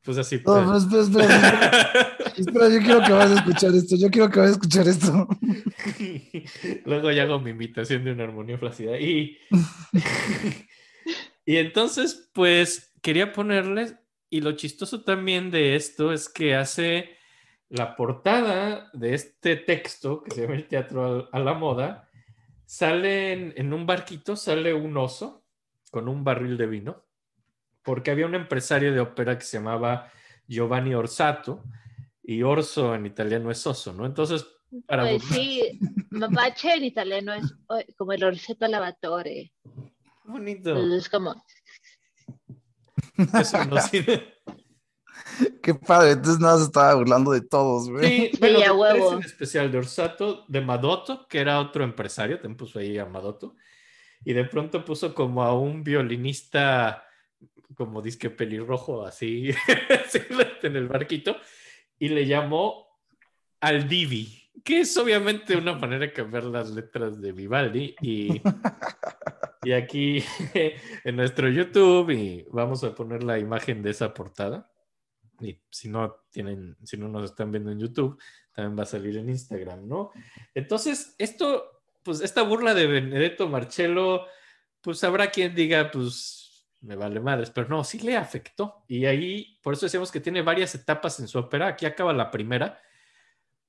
Pues 0.03 0.19
así. 0.19 0.37
No, 0.37 0.43
pues. 0.43 0.85
pero 0.89 1.01
espera, 1.01 1.01
espera, 1.01 1.23
espera. 1.23 2.17
Espera, 2.37 2.69
yo 2.69 2.79
quiero 2.79 3.03
acabar 3.03 3.29
de 3.29 3.35
escuchar 3.35 3.73
esto. 3.73 3.95
Yo 3.95 4.09
quiero 4.11 4.25
acabar 4.27 4.49
de 4.49 4.53
escuchar 4.53 4.87
esto. 4.87 5.27
Luego 6.85 7.11
ya 7.11 7.23
hago 7.23 7.39
mi 7.39 7.49
imitación 7.49 8.03
de 8.03 8.11
una 8.11 8.25
armonía 8.25 8.59
flácida. 8.59 8.99
Y, 8.99 9.39
y 11.45 11.57
entonces, 11.57 12.29
pues 12.33 12.93
quería 13.01 13.33
ponerles, 13.33 13.95
y 14.37 14.41
lo 14.41 14.53
chistoso 14.53 15.01
también 15.03 15.51
de 15.51 15.75
esto 15.75 16.11
es 16.11 16.27
que 16.27 16.55
hace 16.55 17.17
la 17.69 17.95
portada 17.95 18.89
de 18.93 19.13
este 19.13 19.55
texto 19.57 20.23
que 20.23 20.31
se 20.31 20.41
llama 20.41 20.55
El 20.55 20.67
Teatro 20.67 21.29
a 21.31 21.39
la 21.39 21.53
Moda, 21.53 22.09
sale 22.65 23.33
en, 23.33 23.53
en 23.55 23.73
un 23.73 23.85
barquito, 23.85 24.35
sale 24.35 24.73
un 24.73 24.97
oso 24.97 25.45
con 25.91 26.07
un 26.07 26.23
barril 26.23 26.57
de 26.57 26.65
vino, 26.65 27.05
porque 27.83 28.09
había 28.09 28.25
un 28.25 28.33
empresario 28.33 28.91
de 28.91 29.01
ópera 29.01 29.37
que 29.37 29.45
se 29.45 29.57
llamaba 29.57 30.11
Giovanni 30.47 30.95
Orsato, 30.95 31.63
y 32.23 32.41
orso 32.41 32.95
en 32.95 33.05
italiano 33.05 33.51
es 33.51 33.67
oso, 33.67 33.93
¿no? 33.93 34.05
Entonces, 34.05 34.47
para 34.87 35.03
Pues 35.03 35.21
burlar- 35.21 35.35
sí, 35.35 35.79
mapache 36.09 36.73
en 36.73 36.85
italiano 36.85 37.33
es 37.33 37.53
eh, 37.77 37.93
como 37.97 38.13
el 38.13 38.23
orsetto 38.23 38.65
lavatore. 38.67 39.51
bonito. 40.23 40.69
Entonces 40.71 41.03
es 41.03 41.09
como, 41.09 41.35
Eso 43.39 43.63
no 43.65 43.79
sirve. 43.81 44.33
Qué 45.61 45.73
padre, 45.73 46.11
entonces 46.11 46.39
nada 46.39 46.57
se 46.57 46.65
estaba 46.65 46.95
burlando 46.95 47.31
de 47.31 47.41
todos, 47.41 47.89
güey. 47.89 48.05
Sí, 48.05 48.31
Sí, 48.33 48.39
de 48.39 48.49
tres 48.49 48.71
huevo. 48.71 49.13
en 49.13 49.23
especial 49.23 49.71
de 49.71 49.77
Orsato, 49.79 50.45
de 50.47 50.61
Madotto, 50.61 51.27
que 51.27 51.39
era 51.39 51.59
otro 51.59 51.83
empresario, 51.83 52.37
también 52.37 52.57
puso 52.57 52.79
ahí 52.79 52.97
a 52.97 53.05
Madotto, 53.05 53.55
y 54.23 54.33
de 54.33 54.45
pronto 54.45 54.83
puso 54.85 55.13
como 55.13 55.43
a 55.43 55.57
un 55.57 55.83
violinista, 55.83 57.03
como 57.75 58.01
disque 58.01 58.29
pelirrojo, 58.29 59.05
así, 59.05 59.51
así 60.05 60.19
en 60.63 60.75
el 60.75 60.87
barquito, 60.87 61.37
y 61.97 62.09
le 62.09 62.27
llamó 62.27 62.87
Aldivi, 63.59 64.51
que 64.63 64.81
es 64.81 64.95
obviamente 64.97 65.55
una 65.55 65.73
manera 65.73 66.07
de 66.07 66.13
cambiar 66.13 66.43
las 66.43 66.69
letras 66.69 67.19
de 67.21 67.31
Vivaldi, 67.31 67.95
y, 68.01 68.41
y 69.63 69.73
aquí 69.73 70.23
en 71.03 71.15
nuestro 71.15 71.49
YouTube, 71.49 72.11
y 72.11 72.45
vamos 72.51 72.83
a 72.83 72.93
poner 72.93 73.23
la 73.23 73.39
imagen 73.39 73.81
de 73.81 73.91
esa 73.91 74.13
portada. 74.13 74.69
Y 75.39 75.59
si 75.69 75.89
no 75.89 76.15
tienen, 76.31 76.77
si 76.83 76.97
no 76.97 77.07
nos 77.07 77.31
están 77.31 77.51
viendo 77.51 77.71
en 77.71 77.79
YouTube, 77.79 78.19
también 78.53 78.77
va 78.77 78.83
a 78.83 78.87
salir 78.87 79.17
en 79.17 79.29
Instagram, 79.29 79.87
¿no? 79.87 80.11
Entonces, 80.53 81.15
esto, 81.17 81.81
pues 82.03 82.21
esta 82.21 82.43
burla 82.43 82.73
de 82.73 82.87
Benedetto 82.87 83.47
Marcello, 83.47 84.25
pues 84.81 85.03
habrá 85.03 85.31
quien 85.31 85.55
diga, 85.55 85.89
pues 85.91 86.43
me 86.81 86.95
vale 86.95 87.19
madres, 87.19 87.49
pero 87.49 87.67
no, 87.69 87.83
sí 87.83 87.99
le 87.99 88.17
afectó. 88.17 88.83
Y 88.87 89.05
ahí, 89.05 89.57
por 89.63 89.73
eso 89.73 89.85
decíamos 89.85 90.11
que 90.11 90.19
tiene 90.19 90.41
varias 90.41 90.75
etapas 90.75 91.19
en 91.19 91.27
su 91.27 91.39
ópera. 91.39 91.67
Aquí 91.67 91.85
acaba 91.85 92.13
la 92.13 92.29
primera, 92.29 92.79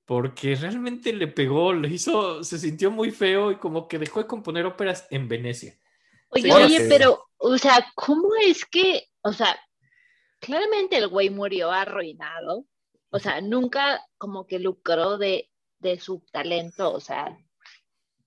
porque 0.04 0.56
realmente 0.56 1.12
le 1.12 1.28
pegó, 1.28 1.72
le 1.72 1.88
hizo, 1.88 2.42
se 2.42 2.58
sintió 2.58 2.90
muy 2.90 3.10
feo 3.10 3.52
y 3.52 3.56
como 3.56 3.88
que 3.88 3.98
dejó 3.98 4.20
de 4.20 4.26
componer 4.26 4.66
óperas 4.66 5.06
en 5.10 5.28
Venecia. 5.28 5.78
Oye, 6.34 6.42
Sí, 6.42 6.50
oye, 6.50 6.86
pero, 6.88 7.24
o 7.38 7.58
sea, 7.58 7.86
¿cómo 7.94 8.30
es 8.42 8.64
que, 8.64 9.06
o 9.22 9.32
sea, 9.32 9.58
claramente 10.40 10.96
el 10.96 11.08
güey 11.08 11.30
murió 11.30 11.70
arruinado, 11.70 12.66
o 13.10 13.18
sea, 13.18 13.40
nunca 13.40 14.04
como 14.18 14.46
que 14.46 14.58
lucró 14.58 15.18
de, 15.18 15.50
de 15.78 15.98
su 15.98 16.24
talento, 16.32 16.92
o 16.92 17.00
sea, 17.00 17.36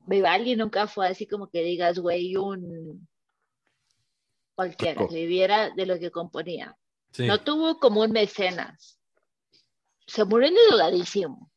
Vivaldi 0.07 0.55
nunca 0.55 0.87
fue 0.87 1.07
así 1.07 1.27
como 1.27 1.49
que 1.49 1.61
digas, 1.61 1.99
güey, 1.99 2.35
un 2.37 3.07
cualquiera, 4.55 5.05
viviera 5.05 5.69
de 5.69 5.85
lo 5.85 5.99
que 5.99 6.09
componía. 6.09 6.75
Sí. 7.11 7.27
No 7.27 7.43
tuvo 7.43 7.79
como 7.79 8.01
un 8.01 8.11
mecenas. 8.11 8.99
Se 10.07 10.25
murió 10.25 10.47
endeudadísimo. 10.47 11.51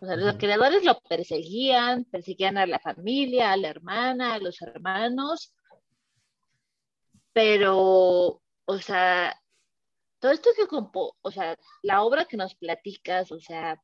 O 0.00 0.06
sea, 0.06 0.16
los 0.16 0.36
creadores 0.36 0.84
lo 0.84 1.00
perseguían, 1.00 2.04
perseguían 2.04 2.58
a 2.58 2.66
la 2.66 2.78
familia, 2.80 3.52
a 3.52 3.56
la 3.56 3.68
hermana, 3.68 4.34
a 4.34 4.38
los 4.38 4.60
hermanos. 4.60 5.54
Pero, 7.34 8.40
o 8.64 8.78
sea, 8.78 9.38
todo 10.20 10.32
esto 10.32 10.48
que 10.56 10.66
compo, 10.66 11.16
o 11.20 11.30
sea, 11.30 11.58
la 11.82 12.02
obra 12.02 12.24
que 12.24 12.36
nos 12.38 12.54
platicas, 12.54 13.30
o 13.32 13.38
sea, 13.40 13.82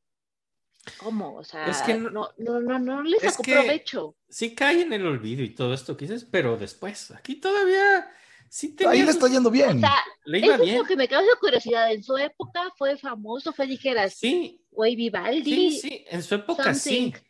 ¿cómo? 0.98 1.34
O 1.36 1.44
sea, 1.44 1.66
Es 1.66 1.82
que 1.82 1.94
no- 1.94 2.10
no, 2.10 2.30
no, 2.38 2.60
no, 2.60 2.78
no 2.78 3.02
les 3.02 3.36
que- 3.38 3.52
provecho. 3.52 4.16
sí 4.28 4.54
cae 4.54 4.80
en 4.82 4.92
el 4.94 5.04
olvido 5.06 5.42
y 5.42 5.54
todo 5.54 5.74
esto 5.74 5.96
que 5.96 6.06
dices, 6.06 6.24
pero 6.24 6.56
después, 6.56 7.10
aquí 7.10 7.34
todavía 7.34 8.08
sí 8.48 8.74
tenía 8.74 8.92
Ahí 8.92 9.02
le 9.02 9.10
está 9.10 9.28
yendo 9.28 9.48
O 9.48 9.52
bien. 9.52 9.80
sea, 9.80 9.96
le 10.24 10.38
iba 10.38 10.54
eso 10.54 10.62
es 10.62 10.68
bien. 10.70 10.78
lo 10.78 10.84
que 10.84 10.96
me 10.96 11.08
causa 11.08 11.30
curiosidad. 11.40 11.92
En 11.92 12.02
su 12.02 12.16
época 12.16 12.72
fue 12.78 12.96
famoso, 12.96 13.52
fue 13.52 13.66
dijeras, 13.66 14.14
Sí, 14.14 14.64
güey, 14.70 14.92
sí, 14.92 14.96
Vivaldi. 14.96 15.70
sí, 15.72 16.04
en 16.08 16.22
su 16.22 16.34
época 16.36 16.72
sí. 16.74 16.80
something. 17.10 17.12
Sí, 17.20 17.29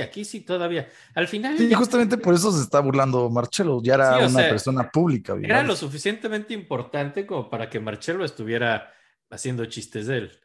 aquí 0.00 0.24
sí 0.24 0.40
todavía. 0.40 0.88
Al 1.14 1.28
final 1.28 1.56
Sí, 1.58 1.68
ya 1.68 1.76
justamente 1.76 2.16
por 2.18 2.34
eso 2.34 2.50
se 2.52 2.62
está 2.62 2.80
burlando 2.80 3.28
Marcelo. 3.30 3.80
Ya 3.82 3.94
era 3.94 4.18
Sí, 4.18 4.24
una 4.24 4.40
sea, 4.40 4.48
persona 4.50 4.90
pública. 4.90 5.32
era 5.34 5.40
Vivaldi. 5.40 5.68
lo 5.68 5.76
suficientemente 5.76 6.54
importante 6.54 7.26
como 7.26 7.48
para 7.50 7.68
que 7.68 7.78
Marcello 7.80 8.24
estuviera 8.24 8.92
haciendo 9.30 9.64
chistes 9.66 10.06
de 10.06 10.16
él. 10.18 10.40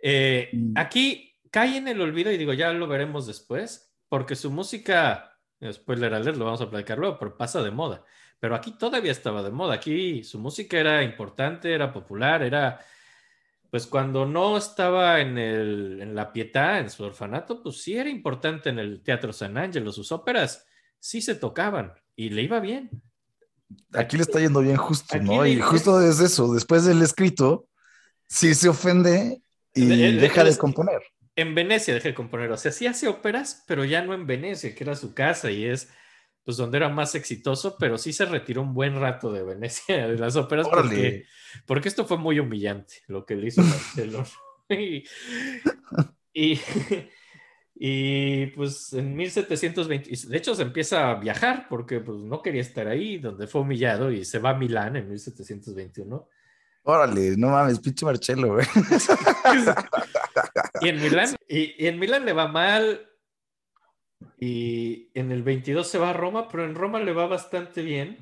Eh, 0.00 0.50
Mm. 0.52 0.72
Aquí 0.76 1.36
cae 1.50 1.76
en 1.76 1.88
el 1.88 2.00
olvido 2.00 2.30
y 2.32 2.36
digo, 2.36 2.52
ya 2.52 2.72
lo 2.72 2.86
veremos 2.86 3.26
después, 3.26 3.94
porque 4.08 4.34
su 4.36 4.50
música, 4.50 5.38
spoiler 5.72 6.12
alert, 6.14 6.36
lo 6.36 6.44
vamos 6.44 6.60
a 6.60 6.68
platicar 6.68 6.98
luego, 6.98 7.18
pero 7.18 7.36
pasa 7.36 7.62
de 7.62 7.70
moda. 7.70 8.04
Pero 8.40 8.54
aquí 8.56 8.72
todavía 8.72 9.12
estaba 9.12 9.42
de 9.42 9.50
moda. 9.50 9.74
Aquí 9.74 10.22
su 10.24 10.38
música 10.38 10.78
era 10.78 11.02
importante, 11.02 11.72
era 11.72 11.92
popular, 11.92 12.42
era, 12.42 12.80
pues 13.74 13.88
cuando 13.88 14.24
no 14.24 14.56
estaba 14.56 15.20
en, 15.20 15.36
el, 15.36 15.98
en 16.00 16.14
la 16.14 16.32
Pietà, 16.32 16.78
en 16.78 16.88
su 16.90 17.02
orfanato, 17.02 17.60
pues 17.60 17.82
sí 17.82 17.96
era 17.96 18.08
importante 18.08 18.68
en 18.68 18.78
el 18.78 19.02
Teatro 19.02 19.32
San 19.32 19.58
Angelo. 19.58 19.90
Sus 19.90 20.12
óperas 20.12 20.64
sí 21.00 21.20
se 21.20 21.34
tocaban 21.34 21.92
y 22.14 22.28
le 22.30 22.42
iba 22.42 22.60
bien. 22.60 22.88
Aquí 23.92 24.16
le 24.16 24.22
está 24.22 24.38
yendo 24.38 24.60
bien 24.60 24.76
justo, 24.76 25.16
Aquí 25.16 25.24
¿no? 25.26 25.44
Y 25.44 25.60
justo 25.60 26.00
es 26.00 26.20
eso, 26.20 26.54
después 26.54 26.84
del 26.84 27.02
escrito, 27.02 27.66
sí 28.28 28.54
se 28.54 28.68
ofende 28.68 29.42
y 29.74 29.86
De- 29.86 29.96
de- 29.96 30.12
deja 30.20 30.44
de 30.44 30.50
es- 30.50 30.56
componer. 30.58 31.02
En 31.34 31.56
Venecia 31.56 31.94
dejé 31.94 32.10
de 32.10 32.14
componer, 32.14 32.52
o 32.52 32.56
sea, 32.56 32.70
sí 32.70 32.86
hace 32.86 33.08
óperas, 33.08 33.64
pero 33.66 33.84
ya 33.84 34.02
no 34.02 34.14
en 34.14 34.24
Venecia, 34.24 34.72
que 34.72 34.84
era 34.84 34.94
su 34.94 35.14
casa 35.14 35.50
y 35.50 35.64
es 35.64 35.88
pues 36.44 36.58
donde 36.58 36.76
era 36.76 36.88
más 36.88 37.14
exitoso, 37.14 37.76
pero 37.78 37.96
sí 37.96 38.12
se 38.12 38.26
retiró 38.26 38.62
un 38.62 38.74
buen 38.74 39.00
rato 39.00 39.32
de 39.32 39.42
Venecia, 39.42 40.08
de 40.08 40.18
las 40.18 40.36
óperas, 40.36 40.68
porque, 40.68 41.24
porque 41.66 41.88
esto 41.88 42.04
fue 42.04 42.18
muy 42.18 42.38
humillante 42.38 42.96
lo 43.06 43.24
que 43.24 43.34
le 43.34 43.48
hizo 43.48 43.62
Marcelo. 43.62 44.24
y, 44.68 45.04
y, 46.34 46.60
y, 47.74 48.46
pues 48.48 48.92
en 48.92 49.16
1720, 49.16 50.10
y 50.10 50.28
de 50.28 50.36
hecho 50.36 50.54
se 50.54 50.62
empieza 50.62 51.10
a 51.10 51.14
viajar 51.14 51.66
porque 51.68 52.00
pues 52.00 52.18
no 52.18 52.42
quería 52.42 52.60
estar 52.60 52.88
ahí, 52.88 53.16
donde 53.16 53.46
fue 53.46 53.62
humillado 53.62 54.12
y 54.12 54.24
se 54.24 54.38
va 54.38 54.50
a 54.50 54.58
Milán 54.58 54.96
en 54.96 55.08
1721. 55.08 56.28
Órale, 56.86 57.34
no 57.38 57.48
mames, 57.48 57.80
pinche 57.80 58.04
Marcelo, 58.04 58.56
güey. 58.56 58.66
y 60.82 60.88
en 60.90 61.02
Milán, 61.02 61.34
y, 61.48 61.82
y 61.82 61.86
en 61.86 61.98
Milán 61.98 62.26
le 62.26 62.34
va 62.34 62.48
mal. 62.48 63.08
Y 64.38 65.08
en 65.14 65.32
el 65.32 65.42
22 65.42 65.86
se 65.86 65.98
va 65.98 66.10
a 66.10 66.14
Roma, 66.14 66.48
pero 66.48 66.64
en 66.64 66.74
Roma 66.74 67.00
le 67.00 67.12
va 67.12 67.26
bastante 67.26 67.82
bien 67.82 68.18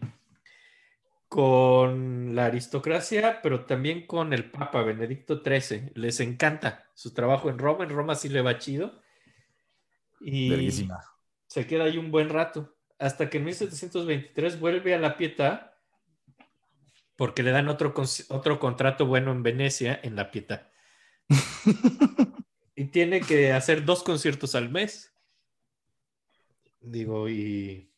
con 1.28 2.34
la 2.34 2.46
aristocracia, 2.46 3.40
pero 3.42 3.64
también 3.64 4.06
con 4.06 4.32
el 4.32 4.50
Papa 4.50 4.82
Benedicto 4.82 5.42
XIII. 5.42 5.92
Les 5.94 6.20
encanta 6.20 6.90
su 6.94 7.14
trabajo 7.14 7.48
en 7.48 7.58
Roma. 7.58 7.84
En 7.84 7.90
Roma 7.90 8.14
sí 8.14 8.28
le 8.28 8.42
va 8.42 8.58
chido. 8.58 9.00
Y 10.20 10.50
Verguísima. 10.50 11.00
se 11.46 11.66
queda 11.66 11.84
ahí 11.84 11.96
un 11.96 12.10
buen 12.10 12.28
rato. 12.28 12.76
Hasta 12.98 13.30
que 13.30 13.38
en 13.38 13.44
1723 13.44 14.60
vuelve 14.60 14.94
a 14.94 14.98
la 14.98 15.16
Pietà 15.16 15.72
porque 17.16 17.42
le 17.42 17.52
dan 17.52 17.68
otro, 17.68 17.94
otro 18.28 18.58
contrato 18.58 19.06
bueno 19.06 19.32
en 19.32 19.42
Venecia, 19.42 20.00
en 20.02 20.16
la 20.16 20.30
Pietà. 20.30 20.70
y 22.74 22.86
tiene 22.86 23.20
que 23.20 23.52
hacer 23.52 23.84
dos 23.84 24.02
conciertos 24.02 24.54
al 24.54 24.70
mes. 24.70 25.11
Digo, 26.82 27.28
y, 27.28 27.88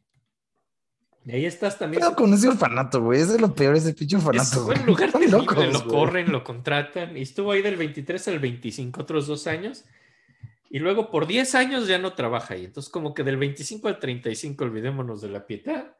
y 1.24 1.32
ahí 1.32 1.46
estás 1.46 1.78
también. 1.78 2.02
Pero 2.02 2.14
con 2.14 2.32
ese 2.34 2.48
orfanato, 2.48 3.02
güey, 3.02 3.20
es 3.20 3.32
de 3.32 3.38
lo 3.38 3.54
peor 3.54 3.76
ese 3.76 3.94
pinche 3.94 4.16
Es 4.16 4.24
orfanato. 4.24 4.66
un 4.66 4.86
lugar 4.86 5.10
terrible, 5.10 5.38
locos, 5.38 5.56
lo 5.72 5.80
güey. 5.80 5.88
corren, 5.88 6.32
lo 6.32 6.44
contratan. 6.44 7.16
Y 7.16 7.22
estuvo 7.22 7.52
ahí 7.52 7.62
del 7.62 7.76
23 7.76 8.28
al 8.28 8.38
25, 8.40 9.00
otros 9.00 9.26
dos 9.26 9.46
años. 9.46 9.84
Y 10.70 10.80
luego 10.80 11.10
por 11.10 11.26
10 11.26 11.54
años 11.54 11.86
ya 11.86 11.98
no 11.98 12.14
trabaja 12.14 12.54
ahí. 12.54 12.64
Entonces, 12.64 12.90
como 12.92 13.14
que 13.14 13.22
del 13.22 13.36
25 13.36 13.88
al 13.88 13.98
35, 14.00 14.64
olvidémonos 14.64 15.20
de 15.22 15.28
la 15.28 15.46
Pietà. 15.46 15.96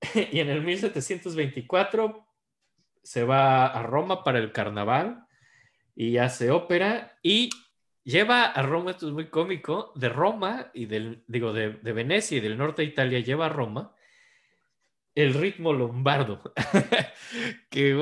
Y 0.32 0.40
en 0.40 0.50
el 0.50 0.62
1724 0.62 2.26
se 3.02 3.24
va 3.24 3.66
a 3.66 3.82
Roma 3.82 4.24
para 4.24 4.38
el 4.38 4.52
carnaval 4.52 5.26
y 5.94 6.16
hace 6.16 6.50
ópera 6.50 7.18
y 7.22 7.50
lleva 8.04 8.44
a 8.44 8.62
Roma, 8.62 8.92
esto 8.92 9.08
es 9.08 9.12
muy 9.12 9.28
cómico, 9.28 9.92
de 9.96 10.08
Roma 10.08 10.70
y 10.72 10.86
del, 10.86 11.24
digo, 11.26 11.52
de, 11.52 11.72
de 11.72 11.92
Venecia 11.92 12.38
y 12.38 12.40
del 12.40 12.56
norte 12.56 12.82
de 12.82 12.88
Italia, 12.88 13.20
lleva 13.20 13.46
a 13.46 13.50
Roma 13.50 13.94
el 15.14 15.34
ritmo 15.34 15.72
lombardo. 15.72 16.42
que 17.70 18.00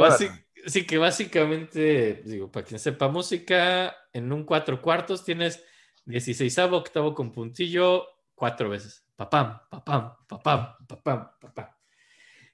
sí, 0.66 0.87
que 0.87 0.99
básicamente, 0.99 2.23
digo, 2.24 2.51
para 2.51 2.66
quien 2.66 2.81
sepa 2.81 3.09
música, 3.09 3.97
en 4.12 4.33
un 4.33 4.45
cuatro 4.45 4.81
cuartos 4.81 5.24
tienes 5.24 5.65
16 6.07 6.59
octavo 6.59 7.15
con 7.15 7.33
puntillo 7.33 8.07
cuatro 8.35 8.70
veces. 8.70 9.07
Papam, 9.16 9.61
papam, 9.70 10.15
papam, 10.27 10.74
papam, 10.87 11.31
papam. 11.41 11.69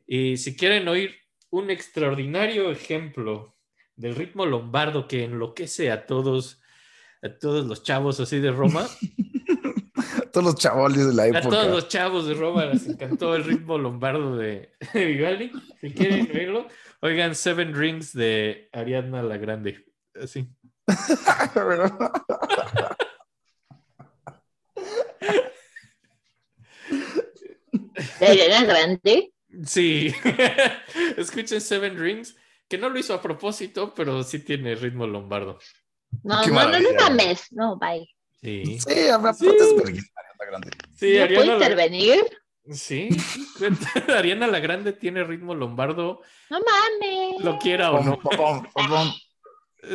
Y 0.06 0.36
si 0.36 0.56
quieren 0.56 0.88
oír 0.88 1.16
un 1.50 1.70
extraordinario 1.70 2.70
ejemplo 2.70 3.56
del 3.96 4.14
ritmo 4.14 4.44
lombardo 4.44 5.08
que 5.08 5.24
enloquece 5.24 5.90
a 5.90 6.06
todos, 6.06 6.60
a 7.22 7.38
todos 7.38 7.66
los 7.66 7.82
chavos 7.82 8.20
así 8.20 8.38
de 8.38 8.50
Roma, 8.52 8.86
todos 10.32 10.44
los 10.46 10.54
chavoles 10.56 11.06
de 11.06 11.14
la 11.14 11.22
A 11.24 11.26
época. 11.28 11.48
todos 11.48 11.66
los 11.68 11.88
chavos 11.88 12.26
de 12.26 12.34
Roma 12.34 12.66
les 12.66 12.86
encantó 12.86 13.34
el 13.34 13.44
ritmo 13.44 13.78
lombardo 13.78 14.36
de, 14.36 14.72
de 14.94 15.04
Vivaldi. 15.04 15.52
Si 15.80 15.90
quieren 15.92 16.30
oírlo, 16.34 16.68
oigan 17.00 17.34
Seven 17.34 17.74
Rings 17.74 18.12
de 18.12 18.68
Ariadna 18.72 19.22
la 19.22 19.36
Grande. 19.36 19.84
Así. 20.20 20.48
De 28.20 28.26
Ariana 28.26 28.64
Grande. 28.64 29.32
Sí. 29.64 30.14
Escuchen 31.16 31.60
Seven 31.60 31.98
Rings, 31.98 32.36
que 32.68 32.78
no 32.78 32.88
lo 32.88 32.98
hizo 32.98 33.14
a 33.14 33.22
propósito, 33.22 33.94
pero 33.94 34.22
sí 34.22 34.40
tiene 34.40 34.74
ritmo 34.74 35.06
lombardo. 35.06 35.58
No, 36.22 36.42
Qué 36.44 36.50
no, 36.50 36.68
no, 36.70 36.80
no 36.80 36.92
mames. 36.94 37.52
No, 37.52 37.78
bye. 37.78 38.08
Sí. 38.40 38.78
Sí, 38.80 39.08
aparte 39.08 39.44
Sí. 39.44 39.46
Grande. 40.48 40.70
Sí, 40.94 41.18
¿No 41.18 41.26
puedo 41.26 41.40
Ariana 41.40 41.46
la... 41.46 41.54
intervenir? 41.54 42.24
Sí. 42.70 43.08
Ariana 44.16 44.46
la 44.46 44.60
Grande 44.60 44.92
tiene 44.92 45.24
ritmo 45.24 45.54
lombardo, 45.54 46.22
No 46.50 46.58
mames. 46.60 47.44
lo 47.44 47.58
quiera 47.58 47.92
o 47.92 48.02
no. 48.02 48.18
pom. 48.20 48.66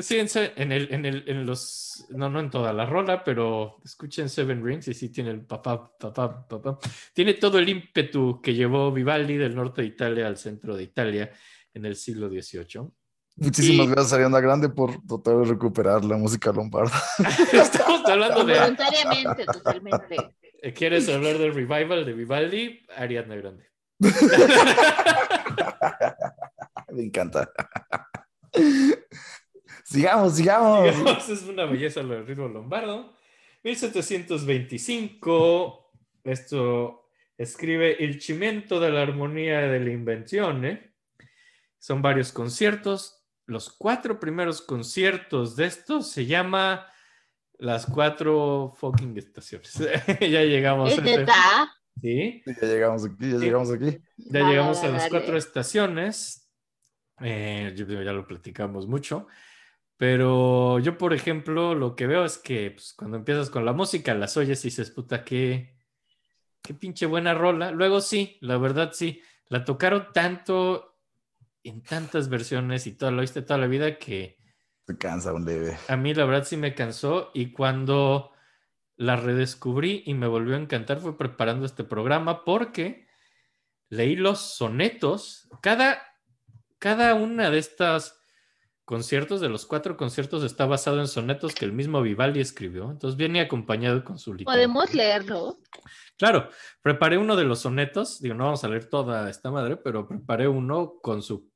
Sí, 0.01 0.17
en, 0.17 0.27
en 0.55 0.71
el, 0.71 0.93
en 0.93 1.05
el, 1.05 1.23
en 1.27 1.45
los, 1.45 2.05
no, 2.09 2.29
no 2.29 2.39
en 2.39 2.49
toda 2.49 2.71
la 2.71 2.85
rola, 2.85 3.23
pero 3.23 3.77
escuchen 3.83 4.29
Seven 4.29 4.63
Rings 4.63 4.87
y 4.87 4.93
sí 4.93 5.09
tiene 5.09 5.31
el 5.31 5.45
papá, 5.45 5.91
papá, 5.97 6.47
papá. 6.47 6.79
Tiene 7.13 7.33
todo 7.33 7.59
el 7.59 7.67
ímpetu 7.67 8.41
que 8.41 8.53
llevó 8.53 8.91
Vivaldi 8.93 9.35
del 9.35 9.53
norte 9.55 9.81
de 9.81 9.89
Italia 9.89 10.27
al 10.27 10.37
centro 10.37 10.75
de 10.77 10.83
Italia 10.83 11.31
en 11.73 11.85
el 11.85 11.95
siglo 11.97 12.29
XVIII. 12.29 12.87
Muchísimas 13.35 13.87
Y- 13.87 13.89
gracias, 13.89 14.13
Ariana 14.13 14.39
Grande, 14.39 14.69
por 14.69 14.91
tratar 15.07 15.37
de 15.37 15.45
recuperar 15.45 16.05
la 16.05 16.17
música 16.17 16.51
lombarda. 16.51 17.01
Estamos 17.51 18.07
hablando 18.07 18.43
de, 18.45 18.59
Voluntariamente, 18.59 19.45
totalmente. 19.45 20.17
¿quieres 20.75 21.09
hablar 21.09 21.37
del 21.39 21.51
revival 21.53 22.05
de 22.05 22.13
Vivaldi? 22.13 22.85
Ariadna 22.95 23.35
Grande. 23.35 23.65
Me 26.91 27.03
encanta. 27.03 27.49
sigamos, 29.83 30.35
sigamos. 30.35 30.83
Digamos, 30.95 31.29
es 31.29 31.43
una 31.43 31.65
belleza 31.65 32.01
lo 32.03 32.13
del 32.15 32.27
ritmo 32.27 32.47
lombardo. 32.47 33.13
1725, 33.63 35.91
esto 36.23 37.09
escribe 37.37 37.95
Il 37.99 38.21
cimento 38.21 38.79
de 38.79 38.91
la 38.91 39.01
armonía 39.01 39.61
de 39.61 39.79
la 39.79 39.89
invenzione. 39.91 40.93
Son 41.79 42.01
varios 42.01 42.31
conciertos. 42.31 43.22
Los 43.45 43.69
cuatro 43.69 44.19
primeros 44.19 44.61
conciertos 44.61 45.55
de 45.55 45.65
estos 45.65 46.09
se 46.09 46.25
llama 46.25 46.87
Las 47.57 47.85
cuatro 47.85 48.73
fucking 48.77 49.17
estaciones. 49.17 49.73
ya 50.21 50.41
llegamos. 50.43 50.91
¿Es 50.91 51.29
a? 51.29 51.71
Sí. 52.01 52.41
Sí, 52.45 52.53
Ya 52.61 52.67
llegamos 52.67 53.05
aquí, 53.05 53.31
ya 53.31 53.37
Sí. 53.39 53.45
llegamos 53.45 53.71
aquí. 53.71 53.91
Ya 54.17 54.39
Dale, 54.39 54.49
llegamos 54.49 54.77
a 54.77 54.81
dale, 54.81 54.93
las 54.93 55.01
dale. 55.03 55.09
cuatro 55.11 55.37
estaciones. 55.37 56.49
Eh, 57.19 57.73
ya 57.75 58.13
lo 58.13 58.25
platicamos 58.27 58.87
mucho. 58.87 59.27
Pero 59.97 60.79
yo, 60.79 60.97
por 60.97 61.13
ejemplo, 61.13 61.75
lo 61.75 61.95
que 61.95 62.07
veo 62.07 62.25
es 62.25 62.37
que 62.37 62.71
pues, 62.71 62.93
cuando 62.93 63.17
empiezas 63.17 63.49
con 63.49 63.63
la 63.65 63.73
música, 63.73 64.13
las 64.15 64.35
oyes 64.37 64.63
y 64.65 64.67
dices, 64.69 64.89
puta, 64.91 65.23
qué, 65.23 65.77
qué 66.61 66.73
pinche 66.73 67.05
buena 67.05 67.33
rola. 67.33 67.71
Luego 67.71 68.01
sí, 68.01 68.37
la 68.41 68.57
verdad 68.57 68.91
sí. 68.93 69.21
La 69.47 69.63
tocaron 69.63 70.07
tanto 70.13 70.92
en 71.63 71.81
tantas 71.83 72.29
versiones 72.29 72.87
y 72.87 72.93
todo, 72.93 73.11
lo 73.11 73.21
oíste 73.21 73.41
toda 73.41 73.59
la 73.59 73.67
vida 73.67 73.97
que 73.97 74.37
Se 74.87 74.97
cansa 74.97 75.33
un 75.33 75.45
leve. 75.45 75.77
a 75.87 75.97
mí 75.97 76.13
la 76.13 76.25
verdad 76.25 76.45
sí 76.45 76.57
me 76.57 76.75
cansó 76.75 77.31
y 77.33 77.51
cuando 77.51 78.31
la 78.95 79.15
redescubrí 79.15 80.03
y 80.05 80.13
me 80.13 80.27
volvió 80.27 80.55
a 80.55 80.59
encantar 80.59 80.99
fue 80.99 81.17
preparando 81.17 81.65
este 81.65 81.83
programa 81.83 82.43
porque 82.43 83.07
leí 83.89 84.15
los 84.15 84.39
sonetos. 84.39 85.49
Cada, 85.61 86.01
cada 86.79 87.13
una 87.15 87.49
de 87.49 87.59
estas 87.59 88.19
conciertos, 88.85 89.39
de 89.41 89.49
los 89.49 89.65
cuatro 89.65 89.97
conciertos, 89.97 90.43
está 90.43 90.65
basado 90.65 90.99
en 90.99 91.07
sonetos 91.07 91.55
que 91.55 91.65
el 91.65 91.73
mismo 91.73 92.01
Vivaldi 92.01 92.39
escribió. 92.39 92.91
Entonces 92.91 93.17
viene 93.17 93.41
acompañado 93.41 94.03
con 94.03 94.17
su 94.17 94.33
literatura. 94.33 94.55
¿Podemos 94.55 94.93
leerlo? 94.93 95.59
Claro, 96.17 96.49
preparé 96.81 97.17
uno 97.17 97.35
de 97.35 97.45
los 97.45 97.59
sonetos. 97.59 98.21
Digo, 98.21 98.35
no 98.35 98.45
vamos 98.45 98.63
a 98.63 98.67
leer 98.67 98.89
toda 98.89 99.29
esta 99.29 99.51
madre, 99.51 99.77
pero 99.77 100.07
preparé 100.07 100.47
uno 100.47 100.95
con 101.01 101.21
su 101.21 101.52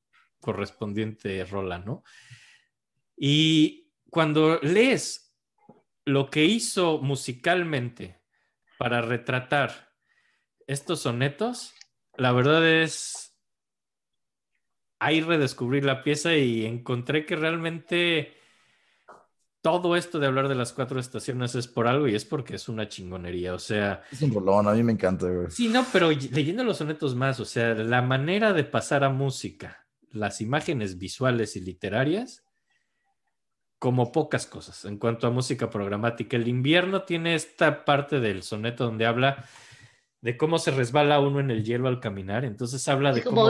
correspondiente 0.47 1.43
rola, 1.43 1.77
¿no? 1.77 2.05
Y 3.17 3.91
cuando 4.09 4.61
lees 4.61 5.35
lo 6.05 6.29
que 6.29 6.45
hizo 6.45 6.99
musicalmente 6.99 8.21
para 8.77 9.01
retratar 9.01 9.91
estos 10.65 11.01
sonetos, 11.01 11.73
la 12.15 12.31
verdad 12.31 12.65
es 12.65 13.37
ahí 14.99 15.19
redescubrí 15.19 15.81
la 15.81 16.01
pieza 16.01 16.33
y 16.33 16.65
encontré 16.65 17.25
que 17.25 17.35
realmente 17.35 18.37
todo 19.61 19.97
esto 19.97 20.17
de 20.17 20.27
hablar 20.27 20.47
de 20.47 20.55
las 20.55 20.71
cuatro 20.71 20.97
estaciones 20.97 21.53
es 21.55 21.67
por 21.67 21.89
algo 21.89 22.07
y 22.07 22.15
es 22.15 22.23
porque 22.23 22.55
es 22.55 22.69
una 22.69 22.87
chingonería. 22.87 23.53
O 23.53 23.59
sea, 23.59 24.01
Es 24.09 24.21
un 24.21 24.33
rolón, 24.33 24.65
a 24.65 24.71
mí 24.71 24.81
me 24.81 24.93
encanta, 24.93 25.27
güey. 25.27 25.51
Sí, 25.51 25.67
no, 25.67 25.85
pero 25.91 26.09
leyendo 26.09 26.63
los 26.63 26.77
sonetos 26.77 27.15
más, 27.15 27.41
o 27.41 27.45
sea, 27.45 27.73
la 27.73 28.01
manera 28.01 28.53
de 28.53 28.63
pasar 28.63 29.03
a 29.03 29.09
música, 29.09 29.86
las 30.11 30.41
imágenes 30.41 30.97
visuales 30.97 31.55
y 31.55 31.61
literarias, 31.61 32.43
como 33.79 34.11
pocas 34.11 34.47
cosas 34.47 34.85
en 34.85 34.97
cuanto 34.97 35.27
a 35.27 35.31
música 35.31 35.69
programática. 35.69 36.35
El 36.35 36.47
invierno 36.47 37.03
tiene 37.03 37.35
esta 37.35 37.85
parte 37.85 38.19
del 38.19 38.43
soneto 38.43 38.85
donde 38.85 39.05
habla 39.05 39.45
de 40.21 40.35
cómo 40.35 40.57
se 40.57 40.71
resbala 40.71 41.19
uno 41.19 41.39
en 41.39 41.51
el 41.51 41.63
hielo 41.63 41.87
al 41.87 41.99
caminar, 41.99 42.43
entonces 42.43 42.87
habla 42.87 43.13
de 43.13 43.23
cómo... 43.23 43.49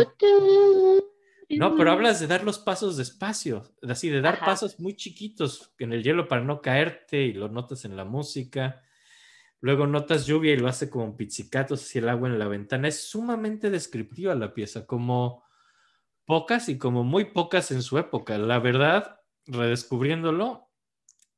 No, 1.50 1.78
pero 1.78 1.94
hablas 1.94 2.20
de 2.20 2.28
dar 2.28 2.44
los 2.44 2.60
pasos 2.60 2.98
despacio, 2.98 3.64
de 3.82 3.94
así, 3.94 4.10
de 4.10 4.20
dar 4.20 4.36
Ajá. 4.36 4.48
pasos 4.48 4.82
muy 4.82 4.98
chiquitos 4.98 5.74
en 5.80 5.94
el 5.94 6.04
hielo 6.04 6.28
para 6.28 6.44
no 6.44 6.62
caerte 6.62 7.22
y 7.24 7.32
lo 7.32 7.48
notas 7.48 7.86
en 7.86 7.96
la 7.96 8.04
música. 8.04 8.82
Luego 9.62 9.88
notas 9.88 10.26
lluvia 10.26 10.54
y 10.54 10.58
lo 10.58 10.68
hace 10.68 10.90
como 10.90 11.16
pizzicatos 11.16 11.84
hacia 11.84 12.00
el 12.00 12.10
agua 12.10 12.28
en 12.28 12.38
la 12.38 12.50
ventana. 12.50 12.90
Es 12.90 13.02
sumamente 13.10 13.70
descriptiva 13.70 14.36
la 14.36 14.54
pieza, 14.54 14.86
como 14.86 15.47
pocas 16.28 16.70
y 16.70 16.78
como 16.78 17.04
muy 17.04 17.26
pocas 17.26 17.72
en 17.72 17.82
su 17.82 17.98
época. 17.98 18.38
La 18.38 18.60
verdad, 18.60 19.22
redescubriéndolo, 19.48 20.70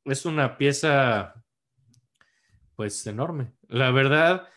es 0.04 0.26
una 0.26 0.58
pieza 0.58 1.46
pues 2.76 3.06
enorme. 3.08 3.54
La 3.68 3.92
verdad, 3.92 4.50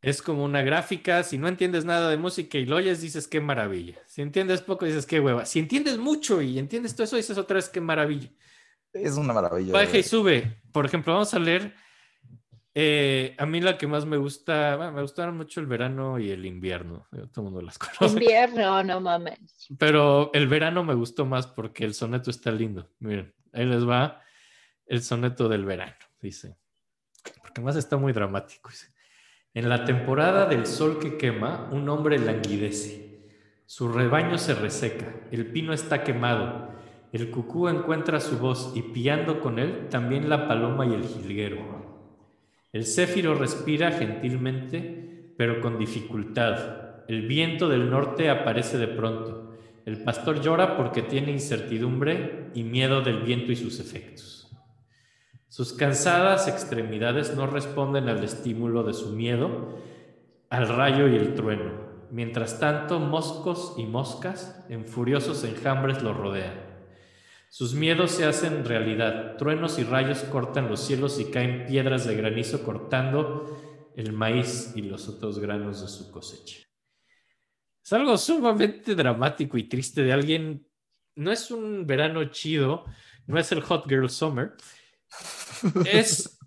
es 0.00 0.22
como 0.22 0.44
una 0.44 0.62
gráfica. 0.62 1.22
Si 1.24 1.38
no 1.38 1.48
entiendes 1.48 1.84
nada 1.84 2.08
de 2.08 2.16
música 2.16 2.56
y 2.56 2.66
lo 2.66 2.76
oyes, 2.76 3.00
dices 3.00 3.26
qué 3.26 3.40
maravilla. 3.40 3.98
Si 4.06 4.22
entiendes 4.22 4.62
poco, 4.62 4.86
dices 4.86 5.06
qué 5.06 5.18
hueva. 5.18 5.44
Si 5.44 5.58
entiendes 5.58 5.98
mucho 5.98 6.40
y 6.40 6.58
entiendes 6.58 6.94
todo 6.94 7.04
eso, 7.04 7.16
dices 7.16 7.36
otra 7.36 7.56
vez 7.56 7.68
qué 7.68 7.80
maravilla. 7.80 8.30
Es 8.92 9.16
una 9.16 9.32
maravilla. 9.32 9.72
Baja 9.72 9.98
y 9.98 10.02
sube. 10.04 10.62
Por 10.72 10.86
ejemplo, 10.86 11.12
vamos 11.12 11.34
a 11.34 11.38
leer. 11.38 11.74
Eh, 12.74 13.34
a 13.38 13.46
mí 13.46 13.60
la 13.60 13.76
que 13.76 13.86
más 13.86 14.06
me 14.06 14.16
gusta, 14.16 14.76
bueno, 14.76 14.92
me 14.92 15.02
gustaron 15.02 15.36
mucho 15.36 15.60
el 15.60 15.66
verano 15.66 16.18
y 16.18 16.30
el 16.30 16.46
invierno. 16.46 17.06
Todo 17.10 17.28
el 17.36 17.42
mundo 17.42 17.62
las 17.62 17.78
conoce. 17.78 18.14
Invierno, 18.14 18.82
no 18.84 19.00
mames. 19.00 19.68
Pero 19.78 20.30
el 20.34 20.46
verano 20.46 20.84
me 20.84 20.94
gustó 20.94 21.26
más 21.26 21.46
porque 21.46 21.84
el 21.84 21.94
soneto 21.94 22.30
está 22.30 22.50
lindo. 22.52 22.88
Miren, 23.00 23.34
ahí 23.52 23.66
les 23.66 23.88
va 23.88 24.22
el 24.86 25.02
soneto 25.02 25.48
del 25.48 25.64
verano, 25.64 25.96
dice. 26.20 26.56
Porque 27.42 27.60
más 27.60 27.76
está 27.76 27.96
muy 27.96 28.12
dramático. 28.12 28.70
dice. 28.70 28.92
En 29.52 29.68
la 29.68 29.84
temporada 29.84 30.46
del 30.46 30.66
sol 30.66 31.00
que 31.00 31.16
quema, 31.16 31.68
un 31.72 31.88
hombre 31.88 32.18
languidece. 32.18 33.10
Su 33.66 33.88
rebaño 33.88 34.38
se 34.38 34.54
reseca, 34.54 35.14
el 35.30 35.46
pino 35.46 35.72
está 35.72 36.02
quemado, 36.02 36.70
el 37.12 37.30
cucú 37.30 37.68
encuentra 37.68 38.18
su 38.18 38.38
voz 38.38 38.72
y 38.74 38.82
pillando 38.82 39.40
con 39.40 39.60
él 39.60 39.88
también 39.88 40.28
la 40.28 40.48
paloma 40.48 40.86
y 40.86 40.94
el 40.94 41.04
jilguero. 41.04 41.89
El 42.72 42.86
céfiro 42.86 43.34
respira 43.34 43.90
gentilmente, 43.90 45.34
pero 45.36 45.60
con 45.60 45.78
dificultad. 45.78 47.04
El 47.08 47.26
viento 47.26 47.68
del 47.68 47.90
norte 47.90 48.30
aparece 48.30 48.78
de 48.78 48.86
pronto. 48.86 49.54
El 49.84 50.04
pastor 50.04 50.40
llora 50.40 50.76
porque 50.76 51.02
tiene 51.02 51.32
incertidumbre 51.32 52.50
y 52.54 52.62
miedo 52.62 53.00
del 53.00 53.22
viento 53.22 53.50
y 53.50 53.56
sus 53.56 53.80
efectos. 53.80 54.48
Sus 55.48 55.72
cansadas 55.72 56.46
extremidades 56.46 57.34
no 57.34 57.48
responden 57.48 58.08
al 58.08 58.22
estímulo 58.22 58.84
de 58.84 58.94
su 58.94 59.16
miedo, 59.16 59.80
al 60.48 60.68
rayo 60.68 61.08
y 61.08 61.16
el 61.16 61.34
trueno. 61.34 61.72
Mientras 62.12 62.60
tanto, 62.60 63.00
moscos 63.00 63.74
y 63.76 63.84
moscas 63.84 64.64
en 64.68 64.86
furiosos 64.86 65.42
enjambres 65.42 66.02
lo 66.02 66.14
rodean. 66.14 66.59
Sus 67.52 67.74
miedos 67.74 68.12
se 68.12 68.24
hacen 68.24 68.64
realidad. 68.64 69.36
Truenos 69.36 69.80
y 69.80 69.82
rayos 69.82 70.20
cortan 70.22 70.68
los 70.68 70.80
cielos 70.86 71.18
y 71.18 71.32
caen 71.32 71.66
piedras 71.66 72.06
de 72.06 72.14
granizo 72.14 72.62
cortando 72.62 73.90
el 73.96 74.12
maíz 74.12 74.72
y 74.76 74.82
los 74.82 75.08
otros 75.08 75.40
granos 75.40 75.82
de 75.82 75.88
su 75.88 76.12
cosecha. 76.12 76.60
Es 77.84 77.92
algo 77.92 78.16
sumamente 78.16 78.94
dramático 78.94 79.58
y 79.58 79.64
triste 79.64 80.04
de 80.04 80.12
alguien. 80.12 80.64
No 81.16 81.32
es 81.32 81.50
un 81.50 81.88
verano 81.88 82.24
chido, 82.26 82.84
no 83.26 83.36
es 83.36 83.50
el 83.50 83.62
Hot 83.62 83.88
Girl 83.88 84.08
Summer. 84.08 84.52
Es 85.86 86.38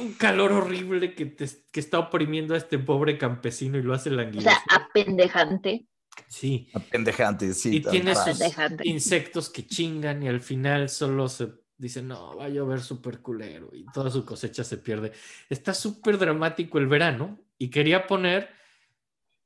un 0.00 0.14
calor 0.14 0.50
horrible 0.50 1.14
que, 1.14 1.26
te, 1.26 1.46
que 1.70 1.78
está 1.78 2.00
oprimiendo 2.00 2.54
a 2.54 2.56
este 2.56 2.80
pobre 2.80 3.16
campesino 3.16 3.78
y 3.78 3.82
lo 3.82 3.94
hace 3.94 4.10
O 4.10 4.14
languidecer. 4.14 4.58
sea, 4.68 4.76
apendejante. 4.88 5.86
Sí. 6.28 6.68
Pendejante, 6.90 7.54
sí. 7.54 7.76
y 7.76 7.80
tiene 7.80 8.14
sus 8.14 8.24
Pendejante. 8.38 8.88
insectos 8.88 9.50
que 9.50 9.66
chingan 9.66 10.22
y 10.22 10.28
al 10.28 10.40
final 10.40 10.88
solo 10.88 11.28
se 11.28 11.52
dice, 11.76 12.02
no, 12.02 12.36
va 12.36 12.44
a 12.44 12.48
llover 12.48 12.80
súper 12.80 13.20
culero 13.20 13.70
y 13.72 13.84
toda 13.86 14.10
su 14.10 14.24
cosecha 14.24 14.64
se 14.64 14.76
pierde. 14.76 15.12
Está 15.48 15.74
súper 15.74 16.18
dramático 16.18 16.78
el 16.78 16.86
verano 16.86 17.40
y 17.58 17.70
quería 17.70 18.06
poner, 18.06 18.50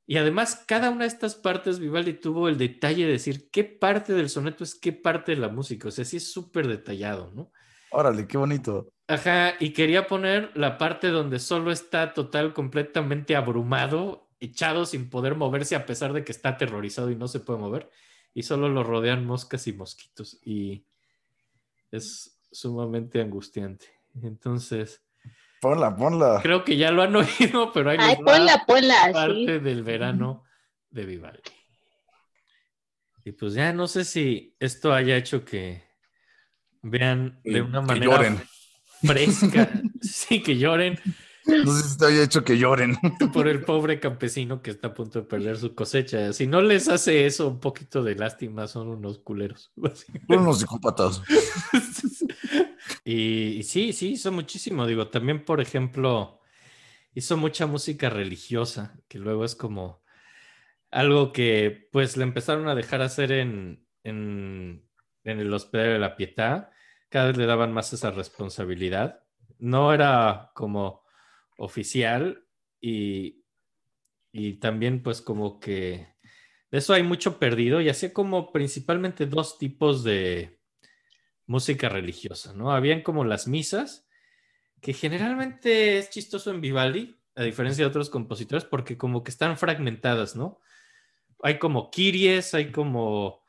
y 0.05 0.17
además 0.17 0.63
cada 0.67 0.89
una 0.89 1.01
de 1.01 1.07
estas 1.07 1.35
partes 1.35 1.79
Vivaldi 1.79 2.13
tuvo 2.13 2.49
el 2.49 2.57
detalle 2.57 3.05
de 3.05 3.13
decir 3.13 3.49
qué 3.49 3.63
parte 3.63 4.13
del 4.13 4.29
soneto 4.29 4.63
es 4.63 4.75
qué 4.75 4.91
parte 4.91 5.33
de 5.33 5.41
la 5.41 5.49
música, 5.49 5.87
o 5.87 5.91
sea, 5.91 6.05
sí 6.05 6.17
es 6.17 6.31
súper 6.31 6.67
detallado, 6.67 7.31
¿no? 7.33 7.51
Órale, 7.89 8.27
qué 8.27 8.37
bonito. 8.37 8.89
Ajá, 9.07 9.53
y 9.59 9.71
quería 9.71 10.07
poner 10.07 10.51
la 10.55 10.77
parte 10.77 11.09
donde 11.09 11.39
solo 11.39 11.71
está 11.71 12.13
total, 12.13 12.53
completamente 12.53 13.35
abrumado, 13.35 14.24
echado 14.39 14.85
sin 14.85 15.09
poder 15.09 15.35
moverse 15.35 15.75
a 15.75 15.85
pesar 15.85 16.13
de 16.13 16.23
que 16.23 16.31
está 16.31 16.49
aterrorizado 16.49 17.09
y 17.11 17.15
no 17.15 17.27
se 17.27 17.39
puede 17.39 17.59
mover, 17.59 17.89
y 18.33 18.43
solo 18.43 18.69
lo 18.69 18.83
rodean 18.83 19.25
moscas 19.25 19.67
y 19.67 19.73
mosquitos, 19.73 20.39
y 20.43 20.85
es 21.91 22.39
sumamente 22.51 23.21
angustiante. 23.21 23.87
Entonces, 24.23 25.01
Ponla, 25.61 25.95
ponla. 25.95 26.39
creo 26.43 26.63
que 26.63 26.77
ya 26.77 26.91
lo 26.91 27.01
han 27.01 27.15
oído, 27.15 27.71
pero 27.73 27.89
ahí 27.91 27.97
Ay, 27.99 28.09
les 28.15 28.19
va 28.19 28.23
ponla, 28.25 28.65
ponla 28.65 29.09
parte 29.11 29.59
del 29.59 29.83
verano 29.83 30.43
de 30.89 31.05
Vivaldi. 31.05 31.41
Y 33.23 33.31
pues 33.31 33.53
ya 33.55 33.73
no 33.73 33.87
sé 33.87 34.05
si 34.05 34.55
esto 34.59 34.93
haya 34.93 35.17
hecho 35.17 35.43
que 35.43 35.83
vean 36.83 37.39
de 37.43 37.61
una 37.61 37.81
que 37.81 37.87
manera 37.87 38.05
lloren. 38.11 38.43
fresca, 39.01 39.69
sí, 40.01 40.43
que 40.43 40.57
lloren 40.57 40.99
No 41.47 41.71
sé 41.71 41.89
si 41.89 41.97
te 41.97 42.05
había 42.05 42.23
hecho 42.23 42.43
que 42.43 42.57
lloren. 42.57 42.97
por 43.33 43.47
el 43.47 43.63
pobre 43.63 43.99
campesino 43.99 44.61
que 44.61 44.71
está 44.71 44.89
a 44.89 44.93
punto 44.93 45.21
de 45.21 45.27
perder 45.27 45.57
su 45.57 45.75
cosecha. 45.75 46.33
Si 46.33 46.47
no 46.47 46.61
les 46.61 46.89
hace 46.89 47.25
eso 47.25 47.47
un 47.47 47.59
poquito 47.59 48.03
de 48.03 48.15
lástima, 48.15 48.67
son 48.67 48.87
unos 48.87 49.19
culeros. 49.19 49.71
Son 50.27 50.39
unos 50.39 50.59
psicópatas. 50.59 51.21
y, 53.05 53.57
y 53.57 53.63
sí, 53.63 53.93
sí, 53.93 54.13
hizo 54.13 54.31
muchísimo. 54.31 54.87
Digo, 54.87 55.07
también, 55.09 55.45
por 55.45 55.61
ejemplo, 55.61 56.41
hizo 57.13 57.37
mucha 57.37 57.67
música 57.67 58.09
religiosa, 58.09 58.99
que 59.07 59.19
luego 59.19 59.45
es 59.45 59.55
como 59.55 60.03
algo 60.91 61.31
que 61.31 61.89
pues 61.91 62.17
le 62.17 62.23
empezaron 62.23 62.67
a 62.67 62.75
dejar 62.75 63.01
hacer 63.01 63.31
en, 63.31 63.85
en, 64.03 64.87
en 65.23 65.39
el 65.39 65.53
Hospital 65.53 65.93
de 65.93 65.99
la 65.99 66.15
Pietà. 66.15 66.71
Cada 67.09 67.27
vez 67.27 67.37
le 67.37 67.45
daban 67.45 67.71
más 67.71 67.93
esa 67.93 68.11
responsabilidad. 68.11 69.23
No 69.59 69.93
era 69.93 70.51
como 70.55 71.04
oficial 71.57 72.45
y, 72.81 73.43
y 74.31 74.53
también 74.53 75.01
pues 75.01 75.21
como 75.21 75.59
que 75.59 76.15
de 76.71 76.77
eso 76.79 76.93
hay 76.93 77.03
mucho 77.03 77.39
perdido 77.39 77.79
y 77.81 77.89
hacía 77.89 78.13
como 78.13 78.51
principalmente 78.51 79.25
dos 79.25 79.57
tipos 79.57 80.03
de 80.03 80.59
música 81.47 81.89
religiosa, 81.89 82.53
¿no? 82.53 82.71
Habían 82.71 83.01
como 83.01 83.23
las 83.23 83.47
misas, 83.47 84.07
que 84.81 84.93
generalmente 84.93 85.97
es 85.97 86.09
chistoso 86.09 86.51
en 86.51 86.61
Vivaldi, 86.61 87.15
a 87.35 87.43
diferencia 87.43 87.83
de 87.83 87.89
otros 87.89 88.09
compositores, 88.09 88.65
porque 88.65 88.97
como 88.97 89.23
que 89.23 89.31
están 89.31 89.57
fragmentadas, 89.57 90.35
¿no? 90.35 90.59
Hay 91.43 91.59
como 91.59 91.91
Kiries, 91.91 92.53
hay 92.53 92.71
como, 92.71 93.43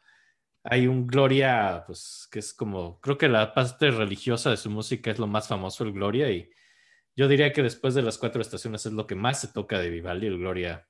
hay 0.62 0.86
un 0.86 1.06
Gloria, 1.06 1.84
pues 1.86 2.28
que 2.30 2.40
es 2.40 2.52
como, 2.52 3.00
creo 3.00 3.16
que 3.16 3.28
la 3.28 3.54
parte 3.54 3.90
religiosa 3.90 4.50
de 4.50 4.56
su 4.56 4.70
música 4.70 5.10
es 5.10 5.18
lo 5.18 5.26
más 5.26 5.48
famoso, 5.48 5.84
el 5.84 5.92
Gloria, 5.92 6.30
y 6.30 6.50
yo 7.16 7.28
diría 7.28 7.52
que 7.52 7.62
después 7.62 7.94
de 7.94 8.02
las 8.02 8.18
cuatro 8.18 8.42
estaciones 8.42 8.84
es 8.84 8.92
lo 8.92 9.06
que 9.06 9.14
más 9.14 9.40
se 9.40 9.48
toca 9.48 9.78
de 9.78 9.88
Vivaldi, 9.88 10.26
el 10.26 10.38
Gloria 10.38 10.86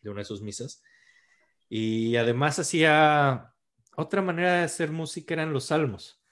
de 0.00 0.10
una 0.10 0.20
de 0.20 0.24
sus 0.24 0.40
misas. 0.40 0.82
Y 1.68 2.16
además 2.16 2.60
hacía 2.60 3.52
otra 3.96 4.22
manera 4.22 4.58
de 4.58 4.64
hacer 4.64 4.92
música 4.92 5.34
eran 5.34 5.52
los 5.52 5.64
salmos. 5.66 6.22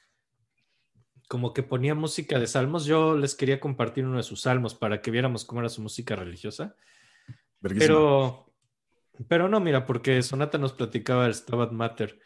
Como 1.29 1.53
que 1.53 1.63
ponía 1.63 1.95
música 1.95 2.39
de 2.39 2.47
salmos. 2.47 2.85
Yo 2.85 3.17
les 3.17 3.35
quería 3.35 3.59
compartir 3.59 4.05
uno 4.05 4.17
de 4.17 4.23
sus 4.23 4.43
salmos 4.43 4.75
para 4.75 5.03
que 5.03 5.11
viéramos 5.11 5.45
cómo 5.45 5.61
era 5.61 5.69
su 5.69 5.83
música 5.83 6.15
religiosa. 6.15 6.77
Pero, 7.61 8.53
pero 9.29 9.49
no, 9.49 9.61
mira, 9.61 9.87
porque 9.87 10.23
Sonata 10.23 10.57
nos 10.59 10.73
platicaba 10.73 11.25
del 11.25 11.35
Stabat 11.35 11.73
Mater. 11.73 12.21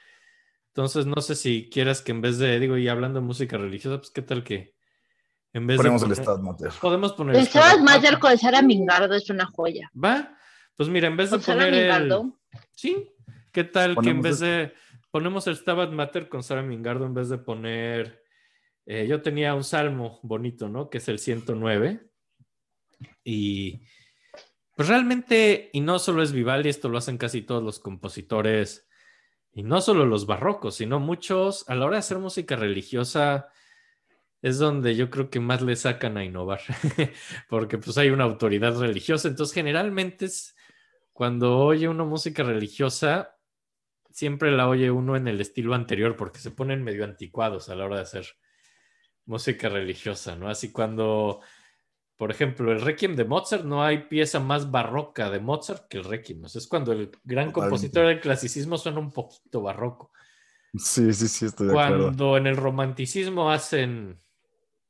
Entonces, 0.68 1.06
no 1.06 1.20
sé 1.20 1.34
si 1.34 1.70
quieras 1.70 2.02
que 2.02 2.12
en 2.12 2.20
vez 2.20 2.38
de, 2.38 2.58
digo, 2.60 2.76
y 2.76 2.88
hablando 2.88 3.20
de 3.20 3.26
música 3.26 3.56
religiosa, 3.56 3.98
pues 3.98 4.10
qué 4.10 4.22
tal 4.22 4.44
que 4.44 4.73
en 5.54 5.66
vez 5.66 5.78
Ponemos 5.78 6.02
de. 6.02 6.08
el 6.08 6.12
poner- 6.12 6.20
Estado 6.20 6.42
Mater. 6.42 6.70
Podemos 6.80 7.12
poner. 7.14 7.36
El 7.36 7.46
Stabat 7.46 7.68
Stabat 7.68 7.84
Mater 7.84 8.02
Mater. 8.02 8.18
con 8.18 8.38
Sara 8.38 8.60
Mingardo 8.62 9.14
es 9.14 9.30
una 9.30 9.46
joya. 9.46 9.90
¿Va? 9.94 10.36
Pues 10.76 10.88
mira, 10.90 11.08
en 11.08 11.16
vez 11.16 11.30
de 11.30 11.38
poner 11.38 11.72
el... 11.72 11.80
Mingardo. 11.82 12.38
Sí, 12.72 13.10
¿qué 13.52 13.64
tal 13.64 13.96
que 13.96 14.10
en 14.10 14.20
vez 14.20 14.40
de... 14.40 14.74
Ponemos 15.10 15.46
el 15.46 15.56
Stabat 15.56 15.90
Mater 15.92 16.28
con 16.28 16.42
Sara 16.42 16.60
Mingardo 16.62 17.06
en 17.06 17.14
vez 17.14 17.28
de 17.30 17.38
poner... 17.38 18.22
eh, 18.84 19.06
yo 19.08 19.22
tenía 19.22 19.54
un 19.54 19.64
salmo 19.64 20.18
bonito, 20.22 20.68
¿no? 20.68 20.90
Que 20.90 20.98
es 20.98 21.08
el 21.08 21.18
109. 21.18 22.10
Y 23.22 23.82
pues 24.76 24.88
realmente, 24.88 25.70
y 25.72 25.80
no 25.80 25.98
solo 26.00 26.22
es 26.22 26.32
Vivaldi, 26.32 26.68
esto 26.68 26.88
lo 26.88 26.98
hacen 26.98 27.16
casi 27.16 27.42
todos 27.42 27.62
los 27.62 27.78
compositores, 27.78 28.88
y 29.52 29.62
no 29.62 29.80
solo 29.80 30.04
los 30.04 30.26
barrocos, 30.26 30.74
sino 30.76 30.98
muchos, 30.98 31.68
a 31.68 31.76
la 31.76 31.84
hora 31.86 31.94
de 31.96 32.00
hacer 32.00 32.18
música 32.18 32.56
religiosa, 32.56 33.48
es 34.44 34.58
donde 34.58 34.94
yo 34.94 35.08
creo 35.08 35.30
que 35.30 35.40
más 35.40 35.62
le 35.62 35.74
sacan 35.74 36.18
a 36.18 36.24
innovar, 36.24 36.60
porque 37.48 37.78
pues 37.78 37.96
hay 37.96 38.10
una 38.10 38.24
autoridad 38.24 38.78
religiosa, 38.78 39.28
entonces 39.28 39.54
generalmente 39.54 40.26
es 40.26 40.54
cuando 41.14 41.56
oye 41.60 41.88
una 41.88 42.04
música 42.04 42.42
religiosa, 42.42 43.38
siempre 44.10 44.50
la 44.50 44.68
oye 44.68 44.90
uno 44.90 45.16
en 45.16 45.28
el 45.28 45.40
estilo 45.40 45.74
anterior, 45.74 46.14
porque 46.14 46.40
se 46.40 46.50
ponen 46.50 46.84
medio 46.84 47.04
anticuados 47.04 47.70
a 47.70 47.74
la 47.74 47.86
hora 47.86 47.96
de 47.96 48.02
hacer 48.02 48.26
música 49.24 49.70
religiosa, 49.70 50.36
¿no? 50.36 50.50
Así 50.50 50.72
cuando, 50.72 51.40
por 52.14 52.30
ejemplo, 52.30 52.70
el 52.70 52.82
Requiem 52.82 53.16
de 53.16 53.24
Mozart, 53.24 53.64
no 53.64 53.82
hay 53.82 54.08
pieza 54.08 54.40
más 54.40 54.70
barroca 54.70 55.30
de 55.30 55.40
Mozart 55.40 55.88
que 55.88 55.96
el 55.96 56.04
Requiem. 56.04 56.44
O 56.44 56.48
sea, 56.50 56.58
es 56.58 56.66
cuando 56.66 56.92
el 56.92 57.10
gran 57.24 57.46
Totalmente. 57.46 57.52
compositor 57.54 58.06
del 58.08 58.20
clasicismo 58.20 58.76
suena 58.76 58.98
un 58.98 59.10
poquito 59.10 59.62
barroco. 59.62 60.12
Sí, 60.74 61.14
sí, 61.14 61.28
sí, 61.28 61.46
estoy 61.46 61.68
de 61.68 61.72
acuerdo. 61.72 62.04
Cuando 62.04 62.36
en 62.36 62.46
el 62.46 62.58
romanticismo 62.58 63.50
hacen 63.50 64.20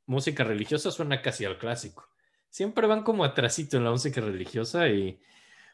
música 0.05 0.43
religiosa, 0.43 0.91
suena 0.91 1.21
casi 1.21 1.45
al 1.45 1.57
clásico. 1.57 2.07
Siempre 2.49 2.87
van 2.87 3.03
como 3.03 3.23
atrasito 3.23 3.77
en 3.77 3.83
la 3.83 3.91
música 3.91 4.21
religiosa 4.21 4.87
y 4.87 5.19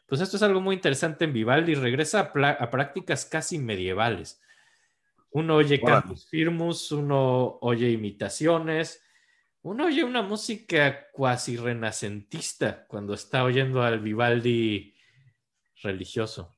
pues 0.06 0.20
esto 0.20 0.36
es 0.36 0.42
algo 0.42 0.60
muy 0.60 0.74
interesante 0.74 1.24
en 1.24 1.32
Vivaldi. 1.32 1.74
Regresa 1.74 2.32
a, 2.34 2.70
prácticas 2.70 3.24
casi 3.24 3.58
medievales. 3.58 4.42
Uno 5.30 5.56
oye 5.56 5.80
cantus 5.80 6.28
firmus, 6.28 6.92
uno 6.92 7.58
oye 7.62 7.88
imitaciones, 7.90 9.02
uno 9.62 9.86
oye 9.86 10.04
una 10.04 10.20
música 10.20 11.06
cuasi 11.12 11.56
renacentista 11.56 12.84
cuando 12.86 13.14
está 13.14 13.44
oyendo 13.44 13.82
al 13.82 14.00
Vivaldi 14.00 14.94
religioso. 15.82 16.54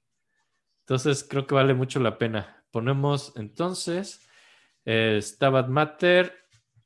Entonces 0.81 1.25
creo 1.29 1.47
que 1.47 1.55
vale 1.55 1.75
mucho 1.75 2.01
la 2.01 2.19
pena. 2.19 2.65
Ponemos 2.71 3.33
entonces 3.37 4.27
eh, 4.85 5.19
Stabat 5.23 5.69
Mater 5.69 6.44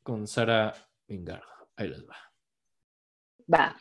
con 0.09 0.27
Sara 0.27 0.73
Vingardo. 1.07 1.69
Ahí 1.77 1.89
les 1.89 2.03
va. 2.03 2.17
Va. 3.53 3.77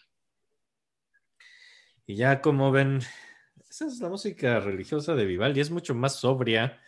Y 2.06 2.18
ya 2.18 2.42
como 2.42 2.70
ven, 2.70 3.00
esa 3.70 3.88
es 3.88 4.02
la 4.02 4.10
música 4.10 4.60
religiosa 4.60 5.16
de 5.16 5.24
Vivaldi. 5.24 5.62
Es 5.62 5.72
mucho 5.72 5.96
más 5.96 6.18
sobria 6.18 6.82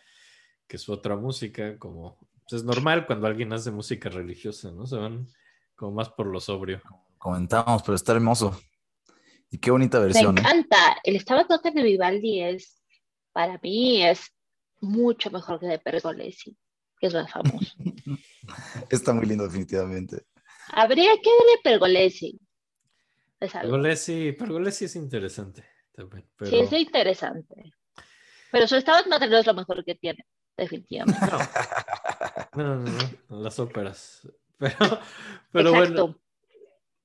que 0.66 0.76
su 0.76 0.92
otra 0.92 1.16
música. 1.16 1.78
Como 1.78 2.18
pues, 2.42 2.60
es 2.60 2.64
normal 2.64 3.06
cuando 3.06 3.28
alguien 3.28 3.50
hace 3.54 3.70
música 3.70 4.10
religiosa, 4.10 4.72
¿no? 4.72 4.86
Se 4.86 4.96
van 4.96 5.26
como 5.74 5.92
más 5.92 6.10
por 6.10 6.26
lo 6.26 6.38
sobrio. 6.38 6.82
Comentamos, 7.16 7.82
pero 7.82 7.94
está 7.94 8.12
hermoso. 8.12 8.60
Y 9.50 9.56
qué 9.56 9.70
bonita 9.70 10.00
Me 10.00 10.04
versión, 10.04 10.36
¿eh? 10.36 10.42
encanta. 10.42 10.98
El 11.02 11.18
Stabat 11.18 11.48
Mater 11.48 11.72
de 11.72 11.82
Vivaldi 11.82 12.42
es, 12.42 12.82
para 13.32 13.58
mí, 13.62 14.04
es 14.04 14.34
mucho 14.82 15.30
mejor 15.30 15.58
que 15.60 15.66
de 15.66 15.78
Pergolesi, 15.78 16.58
que 17.00 17.06
es 17.06 17.14
más 17.14 17.30
famoso. 17.30 17.74
Está 18.90 19.12
muy 19.12 19.26
lindo, 19.26 19.44
definitivamente. 19.44 20.26
Habría 20.72 21.12
que 21.16 21.30
de 21.30 21.62
Pergolesi. 21.64 22.38
Pergolesi, 23.38 24.32
Pergolesi 24.32 24.84
es 24.84 24.96
interesante 24.96 25.64
también. 25.94 26.28
Pero... 26.36 26.50
Sí, 26.50 26.58
es 26.58 26.72
interesante. 26.72 27.72
Pero 28.52 28.68
su 28.68 28.78
Stabat 28.78 29.06
Mater 29.06 29.30
no 29.30 29.38
es 29.38 29.46
lo 29.46 29.54
mejor 29.54 29.84
que 29.84 29.94
tiene, 29.94 30.26
definitivamente. 30.56 31.20
No, 32.54 32.64
no, 32.64 32.76
no, 32.76 32.98
no, 33.28 33.40
las 33.40 33.58
óperas. 33.58 34.28
Pero, 34.60 34.76
pero 35.52 35.70
Exacto. 35.70 36.06
bueno, 36.06 36.20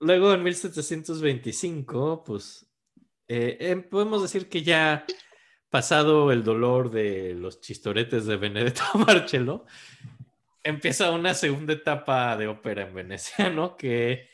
luego 0.01 0.33
en 0.33 0.43
1725, 0.43 2.25
pues 2.25 2.69
eh, 3.29 3.55
eh, 3.61 3.75
podemos 3.77 4.21
decir 4.21 4.49
que 4.49 4.61
ya 4.61 5.05
pasado 5.75 6.31
el 6.31 6.41
dolor 6.41 6.89
de 6.89 7.33
los 7.33 7.59
chistoretes 7.59 8.25
de 8.25 8.37
Benedetto 8.37 8.81
Marcello, 9.05 9.65
empieza 10.63 11.11
una 11.11 11.33
segunda 11.33 11.73
etapa 11.73 12.37
de 12.37 12.47
ópera 12.47 12.83
en 12.83 12.95
Venecia, 12.95 13.49
¿no? 13.49 13.75
Que 13.75 14.29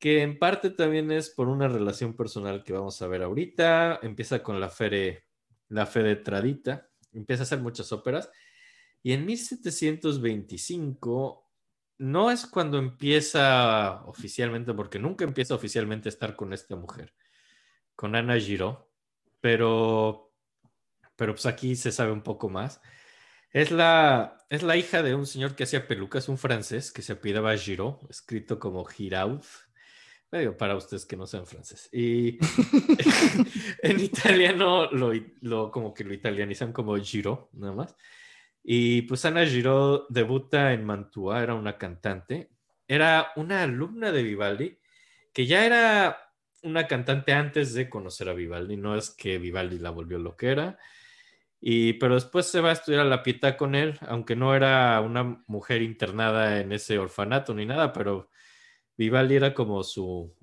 que 0.00 0.22
en 0.22 0.40
parte 0.40 0.70
también 0.70 1.12
es 1.12 1.30
por 1.30 1.46
una 1.46 1.68
relación 1.68 2.16
personal 2.16 2.64
que 2.64 2.72
vamos 2.72 3.00
a 3.00 3.06
ver 3.06 3.22
ahorita. 3.22 4.00
Empieza 4.02 4.42
con 4.42 4.58
la 4.58 4.68
Fere, 4.68 5.26
la 5.68 5.86
fe 5.86 6.02
de 6.02 6.16
Tradita, 6.16 6.90
empieza 7.12 7.42
a 7.42 7.44
hacer 7.44 7.60
muchas 7.60 7.92
óperas. 7.92 8.28
Y 9.00 9.12
en 9.12 9.24
1725 9.24 11.48
no 11.98 12.32
es 12.32 12.46
cuando 12.46 12.78
empieza 12.78 14.02
oficialmente, 14.06 14.74
porque 14.74 14.98
nunca 14.98 15.22
empieza 15.22 15.54
oficialmente 15.54 16.08
a 16.08 16.10
estar 16.10 16.34
con 16.34 16.52
esta 16.52 16.74
mujer, 16.74 17.14
con 17.94 18.16
Ana 18.16 18.40
Giraud, 18.40 18.78
pero, 19.42 20.31
pero 21.22 21.34
pues 21.34 21.46
aquí 21.46 21.76
se 21.76 21.92
sabe 21.92 22.10
un 22.10 22.22
poco 22.22 22.48
más. 22.48 22.80
Es 23.52 23.70
la, 23.70 24.44
es 24.50 24.64
la 24.64 24.76
hija 24.76 25.04
de 25.04 25.14
un 25.14 25.24
señor 25.24 25.54
que 25.54 25.62
hacía 25.62 25.86
pelucas, 25.86 26.28
un 26.28 26.36
francés 26.36 26.90
que 26.90 27.00
se 27.00 27.12
apellidaba 27.12 27.56
Giraud, 27.56 27.94
escrito 28.10 28.58
como 28.58 28.84
Giraud, 28.84 29.44
para 30.58 30.74
ustedes 30.74 31.06
que 31.06 31.16
no 31.16 31.28
sean 31.28 31.46
francés. 31.46 31.88
Y 31.92 32.40
en 33.84 34.00
italiano 34.00 34.90
lo, 34.90 35.12
lo, 35.42 35.70
como 35.70 35.94
que 35.94 36.02
lo 36.02 36.12
italianizan 36.12 36.72
como 36.72 36.96
Giro, 36.96 37.50
nada 37.52 37.72
más. 37.72 37.96
Y 38.64 39.02
pues 39.02 39.24
Ana 39.24 39.46
Giro 39.46 40.08
debuta 40.08 40.72
en 40.72 40.84
Mantua, 40.84 41.40
era 41.40 41.54
una 41.54 41.78
cantante. 41.78 42.50
Era 42.88 43.30
una 43.36 43.62
alumna 43.62 44.10
de 44.10 44.24
Vivaldi, 44.24 44.76
que 45.32 45.46
ya 45.46 45.64
era 45.64 46.34
una 46.64 46.88
cantante 46.88 47.32
antes 47.32 47.74
de 47.74 47.88
conocer 47.88 48.28
a 48.28 48.32
Vivaldi. 48.32 48.76
No 48.76 48.96
es 48.96 49.10
que 49.10 49.38
Vivaldi 49.38 49.78
la 49.78 49.90
volvió 49.90 50.18
loquera. 50.18 50.80
Y, 51.64 51.92
pero 51.92 52.16
después 52.16 52.46
se 52.46 52.60
va 52.60 52.70
a 52.70 52.72
estudiar 52.72 53.02
a 53.02 53.08
la 53.08 53.22
Pietà 53.22 53.56
con 53.56 53.76
él, 53.76 53.96
aunque 54.08 54.34
no 54.34 54.56
era 54.56 55.00
una 55.00 55.44
mujer 55.46 55.80
internada 55.80 56.60
en 56.60 56.72
ese 56.72 56.98
orfanato 56.98 57.54
ni 57.54 57.64
nada, 57.64 57.92
pero 57.92 58.28
Vivaldi 58.98 59.36
era 59.36 59.54
como 59.54 59.84
su, 59.84 60.34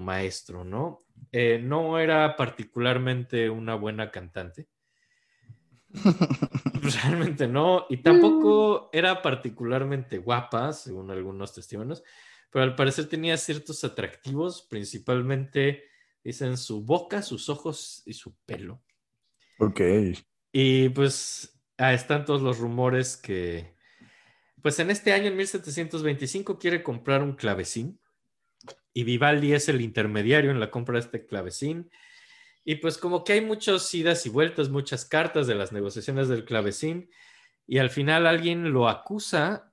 maestro, 0.00 0.64
¿no? 0.64 1.04
Eh, 1.32 1.60
no 1.62 1.98
era 1.98 2.34
particularmente 2.34 3.50
una 3.50 3.74
buena 3.74 4.10
cantante. 4.10 4.66
Realmente 7.02 7.46
no, 7.46 7.84
y 7.90 7.98
tampoco 7.98 8.88
era 8.90 9.20
particularmente 9.20 10.16
guapa, 10.16 10.72
según 10.72 11.10
algunos 11.10 11.52
testimonios, 11.52 12.02
pero 12.50 12.64
al 12.64 12.74
parecer 12.74 13.06
tenía 13.06 13.36
ciertos 13.36 13.84
atractivos, 13.84 14.62
principalmente, 14.62 15.84
dicen, 16.24 16.56
su 16.56 16.82
boca, 16.82 17.20
sus 17.20 17.50
ojos 17.50 18.02
y 18.06 18.14
su 18.14 18.34
pelo. 18.46 18.80
Ok. 19.58 19.82
Y 20.56 20.88
pues 20.90 21.60
están 21.76 22.24
todos 22.24 22.40
los 22.40 22.58
rumores 22.58 23.16
que, 23.16 23.74
pues 24.62 24.78
en 24.78 24.92
este 24.92 25.12
año, 25.12 25.26
en 25.26 25.36
1725, 25.36 26.60
quiere 26.60 26.84
comprar 26.84 27.24
un 27.24 27.34
clavecín 27.34 27.98
y 28.92 29.02
Vivaldi 29.02 29.52
es 29.52 29.68
el 29.68 29.80
intermediario 29.80 30.52
en 30.52 30.60
la 30.60 30.70
compra 30.70 30.94
de 30.94 31.00
este 31.00 31.26
clavecín. 31.26 31.90
Y 32.64 32.76
pues 32.76 32.98
como 32.98 33.24
que 33.24 33.32
hay 33.32 33.40
muchas 33.40 33.92
idas 33.94 34.26
y 34.26 34.28
vueltas, 34.28 34.68
muchas 34.68 35.04
cartas 35.04 35.48
de 35.48 35.56
las 35.56 35.72
negociaciones 35.72 36.28
del 36.28 36.44
clavecín 36.44 37.10
y 37.66 37.78
al 37.78 37.90
final 37.90 38.24
alguien 38.24 38.72
lo 38.72 38.88
acusa 38.88 39.72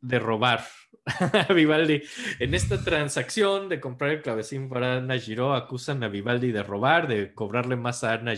de 0.00 0.20
robar 0.20 0.64
a 1.48 1.52
Vivaldi. 1.52 2.04
En 2.38 2.54
esta 2.54 2.84
transacción 2.84 3.68
de 3.68 3.80
comprar 3.80 4.12
el 4.12 4.22
clavecín 4.22 4.68
para 4.68 4.98
Ana 4.98 5.18
Giraud, 5.18 5.56
acusan 5.56 6.04
a 6.04 6.08
Vivaldi 6.08 6.52
de 6.52 6.62
robar, 6.62 7.08
de 7.08 7.34
cobrarle 7.34 7.74
más 7.74 8.04
a 8.04 8.12
Ana 8.12 8.36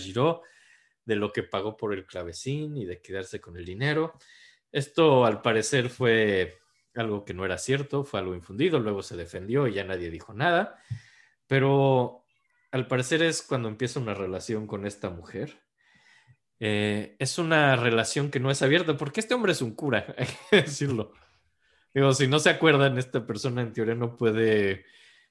de 1.07 1.17
lo 1.17 1.33
que 1.33 1.43
pagó 1.43 1.77
por 1.77 1.95
el 1.95 2.05
clavecín 2.05 2.77
y 2.77 2.85
de 2.85 3.01
quedarse 3.01 3.41
con 3.41 3.57
el 3.57 3.65
dinero. 3.65 4.13
Esto 4.71 5.25
al 5.25 5.41
parecer 5.41 5.89
fue 5.89 6.59
algo 6.95 7.25
que 7.25 7.33
no 7.33 7.45
era 7.45 7.59
cierto, 7.59 8.05
fue 8.05 8.21
algo 8.21 8.35
infundido, 8.35 8.79
luego 8.79 9.03
se 9.03 9.17
defendió 9.17 9.67
y 9.67 9.75
ya 9.75 9.85
nadie 9.85 10.11
dijo 10.11 10.35
nada, 10.35 10.79
pero 11.47 12.25
al 12.71 12.87
parecer 12.87 13.23
es 13.23 13.43
cuando 13.43 13.69
empieza 13.69 14.01
una 14.01 14.15
relación 14.15 14.67
con 14.67 14.87
esta 14.87 15.11
mujer. 15.11 15.63
Eh, 16.59 17.17
es 17.19 17.39
una 17.39 17.77
relación 17.77 18.31
que 18.31 18.41
no 18.41 18.51
es 18.51 18.63
abierta, 18.63 18.97
porque 18.97 19.21
este 19.21 19.35
hombre 19.35 19.53
es 19.53 19.63
un 19.63 19.75
cura, 19.75 20.07
hay 20.19 20.27
que 20.51 20.63
decirlo. 20.63 21.13
Digo, 21.95 22.13
si 22.13 22.27
no 22.27 22.39
se 22.39 22.51
acuerdan, 22.51 22.99
esta 22.99 23.27
persona 23.27 23.63
en 23.63 23.73
teoría 23.73 23.95
no 23.95 24.17
puede 24.17 24.85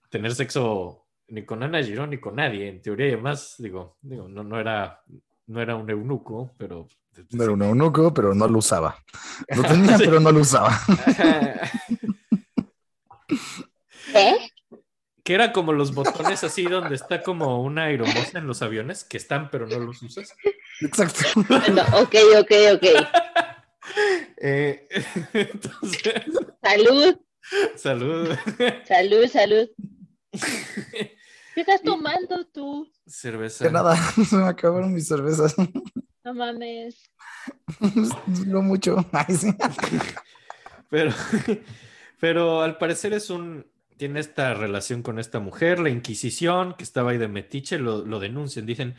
tener 0.10 0.34
sexo 0.34 1.06
ni 1.28 1.44
con 1.46 1.64
Ana 1.64 1.84
Girón 1.84 2.12
ni 2.12 2.20
con 2.20 2.36
nadie, 2.36 2.68
en 2.68 2.82
teoría, 2.82 3.08
y 3.08 3.14
además, 3.14 3.56
digo, 3.58 3.98
digo 4.02 4.28
no, 4.28 4.44
no, 4.44 4.60
era, 4.60 5.04
no 5.48 5.62
era 5.62 5.76
un 5.76 5.90
eunuco, 5.90 6.52
pero 6.58 6.88
no 7.32 7.44
era 7.44 7.54
un 7.54 7.62
eunuco, 7.62 8.14
pero 8.14 8.34
no 8.34 8.48
lo 8.48 8.60
usaba. 8.60 9.04
Lo 9.50 9.64
tenía, 9.64 9.98
pero 9.98 10.20
no 10.20 10.32
lo 10.32 10.40
usaba. 10.42 10.80
¿Eh? 14.14 14.52
Que 15.24 15.34
era 15.34 15.52
como 15.52 15.74
los 15.74 15.94
botones 15.94 16.44
así 16.44 16.64
donde 16.64 16.96
está 16.96 17.22
como 17.24 17.62
una 17.64 17.86
aeromoza 17.86 18.38
en 18.38 18.48
los 18.48 18.62
aviones, 18.62 19.04
que 19.04 19.18
están 19.18 19.50
pero 19.50 19.66
no 19.68 19.80
los 19.80 20.02
usas. 20.02 20.36
Exacto. 20.82 21.22
ok, 21.40 22.16
ok, 22.40 22.52
ok. 22.76 22.86
Eh, 24.38 24.88
entonces... 25.34 26.26
Salud. 26.62 27.16
Salud. 27.76 28.36
Salud, 28.86 29.28
salud. 29.28 29.70
¿Qué 31.56 31.62
estás 31.62 31.82
tomando 31.82 32.46
tú? 32.48 32.92
Cerveza. 33.08 33.64
Que 33.64 33.72
nada, 33.72 33.96
se 34.30 34.36
me 34.36 34.46
acabaron 34.46 34.94
mis 34.94 35.08
cervezas. 35.08 35.56
No 36.26 36.34
mames. 36.34 37.10
no 38.46 38.62
mucho. 38.62 38.98
Pero, 40.90 41.12
pero 42.22 42.62
al 42.62 42.78
parecer 42.78 43.14
es 43.14 43.30
un. 43.32 43.66
Tiene 43.98 44.20
esta 44.20 44.54
relación 44.54 45.02
con 45.02 45.18
esta 45.18 45.40
mujer, 45.40 45.80
la 45.80 45.90
Inquisición, 45.90 46.76
que 46.78 46.84
estaba 46.84 47.12
ahí 47.12 47.18
de 47.18 47.28
Metiche, 47.28 47.80
lo, 47.80 48.20
denuncian. 48.20 48.68
Dicen: 48.68 48.96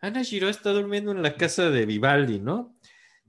Ana 0.00 0.24
Giro 0.24 0.48
está 0.48 0.70
durmiendo 0.70 1.12
en 1.12 1.22
la 1.22 1.36
casa 1.36 1.70
de 1.70 1.86
Vivaldi, 1.86 2.40
¿no? 2.40 2.76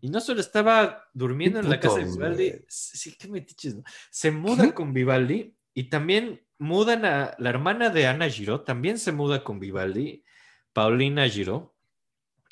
Y 0.02 0.10
no 0.10 0.20
solo 0.22 0.42
estaba 0.42 1.08
durmiendo 1.14 1.60
en 1.60 1.70
la 1.70 1.80
casa 1.80 2.00
de 2.00 2.06
Vivaldi, 2.06 2.54
sí, 2.68 3.16
qué 3.18 3.28
metiches, 3.28 3.76
¿no? 3.76 3.84
Se 4.10 4.32
muda 4.32 4.74
con 4.74 4.92
Vivaldi 4.92 5.56
y 5.74 5.84
también 5.84 6.42
mudan 6.60 7.06
a 7.06 7.36
la 7.40 7.50
hermana 7.50 7.90
de 7.90 8.06
Ana 8.06 8.30
Giro, 8.30 8.62
también 8.62 9.00
se 9.00 9.12
muda 9.12 9.44
con 9.44 9.60
Vivaldi, 9.60 10.24
Paulina 10.74 11.28
Giro, 11.28 11.76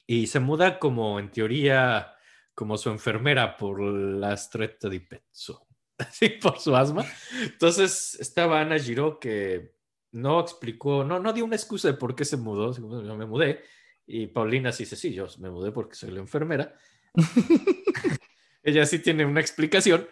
y 0.08 0.28
se 0.28 0.40
muda 0.40 0.80
como 0.80 1.20
en 1.20 1.30
teoría 1.30 2.16
como 2.56 2.78
su 2.78 2.90
enfermera 2.90 3.56
por 3.58 3.82
la 3.82 4.36
stretta 4.36 4.90
di 4.90 5.00
pezzo, 5.02 5.68
así 6.00 6.30
por 6.30 6.60
su 6.60 6.76
asma. 6.76 7.06
Entonces 7.44 8.18
estaba 8.20 8.62
Ana 8.62 8.80
Giro 8.80 9.20
que 9.20 9.76
no 10.14 10.40
explicó, 10.40 11.04
no, 11.04 11.20
no 11.20 11.34
dio 11.34 11.46
una 11.46 11.58
excusa 11.58 11.90
de 11.90 11.94
por 11.94 12.16
qué 12.16 12.26
se 12.26 12.38
mudó, 12.38 12.74
yo 12.74 13.16
me 13.16 13.26
mudé, 13.26 13.62
y 14.08 14.28
Paulina 14.28 14.72
sí 14.72 14.84
dice, 14.84 14.96
sí, 14.96 15.14
yo 15.14 15.28
me 15.40 15.50
mudé 15.50 15.72
porque 15.72 15.96
soy 15.96 16.12
la 16.12 16.22
enfermera. 16.22 16.74
Ella 18.64 18.86
sí 18.86 19.00
tiene 19.00 19.26
una 19.26 19.42
explicación, 19.42 20.08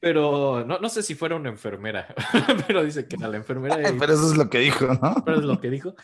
pero 0.00 0.64
no, 0.64 0.78
no 0.78 0.88
sé 0.88 1.02
si 1.02 1.14
fuera 1.14 1.36
una 1.36 1.48
enfermera, 1.48 2.14
pero 2.66 2.84
dice 2.84 3.06
que 3.08 3.16
era 3.16 3.28
la 3.28 3.36
enfermera. 3.38 3.76
pero 3.98 4.14
eso 4.14 4.30
es 4.30 4.36
lo 4.36 4.48
que 4.48 4.58
dijo, 4.58 4.86
¿no? 4.86 5.22
Pero 5.24 5.38
es 5.38 5.44
lo 5.44 5.60
que 5.60 5.70
dijo. 5.70 5.94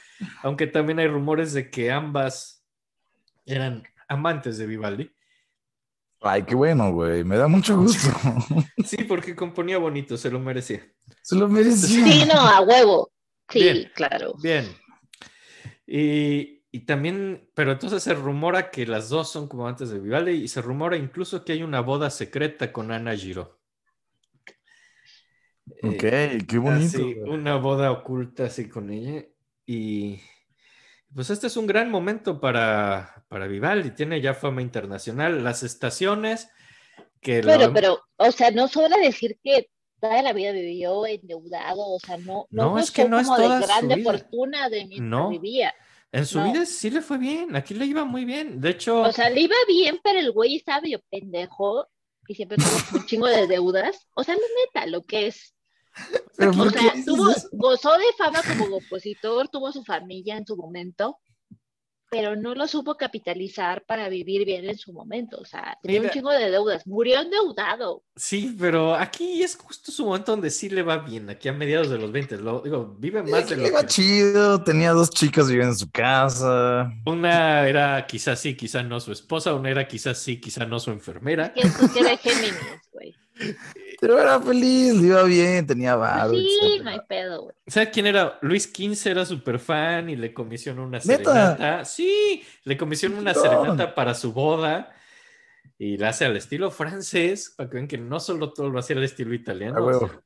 Aunque 0.43 0.67
también 0.67 0.99
hay 0.99 1.09
rumores 1.09 1.53
de 1.53 1.71
que 1.71 1.93
ambas 1.93 2.65
eran 3.47 3.85
amantes 4.09 4.59
de 4.59 4.67
Vivaldi. 4.67 5.11
Ay, 6.21 6.43
qué 6.45 6.55
bueno, 6.55 6.91
güey. 6.91 7.23
Me 7.23 7.37
da 7.37 7.49
mucho 7.49 7.77
gusto. 7.77 8.09
Sí, 8.85 9.05
porque 9.05 9.35
componía 9.35 9.79
bonito, 9.79 10.17
se 10.17 10.31
lo 10.31 10.39
merecía. 10.39 10.83
Se 11.23 11.37
lo 11.37 11.49
merecía. 11.49 12.05
Sí, 12.05 12.25
no, 12.27 12.39
a 12.39 12.61
huevo. 12.61 13.11
Sí, 13.49 13.89
claro. 13.95 14.35
Bien. 14.43 14.67
Y, 15.87 16.63
y, 16.71 16.81
también, 16.81 17.51
pero 17.55 17.73
entonces 17.73 18.03
se 18.03 18.15
rumora 18.15 18.71
que 18.71 18.87
las 18.87 19.09
dos 19.09 19.31
son 19.31 19.49
como 19.49 19.67
antes 19.69 19.91
de 19.91 19.99
Vivaldi 19.99 20.33
y 20.33 20.49
se 20.49 20.63
rumora 20.63 20.97
incluso 20.97 21.45
que 21.45 21.53
hay 21.53 21.63
una 21.63 21.81
boda 21.81 22.11
secreta 22.11 22.73
con 22.73 22.91
Ana 22.91 23.15
Giro. 23.17 23.59
Ok, 25.83 26.05
qué 26.49 26.59
bonito. 26.59 26.99
una 27.27 27.57
boda 27.57 27.91
oculta 27.91 28.45
así 28.45 28.69
con 28.69 28.91
ella. 28.91 29.25
Y 29.67 30.21
pues 31.15 31.31
este 31.31 31.47
es 31.47 31.57
un 31.57 31.67
gran 31.67 31.91
momento 31.91 32.41
para, 32.41 33.25
para 33.29 33.47
Vivaldi, 33.47 33.91
tiene 33.93 34.21
ya 34.21 34.35
fama 34.35 34.63
internacional. 34.63 35.43
Las 35.43 35.63
estaciones 35.63 36.51
que... 37.21 37.41
Pero, 37.41 37.73
pero, 37.73 38.01
o 38.17 38.33
sea, 38.33 38.51
no 38.51 38.69
sobra 38.69 38.97
decir 38.99 39.39
que 39.43 39.71
toda 40.01 40.23
la 40.23 40.33
vida 40.33 40.53
vivió 40.53 41.07
endeudado, 41.07 41.81
o 41.81 41.99
sea, 41.99 42.19
no, 42.19 42.47
no, 42.51 42.79
es 42.79 42.91
que 42.91 43.09
no 43.09 43.19
es 43.19 43.27
toda 43.27 43.61
de 43.61 43.67
grande 43.67 44.03
fortuna 44.03 44.69
de 44.69 44.85
mi 44.87 45.01
no. 45.01 45.31
vivía. 45.31 45.75
En 46.13 46.27
su 46.27 46.43
vida 46.43 46.65
sí 46.65 46.91
le 46.91 47.01
fue 47.01 47.19
bien, 47.19 47.57
aquí 47.57 47.75
le 47.75 47.87
iba 47.87 48.05
muy 48.05 48.25
bien. 48.25 48.61
De 48.61 48.71
hecho. 48.71 49.01
O 49.01 49.13
sea, 49.13 49.31
le 49.31 49.41
iba 49.41 49.57
bien, 49.67 49.99
pero 50.03 50.21
el 50.21 50.31
güey 50.31 50.61
sabio 50.61 51.01
pendejo 51.11 51.89
y 52.29 52.35
siempre 52.35 52.59
tuvo 52.59 52.99
un 52.99 53.07
chingo 53.07 53.27
de 53.27 53.47
deudas. 53.47 54.09
O 54.15 54.25
sea, 54.25 54.35
la 54.35 54.41
neta, 54.41 54.87
lo 54.87 55.03
que 55.03 55.29
es. 55.29 55.55
o 56.39 56.71
sea, 56.71 56.95
tuvo, 57.05 57.33
gozó 57.53 57.97
de 57.97 58.05
fama 58.19 58.41
como 58.43 58.71
compositor, 58.71 59.49
tuvo 59.49 59.73
su 59.73 59.85
familia 59.85 60.37
en 60.37 60.47
su 60.47 60.57
momento. 60.57 61.19
Pero 62.15 62.37
no 62.37 62.55
lo 62.55 62.69
supo 62.69 62.97
capitalizar 62.97 63.83
para 63.83 64.09
vivir 64.09 64.47
bien 64.47 64.71
en 64.71 64.79
su 64.79 64.93
momento. 64.93 65.39
O 65.41 65.45
sea, 65.45 65.77
tenía 65.83 65.99
Mira. 65.99 66.13
un 66.13 66.15
chingo 66.15 66.31
de 66.31 66.49
deudas. 66.49 66.87
Murió 66.87 67.21
endeudado. 67.21 68.05
Sí, 68.15 68.55
pero 68.57 68.95
aquí 68.95 69.43
es 69.43 69.57
justo 69.57 69.91
su 69.91 70.05
momento 70.05 70.31
donde 70.31 70.51
sí 70.51 70.69
le 70.69 70.85
va 70.85 70.99
bien, 70.99 71.29
aquí 71.29 71.49
a 71.49 71.53
mediados 71.53 71.91
de 71.91 71.99
los 71.99 72.13
20. 72.13 72.37
Lo, 72.37 72.61
digo, 72.61 72.95
vive 73.01 73.25
más 73.25 73.49
de 73.49 73.57
lo 73.57 73.67
Iba 73.67 73.81
que... 73.81 73.89
chido, 73.89 74.63
tenía 74.63 74.93
dos 74.93 75.11
chicas 75.11 75.49
viviendo 75.49 75.73
en 75.73 75.79
su 75.79 75.91
casa. 75.91 76.93
Una 77.05 77.67
era 77.67 78.07
quizás 78.07 78.39
sí, 78.39 78.57
quizás 78.57 78.85
no 78.85 79.01
su 79.01 79.11
esposa, 79.11 79.53
una 79.53 79.71
era 79.71 79.89
quizás 79.89 80.17
sí, 80.17 80.41
quizás 80.41 80.69
no 80.69 80.79
su 80.79 80.93
enfermera. 80.93 81.53
Que 81.53 81.63
es 81.63 81.77
que 81.93 81.99
era 81.99 82.17
Géminis, 82.17 82.55
güey. 82.93 83.17
Pero 84.01 84.19
era 84.21 84.41
feliz, 84.41 84.95
le 84.95 85.07
iba 85.09 85.23
bien, 85.25 85.67
tenía 85.67 85.97
varo, 85.97 86.31
sí, 86.31 86.49
etcétera. 86.61 86.85
no 86.85 86.91
hay 86.91 87.01
pedo, 87.09 87.43
güey. 87.43 87.55
¿Sabes 87.67 87.89
quién 87.93 88.07
era? 88.07 88.39
Luis 88.43 88.71
XV 88.73 89.11
era 89.11 89.25
súper 89.25 89.59
fan 89.59 90.11
y 90.11 90.17
le 90.17 90.33
comisionó 90.35 90.85
una 90.85 90.99
¿Neta? 90.99 91.57
serenata. 91.57 91.85
Sí, 91.85 92.43
le 92.65 92.77
comisionó 92.77 93.19
una 93.19 93.33
No. 93.33 93.41
serenata 93.41 93.95
para 93.95 94.15
su 94.15 94.33
boda 94.33 94.93
y 95.79 95.97
la 95.97 96.11
hace 96.11 96.25
al 96.25 96.37
estilo 96.37 96.71
francés, 96.71 97.55
para 97.57 97.69
que 97.71 97.75
vean 97.77 97.89
que 97.89 97.99
no 97.99 98.21
solo 98.21 98.53
todo 98.53 98.69
lo 98.71 98.79
hacía 98.79 98.97
al 98.97 99.05
estilo 99.05 99.35
italiano. 99.35 99.77
Ah, 99.79 99.83
o 99.83 99.87
huevo. 99.87 100.09
sea, 100.09 100.21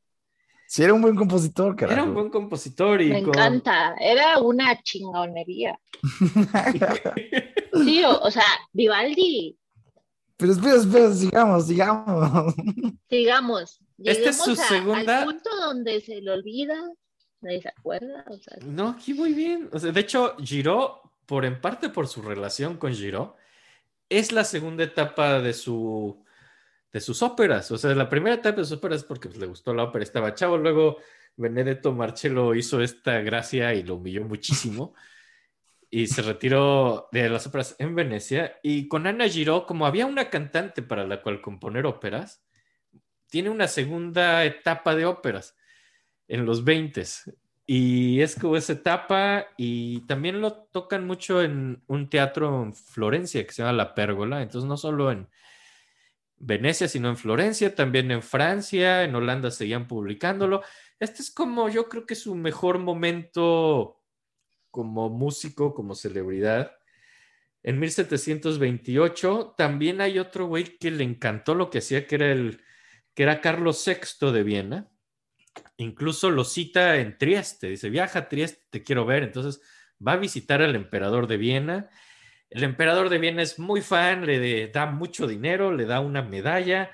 Sí, 0.71 0.83
era 0.83 0.93
un 0.93 1.01
buen 1.01 1.15
compositor, 1.17 1.75
carajo. 1.75 1.95
era 1.99 2.05
un 2.09 2.13
buen 2.15 2.29
compositor 2.29 3.01
y 3.01 3.09
Me 3.09 3.23
con- 3.23 3.31
encanta. 3.35 3.95
Era 3.99 4.39
una 4.39 4.83
chingonería. 4.83 5.79
Sí, 7.85 8.03
o, 8.05 8.19
o 8.21 8.31
sea, 8.31 8.45
Vivaldi, 8.73 9.57
Pero 10.39 10.53
espera, 10.53 10.77
espera, 10.77 11.13
sigamos, 11.13 11.67
sigamos. 11.67 12.55
digamos, 13.11 13.81
Esta 14.03 14.31
es 14.31 14.37
su 14.39 14.53
a- 14.53 14.57
segunda- 14.57 15.19
al 15.23 15.25
punto 15.27 15.51
donde 15.57 16.01
se 16.01 16.21
le 16.23 16.31
olvida, 16.31 16.77
nadie 17.41 17.61
se 17.61 17.69
acuerda, 17.69 18.25
o 18.29 18.37
sea, 18.39 18.57
No, 18.65 18.89
aquí 18.91 19.13
muy 19.15 19.33
bien. 19.35 19.69
O 19.73 19.79
sea, 19.79 19.93
de 19.93 20.01
hecho, 20.01 20.37
Giraud, 20.39 20.91
por 21.27 21.45
en 21.45 21.61
parte 21.61 21.89
por 21.91 22.07
su 22.09 22.23
relación 22.23 22.77
con 22.77 22.95
Giraud, 22.95 23.31
es 24.09 24.33
la 24.33 24.45
segunda 24.45 24.85
etapa 24.85 25.41
de 25.41 25.53
su 25.53 26.25
de 26.93 27.01
sus 27.01 27.21
óperas. 27.23 27.71
O 27.71 27.77
sea, 27.77 27.95
la 27.95 28.09
primera 28.09 28.37
etapa 28.37 28.57
de 28.61 28.65
sus 28.65 28.79
óperas 28.79 29.01
es 29.01 29.05
porque 29.05 29.29
pues, 29.29 29.39
le 29.39 29.47
gustó 29.47 29.75
la 29.75 29.85
ópera, 29.85 30.03
estaba 30.03 30.35
chavo. 30.35 30.57
Luego 30.57 30.97
Benedetto 31.37 31.93
Marcello 31.93 32.55
hizo 32.55 32.81
esta 32.81 33.21
gracia 33.21 33.75
y 33.75 33.83
lo 33.83 33.97
humilló 33.97 34.25
muchísimo. 34.25 34.95
Y 35.91 36.07
se 36.07 36.23
retiró 36.23 37.09
de 37.13 37.29
las 37.31 37.47
óperas 37.47 37.77
en 37.79 37.95
Venecia. 37.95 38.59
Y 38.63 38.89
con 38.89 39.07
Ana 39.07 39.29
Giraud, 39.29 39.65
como 39.65 39.87
había 39.87 40.07
una 40.07 40.29
cantante 40.31 40.83
para 40.83 41.07
la 41.07 41.23
cual 41.23 41.41
componer 41.41 41.87
óperas, 41.87 42.45
tiene 43.29 43.51
una 43.51 43.69
segunda 43.69 44.45
etapa 44.45 44.95
de 44.95 45.07
óperas 45.07 45.57
en 46.27 46.45
los 46.45 46.65
20 46.65 47.05
y 47.71 48.23
es 48.23 48.35
como 48.35 48.57
esa 48.57 48.73
etapa 48.73 49.49
y 49.59 50.01
también 50.07 50.41
lo 50.41 50.55
tocan 50.55 51.07
mucho 51.07 51.43
en 51.43 51.83
un 51.87 52.09
teatro 52.09 52.63
en 52.63 52.75
Florencia 52.75 53.47
que 53.47 53.53
se 53.53 53.61
llama 53.61 53.75
La 53.75 53.95
Pérgola, 53.95 54.41
entonces 54.41 54.67
no 54.67 54.79
solo 54.79 55.13
en 55.13 55.29
Venecia, 56.39 56.89
sino 56.89 57.11
en 57.11 57.19
Florencia, 57.19 57.75
también 57.75 58.11
en 58.11 58.23
Francia, 58.23 59.05
en 59.05 59.15
Holanda 59.15 59.51
seguían 59.51 59.87
publicándolo. 59.87 60.63
Este 60.99 61.21
es 61.21 61.31
como, 61.31 61.69
yo 61.69 61.91
creo 61.91 62.07
que 62.07 62.15
su 62.15 62.35
mejor 62.35 62.79
momento 62.79 63.98
como 64.71 65.09
músico, 65.11 65.75
como 65.75 65.95
celebridad. 65.95 66.73
En 67.63 67.79
1728 67.79 69.55
también 69.57 70.01
hay 70.01 70.19
otro 70.19 70.47
güey 70.47 70.79
que 70.79 70.91
le 70.91 71.05
encantó 71.05 71.55
lo 71.55 71.71
que 71.71 71.79
hacía, 71.79 72.07
que 72.07 72.15
era 72.17 72.33
el 72.33 72.63
que 73.15 73.25
era 73.25 73.41
Carlos 73.41 73.85
VI 73.85 74.31
de 74.33 74.43
Viena. 74.45 74.89
Incluso 75.77 76.31
lo 76.31 76.45
cita 76.45 76.97
en 76.97 77.19
Trieste, 77.19 77.69
dice, 77.69 77.91
viaja 77.91 78.21
a 78.21 78.29
Trieste, 78.29 78.63
te 78.71 78.83
quiero 78.85 79.05
ver. 79.05 79.25
Entonces 79.25 79.61
va 80.07 80.13
a 80.13 80.17
visitar 80.17 80.63
al 80.63 80.77
emperador 80.77 81.27
de 81.27 81.37
Viena. 81.37 81.91
El 82.49 82.63
emperador 82.65 83.09
de 83.09 83.19
Viena 83.19 83.43
es 83.43 83.59
muy 83.59 83.81
fan, 83.83 84.25
le 84.25 84.39
de- 84.39 84.69
da 84.69 84.87
mucho 84.87 85.27
dinero, 85.27 85.73
le 85.73 85.85
da 85.85 86.01
una 86.01 86.23
medalla, 86.23 86.91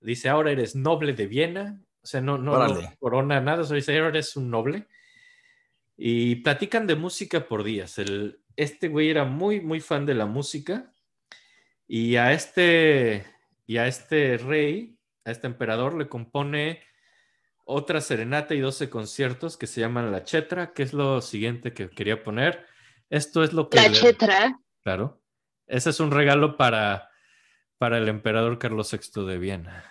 dice, 0.00 0.28
ahora 0.28 0.52
eres 0.52 0.76
noble 0.76 1.12
de 1.14 1.26
Viena. 1.26 1.80
O 2.02 2.06
sea, 2.06 2.20
no, 2.20 2.38
no, 2.38 2.52
no 2.68 2.74
corona 3.00 3.40
nada, 3.40 3.64
solo 3.64 3.76
dice, 3.76 3.96
ahora 3.96 4.10
eres 4.10 4.36
un 4.36 4.48
noble. 4.50 4.86
Y 5.96 6.36
platican 6.36 6.86
de 6.86 6.94
música 6.96 7.48
por 7.48 7.64
días. 7.64 7.98
El, 7.98 8.40
este 8.56 8.88
güey 8.88 9.08
era 9.10 9.24
muy, 9.24 9.60
muy 9.60 9.80
fan 9.80 10.04
de 10.06 10.14
la 10.14 10.26
música. 10.26 10.92
Y 11.88 12.16
a 12.16 12.32
este, 12.32 13.24
y 13.66 13.78
a 13.78 13.86
este 13.86 14.36
rey, 14.38 14.98
a 15.24 15.30
este 15.30 15.46
emperador, 15.46 15.94
le 15.96 16.08
compone 16.08 16.82
otra 17.64 18.00
serenata 18.00 18.54
y 18.54 18.60
12 18.60 18.90
conciertos 18.90 19.56
que 19.56 19.66
se 19.66 19.80
llaman 19.80 20.12
La 20.12 20.24
Chetra, 20.24 20.72
que 20.72 20.82
es 20.82 20.92
lo 20.92 21.20
siguiente 21.20 21.72
que 21.72 21.88
quería 21.90 22.22
poner. 22.22 22.66
Esto 23.10 23.42
es 23.42 23.52
lo 23.52 23.68
que... 23.70 23.76
la 23.78 23.88
le- 23.88 23.94
chetra, 23.94 24.58
Claro. 24.82 25.22
Ese 25.66 25.90
es 25.90 25.98
un 25.98 26.12
regalo 26.12 26.56
para, 26.56 27.10
para 27.78 27.98
el 27.98 28.08
emperador 28.08 28.58
Carlos 28.58 28.92
VI 28.92 29.24
de 29.26 29.38
Viena. 29.38 29.84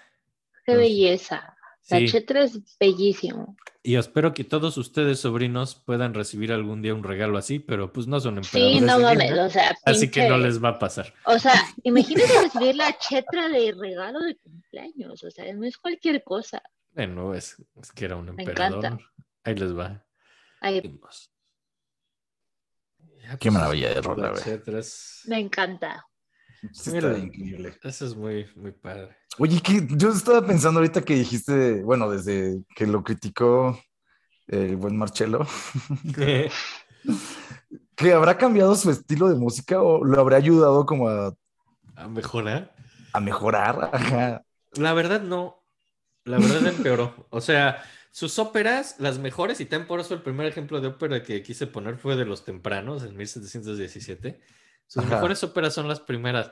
qué 0.65 0.71
Entonces, 0.73 0.77
belleza. 0.77 1.54
La 1.89 1.99
Sí, 1.99 2.07
chetra 2.07 2.43
es 2.43 2.59
bellísimo. 2.79 3.55
y 3.83 3.95
espero 3.95 4.33
que 4.33 4.43
todos 4.43 4.75
ustedes, 4.77 5.19
sobrinos, 5.19 5.75
puedan 5.75 6.15
recibir 6.15 6.51
algún 6.51 6.81
día 6.81 6.95
un 6.95 7.03
regalo 7.03 7.37
así, 7.37 7.59
pero 7.59 7.93
pues 7.93 8.07
no 8.07 8.19
son 8.19 8.43
Sí, 8.43 8.77
emperadores. 8.77 8.81
no 8.81 8.97
de 8.97 9.03
mames, 9.15 9.39
o 9.39 9.49
sea, 9.51 9.77
así 9.85 10.09
que 10.09 10.27
no 10.27 10.37
les 10.39 10.63
va 10.63 10.69
a 10.69 10.79
pasar. 10.79 11.13
O 11.25 11.37
sea, 11.37 11.53
imagínate 11.83 12.41
recibir 12.41 12.75
la 12.75 12.97
chetra 12.97 13.49
de 13.49 13.71
regalo 13.79 14.19
de 14.19 14.35
cumpleaños, 14.37 15.23
o 15.23 15.29
sea, 15.29 15.53
no 15.53 15.63
es 15.65 15.77
cualquier 15.77 16.23
cosa. 16.23 16.61
Bueno, 16.93 17.33
es, 17.35 17.55
es 17.81 17.91
que 17.91 18.05
era 18.05 18.15
un 18.15 18.25
Me 18.33 18.43
emperador. 18.43 18.83
encanta. 18.85 19.05
Ahí 19.43 19.53
les 19.55 19.77
va. 19.77 20.03
Ay, 20.61 20.81
Ya, 23.21 23.37
Qué 23.37 23.49
pues, 23.49 23.53
maravilla 23.53 23.89
de 23.93 24.01
rola, 24.01 24.31
la 24.31 24.39
güey. 24.41 24.81
Me 25.25 25.39
encanta. 25.39 26.05
Sí, 26.73 26.89
Mira. 26.91 27.15
increíble. 27.17 27.77
Eso 27.83 28.05
es 28.07 28.15
muy, 28.15 28.47
muy 28.55 28.71
padre. 28.71 29.15
Oye, 29.37 29.61
que 29.61 29.85
yo 29.91 30.09
estaba 30.09 30.45
pensando 30.45 30.79
ahorita 30.79 31.01
que 31.01 31.15
dijiste, 31.15 31.83
bueno, 31.83 32.09
desde 32.09 32.63
que 32.75 32.87
lo 32.87 33.03
criticó 33.03 33.77
el 34.47 34.77
buen 34.77 34.97
Marcelo, 34.97 35.45
que 37.95 38.13
habrá 38.13 38.37
cambiado 38.37 38.75
su 38.75 38.89
estilo 38.91 39.29
de 39.29 39.35
música 39.35 39.81
o 39.81 40.03
lo 40.03 40.19
habrá 40.19 40.37
ayudado 40.37 40.85
como 40.85 41.09
a, 41.09 41.33
a 41.95 42.07
mejorar. 42.07 42.73
a 43.13 43.19
mejorar. 43.19 43.89
Ajá. 43.93 44.43
La 44.73 44.93
verdad 44.93 45.21
no. 45.21 45.63
La 46.23 46.37
verdad 46.39 46.65
empeoró. 46.67 47.27
O 47.29 47.41
sea, 47.41 47.83
sus 48.11 48.39
óperas, 48.39 48.95
las 48.99 49.19
mejores, 49.19 49.59
y 49.59 49.65
también 49.65 49.87
por 49.87 49.99
eso 49.99 50.13
el 50.13 50.21
primer 50.21 50.47
ejemplo 50.47 50.81
de 50.81 50.87
ópera 50.87 51.23
que 51.23 51.43
quise 51.43 51.67
poner 51.67 51.97
fue 51.97 52.15
de 52.15 52.25
los 52.25 52.45
tempranos, 52.45 53.03
en 53.03 53.15
1717. 53.15 54.39
Sus 54.87 55.03
Ajá. 55.03 55.15
mejores 55.15 55.43
óperas 55.43 55.73
son 55.73 55.87
las 55.87 55.99
primeras. 55.99 56.51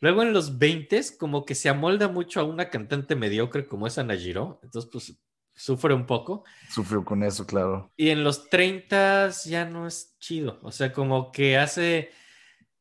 Luego 0.00 0.22
en 0.22 0.32
los 0.32 0.58
20 0.58 1.00
como 1.18 1.44
que 1.44 1.54
se 1.54 1.68
amolda 1.68 2.08
mucho 2.08 2.40
a 2.40 2.44
una 2.44 2.68
cantante 2.68 3.16
mediocre 3.16 3.66
como 3.66 3.86
es 3.86 3.98
Ana 3.98 4.14
entonces 4.14 4.90
pues 4.92 5.18
sufre 5.56 5.94
un 5.94 6.06
poco. 6.06 6.44
Sufrió 6.68 7.04
con 7.04 7.22
eso, 7.22 7.46
claro. 7.46 7.90
Y 7.96 8.10
en 8.10 8.22
los 8.22 8.48
30 8.50 9.30
ya 9.46 9.64
no 9.64 9.86
es 9.86 10.16
chido, 10.18 10.60
o 10.62 10.70
sea, 10.70 10.92
como 10.92 11.32
que 11.32 11.56
hace, 11.56 12.10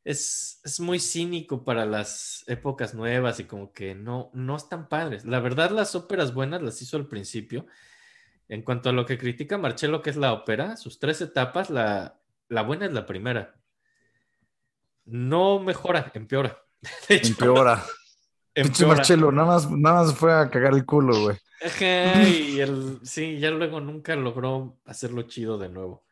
es, 0.04 0.60
es 0.64 0.80
muy 0.80 1.00
cínico 1.00 1.64
para 1.64 1.86
las 1.86 2.44
épocas 2.48 2.94
nuevas 2.94 3.40
y 3.40 3.46
como 3.46 3.72
que 3.72 3.96
no, 3.96 4.30
no 4.34 4.58
están 4.58 4.90
padres. 4.90 5.26
La 5.26 5.40
verdad, 5.40 5.72
las 5.72 5.96
óperas 5.96 6.34
buenas 6.34 6.62
las 6.62 6.82
hizo 6.82 6.98
al 6.98 7.08
principio. 7.08 7.66
En 8.48 8.62
cuanto 8.62 8.90
a 8.90 8.94
lo 8.94 9.08
que 9.08 9.18
critica 9.18 9.58
Marcello, 9.58 10.04
que 10.04 10.12
es 10.12 10.18
la 10.18 10.34
ópera, 10.34 10.78
sus 10.78 11.00
tres 11.00 11.20
etapas, 11.22 11.72
la, 11.72 12.20
la 12.48 12.62
buena 12.62 12.86
es 12.86 12.94
la 12.94 13.08
primera. 13.08 13.56
No 15.06 15.60
mejora, 15.60 16.12
empeora. 16.14 16.65
De 17.10 17.16
hecho, 17.16 17.30
Empeora. 17.30 17.84
Pinche. 18.53 18.86
Marcelo, 18.86 19.32
nada 19.32 19.48
más, 19.48 19.70
nada 19.70 20.03
más 20.03 20.16
fue 20.16 20.34
a 20.34 20.49
cagar 20.49 20.74
el 20.74 20.86
culo, 20.86 21.24
güey. 21.24 21.38
Y 21.82 22.60
el, 22.60 22.99
sí, 23.03 23.38
ya 23.40 23.52
luego 23.52 23.82
nunca 23.82 24.16
logró 24.16 24.80
hacerlo 24.86 25.24
chido 25.24 25.57
de 25.57 25.68
nuevo. 25.68 26.06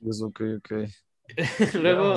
Pues, 0.00 0.22
ok, 0.22 0.40
ok. 0.58 0.72
Luego, 1.74 2.16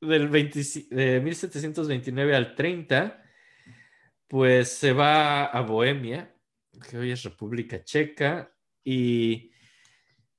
del 0.00 0.28
25 0.28 0.94
de 0.94 1.20
1729 1.20 2.36
al 2.36 2.54
30, 2.54 3.22
pues 4.28 4.68
se 4.72 4.92
va 4.92 5.46
a 5.46 5.60
Bohemia, 5.62 6.34
que 6.88 6.98
hoy 6.98 7.10
es 7.12 7.22
República 7.22 7.82
Checa, 7.82 8.52
y, 8.84 9.50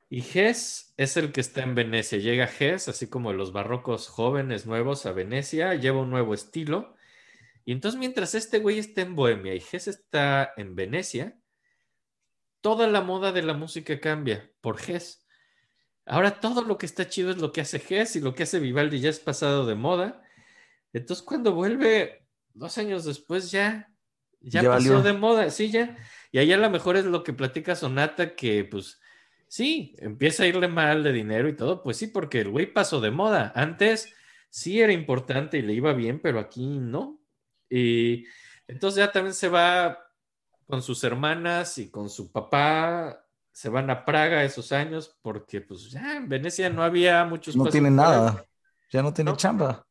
y 0.10 0.22
Hess 0.22 0.94
es 0.98 1.18
el 1.18 1.32
que 1.32 1.42
está 1.42 1.64
en 1.64 1.76
Venecia. 1.76 2.18
Llega 2.20 2.50
Hess, 2.60 2.88
así 2.88 3.08
como 3.10 3.34
los 3.34 3.52
barrocos 3.52 4.08
jóvenes 4.08 4.66
nuevos 4.66 5.06
a 5.06 5.12
Venecia, 5.12 5.76
lleva 5.76 6.02
un 6.02 6.10
nuevo 6.10 6.34
estilo. 6.34 6.96
Y 7.66 7.74
entonces, 7.74 8.00
mientras 8.00 8.34
este 8.34 8.60
güey 8.60 8.80
está 8.80 9.02
en 9.02 9.16
Bohemia 9.16 9.54
y 9.54 9.62
Hess 9.72 9.88
está 9.88 10.54
en 10.56 10.76
Venecia, 10.76 11.38
toda 12.62 12.88
la 12.88 13.02
moda 13.02 13.32
de 13.32 13.42
la 13.44 13.54
música 13.54 14.00
cambia 14.00 14.52
por 14.62 14.80
Hess. 14.80 15.26
Ahora 16.06 16.40
todo 16.40 16.62
lo 16.62 16.78
que 16.78 16.86
está 16.86 17.10
chido 17.10 17.32
es 17.32 17.38
lo 17.38 17.52
que 17.52 17.62
hace 17.62 17.82
Hess 17.90 18.16
y 18.16 18.22
lo 18.22 18.34
que 18.34 18.44
hace 18.44 18.60
Vivaldi 18.60 19.00
ya 19.02 19.10
es 19.10 19.20
pasado 19.20 19.66
de 19.66 19.76
moda. 19.76 20.24
Entonces 20.94 21.24
cuando 21.26 21.54
vuelve 21.54 22.26
dos 22.54 22.78
años 22.78 23.04
después 23.04 23.52
ya, 23.52 23.92
ya, 24.40 24.62
Ya 24.62 24.70
pasó 24.70 24.94
valió. 24.94 25.02
de 25.02 25.14
moda, 25.14 25.50
sí, 25.50 25.70
ya. 25.70 25.98
Y 26.32 26.38
ahí 26.40 26.54
a 26.54 26.58
lo 26.58 26.70
mejor 26.70 26.96
es 26.96 27.06
lo 27.06 27.24
que 27.24 27.34
platica 27.34 27.76
Sonata 27.76 28.36
que 28.36 28.64
pues 28.64 29.02
sí, 29.48 29.96
empieza 30.00 30.44
a 30.44 30.48
irle 30.48 30.68
mal 30.68 31.04
de 31.04 31.14
dinero 31.14 31.48
y 31.50 31.56
todo, 31.56 31.84
pues 31.84 31.98
sí, 31.98 32.08
porque 32.08 32.42
el 32.42 32.50
güey 32.50 32.72
pasó 32.72 33.02
de 33.02 33.12
moda. 33.12 33.52
Antes 33.56 34.14
sí 34.50 34.82
era 34.82 34.94
importante 34.94 35.58
y 35.58 35.62
le 35.62 35.74
iba 35.74 35.94
bien, 35.94 36.20
pero 36.20 36.40
aquí 36.40 36.66
no. 36.66 37.20
Y 37.70 38.26
entonces 38.68 38.98
ya 38.98 39.12
también 39.12 39.34
se 39.34 39.50
va 39.50 40.00
con 40.66 40.82
sus 40.82 41.04
hermanas 41.04 41.78
y 41.78 41.90
con 41.90 42.10
su 42.10 42.32
papá, 42.32 43.24
se 43.52 43.70
van 43.70 43.90
a 43.90 44.06
Praga 44.06 44.44
esos 44.44 44.72
años 44.72 45.18
porque 45.22 45.62
pues 45.62 45.90
ya 45.90 46.18
en 46.18 46.30
Venecia 46.30 46.70
no 46.70 46.84
había 46.84 47.26
muchos... 47.26 47.56
No 47.56 47.66
tiene 47.66 47.90
nada. 47.90 48.46
Ya 48.92 49.02
no 49.02 49.14
tiene 49.14 49.32
No. 49.32 49.38
chamba. 49.38 49.88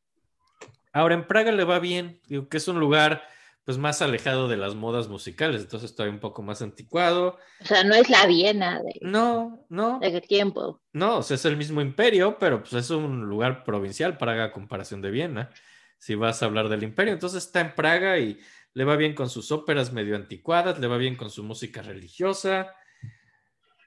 Ahora 0.93 1.15
en 1.15 1.27
Praga 1.27 1.51
le 1.53 1.65
va 1.65 1.79
bien, 1.79 2.21
digo 2.27 2.49
que 2.49 2.59
es 2.59 2.69
un 2.69 2.79
lugar 2.79 3.23
pues 3.67 3.79
más 3.79 4.01
alejado 4.01 4.47
de 4.47 4.57
las 4.57 4.77
modas 4.77 5.09
musicales, 5.09 5.63
entonces 5.63 5.93
todavía 5.93 6.15
un 6.15 6.21
poco 6.21 6.41
más 6.41 6.63
anticuado. 6.63 7.37
O 7.61 7.65
sea, 7.65 7.83
no 7.83 7.97
es 7.97 8.09
la 8.09 8.25
Viena 8.25 8.81
de, 8.81 8.97
No, 9.01 9.67
no, 9.69 9.99
de 9.99 10.13
qué 10.13 10.21
tiempo. 10.21 10.81
no, 10.93 11.19
o 11.19 11.23
sea, 11.25 11.35
es 11.35 11.45
el 11.47 11.57
mismo 11.57 11.81
imperio, 11.81 12.39
pero 12.39 12.61
pues 12.61 12.75
es 12.75 12.91
un 12.91 13.27
lugar 13.27 13.65
provincial, 13.65 14.19
Praga 14.19 14.53
comparación 14.53 15.03
de 15.03 15.11
Viena, 15.11 15.51
si 15.99 16.15
vas 16.15 16.43
a 16.43 16.47
hablar 16.47 16.69
del 16.69 16.85
imperio. 16.85 17.13
Entonces 17.13 17.45
está 17.45 17.61
en 17.61 17.75
Praga 17.75 18.21
y 18.21 18.39
le 18.73 18.85
va 18.85 18.95
bien 18.95 19.17
con 19.17 19.29
sus 19.29 19.51
óperas 19.51 19.93
medio 19.93 20.15
anticuadas, 20.15 20.79
le 20.79 20.87
va 20.87 20.97
bien 20.97 21.17
con 21.17 21.29
su 21.29 21.43
música 21.43 21.83
religiosa. 21.83 22.73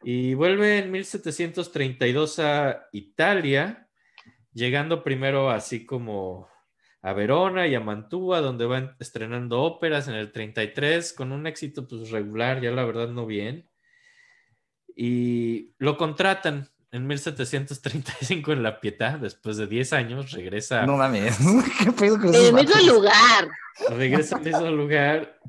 Y 0.03 0.33
vuelve 0.33 0.79
en 0.79 0.91
1732 0.91 2.39
a 2.39 2.89
Italia, 2.91 3.87
llegando 4.51 5.05
primero 5.05 5.49
así 5.49 5.85
como 5.85 6.49
a 7.01 7.13
Verona 7.13 7.67
y 7.67 7.75
a 7.75 7.79
Mantua, 7.79 8.41
donde 8.41 8.65
van 8.65 8.95
estrenando 8.99 9.61
óperas 9.61 10.07
en 10.07 10.15
el 10.15 10.31
33 10.31 11.13
con 11.13 11.31
un 11.31 11.47
éxito 11.47 11.87
pues 11.87 12.11
regular, 12.11 12.61
ya 12.61 12.71
la 12.71 12.83
verdad 12.83 13.09
no 13.09 13.25
bien. 13.25 13.69
Y 14.95 15.73
lo 15.77 15.97
contratan 15.97 16.67
en 16.91 17.07
1735 17.07 18.51
en 18.51 18.63
La 18.63 18.81
Pietà, 18.81 19.17
después 19.17 19.57
de 19.57 19.67
10 19.67 19.93
años, 19.93 20.31
regresa, 20.31 20.85
No 20.85 20.97
mames. 20.97 21.37
¿Qué 21.83 21.91
pedo 21.91 22.19
con 22.19 22.35
En 22.35 22.45
el 22.47 22.53
mismo 22.53 22.93
lugar. 22.93 23.47
regresa 23.89 24.37
al 24.37 24.43
mismo 24.43 24.69
lugar. 24.71 25.39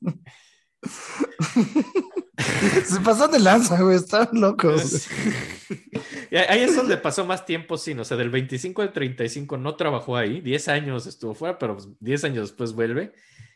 Se 2.84 3.00
pasan 3.00 3.30
de 3.30 3.40
lanza, 3.40 3.80
güey. 3.80 3.96
Están 3.96 4.28
locos. 4.32 5.08
Ahí 6.48 6.62
es 6.62 6.74
donde 6.74 6.96
pasó 6.96 7.24
más 7.24 7.46
tiempo, 7.46 7.78
sí, 7.78 7.92
o 7.92 8.04
sea, 8.04 8.16
del 8.16 8.30
25 8.30 8.82
al 8.82 8.92
35 8.92 9.56
no 9.56 9.76
trabajó 9.76 10.16
ahí, 10.16 10.40
10 10.40 10.68
años 10.68 11.06
estuvo 11.06 11.32
fuera, 11.32 11.58
pero 11.58 11.74
pues, 11.74 11.88
10 12.00 12.24
años 12.24 12.48
después 12.48 12.72
vuelve. 12.72 13.12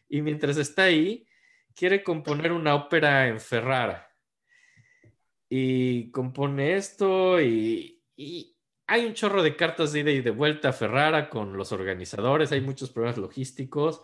Y 0.09 0.23
mientras 0.23 0.57
está 0.59 0.85
ahí, 0.85 1.27
quiere 1.75 2.05
componer 2.05 2.53
una 2.53 2.77
ópera 2.77 3.27
en 3.27 3.41
Ferrara. 3.41 4.09
Y 5.49 6.11
compone 6.13 6.77
esto 6.77 7.41
y, 7.41 8.01
y 8.17 8.57
hay 8.87 9.07
un 9.07 9.15
chorro 9.15 9.43
de 9.43 9.57
cartas 9.57 9.93
de 9.93 10.01
ida 10.01 10.11
y 10.11 10.21
de 10.21 10.31
vuelta 10.31 10.69
a 10.69 10.73
Ferrara 10.73 11.29
con 11.29 11.57
los 11.57 11.73
organizadores, 11.73 12.53
hay 12.53 12.61
muchos 12.61 12.91
problemas 12.91 13.19
logísticos, 13.19 14.03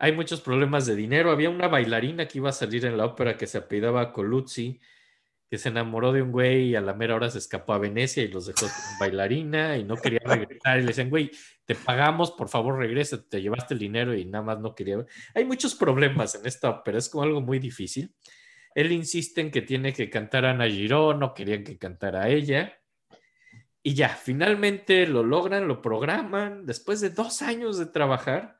hay 0.00 0.12
muchos 0.12 0.40
problemas 0.40 0.86
de 0.86 0.96
dinero. 0.96 1.30
Había 1.30 1.50
una 1.50 1.68
bailarina 1.68 2.26
que 2.26 2.38
iba 2.38 2.48
a 2.48 2.52
salir 2.52 2.86
en 2.86 2.96
la 2.96 3.04
ópera 3.04 3.36
que 3.36 3.46
se 3.46 3.58
apellidaba 3.58 4.14
Coluzzi, 4.14 4.80
que 5.50 5.58
se 5.58 5.68
enamoró 5.68 6.10
de 6.10 6.22
un 6.22 6.32
güey 6.32 6.70
y 6.70 6.74
a 6.74 6.80
la 6.80 6.94
mera 6.94 7.14
hora 7.14 7.28
se 7.28 7.36
escapó 7.36 7.74
a 7.74 7.78
Venecia 7.78 8.22
y 8.22 8.28
los 8.28 8.46
dejó 8.46 8.66
sin 8.66 8.98
bailarina 8.98 9.76
y 9.76 9.84
no 9.84 9.96
quería 9.96 10.20
regresar. 10.24 10.78
Y 10.78 10.80
le 10.80 10.86
decían, 10.86 11.10
güey, 11.10 11.30
te 11.66 11.74
pagamos, 11.74 12.30
por 12.30 12.48
favor 12.48 12.78
regresa, 12.78 13.22
te 13.22 13.42
llevaste 13.42 13.74
el 13.74 13.80
dinero 13.80 14.14
y 14.14 14.24
nada 14.24 14.42
más 14.42 14.58
no 14.60 14.74
quería. 14.74 15.04
Hay 15.34 15.44
muchos 15.44 15.74
problemas 15.74 16.34
en 16.34 16.46
esta 16.46 16.70
ópera, 16.70 16.96
es 16.96 17.10
como 17.10 17.24
algo 17.24 17.42
muy 17.42 17.58
difícil. 17.58 18.14
Él 18.74 18.92
insiste 18.92 19.42
en 19.42 19.50
que 19.50 19.60
tiene 19.60 19.92
que 19.92 20.08
cantar 20.08 20.46
a 20.46 20.52
Ana 20.52 20.66
Girón, 20.66 21.18
no 21.18 21.34
querían 21.34 21.62
que 21.62 21.76
cantara 21.76 22.22
a 22.22 22.28
ella. 22.30 22.80
Y 23.82 23.92
ya, 23.92 24.08
finalmente 24.08 25.06
lo 25.06 25.22
logran, 25.22 25.68
lo 25.68 25.82
programan, 25.82 26.64
después 26.64 27.02
de 27.02 27.10
dos 27.10 27.42
años 27.42 27.76
de 27.76 27.84
trabajar. 27.84 28.59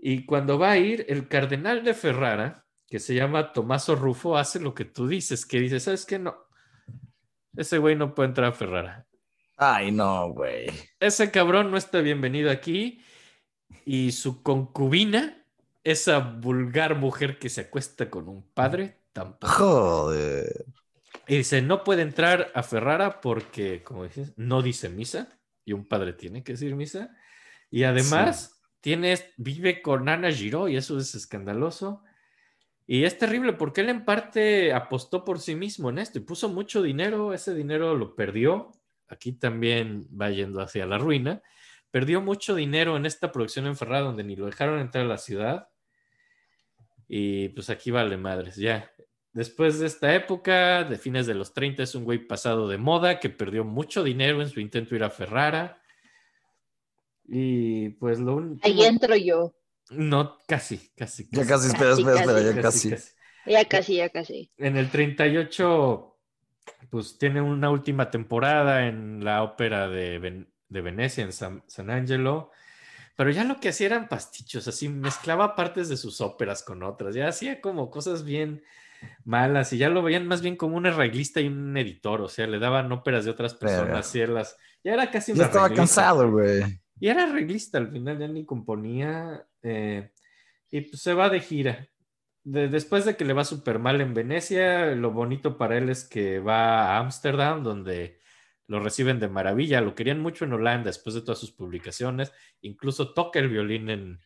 Y 0.00 0.24
cuando 0.24 0.58
va 0.58 0.72
a 0.72 0.78
ir, 0.78 1.04
el 1.08 1.28
cardenal 1.28 1.82
de 1.82 1.92
Ferrara, 1.92 2.64
que 2.86 3.00
se 3.00 3.14
llama 3.14 3.52
Tomaso 3.52 3.96
Rufo, 3.96 4.36
hace 4.38 4.60
lo 4.60 4.74
que 4.74 4.84
tú 4.84 5.08
dices, 5.08 5.44
que 5.44 5.60
dice, 5.60 5.80
¿sabes 5.80 6.06
qué? 6.06 6.18
No, 6.18 6.36
ese 7.56 7.78
güey 7.78 7.96
no 7.96 8.14
puede 8.14 8.28
entrar 8.28 8.52
a 8.52 8.52
Ferrara. 8.52 9.06
Ay, 9.56 9.90
no, 9.90 10.28
güey. 10.32 10.68
Ese 11.00 11.32
cabrón 11.32 11.72
no 11.72 11.76
está 11.76 12.00
bienvenido 12.00 12.50
aquí. 12.50 13.02
Y 13.84 14.12
su 14.12 14.44
concubina, 14.44 15.44
esa 15.82 16.20
vulgar 16.20 16.94
mujer 16.94 17.40
que 17.40 17.48
se 17.48 17.62
acuesta 17.62 18.08
con 18.08 18.28
un 18.28 18.48
padre, 18.52 19.00
tampoco. 19.12 19.52
Joder. 19.52 20.66
Y 21.26 21.38
dice, 21.38 21.60
no 21.60 21.82
puede 21.82 22.02
entrar 22.02 22.52
a 22.54 22.62
Ferrara 22.62 23.20
porque, 23.20 23.82
como 23.82 24.04
dices, 24.04 24.32
no 24.36 24.62
dice 24.62 24.88
misa. 24.88 25.28
Y 25.64 25.72
un 25.72 25.84
padre 25.84 26.12
tiene 26.12 26.44
que 26.44 26.52
decir 26.52 26.76
misa. 26.76 27.10
Y 27.70 27.82
además, 27.82 28.57
tiene, 28.80 29.16
vive 29.36 29.82
con 29.82 30.08
Ana 30.08 30.30
Giró 30.30 30.68
y 30.68 30.76
eso 30.76 30.98
es 30.98 31.14
escandaloso. 31.14 32.02
Y 32.86 33.04
es 33.04 33.18
terrible 33.18 33.52
porque 33.52 33.82
él 33.82 33.90
en 33.90 34.04
parte 34.04 34.72
apostó 34.72 35.24
por 35.24 35.40
sí 35.40 35.54
mismo 35.54 35.90
en 35.90 35.98
esto 35.98 36.18
y 36.18 36.22
puso 36.22 36.48
mucho 36.48 36.82
dinero. 36.82 37.34
Ese 37.34 37.54
dinero 37.54 37.94
lo 37.94 38.14
perdió. 38.16 38.72
Aquí 39.08 39.32
también 39.32 40.08
va 40.18 40.30
yendo 40.30 40.60
hacia 40.62 40.86
la 40.86 40.96
ruina. 40.96 41.42
Perdió 41.90 42.20
mucho 42.20 42.54
dinero 42.54 42.96
en 42.96 43.04
esta 43.04 43.30
producción 43.30 43.66
en 43.66 43.76
Ferrara 43.76 44.00
donde 44.00 44.24
ni 44.24 44.36
lo 44.36 44.46
dejaron 44.46 44.80
entrar 44.80 45.04
a 45.04 45.08
la 45.08 45.18
ciudad. 45.18 45.68
Y 47.08 47.50
pues 47.50 47.68
aquí 47.70 47.90
vale 47.90 48.16
madres, 48.16 48.56
ya. 48.56 48.90
Después 49.32 49.78
de 49.78 49.86
esta 49.86 50.14
época, 50.14 50.84
de 50.84 50.98
fines 50.98 51.26
de 51.26 51.34
los 51.34 51.54
30, 51.54 51.82
es 51.82 51.94
un 51.94 52.04
güey 52.04 52.18
pasado 52.18 52.68
de 52.68 52.78
moda 52.78 53.20
que 53.20 53.30
perdió 53.30 53.64
mucho 53.64 54.02
dinero 54.02 54.42
en 54.42 54.48
su 54.48 54.60
intento 54.60 54.94
ir 54.94 55.04
a 55.04 55.10
Ferrara. 55.10 55.77
Y 57.28 57.90
pues 57.90 58.18
lo 58.18 58.36
único... 58.36 58.66
Ahí 58.66 58.82
entro 58.84 59.14
yo. 59.16 59.54
No, 59.90 60.38
casi, 60.46 60.90
casi. 60.96 61.28
Ya 61.30 61.46
casi, 61.46 61.68
espera, 61.68 61.90
Casi, 61.90 62.02
espera, 62.02 62.20
espera, 62.20 62.40
ya 62.40 62.60
casi, 62.62 62.90
casi. 62.90 62.90
casi. 62.90 63.12
Ya 63.46 63.64
casi, 63.64 63.96
ya 63.96 64.08
casi. 64.10 64.50
En 64.58 64.76
el 64.76 64.90
38, 64.90 66.18
pues 66.90 67.18
tiene 67.18 67.40
una 67.40 67.70
última 67.70 68.10
temporada 68.10 68.86
en 68.86 69.24
la 69.24 69.42
ópera 69.42 69.88
de, 69.88 70.18
Ven- 70.18 70.52
de 70.68 70.80
Venecia, 70.80 71.24
en 71.24 71.32
San, 71.32 71.62
San 71.66 71.90
Angelo. 71.90 72.50
Pero 73.16 73.30
ya 73.30 73.44
lo 73.44 73.58
que 73.60 73.70
hacía 73.70 73.88
eran 73.88 74.08
pastichos, 74.08 74.68
así 74.68 74.88
mezclaba 74.88 75.56
partes 75.56 75.88
de 75.88 75.96
sus 75.96 76.20
óperas 76.20 76.62
con 76.62 76.82
otras, 76.84 77.14
ya 77.16 77.26
hacía 77.28 77.60
como 77.60 77.90
cosas 77.90 78.22
bien 78.24 78.62
malas 79.24 79.72
y 79.72 79.78
ya 79.78 79.88
lo 79.88 80.02
veían 80.02 80.26
más 80.26 80.40
bien 80.40 80.54
como 80.56 80.76
un 80.76 80.86
arreglista 80.86 81.40
y 81.40 81.48
un 81.48 81.76
editor, 81.76 82.20
o 82.20 82.28
sea, 82.28 82.46
le 82.46 82.58
daban 82.60 82.92
óperas 82.92 83.24
de 83.24 83.30
otras 83.32 83.54
personas, 83.54 84.06
hacerlas. 84.06 84.56
Ya 84.84 84.92
era 84.94 85.10
casi 85.10 85.32
un 85.32 85.38
Ya 85.38 85.44
estaba 85.46 85.70
cansado, 85.74 86.30
güey. 86.30 86.80
Y 87.00 87.08
era 87.08 87.24
arreglista 87.24 87.78
al 87.78 87.90
final, 87.90 88.18
ya 88.18 88.28
ni 88.28 88.44
componía. 88.44 89.46
eh, 89.62 90.12
y 90.70 90.82
pues 90.82 91.02
se 91.02 91.14
va 91.14 91.28
de 91.30 91.40
gira. 91.40 91.88
De- 92.44 92.68
después 92.68 93.04
de 93.04 93.16
que 93.16 93.24
le 93.24 93.32
va 93.34 93.44
súper 93.44 93.78
mal 93.78 94.00
en 94.00 94.14
Venecia, 94.14 94.94
lo 94.94 95.12
bonito 95.12 95.58
para 95.58 95.78
él 95.78 95.88
es 95.90 96.04
que 96.08 96.38
va 96.40 96.96
a 96.96 96.98
Ámsterdam, 96.98 97.62
donde 97.62 98.20
lo 98.66 98.80
reciben 98.80 99.20
de 99.20 99.28
maravilla. 99.28 99.80
Lo 99.80 99.94
querían 99.94 100.20
mucho 100.20 100.44
en 100.44 100.52
Holanda 100.54 100.86
después 100.88 101.14
de 101.14 101.22
todas 101.22 101.38
sus 101.38 101.52
publicaciones. 101.52 102.32
Incluso 102.62 103.14
toca 103.14 103.38
el 103.38 103.48
violín 103.48 103.90
en, 103.90 104.20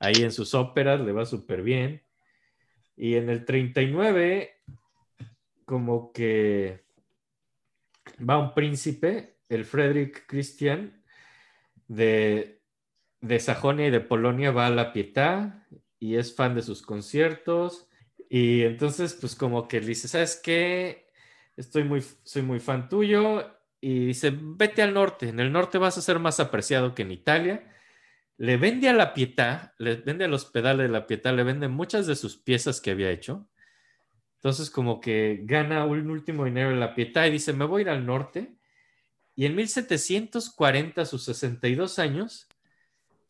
ahí 0.00 0.22
en 0.22 0.32
sus 0.32 0.54
óperas, 0.54 1.00
le 1.00 1.12
va 1.12 1.26
súper 1.26 1.62
bien. 1.62 2.02
Y 2.96 3.16
en 3.16 3.28
el 3.30 3.44
39, 3.44 4.62
como 5.64 6.12
que 6.12 6.84
va 8.28 8.38
un 8.38 8.54
príncipe, 8.54 9.38
el 9.48 9.64
Friedrich 9.64 10.26
Christian, 10.26 11.03
de, 11.88 12.62
de 13.20 13.40
Sajonia 13.40 13.86
y 13.86 13.90
de 13.90 14.00
Polonia 14.00 14.50
va 14.50 14.66
a 14.66 14.70
la 14.70 14.92
Pietà 14.92 15.66
y 15.98 16.16
es 16.16 16.34
fan 16.34 16.54
de 16.54 16.62
sus 16.62 16.82
conciertos. 16.82 17.88
Y 18.28 18.62
entonces, 18.62 19.16
pues 19.20 19.34
como 19.34 19.68
que 19.68 19.80
le 19.80 19.88
dice, 19.88 20.08
¿sabes 20.08 20.40
qué? 20.42 21.10
Estoy 21.56 21.84
muy, 21.84 22.02
soy 22.22 22.42
muy 22.42 22.60
fan 22.60 22.88
tuyo. 22.88 23.50
Y 23.80 24.06
dice, 24.06 24.32
vete 24.34 24.82
al 24.82 24.94
norte. 24.94 25.28
En 25.28 25.40
el 25.40 25.52
norte 25.52 25.78
vas 25.78 25.98
a 25.98 26.02
ser 26.02 26.18
más 26.18 26.40
apreciado 26.40 26.94
que 26.94 27.02
en 27.02 27.12
Italia. 27.12 27.70
Le 28.36 28.56
vende 28.56 28.88
a 28.88 28.92
la 28.92 29.14
Pietà, 29.14 29.74
le 29.78 29.96
vende 29.96 30.24
al 30.24 30.34
hospital 30.34 30.78
de 30.78 30.88
la 30.88 31.06
Pietà, 31.06 31.32
le 31.32 31.44
vende 31.44 31.68
muchas 31.68 32.06
de 32.06 32.16
sus 32.16 32.36
piezas 32.36 32.80
que 32.80 32.90
había 32.90 33.10
hecho. 33.10 33.48
Entonces, 34.36 34.70
como 34.70 35.00
que 35.00 35.40
gana 35.44 35.84
un 35.86 36.10
último 36.10 36.44
dinero 36.44 36.70
en 36.70 36.80
la 36.80 36.94
Pietà 36.94 37.26
y 37.26 37.30
dice, 37.30 37.52
me 37.52 37.64
voy 37.64 37.84
a 37.84 37.92
al 37.92 38.04
norte. 38.04 38.58
Y 39.36 39.46
en 39.46 39.56
1740, 39.56 41.02
a 41.02 41.06
sus 41.06 41.24
62 41.24 41.98
años, 41.98 42.48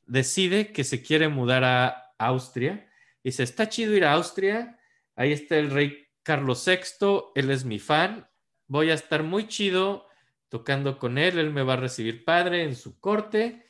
decide 0.07 0.73
que 0.73 0.85
se 0.85 1.03
quiere 1.03 1.29
mudar 1.29 1.65
a 1.65 2.13
Austria. 2.19 2.91
Dice, 3.23 3.43
está 3.43 3.69
chido 3.69 3.95
ir 3.95 4.05
a 4.05 4.13
Austria. 4.13 4.79
Ahí 5.17 5.33
está 5.33 5.57
el 5.57 5.71
rey 5.71 6.05
Carlos 6.23 6.65
VI, 6.67 7.33
él 7.35 7.51
es 7.51 7.65
mi 7.65 7.79
fan. 7.79 8.29
Voy 8.67 8.91
a 8.91 8.95
estar 8.95 9.23
muy 9.23 9.47
chido 9.47 10.07
tocando 10.49 10.99
con 10.99 11.19
él. 11.19 11.39
Él 11.39 11.53
me 11.53 11.63
va 11.63 11.75
a 11.75 11.77
recibir 11.77 12.25
padre 12.25 12.65
en 12.65 12.75
su 12.75 12.99
corte. 12.99 13.67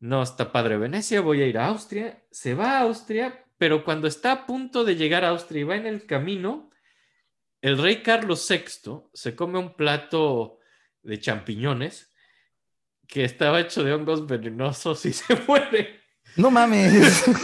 No 0.00 0.22
está 0.22 0.50
padre 0.52 0.76
Venecia, 0.76 1.20
voy 1.20 1.42
a 1.42 1.46
ir 1.46 1.58
a 1.58 1.66
Austria. 1.66 2.24
Se 2.30 2.54
va 2.54 2.78
a 2.78 2.80
Austria, 2.82 3.44
pero 3.58 3.84
cuando 3.84 4.08
está 4.08 4.32
a 4.32 4.46
punto 4.46 4.84
de 4.84 4.96
llegar 4.96 5.24
a 5.24 5.28
Austria 5.28 5.60
y 5.60 5.64
va 5.64 5.76
en 5.76 5.86
el 5.86 6.06
camino, 6.06 6.70
el 7.60 7.78
rey 7.78 8.02
Carlos 8.02 8.46
VI 8.48 9.10
se 9.12 9.36
come 9.36 9.58
un 9.58 9.74
plato 9.74 10.59
de 11.02 11.18
champiñones 11.20 12.10
que 13.06 13.24
estaba 13.24 13.60
hecho 13.60 13.82
de 13.82 13.92
hongos 13.92 14.26
venenosos 14.26 15.04
y 15.06 15.12
se 15.14 15.34
muere. 15.46 16.00
No 16.36 16.50
mames. 16.50 17.24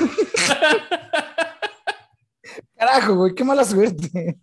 Carajo, 2.76 3.16
güey, 3.16 3.34
qué 3.34 3.42
mala 3.42 3.64
suerte. 3.64 4.38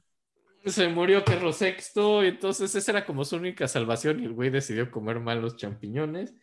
Se 0.65 0.87
murió 0.87 1.23
Carlos 1.23 1.59
VI, 1.59 2.23
y 2.23 2.27
entonces 2.27 2.73
esa 2.73 2.91
era 2.91 3.05
como 3.05 3.25
su 3.25 3.35
única 3.35 3.67
salvación 3.67 4.21
y 4.21 4.25
el 4.25 4.33
güey 4.33 4.49
decidió 4.49 4.89
comer 4.91 5.19
mal 5.19 5.41
los 5.41 5.57
champiñones. 5.57 6.33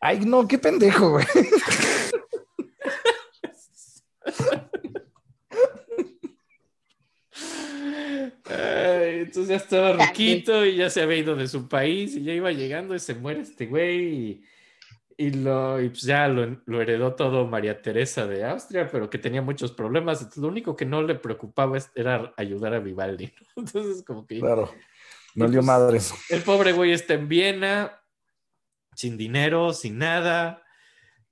Ay, 0.00 0.20
no, 0.20 0.46
qué 0.46 0.58
pendejo, 0.58 1.10
güey. 1.10 1.26
Ay, 8.44 9.20
entonces 9.20 9.48
ya 9.48 9.56
estaba 9.56 9.92
ruquito 9.92 10.64
y 10.64 10.76
ya 10.76 10.90
se 10.90 11.02
había 11.02 11.18
ido 11.18 11.36
de 11.36 11.48
su 11.48 11.68
país 11.68 12.16
y 12.16 12.22
ya 12.22 12.32
iba 12.32 12.52
llegando 12.52 12.94
y 12.94 12.98
se 12.98 13.14
muere 13.14 13.40
este 13.40 13.66
güey 13.66 13.98
y, 13.98 14.44
y 15.16 15.30
lo, 15.30 15.80
y 15.80 15.88
pues 15.88 16.02
ya 16.02 16.28
lo, 16.28 16.60
lo 16.66 16.80
heredó 16.80 17.14
todo 17.14 17.46
María 17.46 17.82
Teresa 17.82 18.26
de 18.26 18.44
Austria, 18.44 18.88
pero 18.90 19.10
que 19.10 19.18
tenía 19.18 19.42
muchos 19.42 19.72
problemas. 19.72 20.18
Entonces, 20.18 20.42
lo 20.42 20.48
único 20.48 20.76
que 20.76 20.86
no 20.86 21.02
le 21.02 21.16
preocupaba 21.16 21.78
era 21.94 22.32
ayudar 22.36 22.74
a 22.74 22.78
Vivaldi. 22.80 23.26
¿no? 23.26 23.46
Entonces, 23.64 24.04
como 24.04 24.26
que 24.26 24.38
Claro. 24.40 24.70
No 25.34 25.48
dio 25.48 25.60
pues, 25.60 25.66
madres. 25.66 26.14
el 26.30 26.42
pobre 26.42 26.72
güey 26.72 26.92
está 26.92 27.14
en 27.14 27.28
Viena, 27.28 28.00
sin 28.94 29.16
dinero, 29.16 29.72
sin 29.72 29.98
nada, 29.98 30.62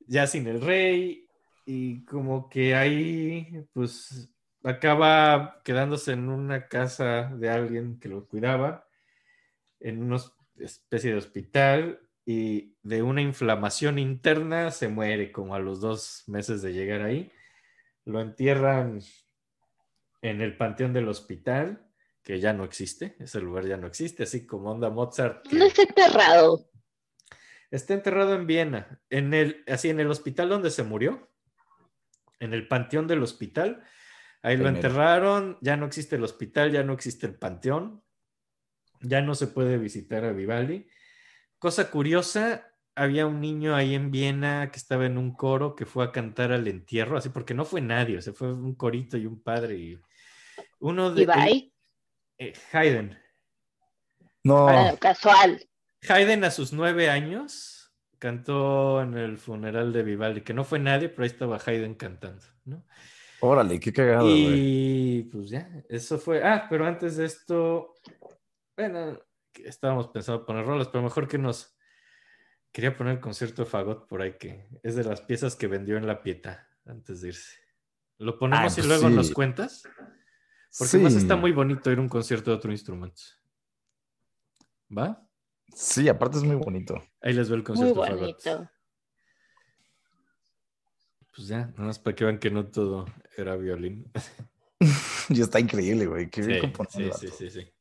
ya 0.07 0.27
sin 0.27 0.47
el 0.47 0.61
rey, 0.61 1.27
y 1.65 2.05
como 2.05 2.49
que 2.49 2.77
ahí, 2.77 3.65
pues, 3.73 4.33
acaba 4.69 5.61
quedándose 5.65 6.13
en 6.13 6.29
una 6.29 6.69
casa 6.69 7.31
de 7.35 7.49
alguien 7.51 7.99
que 8.01 8.09
lo 8.09 8.27
cuidaba, 8.27 8.87
en 9.81 10.03
una 10.03 10.19
especie 10.59 11.13
de 11.13 11.19
hospital, 11.19 12.01
y 12.29 12.75
de 12.83 13.03
una 13.03 13.23
inflamación 13.23 14.01
interna 14.01 14.73
se 14.73 14.89
muere 14.89 15.31
como 15.31 15.55
a 15.55 15.61
los 15.61 15.81
dos 15.81 16.25
meses 16.27 16.61
de 16.61 16.73
llegar 16.73 17.03
ahí. 17.03 17.31
Lo 18.05 18.21
entierran 18.21 19.01
en 20.23 20.41
el 20.41 20.57
panteón 20.57 20.93
del 20.93 21.09
hospital, 21.09 21.87
que 22.25 22.41
ya 22.41 22.53
no 22.53 22.65
existe, 22.65 23.15
ese 23.21 23.41
lugar 23.41 23.67
ya 23.67 23.77
no 23.77 23.87
existe, 23.87 24.25
así 24.25 24.45
como 24.45 24.73
onda 24.73 24.91
Mozart. 24.91 25.45
que- 25.45 25.51
¿Dónde 25.51 25.67
está 25.69 25.83
enterrado? 25.83 26.69
Está 27.71 27.95
enterrado 27.95 28.35
en 28.35 28.49
Viena, 28.49 29.01
en 29.11 29.33
el, 29.33 29.63
así 29.69 29.89
en 29.91 30.01
el 30.01 30.11
hospital 30.11 30.49
donde 30.49 30.71
se 30.71 30.83
murió, 30.83 31.29
en 32.41 32.53
el 32.55 32.67
panteón 32.67 33.07
del 33.07 33.23
hospital. 33.23 33.85
Ahí 34.47 34.57
lo 34.57 34.69
enterraron, 34.69 35.59
ya 35.61 35.77
no 35.77 35.87
existe 35.87 36.15
el 36.15 36.23
hospital, 36.23 36.71
ya 36.71 36.85
no 36.85 36.93
existe 36.93 37.27
el 37.27 37.35
panteón, 37.35 38.05
ya 39.01 39.21
no 39.21 39.35
se 39.35 39.49
puede 39.49 39.77
visitar 39.77 40.25
a 40.25 40.31
Vivaldi. 40.31 40.87
Cosa 41.59 41.91
curiosa, 41.91 42.65
había 42.95 43.27
un 43.27 43.41
niño 43.41 43.75
ahí 43.75 43.97
en 43.97 44.13
Viena 44.13 44.71
que 44.71 44.79
estaba 44.79 45.05
en 45.05 45.19
un 45.19 45.35
coro 45.35 45.75
que 45.75 45.85
fue 45.85 46.05
a 46.05 46.13
cantar 46.13 46.53
al 46.53 46.69
entierro, 46.69 47.19
así 47.19 47.29
porque 47.31 47.55
no 47.55 47.65
fue 47.65 47.81
nadie, 47.81 48.23
se 48.23 48.33
fue 48.33 48.53
un 48.53 48.77
corito 48.77 49.17
y 49.17 49.27
un 49.27 49.43
padre 49.43 49.79
y 49.79 49.99
uno 50.79 51.11
de 51.11 51.25
eh, 52.39 52.53
Haydn. 52.71 53.19
No, 54.45 54.69
Ah, 54.69 54.95
casual. 55.01 55.69
Haydn 56.09 56.45
a 56.45 56.53
sus 56.53 56.73
nueve 56.73 57.11
años 57.11 57.93
cantó 58.21 59.03
en 59.03 59.15
el 59.19 59.39
funeral 59.39 59.93
de 59.93 60.05
Vivaldi, 60.05 60.43
que 60.43 60.55
no 60.55 60.63
fue 60.63 60.79
nadie, 60.79 61.09
pero 61.09 61.25
ahí 61.25 61.31
estaba 61.31 61.59
Haydn 61.67 61.95
cantando, 61.97 62.47
¿no? 62.65 62.87
Órale, 63.47 63.79
qué 63.81 63.93
cagado. 63.93 64.29
Y 64.31 65.29
pues 65.33 65.49
ya, 65.51 65.69
eso 65.89 66.19
fue. 66.19 66.43
Ah, 66.45 66.67
pero 66.69 66.87
antes 66.87 67.17
de 67.17 67.25
esto, 67.25 67.95
bueno, 68.77 69.19
estábamos 69.55 70.09
pensando 70.09 70.45
poner 70.45 70.65
rolas, 70.67 70.89
pero 70.89 71.03
mejor 71.05 71.29
que 71.29 71.39
nos. 71.39 71.75
Quería 72.73 72.95
poner 72.97 73.15
el 73.15 73.21
concierto 73.21 73.63
de 73.65 73.71
Fagot 73.71 74.07
por 74.07 74.21
ahí, 74.21 74.37
que 74.39 74.69
es 74.83 74.97
de 74.97 75.05
las 75.05 75.23
piezas 75.23 75.57
que 75.57 75.67
vendió 75.67 75.97
en 75.97 76.07
La 76.07 76.23
Pieta 76.23 76.69
antes 76.85 77.23
de 77.23 77.29
irse. 77.29 77.57
¿Lo 78.19 78.39
ponemos 78.39 78.65
Ah, 78.65 78.67
y 78.73 78.75
pues 78.83 78.87
luego 78.87 79.09
sí. 79.09 79.15
nos 79.15 79.31
cuentas? 79.31 79.83
Porque 80.79 80.99
más 80.99 81.13
Sí. 81.15 81.19
está 81.21 81.37
muy 81.37 81.53
bonito 81.53 81.91
ir 81.91 81.97
a 81.99 82.03
un 82.03 82.09
concierto 82.09 82.51
de 82.51 82.57
otro 82.59 82.71
instrumento. 82.73 83.23
¿Va? 84.97 85.27
Sí, 85.75 86.07
aparte 86.09 86.37
es 86.39 86.45
muy 86.45 86.57
bonito. 86.57 87.03
Ahí 87.23 87.33
les 87.33 87.49
veo 87.49 87.57
el 87.57 87.63
Muy 87.63 87.67
concierto 87.67 88.03
de 88.03 88.09
Fagot. 88.11 88.71
Pues 91.37 91.49
ya, 91.49 91.67
nada 91.67 91.85
más 91.85 91.99
para 91.99 92.17
que 92.17 92.25
vean 92.25 92.39
que 92.39 92.51
no 92.51 92.67
todo 92.67 93.07
era 93.37 93.57
violín. 93.57 94.11
Y 95.29 95.41
está 95.41 95.59
increíble, 95.59 96.07
güey. 96.07 96.31
Qué 96.31 96.41
bien 96.41 96.55
Sí, 96.57 96.61
componido 96.61 97.13
sí, 97.15 97.29
sí, 97.29 97.51
sí, 97.51 97.51
sí. 97.51 97.73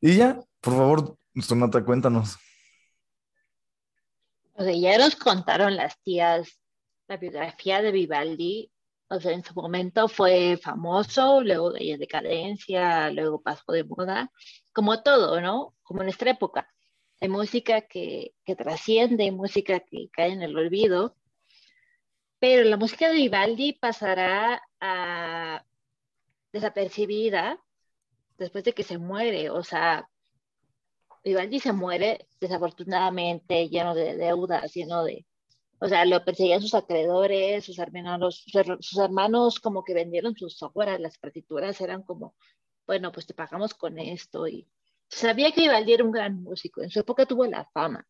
Y 0.00 0.16
ya, 0.16 0.40
por 0.60 0.74
favor, 0.74 1.18
Sonata, 1.40 1.84
cuéntanos. 1.84 2.36
O 4.54 4.64
sea, 4.64 4.72
ya 4.72 4.98
nos 4.98 5.14
contaron 5.14 5.76
las 5.76 6.00
tías 6.02 6.58
la 7.06 7.16
biografía 7.16 7.80
de 7.82 7.92
Vivaldi. 7.92 8.70
O 9.08 9.20
sea, 9.20 9.32
en 9.32 9.44
su 9.44 9.54
momento 9.54 10.08
fue 10.08 10.58
famoso, 10.62 11.40
luego 11.42 11.72
de 11.72 11.92
en 11.92 12.00
decadencia, 12.00 13.10
luego 13.10 13.40
pasó 13.40 13.72
de 13.72 13.84
moda, 13.84 14.30
como 14.72 15.02
todo, 15.02 15.40
¿no? 15.40 15.74
Como 15.82 16.00
en 16.00 16.06
nuestra 16.06 16.30
época. 16.32 16.68
Hay 17.20 17.28
música 17.28 17.82
que, 17.82 18.34
que 18.44 18.54
trasciende, 18.56 19.24
hay 19.24 19.30
música 19.32 19.80
que 19.80 20.08
cae 20.12 20.32
en 20.32 20.42
el 20.42 20.56
olvido, 20.56 21.16
pero 22.38 22.62
la 22.68 22.76
música 22.76 23.08
de 23.08 23.16
Vivaldi 23.16 23.72
pasará 23.72 24.62
a 24.80 25.64
desapercibida 26.52 27.60
después 28.38 28.62
de 28.64 28.72
que 28.72 28.84
se 28.84 28.98
muere. 28.98 29.50
O 29.50 29.64
sea, 29.64 30.08
Vivaldi 31.24 31.58
se 31.58 31.72
muere 31.72 32.28
desafortunadamente 32.40 33.68
lleno 33.68 33.94
de 33.94 34.16
deudas, 34.16 34.72
lleno 34.72 35.02
de, 35.04 35.26
o 35.80 35.88
sea, 35.88 36.04
lo 36.04 36.24
perseguían 36.24 36.60
sus 36.62 36.74
acreedores, 36.74 37.64
sus 37.64 37.78
hermanos, 37.80 38.42
sus, 38.44 38.54
her- 38.54 38.78
sus 38.80 38.98
hermanos 38.98 39.58
como 39.58 39.82
que 39.82 39.94
vendieron 39.94 40.36
sus 40.36 40.62
obras, 40.62 41.00
las 41.00 41.18
partituras 41.18 41.80
eran 41.80 42.02
como, 42.04 42.36
bueno, 42.86 43.10
pues 43.10 43.26
te 43.26 43.34
pagamos 43.34 43.74
con 43.74 43.98
esto 43.98 44.46
y 44.46 44.68
sabía 45.08 45.52
que 45.52 45.62
Vivaldi 45.62 45.92
era 45.94 46.04
un 46.04 46.12
gran 46.12 46.42
músico, 46.42 46.82
en 46.82 46.90
su 46.90 47.00
época 47.00 47.26
tuvo 47.26 47.46
la 47.46 47.64
fama, 47.72 48.06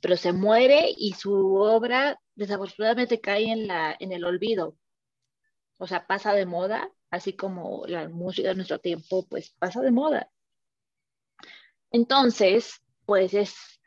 pero 0.00 0.16
se 0.16 0.32
muere 0.32 0.92
y 0.96 1.14
su 1.14 1.56
obra 1.56 2.20
desafortunadamente 2.34 3.20
cae 3.20 3.50
en 3.50 3.66
la, 3.66 3.96
en 3.98 4.12
el 4.12 4.24
olvido, 4.24 4.76
o 5.78 5.86
sea, 5.86 6.06
pasa 6.06 6.32
de 6.32 6.46
moda, 6.46 6.90
así 7.10 7.34
como 7.34 7.86
la 7.86 8.08
música 8.08 8.48
de 8.48 8.54
nuestro 8.56 8.78
tiempo, 8.78 9.26
pues 9.28 9.50
pasa 9.58 9.80
de 9.80 9.90
moda. 9.90 10.30
Entonces, 11.90 12.82
pues 13.06 13.32
es 13.34 13.80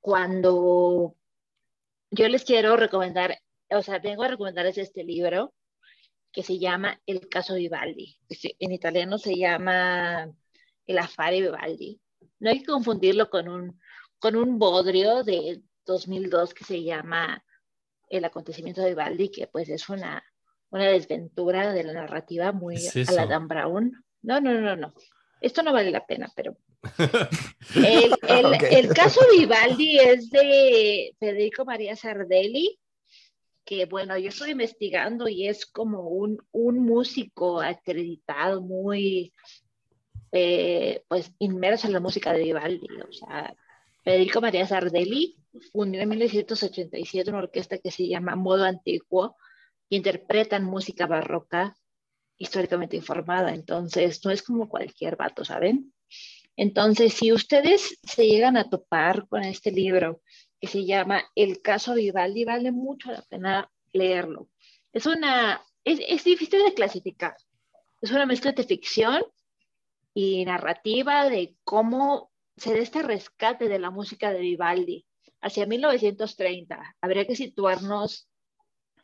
cuando 0.00 1.16
yo 2.10 2.28
les 2.28 2.44
quiero 2.44 2.76
recomendar, 2.76 3.38
o 3.70 3.82
sea, 3.82 3.98
vengo 3.98 4.22
a 4.22 4.28
recomendarles 4.28 4.78
este 4.78 5.04
libro 5.04 5.52
que 6.32 6.42
se 6.42 6.58
llama 6.58 7.00
El 7.06 7.28
caso 7.28 7.54
Vivaldi. 7.54 8.16
En 8.58 8.72
italiano 8.72 9.18
se 9.18 9.36
llama 9.36 10.30
El 10.90 10.98
affare 10.98 11.40
Vivaldi. 11.40 12.00
No 12.40 12.50
hay 12.50 12.58
que 12.60 12.66
confundirlo 12.66 13.30
con 13.30 13.48
un, 13.48 13.80
con 14.18 14.34
un 14.34 14.58
bodrio 14.58 15.22
de 15.22 15.60
2002 15.86 16.52
que 16.52 16.64
se 16.64 16.82
llama 16.82 17.44
El 18.08 18.24
acontecimiento 18.24 18.80
de 18.80 18.88
Vivaldi, 18.90 19.30
que 19.30 19.46
pues 19.46 19.68
es 19.68 19.88
una, 19.88 20.20
una 20.70 20.88
desventura 20.88 21.72
de 21.72 21.84
la 21.84 21.92
narrativa 21.92 22.50
muy 22.50 22.74
¿Qué 22.92 23.02
es 23.02 23.08
a 23.08 23.12
la 23.12 23.22
eso? 23.22 23.30
Dan 23.30 23.46
Brown. 23.46 24.04
No, 24.22 24.40
no, 24.40 24.60
no, 24.60 24.74
no. 24.74 24.92
Esto 25.40 25.62
no 25.62 25.72
vale 25.72 25.92
la 25.92 26.04
pena, 26.04 26.28
pero 26.34 26.56
el, 27.76 28.12
el- 28.28 28.46
Ok. 28.46 28.62
el 28.70 28.88
caso 28.92 29.20
Vivaldi 29.32 29.98
es 30.00 30.28
de 30.30 31.14
Federico 31.20 31.64
María 31.64 31.94
Sardelli, 31.94 32.78
que 33.64 33.86
bueno, 33.86 34.18
yo 34.18 34.30
estoy 34.30 34.50
investigando 34.50 35.28
y 35.28 35.46
es 35.46 35.66
como 35.66 36.00
un, 36.08 36.38
un 36.50 36.80
músico 36.80 37.60
acreditado, 37.60 38.60
muy 38.60 39.32
eh, 40.32 41.04
pues 41.08 41.32
inmerso 41.38 41.86
en 41.86 41.92
la 41.92 42.00
música 42.00 42.32
de 42.32 42.44
Vivaldi. 42.44 42.86
O 43.08 43.12
sea, 43.12 43.54
Federico 44.04 44.40
María 44.40 44.66
Sardelli 44.66 45.36
fundó 45.72 45.98
en 45.98 46.08
1987 46.08 47.30
una 47.30 47.40
orquesta 47.40 47.78
que 47.78 47.90
se 47.90 48.06
llama 48.06 48.36
Modo 48.36 48.64
Antiguo 48.64 49.36
y 49.88 49.96
interpretan 49.96 50.64
música 50.64 51.06
barroca 51.06 51.76
históricamente 52.38 52.96
informada. 52.96 53.52
Entonces, 53.52 54.24
no 54.24 54.30
es 54.30 54.42
como 54.42 54.68
cualquier 54.68 55.16
vato, 55.16 55.44
¿saben? 55.44 55.92
Entonces, 56.56 57.14
si 57.14 57.32
ustedes 57.32 57.98
se 58.02 58.26
llegan 58.26 58.56
a 58.56 58.68
topar 58.68 59.26
con 59.28 59.42
este 59.42 59.72
libro 59.72 60.22
que 60.60 60.68
se 60.68 60.84
llama 60.84 61.24
El 61.34 61.60
caso 61.60 61.94
Vivaldi, 61.94 62.44
vale 62.44 62.70
mucho 62.70 63.10
la 63.10 63.22
pena 63.22 63.70
leerlo. 63.92 64.48
Es 64.92 65.06
una, 65.06 65.62
es, 65.84 66.00
es 66.06 66.24
difícil 66.24 66.62
de 66.64 66.74
clasificar. 66.74 67.34
Es 68.00 68.10
una 68.10 68.26
mezcla 68.26 68.52
de 68.52 68.64
ficción 68.64 69.22
y 70.14 70.44
narrativa 70.44 71.28
de 71.28 71.56
cómo 71.64 72.30
se 72.56 72.74
da 72.74 72.80
este 72.80 73.02
rescate 73.02 73.68
de 73.68 73.78
la 73.78 73.90
música 73.90 74.32
de 74.32 74.40
Vivaldi 74.40 75.06
hacia 75.40 75.66
1930. 75.66 76.96
Habría 77.00 77.26
que 77.26 77.36
situarnos, 77.36 78.28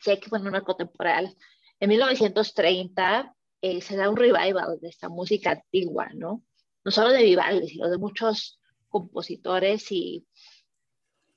si 0.01 0.11
hay 0.11 0.21
que 0.21 0.29
poner 0.29 0.49
una 0.49 0.63
contemporánea, 0.63 1.33
en 1.81 1.89
1930 1.89 3.35
eh, 3.63 3.81
se 3.81 3.97
da 3.97 4.11
un 4.11 4.17
revival 4.17 4.79
de 4.81 4.89
esta 4.89 5.09
música 5.09 5.53
antigua, 5.53 6.09
¿no? 6.15 6.43
No 6.85 6.91
solo 6.91 7.11
de 7.11 7.23
Vivaldi, 7.23 7.69
sino 7.69 7.89
de 7.89 7.99
muchos 7.99 8.61
compositores 8.89 9.91
y 9.91 10.27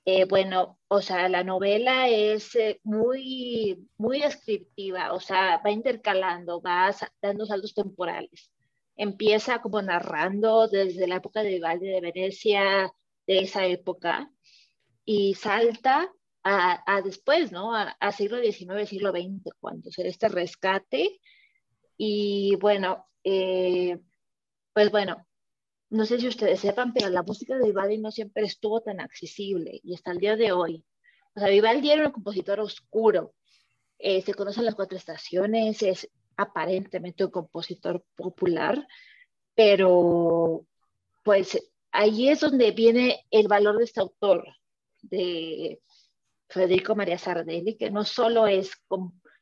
eh, 0.06 0.26
bueno, 0.26 0.80
o 0.88 1.02
sea, 1.02 1.30
la 1.30 1.44
novela 1.44 2.08
es 2.08 2.56
eh, 2.56 2.80
muy, 2.84 3.88
muy 3.98 4.20
descriptiva, 4.20 5.14
o 5.14 5.20
sea, 5.20 5.62
va 5.64 5.72
intercalando, 5.72 6.62
va 6.62 6.96
dando 7.22 7.46
saltos 7.46 7.74
temporales. 7.74 8.50
Empieza 9.00 9.62
como 9.62 9.82
narrando 9.82 10.68
desde 10.68 11.08
la 11.08 11.16
época 11.16 11.42
de 11.42 11.52
Vivaldi 11.52 11.88
de 11.88 12.02
Venecia, 12.02 12.94
de 13.26 13.40
esa 13.40 13.66
época, 13.66 14.30
y 15.06 15.36
salta 15.36 16.12
a, 16.44 17.02
después, 17.02 17.54
¿no? 17.54 17.74
A, 17.74 18.12
siglo 18.12 18.42
XIX, 18.42 18.90
siglo 18.90 19.12
XX, 19.12 19.54
cuando 19.62 19.90
se 19.90 20.06
este 20.06 20.28
rescate. 20.28 21.22
Y 21.96 22.58
bueno, 22.58 23.08
eh, 23.24 24.00
pues 24.74 24.92
bueno, 24.92 25.26
no 25.90 26.06
sé 26.06 26.20
si 26.20 26.28
ustedes 26.28 26.60
sepan, 26.60 26.92
pero 26.92 27.10
la 27.10 27.24
música 27.24 27.56
de 27.56 27.68
Vivaldi 27.68 28.00
no 28.00 28.12
siempre 28.12 28.44
estuvo 28.44 28.82
tan 28.82 29.00
accesible 29.00 29.80
y 29.82 29.96
hasta 29.96 30.12
el 30.12 30.18
día 30.18 30.36
de 30.36 30.52
hoy. 30.52 30.86
O 31.36 31.40
sea, 31.40 31.48
Vivaldi 31.48 31.90
era 31.90 32.06
un 32.06 32.12
compositor 32.12 32.60
oscuro. 32.60 33.34
Eh, 33.98 34.22
se 34.24 34.34
conocen 34.34 34.66
las 34.66 34.76
cuatro 34.76 34.98
estaciones, 34.98 35.82
es 35.84 36.10
aparentemente 36.42 37.26
un 37.26 37.32
compositor 37.32 38.04
popular, 38.16 38.88
pero 39.56 40.66
pues 41.24 41.60
ahí 41.92 42.30
es 42.30 42.40
donde 42.40 42.72
viene 42.72 43.26
el 43.30 43.48
valor 43.48 43.78
de 43.78 43.84
este 43.84 44.00
autor, 44.00 44.48
de 45.02 45.82
Federico 46.48 46.96
María 46.96 47.18
Sardelli, 47.18 47.78
que 47.78 47.92
no 47.92 48.06
solo 48.06 48.48
es, 48.48 48.72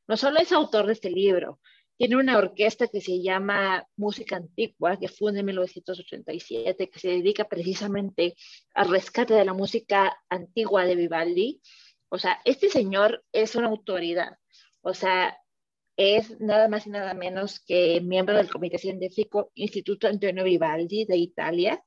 no 0.07 0.17
solo 0.17 0.39
es 0.39 0.51
autor 0.51 0.87
de 0.87 0.93
este 0.93 1.09
libro, 1.09 1.59
tiene 1.97 2.15
una 2.15 2.37
orquesta 2.37 2.87
que 2.87 3.01
se 3.01 3.21
llama 3.21 3.87
Música 3.95 4.35
Antigua, 4.35 4.97
que 4.99 5.07
fue 5.07 5.31
en 5.31 5.43
1987, 5.45 6.89
que 6.89 6.99
se 6.99 7.07
dedica 7.07 7.45
precisamente 7.45 8.35
al 8.75 8.89
rescate 8.89 9.33
de 9.33 9.45
la 9.45 9.53
música 9.53 10.15
antigua 10.29 10.85
de 10.85 10.95
Vivaldi. 10.95 11.59
O 12.09 12.19
sea, 12.19 12.39
este 12.45 12.69
señor 12.69 13.23
es 13.31 13.55
una 13.55 13.67
autoridad. 13.69 14.37
O 14.81 14.93
sea, 14.93 15.35
es 15.97 16.39
nada 16.39 16.69
más 16.69 16.87
y 16.87 16.91
nada 16.91 17.13
menos 17.13 17.59
que 17.59 17.99
miembro 18.01 18.37
del 18.37 18.49
Comité 18.49 18.77
Científico 18.77 19.51
Instituto 19.55 20.07
Antonio 20.07 20.43
Vivaldi 20.43 21.05
de 21.05 21.17
Italia, 21.17 21.83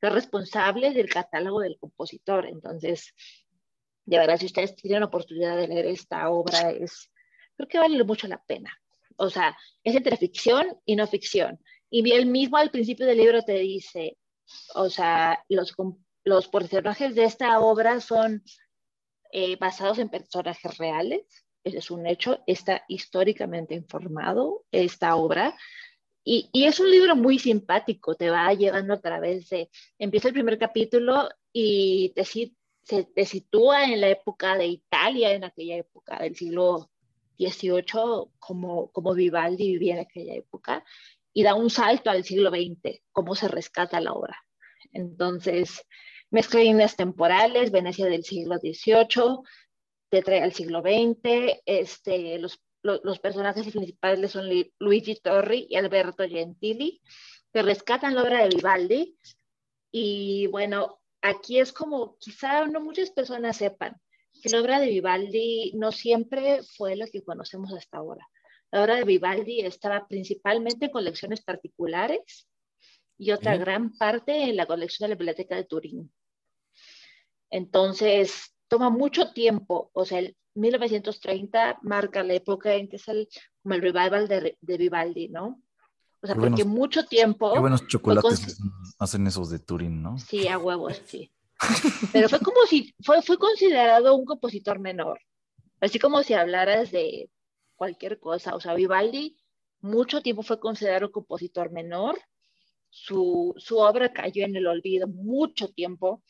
que 0.00 0.08
es 0.08 0.12
responsable 0.12 0.92
del 0.92 1.08
catálogo 1.08 1.60
del 1.60 1.78
compositor. 1.78 2.46
Entonces, 2.46 3.14
de 4.06 4.18
verdad, 4.18 4.38
si 4.38 4.46
ustedes 4.46 4.74
tienen 4.74 5.00
la 5.00 5.06
oportunidad 5.06 5.56
de 5.56 5.68
leer 5.68 5.86
esta 5.86 6.30
obra, 6.30 6.70
es, 6.70 7.10
creo 7.56 7.68
que 7.68 7.78
vale 7.78 8.02
mucho 8.02 8.26
la 8.26 8.42
pena 8.42 8.72
o 9.20 9.28
sea, 9.28 9.56
es 9.84 9.94
entre 9.94 10.16
ficción 10.16 10.78
y 10.86 10.96
no 10.96 11.06
ficción. 11.06 11.60
Y 11.90 12.10
él 12.12 12.26
mismo 12.26 12.56
al 12.56 12.70
principio 12.70 13.06
del 13.06 13.18
libro 13.18 13.42
te 13.42 13.58
dice, 13.58 14.16
o 14.74 14.88
sea, 14.88 15.44
los, 15.48 15.74
los 16.24 16.48
personajes 16.48 17.14
de 17.14 17.24
esta 17.24 17.60
obra 17.60 18.00
son 18.00 18.42
eh, 19.30 19.56
basados 19.56 19.98
en 19.98 20.08
personajes 20.08 20.78
reales, 20.78 21.44
es 21.64 21.90
un 21.90 22.06
hecho, 22.06 22.40
está 22.46 22.84
históricamente 22.88 23.74
informado 23.74 24.64
esta 24.70 25.16
obra. 25.16 25.56
Y, 26.24 26.50
es 26.52 26.80
un 26.80 26.90
libro 26.90 27.16
muy 27.16 27.38
simpático, 27.38 28.14
te 28.14 28.30
va 28.30 28.52
llevando 28.52 28.94
a 28.94 29.00
través 29.00 29.48
de, 29.48 29.70
empieza 29.98 30.28
el 30.28 30.34
primer 30.34 30.58
capítulo 30.58 31.28
y 31.52 32.12
te, 32.14 32.24
se, 32.24 33.04
te 33.04 33.24
sitúa 33.24 33.84
en 33.84 34.00
la 34.00 34.08
época 34.08 34.56
de 34.56 34.66
Italia, 34.66 35.32
en 35.32 35.44
aquella 35.44 35.76
época 35.76 36.18
del 36.18 36.36
siglo 36.36 36.90
18 37.38 38.32
como, 38.38 38.92
como 38.92 39.14
Vivaldi 39.14 39.72
vivía 39.72 39.94
en 39.94 40.00
aquella 40.00 40.34
época 40.34 40.84
y 41.32 41.42
da 41.42 41.54
un 41.54 41.70
salto 41.70 42.10
al 42.10 42.24
siglo 42.24 42.50
XX, 42.50 43.02
cómo 43.12 43.34
se 43.34 43.48
rescata 43.48 44.00
la 44.00 44.12
obra. 44.12 44.36
Entonces, 44.92 45.86
mezcla 46.30 46.60
líneas 46.60 46.96
temporales, 46.96 47.70
Venecia 47.70 48.06
del 48.06 48.24
siglo 48.24 48.58
XVIII, 48.58 49.38
te 50.10 50.22
trae 50.22 50.42
al 50.42 50.52
siglo 50.52 50.80
XX, 50.80 51.60
este, 51.64 52.38
los, 52.38 52.60
los, 52.82 53.18
personajes 53.20 53.70
principales 53.72 54.32
son 54.32 54.46
Luigi 54.78 55.16
Torri 55.16 55.66
y 55.70 55.76
Alberto 55.76 56.28
Gentili, 56.28 57.00
que 57.52 57.62
rescatan 57.62 58.14
la 58.14 58.22
obra 58.22 58.42
de 58.42 58.48
Vivaldi. 58.54 59.16
Y 59.92 60.48
bueno, 60.48 61.00
aquí 61.22 61.60
es 61.60 61.72
como, 61.72 62.16
quizá 62.18 62.66
no 62.66 62.80
muchas 62.80 63.10
personas 63.10 63.56
sepan, 63.56 63.96
que 64.42 64.48
la 64.48 64.60
obra 64.60 64.80
de 64.80 64.88
Vivaldi 64.88 65.72
no 65.74 65.92
siempre 65.92 66.62
fue 66.76 66.96
lo 66.96 67.06
que 67.06 67.22
conocemos 67.22 67.72
hasta 67.72 67.98
ahora. 67.98 68.26
La 68.72 68.82
obra 68.82 68.96
de 68.96 69.04
Vivaldi 69.04 69.60
estaba 69.60 70.06
principalmente 70.06 70.86
en 70.86 70.92
colecciones 70.92 71.42
particulares 71.42 72.48
y 73.18 73.32
otra 73.32 73.56
gran 73.56 73.92
parte 73.96 74.44
en 74.44 74.56
la 74.56 74.66
colección 74.66 75.06
de 75.06 75.14
la 75.14 75.18
Biblioteca 75.18 75.56
de 75.56 75.64
Turín. 75.64 76.12
Entonces, 77.50 78.54
toma 78.70 78.88
mucho 78.88 79.32
tiempo, 79.32 79.90
o 79.92 80.04
sea, 80.04 80.20
el 80.20 80.36
1930 80.54 81.80
marca 81.82 82.22
la 82.22 82.34
época 82.34 82.72
en 82.74 82.88
que 82.88 82.96
es 82.96 83.08
el, 83.08 83.28
como 83.62 83.74
el 83.74 83.82
revival 83.82 84.28
de, 84.28 84.56
de 84.60 84.76
Vivaldi, 84.78 85.28
¿no? 85.28 85.60
O 86.22 86.26
sea, 86.26 86.36
porque 86.36 86.64
mucho 86.64 87.04
tiempo... 87.04 87.52
Qué 87.52 87.58
buenos 87.58 87.86
chocolates 87.88 88.60
hacen 88.98 89.26
esos 89.26 89.50
de 89.50 89.58
Turín, 89.58 90.02
¿no? 90.02 90.18
Sí, 90.18 90.46
a 90.46 90.56
huevos, 90.58 91.02
sí. 91.04 91.32
Pero 92.12 92.28
fue 92.28 92.38
como 92.38 92.64
si 92.66 92.94
fue, 93.02 93.22
fue 93.22 93.38
considerado 93.38 94.14
un 94.14 94.24
compositor 94.24 94.78
menor, 94.78 95.18
así 95.80 95.98
como 95.98 96.22
si 96.22 96.34
hablaras 96.34 96.92
de 96.92 97.28
cualquier 97.74 98.20
cosa. 98.20 98.54
O 98.54 98.60
sea, 98.60 98.74
Vivaldi 98.74 99.36
mucho 99.80 100.20
tiempo 100.22 100.42
fue 100.42 100.60
considerado 100.60 101.06
un 101.06 101.12
compositor 101.12 101.72
menor, 101.72 102.18
su, 102.88 103.52
su 103.56 103.78
obra 103.78 104.12
cayó 104.12 104.44
en 104.44 104.54
el 104.54 104.66
olvido 104.66 105.08
mucho 105.08 105.68
tiempo, 105.68 106.22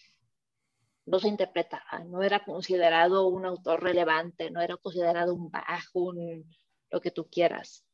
no 1.10 1.18
se 1.18 1.28
interpretaba, 1.28 2.04
no 2.06 2.22
era 2.22 2.44
considerado 2.44 3.26
un 3.26 3.44
autor 3.44 3.82
relevante, 3.82 4.50
no 4.50 4.60
era 4.60 4.76
considerado 4.76 5.34
un 5.34 5.50
bajo, 5.50 6.00
un, 6.00 6.44
lo 6.88 7.00
que 7.00 7.10
tú 7.10 7.28
quieras. 7.28 7.84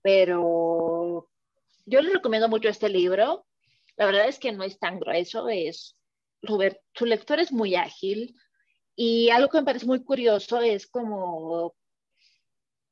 Pero 0.00 1.28
yo 1.86 2.00
les 2.00 2.12
recomiendo 2.12 2.48
mucho 2.48 2.68
este 2.68 2.88
libro. 2.88 3.44
La 3.96 4.06
verdad 4.06 4.28
es 4.28 4.38
que 4.38 4.52
no 4.52 4.62
es 4.62 4.78
tan 4.78 5.00
grueso, 5.00 5.48
es 5.48 5.96
su 6.42 7.06
lector 7.06 7.40
es 7.40 7.52
muy 7.52 7.74
ágil 7.74 8.34
y 8.94 9.28
algo 9.30 9.48
que 9.48 9.58
me 9.58 9.64
parece 9.64 9.84
muy 9.84 10.04
curioso 10.04 10.60
es 10.60 10.86
como 10.86 11.74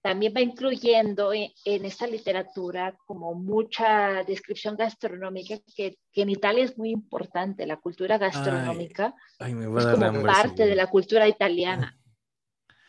también 0.01 0.33
va 0.37 0.41
incluyendo 0.41 1.33
en, 1.33 1.51
esta 1.65 2.07
literatura 2.07 2.97
como 3.07 3.35
mucha 3.35 4.23
descripción 4.25 4.77
gastronómica 4.77 5.59
que, 5.75 5.99
en 6.15 6.31
Italia 6.31 6.65
es 6.65 6.79
muy 6.79 6.91
importante, 6.91 7.66
la 7.66 7.77
cultura 7.77 8.19
gastronómica 8.19 9.15
es 9.39 9.55
como 9.55 10.23
parte 10.23 10.66
de 10.66 10.75
la 10.75 10.87
cultura 10.87 11.29
italiana. 11.29 11.97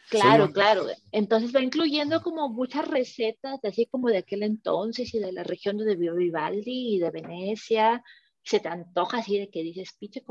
Claro, 0.10 0.52
claro. 0.52 0.88
Entonces 1.12 1.56
va 1.56 1.62
incluyendo 1.62 2.22
como 2.22 2.50
muchas 2.50 2.88
recetas, 2.88 3.60
así 3.64 3.86
como 3.86 4.10
de 4.10 4.18
aquel 4.18 4.42
entonces 4.42 5.14
y 5.14 5.20
de 5.20 5.32
la 5.32 5.44
región 5.44 5.78
de 5.78 5.96
Vivaldi 5.96 6.96
y 6.96 7.00
de 7.00 7.12
Venecia, 7.12 8.04
se 8.44 8.60
te 8.60 8.68
antoja 8.68 9.20
así 9.20 9.38
de 9.38 9.50
que 9.50 9.62
dices, 9.62 9.96
pinche 10.00 10.24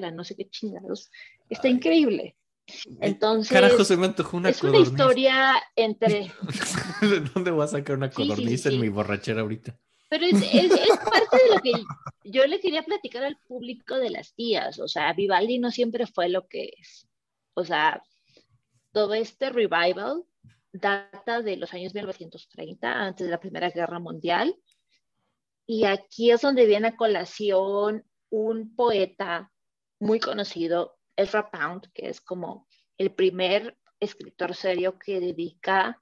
la 0.00 0.10
no 0.10 0.24
sé 0.24 0.34
qué 0.34 0.48
chingados. 0.48 1.10
Está 1.48 1.68
increíble. 1.68 2.36
Entonces, 3.00 3.52
Carajo, 3.52 3.84
se 3.84 3.96
me 3.96 4.06
antojó 4.06 4.36
una 4.36 4.50
es 4.50 4.62
una 4.62 4.78
historia 4.78 5.54
entre. 5.76 6.32
¿De 7.00 7.20
dónde 7.34 7.50
voy 7.50 7.64
a 7.64 7.68
sacar 7.68 7.96
una 7.96 8.10
codorniz 8.10 8.66
en 8.66 8.80
mi 8.80 8.88
borrachera 8.88 9.42
ahorita? 9.42 9.78
Pero 10.08 10.24
es, 10.26 10.34
es, 10.34 10.72
es, 10.72 10.98
parte 10.98 11.36
de 11.36 11.54
lo 11.54 11.60
que 11.60 11.72
yo 12.24 12.46
le 12.46 12.60
quería 12.60 12.82
platicar 12.82 13.24
al 13.24 13.38
público 13.38 13.96
de 13.96 14.10
las 14.10 14.34
tías. 14.34 14.78
O 14.78 14.88
sea, 14.88 15.12
Vivaldi 15.12 15.58
no 15.58 15.70
siempre 15.70 16.06
fue 16.06 16.28
lo 16.28 16.46
que 16.46 16.70
es. 16.78 17.08
O 17.54 17.64
sea, 17.64 18.02
todo 18.92 19.14
este 19.14 19.50
revival 19.50 20.24
data 20.72 21.42
de 21.42 21.56
los 21.56 21.72
años 21.74 21.94
1930, 21.94 22.92
antes 22.92 23.26
de 23.26 23.30
la 23.30 23.40
Primera 23.40 23.70
Guerra 23.70 23.98
Mundial. 23.98 24.56
Y 25.66 25.84
aquí 25.84 26.30
es 26.30 26.40
donde 26.42 26.66
viene 26.66 26.88
a 26.88 26.96
colación 26.96 28.04
un 28.30 28.74
poeta 28.74 29.52
muy 29.98 30.20
conocido, 30.20 30.95
Ezra 31.16 31.50
Pound, 31.50 31.90
que 31.92 32.08
es 32.08 32.20
como 32.20 32.68
el 32.98 33.12
primer 33.12 33.76
escritor 34.00 34.54
serio 34.54 34.98
que 34.98 35.20
dedica 35.20 36.00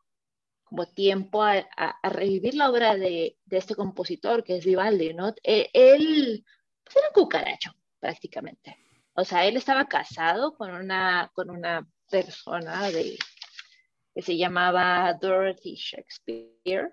como 0.65 0.87
tiempo 0.87 1.43
a, 1.43 1.65
revivir 2.03 2.55
la 2.55 2.71
obra 2.71 2.97
de, 2.97 3.39
este 3.51 3.75
compositor, 3.75 4.43
que 4.43 4.57
es 4.57 4.65
Vivaldi, 4.65 5.15
¿no? 5.15 5.35
E, 5.43 5.71
él 5.73 6.45
pues, 6.83 6.97
era 6.97 7.09
un 7.09 7.15
cucaracho, 7.15 7.73
prácticamente. 8.01 8.77
O 9.15 9.25
sea, 9.25 9.47
él 9.47 9.57
estaba 9.57 9.87
casado 9.87 10.55
con 10.55 10.73
una, 10.73 11.31
con 11.35 11.51
una 11.51 11.87
persona 12.11 12.91
de, 12.91 13.17
que 14.15 14.23
se 14.23 14.37
llamaba 14.37 15.13
Dorothy 15.21 15.77
Shakespeare, 15.77 16.93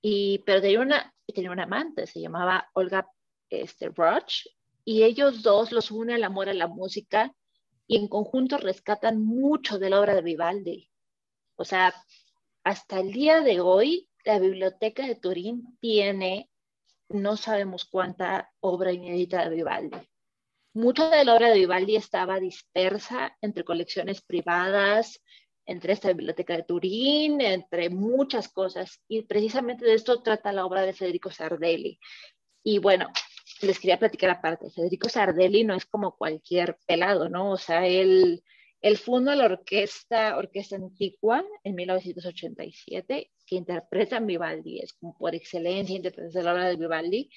y, 0.00 0.38
pero 0.46 0.60
tenía 0.62 0.80
una, 0.80 1.14
tenía 1.26 1.50
una 1.50 1.64
amante, 1.64 2.06
se 2.06 2.20
llamaba 2.20 2.70
Olga 2.72 3.06
este, 3.50 3.90
Roch, 3.90 4.46
y 4.84 5.02
ellos 5.02 5.42
dos 5.42 5.70
los 5.72 5.90
une 5.90 6.14
el 6.14 6.24
amor 6.24 6.48
a 6.48 6.54
la 6.54 6.66
música 6.66 7.34
y 7.88 7.96
en 7.96 8.06
conjunto 8.06 8.58
rescatan 8.58 9.24
mucho 9.24 9.78
de 9.78 9.90
la 9.90 10.00
obra 10.00 10.14
de 10.14 10.22
Vivaldi. 10.22 10.90
O 11.56 11.64
sea, 11.64 11.92
hasta 12.62 13.00
el 13.00 13.12
día 13.12 13.40
de 13.40 13.60
hoy, 13.60 14.08
la 14.24 14.38
biblioteca 14.38 15.06
de 15.06 15.16
Turín 15.16 15.76
tiene 15.80 16.50
no 17.08 17.38
sabemos 17.38 17.86
cuánta 17.86 18.52
obra 18.60 18.92
inédita 18.92 19.48
de 19.48 19.56
Vivaldi. 19.56 19.96
Mucha 20.74 21.08
de 21.08 21.24
la 21.24 21.34
obra 21.34 21.48
de 21.48 21.58
Vivaldi 21.58 21.96
estaba 21.96 22.38
dispersa 22.38 23.34
entre 23.40 23.64
colecciones 23.64 24.20
privadas, 24.20 25.22
entre 25.64 25.94
esta 25.94 26.08
biblioteca 26.08 26.54
de 26.54 26.64
Turín, 26.64 27.40
entre 27.40 27.88
muchas 27.88 28.48
cosas. 28.48 29.00
Y 29.08 29.22
precisamente 29.22 29.86
de 29.86 29.94
esto 29.94 30.22
trata 30.22 30.52
la 30.52 30.66
obra 30.66 30.82
de 30.82 30.92
Federico 30.92 31.30
Sardelli. 31.30 31.98
Y 32.62 32.78
bueno, 32.78 33.08
les 33.62 33.78
quería 33.78 33.98
platicar 33.98 34.30
aparte. 34.30 34.70
Federico 34.70 35.08
Sardelli 35.08 35.64
no 35.64 35.74
es 35.74 35.86
como 35.86 36.16
cualquier 36.16 36.78
pelado, 36.86 37.28
¿no? 37.28 37.52
O 37.52 37.56
sea, 37.56 37.86
él, 37.86 38.42
él 38.80 38.96
fundó 38.98 39.34
la 39.34 39.46
orquesta, 39.46 40.36
Orquesta 40.36 40.76
Antigua 40.76 41.44
en 41.64 41.74
1987, 41.74 43.30
que 43.46 43.56
interpreta 43.56 44.20
Vivaldi, 44.20 44.80
es 44.80 44.92
como 44.94 45.16
por 45.16 45.34
excelencia 45.34 45.96
interpreta 45.96 46.42
la 46.42 46.52
obra 46.52 46.68
de 46.68 46.76
Vivaldi. 46.76 47.30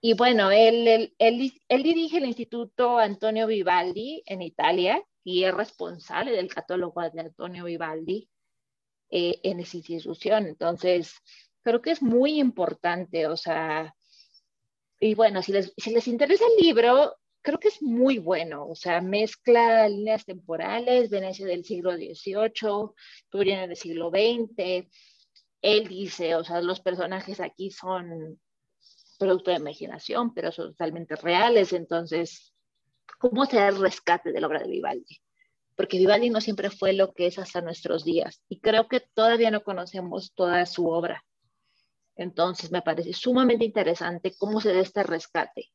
Y 0.00 0.14
bueno, 0.14 0.50
él, 0.52 1.12
él, 1.18 1.52
él, 1.68 1.82
dirige 1.82 2.18
el 2.18 2.26
Instituto 2.26 2.98
Antonio 2.98 3.48
Vivaldi 3.48 4.22
en 4.26 4.42
Italia 4.42 5.02
y 5.24 5.42
es 5.42 5.52
responsable 5.52 6.30
del 6.32 6.52
catálogo 6.54 7.02
de 7.02 7.20
Antonio 7.20 7.64
Vivaldi 7.64 8.28
eh, 9.10 9.40
en 9.42 9.58
esa 9.58 9.78
institución. 9.78 10.46
Entonces, 10.46 11.14
creo 11.62 11.82
que 11.82 11.90
es 11.90 12.02
muy 12.02 12.38
importante, 12.38 13.26
o 13.26 13.36
sea, 13.36 13.94
y 15.00 15.14
bueno, 15.14 15.42
si 15.42 15.52
les, 15.52 15.72
si 15.76 15.90
les 15.90 16.08
interesa 16.08 16.44
el 16.44 16.64
libro, 16.64 17.16
creo 17.42 17.58
que 17.58 17.68
es 17.68 17.82
muy 17.82 18.18
bueno, 18.18 18.66
o 18.66 18.74
sea, 18.74 19.00
mezcla 19.00 19.88
líneas 19.88 20.24
temporales, 20.24 21.10
Venecia 21.10 21.46
del 21.46 21.64
siglo 21.64 21.92
XVIII, 21.92 22.90
Turín 23.28 23.60
del 23.68 23.76
siglo 23.76 24.10
XX. 24.10 24.86
Él 25.62 25.88
dice, 25.88 26.34
o 26.34 26.44
sea, 26.44 26.60
los 26.60 26.80
personajes 26.80 27.40
aquí 27.40 27.70
son 27.70 28.40
producto 29.18 29.50
de 29.50 29.56
imaginación, 29.56 30.32
pero 30.34 30.52
son 30.52 30.72
totalmente 30.72 31.16
reales. 31.16 31.72
Entonces, 31.72 32.54
¿cómo 33.18 33.46
será 33.46 33.68
el 33.68 33.80
rescate 33.80 34.32
de 34.32 34.40
la 34.40 34.46
obra 34.46 34.60
de 34.60 34.68
Vivaldi? 34.68 35.20
Porque 35.76 35.98
Vivaldi 35.98 36.30
no 36.30 36.40
siempre 36.40 36.70
fue 36.70 36.92
lo 36.92 37.12
que 37.12 37.26
es 37.26 37.38
hasta 37.38 37.60
nuestros 37.60 38.04
días 38.04 38.42
y 38.48 38.60
creo 38.60 38.88
que 38.88 39.00
todavía 39.00 39.50
no 39.50 39.62
conocemos 39.62 40.32
toda 40.34 40.66
su 40.66 40.88
obra. 40.88 41.24
Entonces, 42.18 42.72
me 42.72 42.82
parece 42.82 43.12
sumamente 43.12 43.64
interesante 43.64 44.34
cómo 44.36 44.60
se 44.60 44.74
da 44.74 44.80
este 44.80 45.04
rescate 45.04 45.70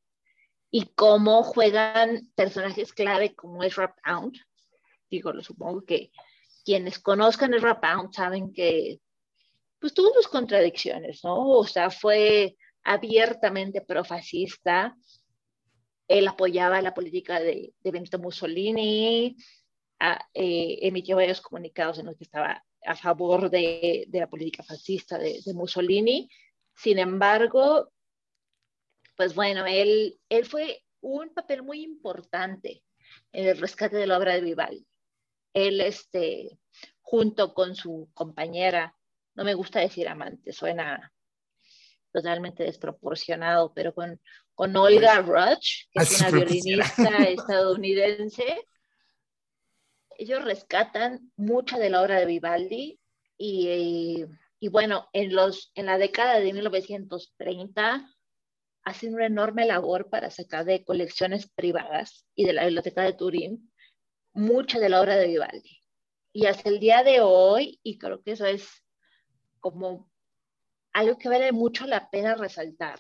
y 0.69 0.87
cómo 0.93 1.41
juegan 1.41 2.29
personajes 2.35 2.91
clave 2.91 3.33
como 3.33 3.63
Ezra 3.63 3.95
Pound. 4.03 4.37
Digo, 5.09 5.31
lo 5.31 5.41
supongo 5.41 5.85
que 5.85 6.11
quienes 6.65 6.99
conozcan 6.99 7.53
Ezra 7.53 7.79
Pound 7.79 8.13
saben 8.13 8.51
que 8.53 8.99
pues 9.79 9.93
tuvo 9.93 10.13
sus 10.13 10.27
contradicciones, 10.27 11.23
¿no? 11.23 11.47
O 11.47 11.65
sea, 11.65 11.89
fue 11.89 12.57
abiertamente 12.83 13.79
profascista. 13.81 14.97
Él 16.09 16.27
apoyaba 16.27 16.81
la 16.81 16.93
política 16.93 17.39
de, 17.39 17.73
Benito 17.83 18.19
Mussolini, 18.19 19.37
eh, 20.33 20.79
emitió 20.81 21.15
varios 21.15 21.39
comunicados 21.39 21.99
en 21.99 22.07
los 22.07 22.17
que 22.17 22.25
estaba 22.25 22.63
a 22.85 22.95
favor 22.95 23.49
de, 23.49 24.07
la 24.11 24.29
política 24.29 24.63
fascista 24.63 25.17
de, 25.17 25.41
Mussolini. 25.53 26.29
Sin 26.75 26.99
embargo, 26.99 27.91
pues 29.15 29.35
bueno, 29.35 29.65
él, 29.65 30.19
él 30.29 30.45
fue 30.45 30.83
un 31.01 31.33
papel 31.33 31.63
muy 31.63 31.83
importante 31.83 32.83
en 33.31 33.47
el 33.47 33.57
rescate 33.57 33.97
de 33.97 34.07
la 34.07 34.17
obra 34.17 34.33
de 34.33 34.41
Vivaldi. 34.41 34.87
Él, 35.53 35.81
este, 35.81 36.57
junto 37.01 37.53
con 37.53 37.75
su 37.75 38.09
compañera, 38.13 38.95
no 39.35 39.43
me 39.43 39.53
gusta 39.53 39.79
decir 39.79 40.07
amante, 40.07 40.51
suena 40.51 41.11
totalmente 42.11 42.63
desproporcionado, 42.63 43.73
pero 43.73 43.93
con, 43.93 44.19
con 44.53 44.75
Olga 44.75 45.21
Rush, 45.21 45.85
que 45.91 46.03
es 46.03 46.21
una 46.21 46.29
violinista 46.29 47.17
estadounidense. 47.27 48.67
Ellos 50.17 50.43
rescatan 50.43 51.31
mucha 51.35 51.77
de 51.77 51.89
la 51.89 52.01
obra 52.01 52.19
de 52.19 52.25
Vivaldi 52.25 52.99
y, 53.37 54.25
y, 54.59 54.67
bueno, 54.67 55.09
en, 55.13 55.33
los, 55.33 55.71
en 55.75 55.87
la 55.87 55.97
década 55.97 56.39
de 56.39 56.53
1930 56.53 58.09
hacen 58.83 59.13
una 59.13 59.25
enorme 59.25 59.65
labor 59.65 60.09
para 60.09 60.29
sacar 60.29 60.65
de 60.65 60.83
colecciones 60.83 61.49
privadas 61.49 62.25
y 62.35 62.45
de 62.45 62.53
la 62.53 62.65
biblioteca 62.65 63.03
de 63.03 63.13
Turín 63.13 63.73
mucha 64.33 64.79
de 64.79 64.89
la 64.89 65.01
obra 65.01 65.15
de 65.15 65.27
Vivaldi. 65.27 65.79
Y 66.33 66.47
hasta 66.47 66.69
el 66.69 66.79
día 66.79 67.03
de 67.03 67.21
hoy, 67.21 67.79
y 67.83 67.97
creo 67.97 68.21
que 68.23 68.31
eso 68.31 68.45
es 68.45 68.83
como 69.59 70.11
algo 70.91 71.17
que 71.17 71.29
vale 71.29 71.51
mucho 71.51 71.85
la 71.85 72.09
pena 72.09 72.35
resaltar. 72.35 72.99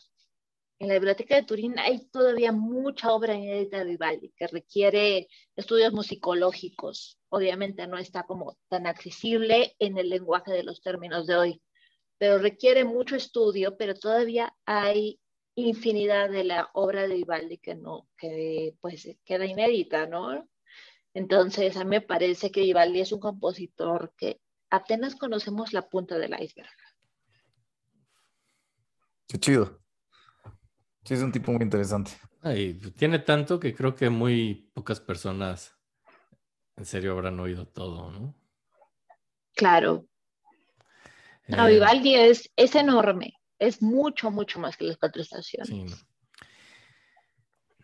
En 0.83 0.89
la 0.89 0.95
biblioteca 0.95 1.35
de 1.35 1.43
Turín 1.43 1.79
hay 1.79 2.09
todavía 2.09 2.51
mucha 2.51 3.13
obra 3.13 3.33
inédita 3.33 3.77
de 3.77 3.85
Vivaldi 3.85 4.33
que 4.35 4.47
requiere 4.47 5.29
estudios 5.55 5.93
musicológicos. 5.93 7.17
Obviamente 7.29 7.87
no 7.87 7.97
está 7.97 8.23
como 8.23 8.57
tan 8.67 8.85
accesible 8.85 9.77
en 9.79 9.97
el 9.97 10.09
lenguaje 10.09 10.51
de 10.51 10.63
los 10.63 10.81
términos 10.81 11.25
de 11.25 11.37
hoy, 11.37 11.61
pero 12.17 12.37
requiere 12.37 12.83
mucho 12.83 13.15
estudio, 13.15 13.77
pero 13.77 13.93
todavía 13.93 14.57
hay 14.65 15.21
infinidad 15.55 16.29
de 16.29 16.43
la 16.43 16.69
obra 16.73 17.07
de 17.07 17.15
Vivaldi 17.15 17.59
que 17.59 17.75
no, 17.75 18.09
que 18.17 18.75
pues 18.81 19.07
queda 19.23 19.45
inédita, 19.45 20.05
¿no? 20.05 20.49
Entonces, 21.13 21.77
a 21.77 21.85
mí 21.85 21.91
me 21.91 22.01
parece 22.01 22.51
que 22.51 22.59
Vivaldi 22.59 22.99
es 22.99 23.13
un 23.13 23.21
compositor 23.21 24.13
que 24.17 24.41
apenas 24.69 25.15
conocemos 25.15 25.71
la 25.71 25.87
punta 25.87 26.17
del 26.17 26.35
iceberg. 26.37 26.67
Qué 29.29 29.39
chido. 29.39 29.82
Sí, 31.03 31.13
es 31.13 31.21
un 31.21 31.31
tipo 31.31 31.51
muy 31.51 31.61
interesante. 31.63 32.11
tiene 32.97 33.19
tanto 33.19 33.59
que 33.59 33.73
creo 33.73 33.95
que 33.95 34.09
muy 34.09 34.71
pocas 34.73 34.99
personas 34.99 35.75
en 36.75 36.85
serio 36.85 37.13
habrán 37.13 37.39
oído 37.39 37.67
todo, 37.67 38.11
¿no? 38.11 38.35
Claro. 39.55 40.07
No, 41.47 41.67
eh, 41.67 41.73
Vivaldi 41.73 42.15
es, 42.15 42.51
es 42.55 42.75
enorme. 42.75 43.33
Es 43.59 43.81
mucho, 43.81 44.31
mucho 44.31 44.59
más 44.59 44.75
que 44.77 44.85
las 44.85 44.97
cuatro 44.97 45.21
estaciones. 45.21 45.69
Sí. 45.69 45.85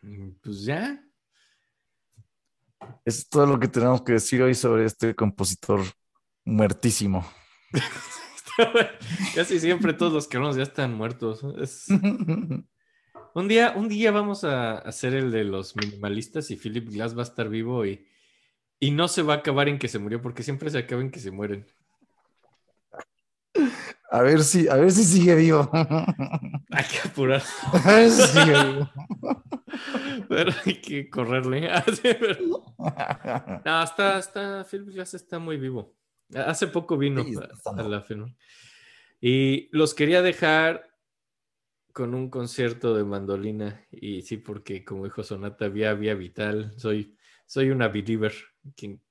Mm, 0.02 0.32
pues 0.42 0.64
ya. 0.64 1.04
Es 3.06 3.30
todo 3.30 3.46
lo 3.46 3.60
que 3.60 3.68
tenemos 3.68 4.02
que 4.02 4.14
decir 4.14 4.42
hoy 4.42 4.56
sobre 4.56 4.86
este 4.86 5.14
compositor 5.14 5.82
muertísimo. 6.46 7.26
Casi 9.36 9.60
siempre 9.60 9.94
todos 9.94 10.12
los 10.12 10.28
que 10.28 10.38
hablamos 10.38 10.58
ya 10.58 10.64
están 10.64 10.96
muertos. 10.96 11.42
Un, 13.34 13.48
día, 13.48 13.74
un 13.76 13.90
día 13.90 14.12
vamos 14.12 14.44
a 14.44 14.78
hacer 14.80 15.14
el 15.14 15.32
de 15.32 15.44
los 15.44 15.76
minimalistas 15.76 16.52
y 16.52 16.56
Philip 16.56 16.90
Glass 16.90 17.16
va 17.16 17.22
a 17.22 17.26
estar 17.26 17.50
vivo 17.50 17.86
y, 17.86 18.06
y 18.80 18.92
no 18.92 19.08
se 19.08 19.22
va 19.22 19.36
a 19.36 19.38
acabar 19.38 19.70
en 19.70 19.80
que 19.80 19.88
se 19.88 20.00
murió, 20.00 20.22
porque 20.22 20.44
siempre 20.44 20.70
se 20.70 20.80
acaba 20.80 21.02
en 21.02 21.12
que 21.12 21.20
se 21.20 21.32
mueren. 21.32 21.66
A 24.12 24.24
ver 24.24 24.44
si, 24.44 24.68
a 24.68 24.76
ver 24.76 24.92
si 24.92 25.04
sigue 25.04 25.36
vivo. 25.36 25.70
Hay 25.72 26.86
que 26.86 27.08
apurar. 27.08 27.44
A 27.86 27.96
ver 27.96 28.10
si 28.10 28.24
sigue 28.24 28.64
vivo. 28.64 28.90
Pero 30.30 30.52
hay 30.66 30.82
que 30.82 31.10
correrle. 31.10 31.70
No, 33.66 33.84
está, 33.84 34.20
está, 34.20 34.66
Philip 34.70 34.90
Glass 34.90 35.14
está 35.14 35.38
muy 35.38 35.58
vivo. 35.58 35.96
Hace 36.34 36.68
poco 36.68 36.98
vino 36.98 37.24
a, 37.66 37.84
la 37.84 38.02
film. 38.02 38.36
Y 39.22 39.70
los 39.76 39.94
quería 39.94 40.22
dejar 40.22 40.89
con 42.00 42.16
un 42.16 42.30
concierto 42.30 42.96
de 42.96 43.04
mandolina. 43.04 43.86
Y 43.92 44.22
sí, 44.22 44.38
porque 44.38 44.86
como 44.86 45.04
dijo 45.04 45.22
Sonata, 45.22 45.68
vía, 45.68 45.94
vía 45.96 46.14
vital. 46.16 46.72
Soy, 46.78 47.18
soy 47.46 47.72
una 47.72 47.90
believer. 47.90 48.34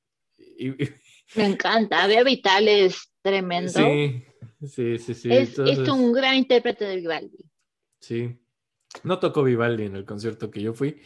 Me 1.36 1.44
encanta. 1.44 2.06
Vía 2.06 2.24
vital 2.24 2.66
es 2.66 3.12
tremendo. 3.20 3.72
Sí, 3.72 4.24
sí, 4.66 4.96
sí. 4.96 5.12
sí. 5.12 5.28
Es, 5.30 5.58
un 5.58 6.14
gran 6.14 6.36
intérprete 6.36 6.86
de 6.86 6.96
Vivaldi. 6.96 7.44
Sí. 8.00 8.40
No 9.02 9.18
tocó 9.18 9.42
Vivaldi 9.42 9.84
en 9.84 9.94
el 9.94 10.06
concierto 10.06 10.50
que 10.50 10.62
yo 10.62 10.72
fui, 10.72 11.02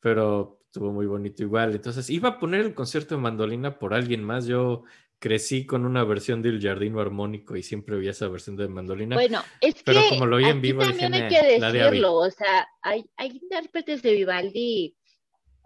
pero 0.00 0.62
estuvo 0.64 0.92
muy 0.92 1.04
bonito 1.04 1.42
igual. 1.42 1.74
Entonces, 1.74 2.08
iba 2.08 2.30
a 2.30 2.38
poner 2.38 2.62
el 2.62 2.74
concierto 2.74 3.16
de 3.16 3.20
mandolina 3.20 3.78
por 3.78 3.92
alguien 3.92 4.24
más. 4.24 4.46
Yo 4.46 4.84
crecí 5.22 5.64
con 5.64 5.86
una 5.86 6.02
versión 6.02 6.42
del 6.42 6.60
jardino 6.60 7.00
armónico 7.00 7.54
y 7.54 7.62
siempre 7.62 7.96
vi 7.96 8.08
esa 8.08 8.26
versión 8.26 8.56
de 8.56 8.66
mandolina. 8.66 9.14
Bueno, 9.14 9.40
es 9.60 9.80
pero 9.84 10.00
como 10.08 10.26
lo 10.26 10.36
oí 10.38 10.46
en 10.46 10.60
vivo, 10.60 10.82
también 10.82 11.14
hay 11.14 11.28
que 11.28 11.60
decirlo, 11.60 12.14
o 12.14 12.28
sea, 12.28 12.66
hay, 12.82 13.08
hay 13.16 13.38
intérpretes 13.40 14.02
de 14.02 14.14
Vivaldi, 14.14 14.96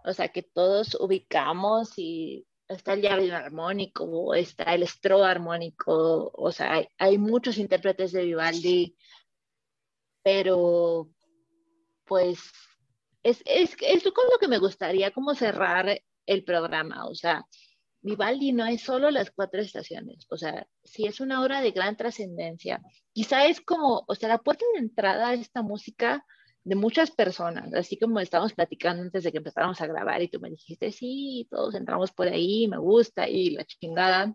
o 0.05 0.13
sea, 0.13 0.27
que 0.27 0.43
todos 0.43 0.95
ubicamos 0.99 1.93
y 1.97 2.45
está 2.67 2.93
el 2.93 3.01
jardín 3.01 3.31
armónico, 3.31 4.35
está 4.35 4.75
el 4.75 4.83
estro 4.83 5.23
armónico, 5.23 6.29
o 6.35 6.51
sea, 6.51 6.73
hay, 6.73 6.87
hay, 6.99 7.17
muchos 7.17 7.57
intérpretes 7.57 8.11
de 8.11 8.25
Vivaldi, 8.25 8.95
pero 10.21 11.09
pues 12.05 12.41
es, 13.23 13.41
es, 13.43 13.75
es 13.81 14.03
con 14.03 14.25
lo 14.31 14.37
que 14.39 14.47
me 14.47 14.59
gustaría 14.59 15.09
como 15.09 15.33
cerrar 15.33 15.99
el 16.27 16.43
programa, 16.43 17.07
o 17.07 17.15
sea, 17.15 17.43
Vivaldi 18.07 18.53
no 18.53 18.65
es 18.65 18.83
solo 18.83 19.11
las 19.11 19.31
cuatro 19.31 19.59
estaciones, 19.59 20.27
o 20.29 20.37
sea, 20.37 20.65
sí 20.81 21.05
es 21.07 21.19
una 21.19 21.41
obra 21.43 21.59
de 21.59 21.71
gran 21.71 21.97
trascendencia. 21.97 22.81
Quizá 23.11 23.47
es 23.47 23.59
como, 23.59 24.05
o 24.07 24.15
sea, 24.15 24.29
la 24.29 24.37
puerta 24.37 24.63
de 24.73 24.79
entrada 24.79 25.27
a 25.27 25.33
esta 25.33 25.61
música 25.61 26.25
de 26.63 26.75
muchas 26.75 27.11
personas, 27.11 27.73
así 27.73 27.99
como 27.99 28.21
estábamos 28.21 28.53
platicando 28.53 29.03
antes 29.03 29.25
de 29.25 29.31
que 29.33 29.39
empezáramos 29.39 29.81
a 29.81 29.87
grabar 29.87 30.21
y 30.21 30.29
tú 30.29 30.39
me 30.39 30.49
dijiste, 30.49 30.93
sí, 30.93 31.49
todos 31.51 31.75
entramos 31.75 32.13
por 32.13 32.29
ahí, 32.29 32.69
me 32.69 32.77
gusta 32.77 33.27
y 33.27 33.49
la 33.49 33.65
chingada. 33.65 34.33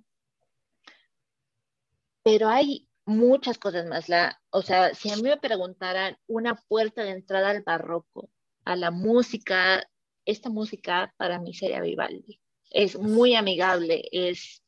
Pero 2.23 2.49
hay 2.49 2.90
muchas 3.07 3.57
cosas 3.57 3.86
más. 3.86 4.11
La, 4.11 4.39
o 4.51 4.61
sea, 4.61 4.94
si 4.94 5.11
a 5.11 5.16
mí 5.16 5.23
me 5.23 5.39
preguntaran 5.39 6.19
una 6.27 6.57
puerta 6.69 7.05
de 7.05 7.12
entrada 7.12 7.51
al 7.51 7.62
barroco, 7.62 8.28
a 8.66 8.77
la 8.77 8.90
música, 8.90 9.82
esta 10.27 10.51
música 10.51 11.15
para 11.16 11.39
mí 11.39 11.55
sería 11.55 11.81
Vivaldi. 11.81 12.41
Es 12.74 12.99
muy 12.99 13.35
amigable, 13.35 14.03
es 14.12 14.62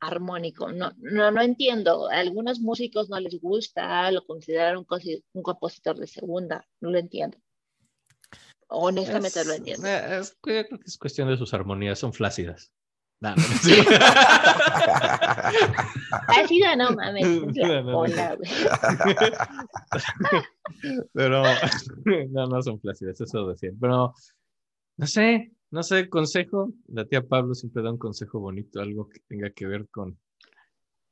armónico. 0.00 0.72
No, 0.72 0.90
no, 0.98 1.30
no 1.30 1.42
entiendo. 1.42 2.08
A 2.10 2.18
algunos 2.20 2.60
músicos 2.60 3.08
no 3.10 3.20
les 3.20 3.38
gusta, 3.40 4.10
lo 4.10 4.24
consideran 4.24 4.78
un, 4.78 4.86
un 5.34 5.42
compositor 5.42 5.98
de 5.98 6.06
segunda. 6.06 6.66
No 6.80 6.90
lo 6.90 6.98
entiendo. 6.98 7.36
Honestamente 8.68 9.40
Es- 9.40 9.46
lo 9.46 9.52
entiendo. 9.52 9.86
eh, 9.86 10.18
es- 10.20 10.30
yo 10.32 10.38
creo 10.40 10.64
que 10.68 10.76
es 10.86 10.96
cuestión 10.98 11.28
de 11.28 11.36
sus 11.36 11.52
armonías, 11.54 11.98
son 11.98 12.12
flácidas. 12.12 12.72
No 13.20 13.34
mames. 16.96 17.24
es 17.26 17.56
la 17.56 17.82
No, 17.82 17.92
cola, 17.92 18.36
güey. 18.36 18.50
Pero 21.12 21.42
no, 22.30 22.46
no 22.46 22.62
son 22.62 22.80
flácidas, 22.80 23.20
eso 23.20 23.46
decía. 23.48 23.70
Pero 23.80 24.14
no 24.96 25.06
sé, 25.06 25.52
no 25.72 25.82
sé, 25.82 26.08
consejo. 26.08 26.72
La 26.86 27.04
tía 27.06 27.26
Pablo 27.26 27.54
siempre 27.54 27.82
da 27.82 27.90
un 27.90 27.98
consejo 27.98 28.38
bonito, 28.38 28.80
algo 28.80 29.08
que 29.08 29.20
tenga 29.26 29.50
que 29.50 29.66
ver 29.66 29.88
con. 29.88 30.18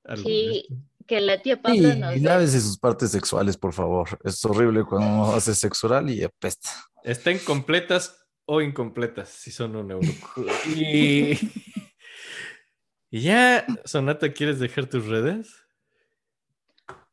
algo 0.05 0.23
Sí. 0.29 0.67
Que 1.07 1.21
la 1.21 1.43
tía 1.43 1.61
Pablo 1.61 1.77
Y 1.93 1.99
nos 1.99 2.15
dé- 2.15 2.21
lávese 2.21 2.61
sus 2.61 2.79
partes 2.79 3.11
sexuales, 3.11 3.57
por 3.57 3.73
favor. 3.73 4.09
Es 4.23 4.45
horrible 4.45 4.85
cuando 4.85 5.25
hace 5.35 5.55
sexual 5.55 6.09
y 6.11 6.23
apesta. 6.23 6.71
Estén 7.03 7.39
completas 7.41 8.17
o 8.45 8.61
incompletas, 8.61 9.29
si 9.31 9.51
son 9.51 9.75
un 9.77 9.91
eunuco. 9.91 10.45
Y, 10.77 11.39
y 13.11 13.21
ya, 13.23 13.67
Sonata, 13.85 14.33
¿quieres 14.33 14.61
dejar 14.61 14.87
tus 14.87 15.07
redes? 15.07 15.53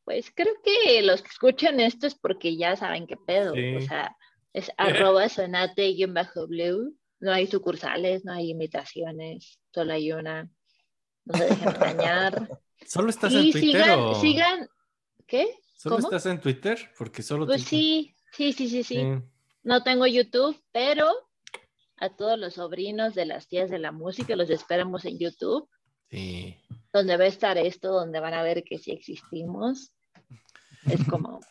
Pues 0.04 0.32
creo 0.34 0.54
que 0.64 1.02
los 1.02 1.22
que 1.22 1.30
escuchan 1.30 1.80
esto 1.80 2.08
es 2.08 2.16
porque 2.16 2.56
ya 2.56 2.76
saben 2.76 3.08
qué 3.08 3.18
pedo. 3.18 3.54
Sí. 3.54 3.76
O 3.76 3.82
sea, 3.82 4.16
es 4.54 4.72
arroba 4.78 5.28
sonate-blue. 5.30 6.96
No 7.20 7.32
hay 7.32 7.48
sucursales, 7.48 8.24
no 8.26 8.34
hay 8.34 8.52
imitaciones, 8.52 9.60
solo 9.74 9.94
hay 9.94 10.12
una. 10.12 10.50
No 11.26 11.38
se 11.38 11.46
dejen 11.46 11.68
engañar. 11.70 12.50
¿Solo 12.88 13.10
estás 13.10 13.34
en 13.34 13.52
Twitter 13.52 13.84
sigan, 13.84 14.00
o 14.00 14.16
sigan, 14.22 14.70
¿qué? 15.26 15.48
solo 15.76 15.96
¿cómo? 15.98 16.08
estás 16.08 16.26
en 16.32 16.40
Twitter? 16.40 16.80
Porque 16.98 17.22
solo 17.22 17.46
Pues 17.46 17.64
sí, 17.64 18.16
sí, 18.32 18.54
sí, 18.54 18.70
sí. 18.70 18.84
Sí. 18.84 19.04
No 19.64 19.84
tengo 19.84 20.06
YouTube, 20.06 20.62
pero 20.72 21.08
a 21.98 22.16
todos 22.16 22.40
los 22.40 22.54
sobrinos 22.54 23.16
de 23.16 23.26
las 23.26 23.48
tías 23.48 23.70
de 23.70 23.80
la 23.80 23.92
música 23.92 24.36
los 24.36 24.50
esperamos 24.50 25.06
en 25.06 25.18
YouTube, 25.20 25.68
Sí. 26.10 26.56
donde 26.94 27.18
va 27.18 27.26
a 27.26 27.28
estar 27.28 27.58
esto, 27.58 27.92
donde 27.92 28.20
van 28.20 28.34
a 28.34 28.44
ver 28.44 28.64
que 28.64 28.78
sí 28.78 28.92
existimos. 28.92 29.92
Es 30.86 31.04
como, 31.10 31.42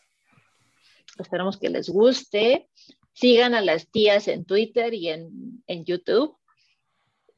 esperamos 1.18 1.58
que 1.58 1.68
les 1.68 1.88
guste. 1.88 2.70
Sigan 3.16 3.54
a 3.54 3.62
las 3.62 3.90
tías 3.90 4.28
en 4.28 4.44
Twitter 4.44 4.92
y 4.92 5.08
en, 5.08 5.64
en 5.66 5.86
YouTube. 5.86 6.36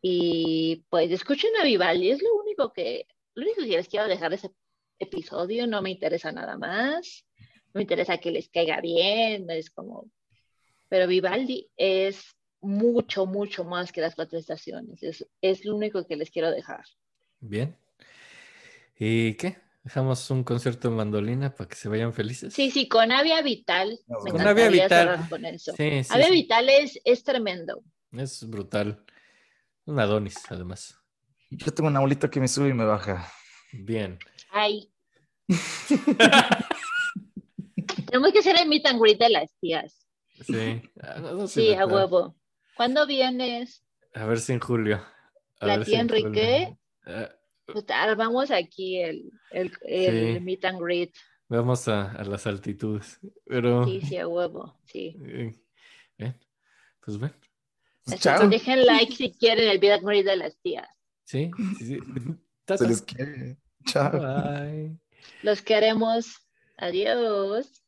Y 0.03 0.85
pues 0.91 1.11
escuchen 1.13 1.51
a 1.61 1.65
Vivaldi, 1.65 2.11
es 2.11 2.21
lo 2.21 2.35
único 2.35 2.73
que, 2.73 3.07
lo 3.35 3.45
único 3.45 3.63
que 3.63 3.77
les 3.77 3.89
quiero 3.89 4.09
dejar 4.09 4.31
de 4.31 4.37
ese 4.37 4.51
episodio, 4.99 5.69
no 5.69 5.81
me 5.81 5.91
interesa 5.91 6.33
nada 6.33 6.59
más, 6.59 7.25
no 7.39 7.75
me 7.75 7.83
interesa 7.83 8.19
que 8.19 8.33
les 8.33 8.49
caiga 8.49 8.81
bien, 8.81 9.49
es 9.51 9.71
como, 9.71 10.11
pero 10.89 11.07
Vivaldi 11.07 11.69
es 11.77 12.37
mucho, 12.61 13.27
mucho 13.27 13.65
más 13.65 13.93
que 13.93 14.01
las 14.01 14.17
cuatro 14.17 14.39
estaciones, 14.39 15.03
es, 15.03 15.27
es 15.41 15.65
lo 15.65 15.77
único 15.77 16.05
que 16.07 16.17
les 16.17 16.31
quiero 16.31 16.51
dejar. 16.51 16.85
Bien. 17.41 17.77
¿Y 18.99 19.35
qué? 19.35 19.68
¿Dejamos 19.89 20.31
un 20.31 20.45
concierto 20.45 20.89
en 20.89 20.97
mandolina 20.97 21.55
para 21.55 21.67
que 21.67 21.75
se 21.75 21.89
vayan 21.89 22.13
felices? 22.13 22.53
Sí, 22.53 22.71
sí, 22.71 22.89
con 22.89 23.11
Avia 23.11 23.41
Vital, 23.41 23.99
me 24.23 24.33
Con 24.33 24.47
Avia 24.47 24.69
Vital. 24.69 25.27
con 25.31 25.47
eso. 25.47 25.73
Sí, 25.79 26.05
sí, 26.05 26.13
Avia 26.13 26.27
sí. 26.27 26.33
Vital 26.33 26.69
es, 26.69 27.01
es 27.05 27.25
tremendo. 27.25 27.83
Es 28.13 28.47
brutal. 28.47 29.03
Un 29.87 29.99
Adonis, 29.99 30.37
además. 30.51 30.99
Yo 31.49 31.73
tengo 31.73 31.89
una 31.89 32.01
bolita 32.01 32.29
que 32.31 32.39
me 32.39 32.49
sube 32.49 32.69
y 32.69 32.75
me 32.75 32.85
baja. 32.85 33.33
Bien. 33.73 34.19
Ay. 34.51 34.93
Tenemos 38.09 38.31
que 38.33 38.41
hacer 38.41 38.61
el 38.61 38.69
meet 38.69 38.85
and 38.85 39.01
greet 39.01 39.19
de 39.19 39.31
las 39.31 39.51
tías. 39.59 40.07
Sí. 40.45 40.83
Ah, 41.03 41.17
no, 41.19 41.33
no 41.33 41.49
Sí, 41.49 41.73
a 41.73 41.87
huevo. 41.87 42.37
¿Cuándo 42.77 43.07
vienes? 43.07 43.83
A 44.13 44.27
ver 44.27 44.39
si 44.39 44.53
en 44.53 44.61
julio. 44.61 45.03
A 45.61 45.67
La 45.67 45.79
ver 45.79 45.87
tía 45.87 46.01
en 46.01 46.09
julio. 46.11 46.27
Enrique. 46.27 46.77
Ah, 47.07 47.31
Pues 47.73 47.85
armamos 47.91 48.51
aquí 48.51 49.01
el, 49.03 49.31
el, 49.51 49.73
el 49.83 50.35
Sí. 50.39 50.41
meet 50.41 50.65
and 50.65 50.81
greet. 50.81 51.13
vamos 51.49 51.87
a, 51.89 52.13
a 52.13 52.25
las 52.25 52.47
altitudes. 52.47 53.19
Pero. 53.47 53.85
Sí, 53.85 54.01
sí, 54.03 54.17
a 54.17 54.27
huevo. 54.27 54.79
Sí. 54.85 55.17
eh, 55.25 55.53
Bien. 56.17 56.39
Pues 57.05 57.19
ven. 57.19 57.33
Que 58.07 58.17
Chao. 58.17 58.49
dejen 58.49 58.87
like 58.87 59.15
si 59.15 59.33
quieren 59.33 59.69
el 59.69 59.79
meet 59.81 59.93
and 59.93 60.05
greet 60.07 60.25
de 60.25 60.37
las 60.37 60.57
tías. 60.61 60.89
Sí. 61.25 61.51
sí, 61.79 61.85
sí. 61.87 61.99
Se 62.79 62.87
les 62.89 63.03
quiere. 63.03 63.57
Chao. 63.87 64.13
Bye. 64.13 64.99
Los 65.43 65.63
queremos. 65.63 66.37
Adiós. 66.77 67.83